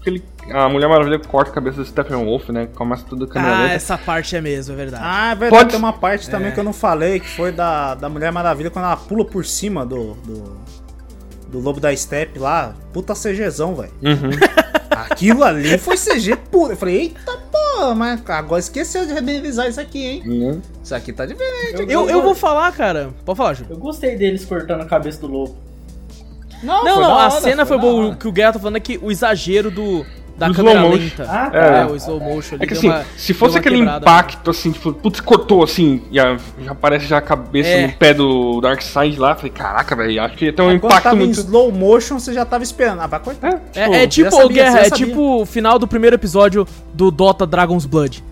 [0.00, 0.22] Aquele,
[0.52, 2.66] a Mulher Maravilha corta a cabeça do Steppenwolf, né?
[2.74, 5.02] Começa tudo câmera Ah, essa parte é mesmo, é verdade.
[5.04, 5.50] Ah, é verdade.
[5.50, 6.30] Pode- Tem uma parte É.
[6.30, 9.44] também que eu não falei, que foi da, da Mulher Maravilha quando ela pula por
[9.46, 10.14] cima do.
[10.26, 10.56] do,
[11.50, 12.74] do Lobo da Steppe lá.
[12.92, 13.92] Puta CGzão, velho.
[14.02, 14.30] Uhum.
[14.90, 16.72] Aquilo ali foi CG puro.
[16.72, 20.22] Eu falei, eita porra, mas agora esqueceu de renderizar isso aqui, hein?
[20.24, 20.60] Né?
[20.82, 21.84] Isso aqui tá diferente.
[21.88, 23.10] eu, eu vou falar, cara.
[23.24, 23.66] Pode falar, Ju.
[23.68, 25.56] Eu gostei deles cortando a cabeça do lobo.
[26.62, 28.06] Não, foi não, da a hora, cena foi da boa.
[28.08, 30.06] O que o Guerra tá falando é que o exagero do.
[30.38, 31.02] Da câmera slow motion.
[31.04, 31.26] lenta.
[31.28, 31.86] Ah, é, tá.
[31.86, 34.04] o slow motion ali É que assim, uma- se fosse aquele quebrada.
[34.04, 37.86] impacto, assim, tipo, putz, cortou assim, e a- já aparece já a cabeça É.
[37.86, 41.02] no pé do Darkseid lá, falei, caraca, velho, acho que ia ter um Quando impacto
[41.04, 41.38] tava muito.
[41.40, 43.00] em slow motion, você já tava esperando.
[43.00, 43.62] Ah, vai cortar.
[43.74, 46.66] É, tipo, É, é tipo, já sabia, Guerra, é tipo o final do primeiro episódio
[46.92, 48.22] do Dota Dragon's Blood.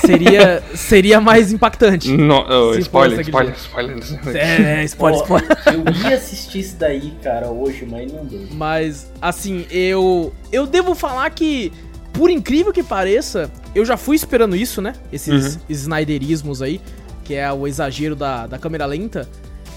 [0.00, 2.10] Seria, seria mais impactante.
[2.16, 5.58] no- oh, spoiler, spoiler, aquele spoiler, É, é, spoiler, Ó, spoiler.
[5.66, 8.46] Eu ia assistir isso daí, cara, hoje, mas não deu.
[8.52, 10.32] Mas, assim, eu.
[10.52, 11.72] Eu devo falar que,
[12.12, 14.94] por incrível que pareça, eu já fui esperando isso, né?
[15.12, 15.60] Esses Uhum.
[15.68, 16.80] snyderismos aí,
[17.24, 19.28] que é o exagero da, da câmera lenta.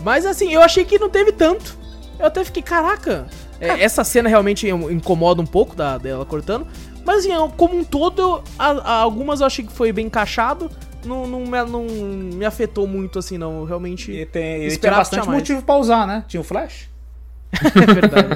[0.03, 1.77] Mas, assim, eu achei que não teve tanto.
[2.19, 3.27] Eu até fiquei, caraca.
[3.61, 6.65] é, essa cena realmente incomoda um pouco da, dela cortando.
[7.05, 10.69] Mas, assim, como um todo, eu- a- a- algumas eu achei que foi bem encaixado.
[11.05, 13.59] Não, não, me, não me afetou muito, assim, não.
[13.59, 14.11] Eu Realmente.
[14.11, 15.41] E tem, ele tinha bastante tinha mais.
[15.41, 16.23] motivo pra usar, né?
[16.27, 16.89] Tinha o Flash.
[17.55, 18.27] É verdade.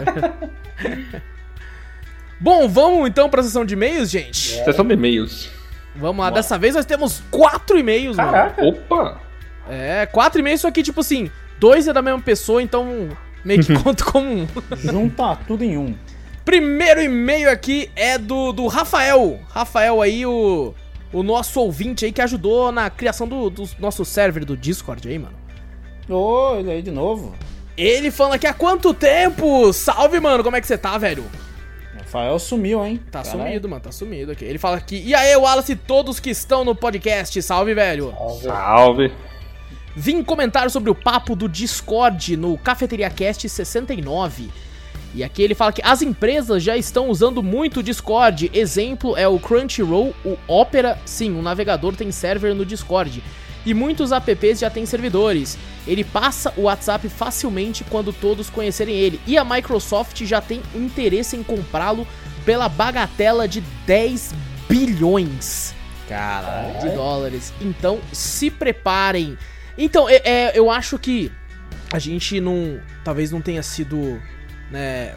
[2.39, 4.61] Bom, vamos então pra sessão de e-mails, gente?
[4.63, 5.49] Sessão de e-mails.
[5.95, 8.31] Vamos lá, dessa vez nós temos quatro e-mails, mano.
[8.57, 9.21] Opa!
[9.69, 11.29] É, quatro e-mails, só que, tipo assim,
[11.59, 13.09] dois é da mesma pessoa, então
[13.45, 14.47] meio que conta como um.
[14.75, 15.95] Junta tudo em um.
[16.45, 19.39] Primeiro e-mail aqui é do, do Rafael.
[19.49, 20.73] Rafael aí, o,
[21.11, 25.17] o nosso ouvinte aí que ajudou na criação do, do nosso server do Discord aí,
[25.17, 25.35] mano.
[26.09, 27.33] Ô, ele aí de novo.
[27.77, 29.71] Ele falando aqui há quanto tempo?
[29.73, 31.23] Salve, mano, como é que você tá, velho?
[31.97, 32.99] Rafael sumiu, hein?
[33.09, 33.43] Tá Caralho.
[33.45, 34.45] sumido, mano, tá sumido aqui.
[34.45, 38.13] Ele fala aqui, e aí, Wallace, e todos que estão no podcast, salve, velho.
[38.15, 38.43] salve.
[38.43, 39.11] Salve!
[39.95, 44.49] Vim comentar sobre o papo do Discord no Cafeteria Cast 69.
[45.13, 48.49] E aqui ele fala que as empresas já estão usando muito o Discord.
[48.53, 53.23] Exemplo é o Crunchyroll, o Opera, sim, o navegador tem server no Discord.
[53.65, 55.57] E muitos apps já têm servidores.
[55.87, 59.21] Ele passa o WhatsApp facilmente quando todos conhecerem ele.
[59.25, 62.07] E a Microsoft já tem interesse em comprá-lo
[62.45, 64.33] pela bagatela de 10
[64.67, 65.73] bilhões.
[66.07, 66.79] Caralho.
[66.81, 67.53] de dólares.
[67.61, 69.37] Então, se preparem.
[69.77, 71.31] Então, é, é, eu acho que
[71.91, 72.79] a gente não.
[73.03, 74.21] Talvez não tenha sido.
[74.73, 75.13] Né.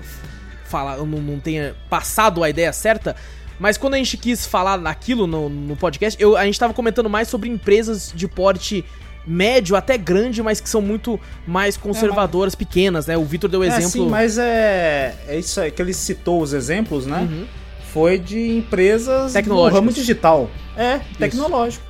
[0.66, 3.16] Falar, não, não tenha passado a ideia certa.
[3.59, 7.09] Mas quando a gente quis falar daquilo no, no podcast, eu, a gente tava comentando
[7.09, 8.85] mais sobre empresas de porte
[9.27, 13.16] médio até grande, mas que são muito mais conservadoras, pequenas, né?
[13.16, 13.91] O Vitor deu É, exemplo.
[13.91, 17.20] sim, mas é, é isso aí que ele citou os exemplos, né?
[17.28, 17.47] Uhum.
[17.93, 20.51] Foi de empresas do ramo digital.
[20.77, 21.85] É, tecnológico.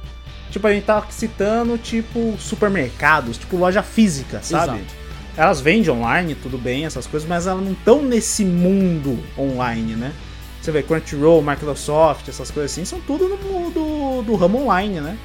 [0.51, 4.79] Tipo, a gente tá citando, tipo, supermercados, tipo, loja física, sabe?
[4.79, 5.06] Exato.
[5.37, 10.13] Elas vendem online, tudo bem, essas coisas, mas elas não estão nesse mundo online, né?
[10.63, 15.19] Você vê Crunchyroll, Microsoft, essas coisas assim, são tudo no mundo do ramo online, né?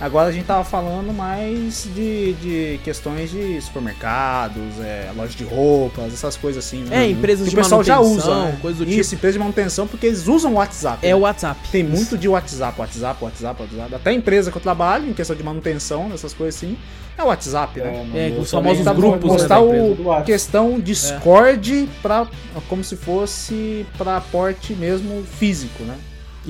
[0.00, 6.12] Agora a gente tava falando mais de, de questões de supermercados, é, loja de roupas,
[6.12, 6.84] essas coisas assim.
[6.84, 7.04] né?
[7.04, 8.58] É, empresas Que de o pessoal já usa, né?
[8.62, 11.04] coisa do Isso, empresa de manutenção, porque eles usam o WhatsApp.
[11.04, 11.14] É né?
[11.16, 11.60] o WhatsApp.
[11.72, 13.94] Tem muito de WhatsApp, WhatsApp, WhatsApp, WhatsApp.
[13.96, 16.78] Até a empresa que eu trabalho, em questão de manutenção, essas coisas assim,
[17.16, 18.06] é o WhatsApp, né?
[18.14, 20.26] É, meu os famosos grupos, né, Postar empresa do o WhatsApp.
[20.30, 22.26] questão Discord pra,
[22.68, 25.96] como se fosse pra porte mesmo físico, né?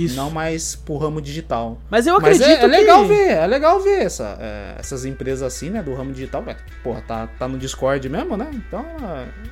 [0.05, 0.17] Isso.
[0.17, 1.79] Não mais pro ramo digital.
[1.91, 3.09] Mas eu Mas acredito é, é legal que...
[3.09, 6.45] ver, é legal ver essa, é, essas empresas assim, né, do ramo digital.
[6.47, 8.49] é, Porra, tá, tá no Discord mesmo, né?
[8.53, 8.85] Então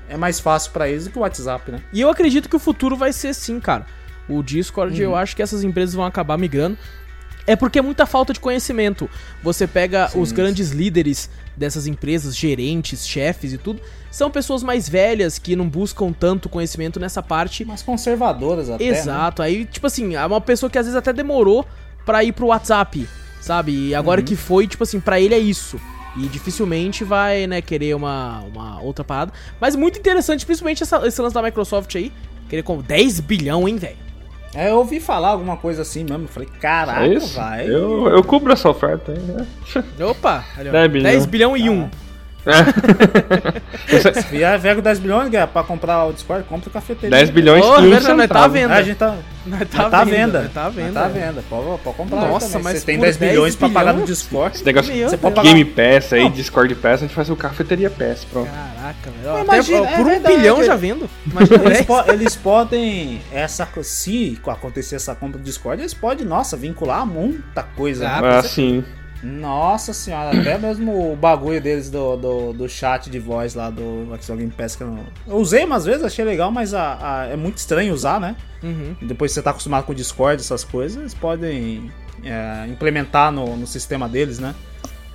[0.08, 1.80] é, é mais fácil pra eles do que o WhatsApp, né?
[1.92, 3.86] E eu acredito que o futuro vai ser sim, cara.
[4.28, 5.10] O Discord, Uhum.
[5.10, 6.76] eu acho que essas empresas vão acabar migrando.
[7.46, 9.08] É porque é muita falta de conhecimento.
[9.42, 10.34] Você pega Sim, os sim.
[10.34, 13.80] grandes líderes dessas empresas, gerentes, chefes e tudo,
[14.10, 17.64] são pessoas mais velhas que não buscam tanto conhecimento nessa parte.
[17.64, 18.84] Mais conservadoras até.
[18.84, 18.90] né?
[18.90, 19.42] Exato.
[19.42, 21.64] Aí, tipo assim, é uma pessoa que às vezes até demorou
[22.04, 23.08] pra ir pro WhatsApp,
[23.40, 23.88] sabe?
[23.88, 24.26] E agora Uhum.
[24.26, 25.80] que foi, tipo assim, pra ele é isso.
[26.16, 29.32] E dificilmente vai, né, querer uma, uma outra parada.
[29.60, 32.10] Mas muito interessante, principalmente essa- esse lance da Microsoft aí.
[32.48, 33.96] Querer com 10 bilhão, hein, velho?
[34.56, 36.24] É, eu ouvi falar alguma coisa assim mesmo.
[36.24, 37.34] Eu falei, caraca, É isso?
[37.36, 37.66] vai.
[37.68, 39.46] Eu, eu cubro essa oferta aí, né?
[40.04, 40.44] Opa!
[40.56, 40.72] Ali, ó.
[40.72, 41.10] 10 bilhão.
[41.12, 41.90] 10 bilhão e 1.
[43.88, 47.10] Esse- Se vier vego 10 bilhões, pra comprar o Discord, compra o cafeteria.
[47.10, 48.54] 10 bilhões e um verdade, nós tá centavo.
[48.54, 48.72] vendo.
[48.72, 49.14] É, a gente tá,
[49.70, 50.42] Tá, tá à venda.
[50.42, 50.92] nós Tá à venda.
[50.92, 51.44] Tá à venda.
[51.48, 52.20] Pode, pode comprar.
[52.28, 52.62] Nossa, também.
[52.64, 54.04] mas Você tem por 10 10 bilhões pra pagar no?
[54.04, 54.56] Discord.
[54.56, 55.20] Esse negócio Meu Você Deus.
[55.22, 55.48] pode pagar.
[55.48, 56.30] Game Pass aí, Não.
[56.30, 58.50] Discord Pass, a gente faz o Cafeteria Pass, pronto.
[58.50, 59.34] Caraca, velho.
[59.46, 60.36] Mas imagina, ó, é por um verdade.
[60.36, 61.08] bilhão já vendo.
[61.26, 61.86] Imagina Eles, 10.
[61.86, 67.62] po- eles podem, essa, se acontecer essa compra do Discord, eles podem, nossa, vincular muita
[67.62, 68.08] coisa.
[68.08, 68.28] Ah, né?
[68.38, 68.84] Ah, sim.
[69.26, 74.04] Nossa senhora, até mesmo o bagulho deles do, do, do chat de voz lá do
[74.20, 77.26] Xbox Game Pass que eu, não- eu usei umas vezes, achei legal, mas a, a-
[77.26, 78.36] é muito estranho usar, né?
[78.62, 78.94] Uhum.
[79.02, 81.90] Depois que você tá acostumado com o Discord, essas coisas, eles podem
[82.24, 84.54] é, implementar no, no sistema deles, né?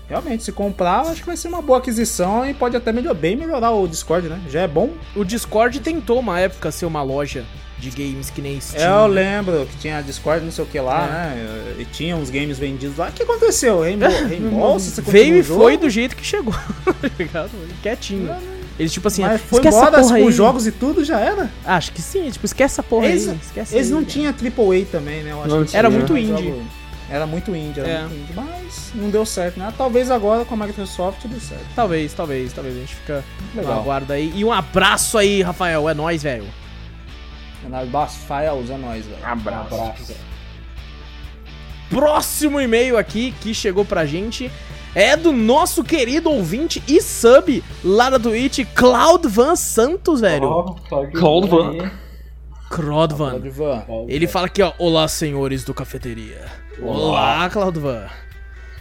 [0.09, 3.35] Realmente, se comprar, acho que vai ser uma boa aquisição e pode até melhor, bem
[3.38, 4.41] melhorar o Discord, né?
[4.49, 4.89] Já é bom.
[5.15, 7.45] O Discord tentou uma época ser uma loja
[7.82, 8.82] de games que nem Steam.
[8.82, 9.22] É, eu né?
[9.38, 11.10] lembro que tinha Discord, não sei o que lá, É.
[11.10, 11.76] né?
[11.80, 13.10] E tinha uns games vendidos lá.
[13.10, 13.82] O que aconteceu?
[13.82, 15.02] Reembolso?
[15.03, 16.53] Veio e foi do jeito que chegou,
[17.34, 17.48] tá?
[17.82, 18.34] Quietinho.
[18.80, 20.32] Eles, tipo assim, Mas foi esquece embora essa porra com aí.
[20.34, 21.52] jogos e tudo, já era?
[21.66, 23.38] Acho que sim, tipo, esquece essa porra Eles- aí.
[23.41, 25.32] Esquece Eles aí, não tinham AAA também, né?
[25.32, 25.80] Eu acho Não que tinha.
[25.80, 26.45] Era muito indie.
[26.49, 26.64] jogo-
[27.10, 28.02] Era muito indie, era É.
[28.03, 28.34] muito indie.
[28.34, 29.72] Mas não deu certo, né?
[29.78, 31.66] Talvez agora com a Microsoft dê certo.
[31.76, 32.76] Talvez, talvez, talvez.
[32.76, 33.84] A gente fica na Legal.
[33.84, 34.32] guarda aí.
[34.34, 35.90] E um abraço aí, Rafael.
[35.90, 36.45] É nóis, velho.
[37.61, 39.25] Leonardo Basfaia usa nós, velho.
[39.25, 39.75] Abraço.
[39.75, 40.15] Abraço.
[41.89, 44.51] Próximo e-mail aqui que chegou pra gente
[44.95, 50.75] é do nosso querido ouvinte e sub lá da Twitch, Cloudvan Santos, velho.
[50.88, 51.91] Claudio Cold Van
[53.15, 53.41] Van.
[54.07, 54.71] Ele fala aqui, ó.
[54.79, 56.45] Olá, senhores do cafeteria.
[56.81, 58.07] Olá, Cloudvan.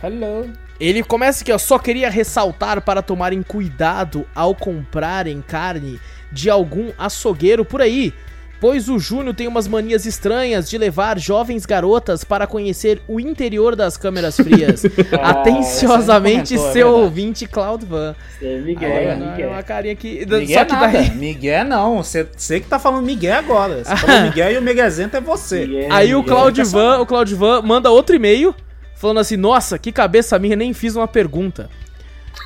[0.02, 0.50] Hello.
[0.78, 1.58] Ele começa aqui, ó.
[1.58, 6.00] Só queria ressaltar para tomarem cuidado ao comprarem carne
[6.32, 8.14] de algum açougueiro por aí.
[8.60, 13.74] Pois o Júnior tem umas manias estranhas de levar jovens garotas para conhecer o interior
[13.74, 14.84] das câmeras frias.
[15.22, 17.04] Atenciosamente, comentou, é seu verdade.
[17.04, 18.14] ouvinte, Cloudvan.
[18.36, 19.48] Isso é Miguel, Aí, é É Miguel.
[19.50, 20.20] uma carinha aqui.
[20.26, 20.92] Miguel Só que nada.
[20.92, 21.10] daí.
[21.10, 22.02] Miguel não.
[22.02, 22.24] Você,
[22.60, 23.82] que tá falando Miguel agora.
[23.84, 25.66] Você falou Miguel e o Megazento é você.
[25.66, 26.36] Miguel, Aí o Miguel.
[26.36, 28.54] Claudivan, o Claudivan manda outro e-mail
[28.94, 31.68] falando assim: "Nossa, que cabeça minha, nem fiz uma pergunta.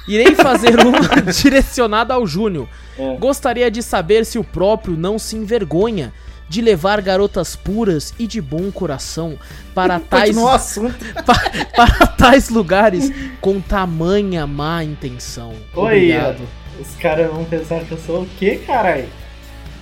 [0.07, 1.01] Irei fazer uma
[1.33, 2.69] direcionada ao Júnior.
[2.99, 3.17] É.
[3.17, 6.13] Gostaria de saber se o próprio não se envergonha
[6.49, 9.39] de levar garotas puras e de bom coração
[9.75, 11.05] para tais Continua o assunto.
[11.25, 15.55] pa- para tais lugares com tamanha má intenção.
[15.75, 16.43] Oi, Obrigado.
[16.79, 19.07] os caras vão pensar que eu sou o quê, caralho?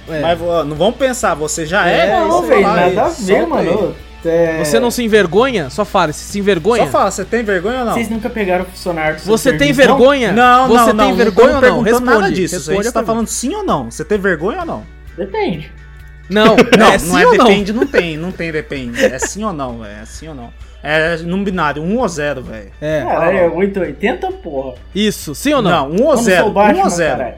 [0.08, 2.08] É, Mas ó, não vamos pensar, você já é.
[2.08, 3.94] É, não, velho, nada a ver, aí.
[4.24, 5.68] É, Você não se envergonha?
[5.70, 6.84] Só fala, se se envergonha?
[6.84, 7.92] Só fala, você tem vergonha ou não?
[7.94, 9.96] Vocês nunca pegaram funcionário do Você tem serviço, não?
[9.98, 10.32] vergonha?
[10.32, 11.14] Não, Você não, tem não.
[11.16, 11.82] vergonha não ou não?
[11.82, 12.04] Responde.
[12.06, 12.54] nada disso.
[12.56, 13.90] Responde a gente a tá falando sim ou não.
[13.90, 14.84] Você tem vergonha ou não?
[15.16, 15.72] Depende.
[16.30, 17.44] Não, Não, é não sim é ou não?
[17.46, 19.04] depende, não tem, não tem depende.
[19.04, 20.52] É sim ou não, é sim ou não.
[20.84, 22.70] É no binário, 1 ou 0, velho.
[22.80, 23.02] É.
[23.04, 24.74] Caralho, é 880, porra.
[24.94, 25.70] Isso, sim ou não?
[25.70, 26.46] Não, 1 ou Como sou 0.
[26.46, 27.18] 1 Batman, ou 0.
[27.18, 27.36] caralho.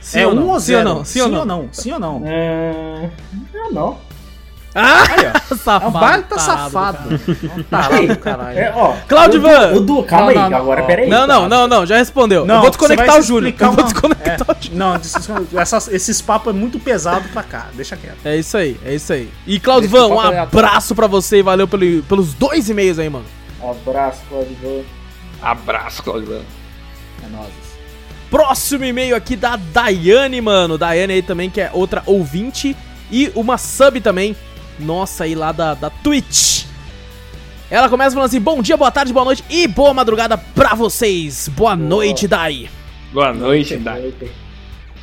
[0.00, 0.48] Sim É ou 1 não?
[0.48, 0.84] ou Sim ou 0.
[0.88, 1.04] não?
[1.04, 1.68] Sim ou não?
[1.72, 2.22] Sim ou não?
[2.24, 3.10] É...
[3.52, 3.98] Não, não.
[4.78, 5.54] Ah, Aí, ó.
[5.56, 5.84] safado.
[5.84, 6.98] É um baita tarado, safado.
[6.98, 7.20] cara.
[7.58, 8.58] Um tarado caralho.
[8.58, 8.94] É, ó.
[9.08, 9.72] Claudio o Van.
[9.72, 11.08] Du- O Du, calma Não, aí, não, agora peraí.
[11.08, 11.48] Não, não, tá?
[11.48, 12.40] não, não, já respondeu.
[12.42, 13.48] eu Não, vou você vai desconectar o Júlio.
[13.48, 14.78] explicar Eu vou uma- desconectar É, o Júlio.
[14.78, 17.66] não, essas- esses papos é muito pesado pra cá.
[17.74, 18.18] Deixa quieto.
[18.24, 19.28] É isso aí, é isso aí.
[19.46, 22.98] E Claudio Deixa Van, o um abraço pra você e valeu pelo- pelos dois e-mails
[22.98, 23.24] aí, mano.
[23.62, 24.82] Abraço, Claudio Van.
[25.50, 26.42] Abraço, Claudio.
[27.24, 27.48] É nóis.
[28.30, 30.76] Próximo e-mail aqui da Daiane, mano.
[30.76, 32.76] Daiane aí também, que é outra ouvinte.
[33.10, 34.36] E uma sub também.
[34.78, 36.64] Nossa, aí lá da, da Twitch.
[37.70, 41.48] Ela começa falando assim: Bom dia, boa tarde, boa noite e boa madrugada pra vocês.
[41.48, 42.68] Boa noite, Dai.
[43.12, 44.14] Boa noite, Dai.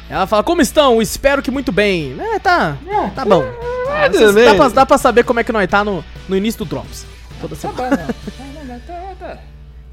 [0.09, 1.01] Ela fala: Como estão?
[1.01, 2.15] Espero que muito bem.
[2.19, 2.77] É, tá.
[2.87, 3.43] É, Tá bom.
[3.89, 6.59] É, Vocês- dá, pra, dá pra saber como é que nós tá no, no início
[6.65, 7.05] do Drops.
[7.39, 8.07] Toda Tá semana.
[8.65, 9.37] Tá, tá, tá.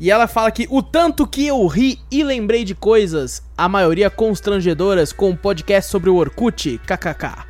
[0.00, 4.10] E ela fala que o tanto que eu ri e lembrei de coisas, a maioria
[4.10, 7.44] constrangedoras, com um podcast sobre o Orkut, kkk.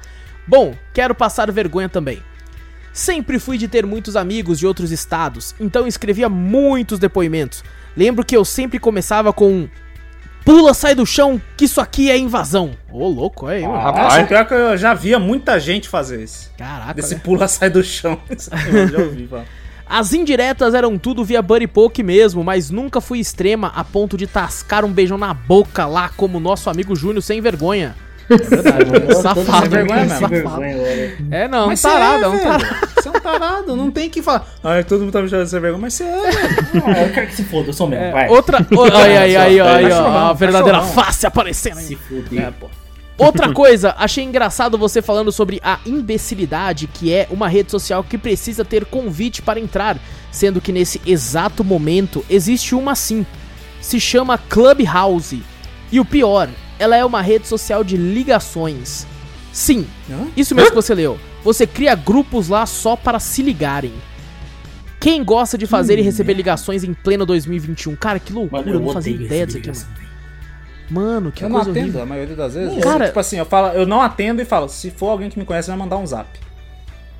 [0.46, 2.22] Bom, quero passar vergonha também.
[2.92, 7.64] Sempre fui de ter muitos amigos de outros estados, então escrevia muitos depoimentos.
[7.96, 9.68] Lembro que eu sempre começava com um
[10.44, 12.72] Pula, sai do chão, que isso aqui é invasão.
[12.90, 13.76] Ô, louco, aí, mano.
[13.76, 14.14] Rapaz.
[14.14, 16.50] Nossa, pior que eu já via muita gente fazer isso.
[16.58, 16.94] Caraca.
[16.94, 17.20] Desse né?
[17.22, 18.20] pula sai do chão.
[18.28, 19.44] Eu já ouvi, falar.
[19.86, 24.26] As indiretas eram tudo via Buddy Poke mesmo, mas nunca fui extrema a ponto de
[24.26, 27.94] tascar um beijão na boca lá como nosso amigo Júnior sem vergonha.
[28.30, 29.14] É verdade, né?
[29.14, 29.68] safado.
[29.70, 30.12] vergonha né?
[30.14, 30.28] mesmo.
[30.28, 31.16] Vergonha, olha.
[31.30, 32.86] É, não, um tarado, é você um é, tarado.
[32.94, 34.46] Você é um tarado, não tem que falar.
[34.62, 36.30] Ai, todo mundo tá me chamando de sem vergonha, mas você é.
[36.86, 38.28] Ah, eu quero que se foda, eu sou mesmo, É, vai.
[38.28, 38.58] outra.
[38.74, 41.04] o- aí, aí, aí, ó, aí, ó, a verdadeira cachorrão.
[41.04, 41.84] face aparecendo aí.
[41.84, 42.42] Se fuder.
[42.44, 42.68] É, pô.
[43.18, 48.18] Outra coisa, achei engraçado você falando sobre a imbecilidade, que é uma rede social que
[48.18, 49.96] precisa ter convite para entrar,
[50.30, 53.24] sendo que nesse exato momento existe uma sim.
[53.80, 55.42] Se chama Clubhouse.
[55.92, 56.48] E o pior,
[56.82, 59.06] ela é uma rede social de ligações.
[59.52, 60.26] Sim, Hã?
[60.36, 61.18] isso mesmo que você leu.
[61.44, 63.92] Você cria grupos lá só para se ligarem.
[65.00, 67.96] Quem gosta de fazer e receber ligações em pleno 2021?
[67.96, 69.80] Cara, que loucura, Mano, eu não fazia ideia disso aqui, mano.
[69.80, 70.02] velho.
[70.90, 72.02] Mano, que Eu não coisa atendo horrível.
[72.02, 72.82] a maioria das vezes.
[72.84, 75.38] Cara- Eu, tipo assim, eu, falo, eu não atendo e falo, se for alguém que
[75.38, 76.28] me conhece, vai mandar um zap.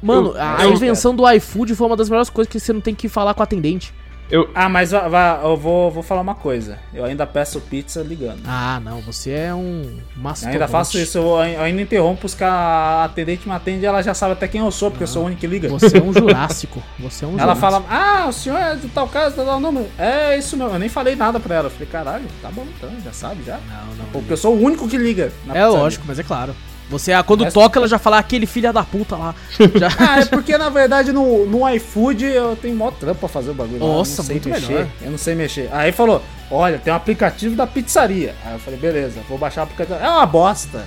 [0.03, 2.81] Mano, Eu- a eu- invenção do iFood foi uma das melhores coisas que você não
[2.81, 3.93] tem que falar com o atendente.
[4.33, 6.79] Eu, Ah, mas eu vou, vou falar uma coisa.
[6.95, 8.41] Eu ainda peço pizza ligando.
[8.47, 10.55] Ah, não, você é um Eu mastodonte.
[10.57, 14.01] ainda faço isso, eu, eu ainda interrompo os caras, a atendente me atende e ela
[14.03, 15.69] já sabe até quem eu sou, porque eu sou o único que liga.
[15.69, 16.83] Você é um jurássico.
[16.99, 17.61] Você é um Ela jurássico.
[17.61, 19.87] fala, ah, o senhor é de tal casa, tal número.
[19.99, 20.73] É isso mesmo.
[20.73, 21.67] Eu nem falei nada pra ela.
[21.67, 23.59] Eu falei, caralho, tá bom então, já sabe, já.
[23.69, 24.05] Não, não.
[24.13, 25.31] Porque eu sou o único que liga.
[25.45, 25.69] na É pizzaria.
[25.69, 26.55] lógico, mas é claro.
[26.93, 29.35] Você, ah, quando Essa- toca, ela já fala aquele filho da puta lá.
[29.75, 29.89] Já...
[29.99, 33.55] Ah, é porque na verdade no, no iFood eu tenho mó trampo pra fazer o
[33.55, 33.81] bagulho.
[33.81, 34.67] lá, eu Nossa, não sei muito mexer.
[34.73, 34.87] melhor.
[35.01, 35.69] Eu não sei mexer.
[35.73, 38.35] Aí falou: olha, tem um aplicativo da pizzaria.
[38.45, 39.99] Aí eu falei, beleza, vou baixar o aplicativo.
[39.99, 40.85] É uma bosta.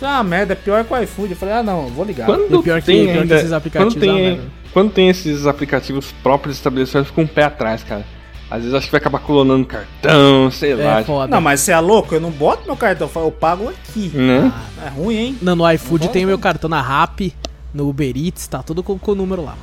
[0.00, 1.30] É uma merda, é pior que o iFood.
[1.32, 2.24] Eu falei, ah não, vou ligar.
[2.26, 4.42] quando E pior que- tem pior que ainda, esses aplicativos quando tem, é merda.
[4.72, 8.04] quando tem esses aplicativos próprios estabelecidos, eu fico um pé atrás, cara.
[8.50, 11.00] Às vezes acho que vai acabar clonando cartão, sei lá.
[11.00, 11.30] É foda.
[11.34, 12.14] Não, mas você é louco?
[12.14, 14.10] Eu não boto meu cartão, eu falo, eu pago aqui.
[14.14, 14.50] Né?
[14.84, 15.38] É ruim, hein?
[15.42, 17.34] Não, no iFood Não tem meu cartão na Rap,
[17.74, 19.54] no Uber Eats, tá tudo com, com o número lá.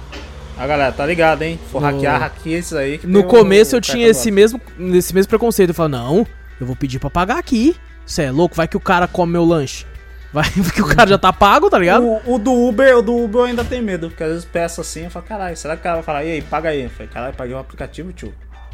[0.57, 1.59] A galera, tá ligado, hein?
[1.71, 2.97] For No- hackear, hackeia isso aí.
[2.99, 4.61] que No começo o eu tinha esse mesmo,
[4.93, 5.71] esse mesmo preconceito.
[5.71, 6.27] Eu falava, não,
[6.61, 7.75] eu vou pedir pra pagar aqui.
[8.05, 8.55] Você é louco?
[8.55, 9.85] Vai que o cara come meu lanche.
[10.31, 12.05] Vai que o cara já tá pago, tá ligado?
[12.05, 14.81] O, o do Uber, o do Uber eu ainda tenho medo, porque às vezes peço
[14.81, 16.83] assim, eu falo, caralho, será que o cara vai falar, e aí, paga aí?
[16.83, 18.33] Eu falei, caralho, paguei o aplicativo, tio.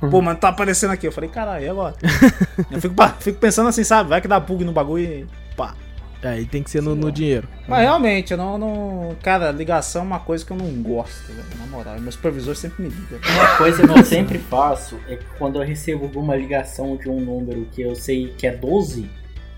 [0.10, 1.08] Pô, mano, tá aparecendo aqui.
[1.08, 1.96] Eu falei, caralho, e agora?
[2.72, 4.10] eu fico, fico pensando assim, sabe?
[4.10, 5.76] Vai que dá bug no bagulho e pá.
[6.24, 7.48] Aí tem que ser no, no dinheiro.
[7.68, 9.16] Mas realmente, eu não, não.
[9.24, 11.48] Cara, ligação é uma coisa que eu não gosto, velho.
[11.60, 12.00] Na moral.
[12.00, 13.20] Meu supervisor sempre me liga.
[13.32, 17.20] Uma coisa que eu sempre faço é que quando eu recebo alguma ligação de um
[17.20, 19.10] número que eu sei que é 12,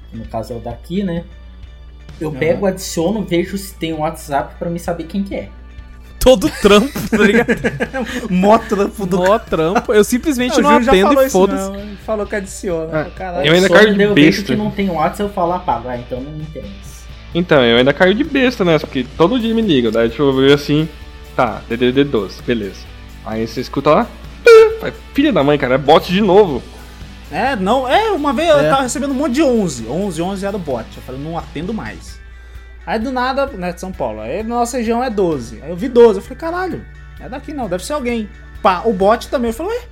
[0.10, 1.26] que no caso é o daqui, né?
[2.20, 2.40] Eu Aham.
[2.40, 5.50] pego, adiciono, vejo se tem um WhatsApp pra me saber quem que é.
[6.24, 7.48] Todo trampo, tá ligado?
[8.32, 9.94] Mó trampo do Mó trampo.
[9.94, 11.96] Eu simplesmente Não, não atendo falou e foda-se.
[12.06, 13.06] Falou que adiciona.
[13.16, 13.46] Caralho.
[13.46, 14.44] Eu ainda caio de eu besta.
[14.44, 17.04] que não tem WhatsApp, eu falo, ah, pá, vai, então não interessa.
[17.36, 19.92] Então, eu ainda caio de besta nessa, porque todo dia me ligam.
[19.92, 20.88] Daí deixa eu ver assim,
[21.36, 22.86] tá, DDD 12, beleza.
[23.26, 24.08] Aí você escuta lá,
[24.82, 26.62] "Ah", filha da mãe, cara, é bot de novo.
[27.32, 28.70] É, não, é, uma vez eu É.
[28.70, 29.88] tava recebendo um monte de 11.
[29.90, 30.86] 11, 11 era o bot.
[30.96, 32.20] Eu falei, não atendo mais.
[32.86, 35.62] Aí do nada, né, de São Paulo, aí na nossa região é 12.
[35.62, 36.86] Aí eu vi 12, eu falei, caralho,
[37.20, 38.30] é daqui não, deve ser alguém.
[38.62, 39.84] Pá, o bot também, eu falei, ué,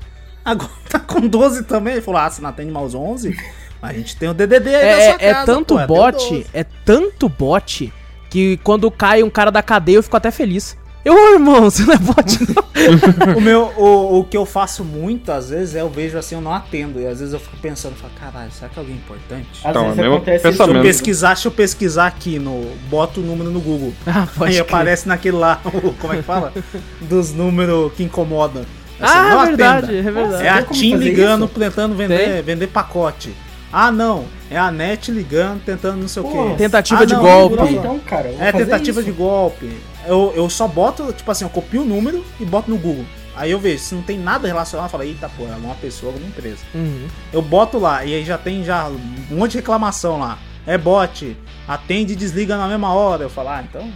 [0.44, 1.94] agora tá com 12 também?
[1.94, 3.38] Ele falou, ah, você não atende mais os 11?
[3.82, 6.18] Mas a gente tem o DDD aí É, sua é casa, tanto pô, é bot,
[6.18, 6.48] 12.
[6.54, 7.94] é tanto bot,
[8.30, 10.78] que quando cai um cara da cadeia eu fico até feliz.
[11.04, 13.34] Eu, irmão, você não é bot, não.
[13.38, 16.42] o meu, o, o que eu faço muito, às vezes, é eu vejo assim, eu
[16.42, 17.00] não atendo.
[17.02, 19.48] E às vezes eu fico pensando, falo, caralho, será que é alguém importante?
[19.64, 22.72] Às Então, vezes é acontece Se eu pesquisar, deixa eu pesquisar aqui no.
[22.90, 23.94] Boto o número no Google.
[24.06, 24.62] Ah, pode Aí crer.
[24.62, 26.54] aparece naquele lá, o- como é que fala?
[27.02, 28.62] Dos números que incomodam.
[29.00, 30.10] Assim, Ah, é verdade, atenda.
[30.10, 30.44] é verdade.
[30.46, 31.60] É a TIM ligando, isso?
[31.60, 32.42] tentando vender, Tem.
[32.44, 33.34] vender pacote.
[33.74, 34.26] Ah, não.
[34.52, 36.56] É a NET ligando, tentando não sei o Pô, quê.
[36.58, 37.56] Tentativa Ah, de não, golpe.
[37.56, 37.68] não.
[37.72, 39.10] Então, cara, É tentativa isso.
[39.10, 39.72] de golpe.
[40.06, 43.06] Eu, eu só boto, tipo assim, eu copio o número e boto no Google.
[43.36, 46.12] Aí eu vejo, se não tem nada relacionado, eu falo, eita porra, é uma pessoa,
[46.12, 46.60] alguma empresa.
[46.76, 47.08] Uhum.
[47.32, 50.38] Eu boto lá e aí já tem já um monte de reclamação lá.
[50.66, 51.36] É bot,
[51.68, 53.24] atende e desliga na mesma hora.
[53.24, 53.90] Eu falo, ah, então.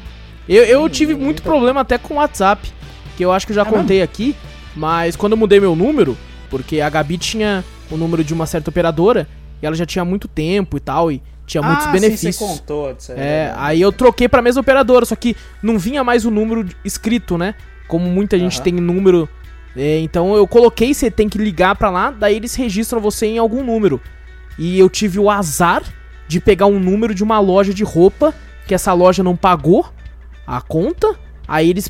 [0.47, 2.71] Eu, eu tive muito problema até com o WhatsApp,
[3.17, 4.35] que eu acho que eu já É contei aqui,
[4.75, 6.17] mas quando eu mudei meu número,
[6.49, 9.27] porque a Gabi tinha o número de uma certa operadora,
[9.61, 12.35] e ela já tinha muito tempo e tal, e tinha muitos ah, benefícios.
[12.35, 13.59] Sim, você contou disso aí, É, verdade.
[13.65, 17.55] aí eu troquei pra mesma operadora, só que não vinha mais o número escrito, né?
[17.87, 18.63] Como muita gente Aham.
[18.63, 19.29] tem número.
[19.77, 23.37] é, então eu coloquei, você tem que ligar pra lá, daí eles registram você em
[23.37, 24.01] algum número.
[24.57, 25.83] E eu tive o azar
[26.27, 28.33] de pegar um número de uma loja de roupa,
[28.65, 29.85] que essa loja não pagou
[30.47, 31.15] a conta,
[31.47, 31.89] aí eles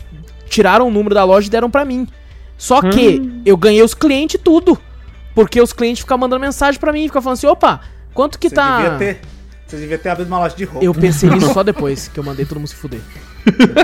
[0.50, 2.08] tiraram o número da loja e deram pra mim.
[2.58, 4.78] Só que eu ganhei os clientes tudo.
[5.34, 7.82] Porque os clientes ficam mandando mensagem pra mim, ficam falando assim, opa,
[8.14, 8.78] quanto que Você tá.
[8.78, 9.22] devia ter.
[9.68, 10.86] Você devia ter abrido uma loja de roupa.
[10.86, 13.00] Eu pensei nisso só depois que eu mandei todo mundo se fuder.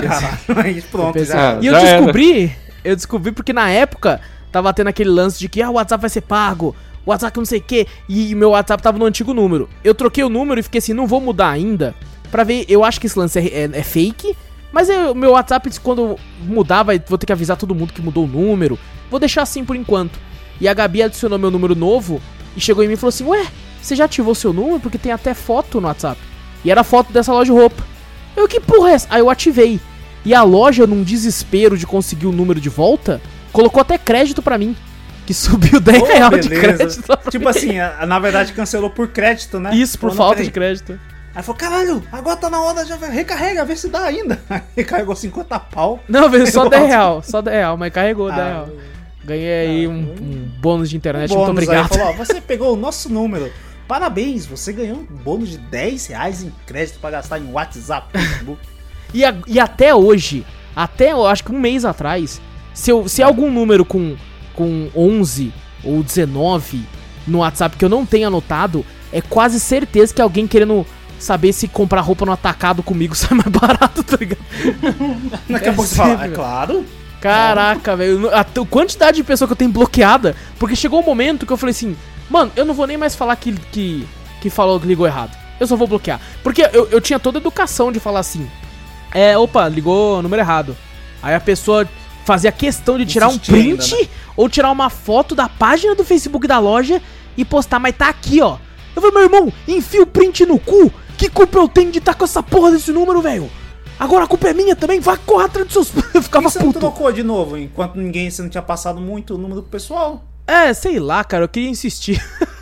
[0.00, 1.58] Caralho, aí pronto, Eu já.
[1.60, 1.96] E eu já era.
[1.98, 2.52] descobri,
[2.84, 4.20] eu descobri porque na época
[4.50, 6.74] tava tendo aquele lance de que ah, o WhatsApp vai ser pago,
[7.06, 9.68] o WhatsApp não sei o que, e meu WhatsApp tava no antigo número.
[9.82, 11.94] Eu troquei o número e fiquei assim, não vou mudar ainda,
[12.30, 14.36] pra ver, eu acho que esse lance é, é- é fake,
[14.72, 18.24] mas o meu WhatsApp, quando mudar, vai, vou ter que avisar todo mundo que mudou
[18.24, 18.78] o número,
[19.10, 20.18] vou deixar assim por enquanto.
[20.60, 22.20] E a Gabi adicionou meu número novo
[22.56, 23.46] e chegou em mim e falou assim, ué,
[23.82, 24.80] você já ativou seu número?
[24.80, 26.20] Porque tem até foto no WhatsApp.
[26.64, 27.82] E era foto dessa loja de roupa.
[28.36, 29.08] Eu, que porra é essa?
[29.10, 29.80] Aí eu ativei.
[30.24, 33.20] E a loja, num desespero de conseguir o número de volta,
[33.52, 34.76] colocou até crédito pra mim.
[35.26, 37.50] Que subiu 10 Pô, reais de crédito Tipo mim.
[37.50, 39.74] assim, a- na verdade cancelou por crédito, né?
[39.74, 40.98] Isso, por falta de crédito.
[41.34, 44.38] Aí falou, caralho, agora tá na hora, já recarrega, vê se dá ainda.
[44.50, 45.98] Aí recarregou 50 pau.
[46.08, 46.90] Não, veio só Eu 10 gosto.
[46.92, 47.22] real.
[47.22, 48.68] Só 10 real, mas carregou 10 Ah, real.
[49.24, 51.88] Ganhei aí um, um bônus de internet, bônus muito aí, obrigado.
[51.96, 53.50] falou, ó, você pegou o nosso número.
[53.96, 58.58] Parabéns, você ganhou um bônus de 10 reais em crédito pra gastar em WhatsApp, Facebook.
[59.12, 62.40] E, a- e até hoje, até eu acho que um mês atrás,
[62.72, 64.16] se, eu, se algum número com,
[64.54, 65.52] com 11
[65.84, 66.80] ou 19
[67.26, 70.86] no WhatsApp que eu não tenho anotado, é quase certeza que alguém querendo
[71.18, 74.40] saber se comprar roupa no atacado comigo sai mais barato, tá ligado?
[75.50, 76.28] Daqui a É pouco você fala, sempre.
[76.28, 76.86] é claro.
[77.20, 78.30] Caraca, velho.
[78.34, 80.34] A quantidade de pessoa que eu tenho bloqueada.
[80.58, 81.94] Porque chegou um momento que eu falei assim,
[82.28, 84.06] mano, eu não vou nem mais falar que, que,
[84.40, 85.36] que falou que ligou errado.
[85.60, 86.20] Eu só vou bloquear.
[86.42, 88.48] Porque eu, eu tinha toda a educação de falar assim.
[89.12, 90.76] É, opa, ligou o número errado.
[91.22, 91.88] Aí a pessoa
[92.24, 94.08] fazia questão de tirar um Insistia print né?
[94.36, 97.00] ou tirar uma foto da página do Facebook da loja
[97.36, 98.58] e postar, mas tá aqui, ó.
[98.94, 100.92] Eu falei, meu irmão, enfia o print no cu.
[101.16, 103.50] Que culpa eu tenho de estar com essa porra desse número, velho?
[103.98, 106.04] Agora a culpa é minha também, vai correr atrás dos seus.
[106.12, 106.80] Eu ficava que você puto.
[106.80, 110.24] trocou de novo, enquanto ninguém, você não tinha passado muito o número pro pessoal?
[110.46, 112.22] É, sei lá, cara, eu queria insistir.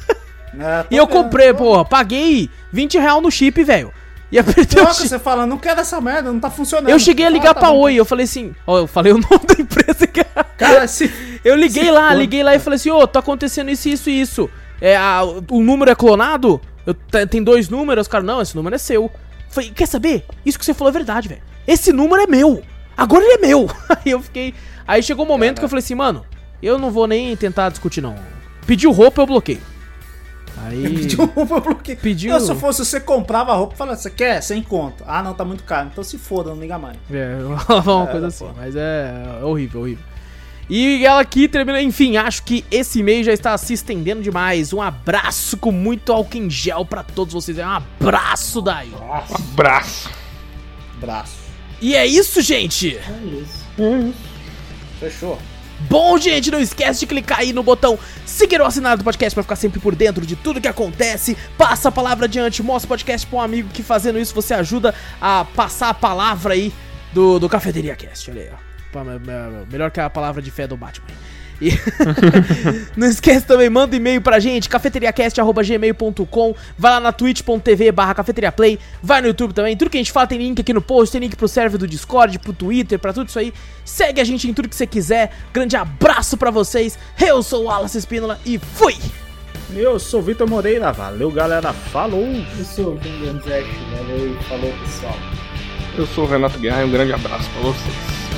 [0.53, 3.93] É, E eu troca- comprei, porra, paguei 20 real no chip, velho.
[4.33, 5.09] E apertei o Troca, chip.
[5.09, 6.89] você fala, não quero essa merda, não tá funcionando.
[6.91, 7.79] Eu cheguei a Ah, ligar tá pra bom.
[7.83, 10.25] Oi, eu falei assim, ó, eu falei o nome da empresa que
[10.59, 11.09] Cara, se...
[11.45, 12.17] Eu liguei Se lá, for.
[12.19, 14.51] liguei lá e falei assim, ô, tá acontecendo isso, isso e isso.
[14.81, 16.61] É, a- o número é clonado?
[16.85, 19.09] Eu, te- tem dois números, cara, não, esse número é seu.
[19.51, 20.25] Falei, quer saber?
[20.45, 21.43] Isso que você falou é verdade, velho.
[21.65, 22.61] Esse número é meu.
[22.97, 23.71] Agora ele é meu.
[23.89, 24.53] Aí eu fiquei.
[24.85, 26.25] Aí chegou um momento que eu falei assim, mano,
[26.67, 28.17] eu não vou nem tentar discutir, não.
[28.67, 29.61] Pediu roupa, eu bloqueei.
[30.67, 30.83] Aí.
[30.95, 31.97] Pediu roupa porque.
[31.97, 34.43] Pediu- Eu, se eu fosse você comprava a roupa e falava, você quer?
[34.43, 35.03] Sem conto.
[35.07, 35.89] Ah, não, tá muito caro.
[35.93, 36.97] Então se foda, não liga mais.
[37.11, 37.37] É,
[37.87, 38.55] uma É, coisa assim, porra.
[38.59, 40.05] mas é horrível, horrível.
[40.73, 44.73] E ela aqui termina, enfim, acho que esse mês já está se estendendo demais.
[44.73, 47.59] Um abraço com muito álcool em gel pra todos vocês.
[47.59, 48.93] É um abraço daí.
[49.53, 50.09] Abraço.
[51.01, 51.37] Braço.
[51.81, 52.97] E é isso, gente.
[52.97, 54.15] É isso.
[55.01, 55.39] Fechou.
[55.89, 59.43] Bom, gente, não esquece de clicar aí no botão seguir ou assinar do podcast pra
[59.43, 61.37] ficar sempre por dentro de tudo que acontece.
[61.59, 64.95] Passa a palavra adiante, mostra o podcast pra um amigo que fazendo isso você ajuda
[65.21, 66.73] a passar a palavra aí
[67.13, 68.31] do, do Cafeteria Cast.
[68.31, 69.71] Olha aí, ó.
[69.71, 71.07] Melhor que a palavra de fé do Batman.
[71.61, 71.73] E
[72.97, 79.21] não esquece também, manda e-mail pra gente, cafeteriacast.gmail.com Vai lá na twitch.tv barra cafeteriaplay Vai
[79.21, 81.37] no YouTube também, tudo que a gente fala tem link aqui no post Tem link
[81.37, 83.53] pro server do Discord, pro Twitter, pra tudo isso aí
[83.85, 87.67] Segue a gente em tudo que você quiser Grande abraço pra vocês Eu sou o
[87.67, 88.97] Wallace Espínola e fui!
[89.75, 90.93] Eu sou o Vitor Moreira.
[90.93, 91.73] Valeu, galera.
[91.73, 92.27] Falou.
[92.59, 95.17] Eu sou o Vinganzete, valeu e falou pessoal.
[95.97, 98.30] Eu sou o Renato Guerra e um grande abraço pra vocês.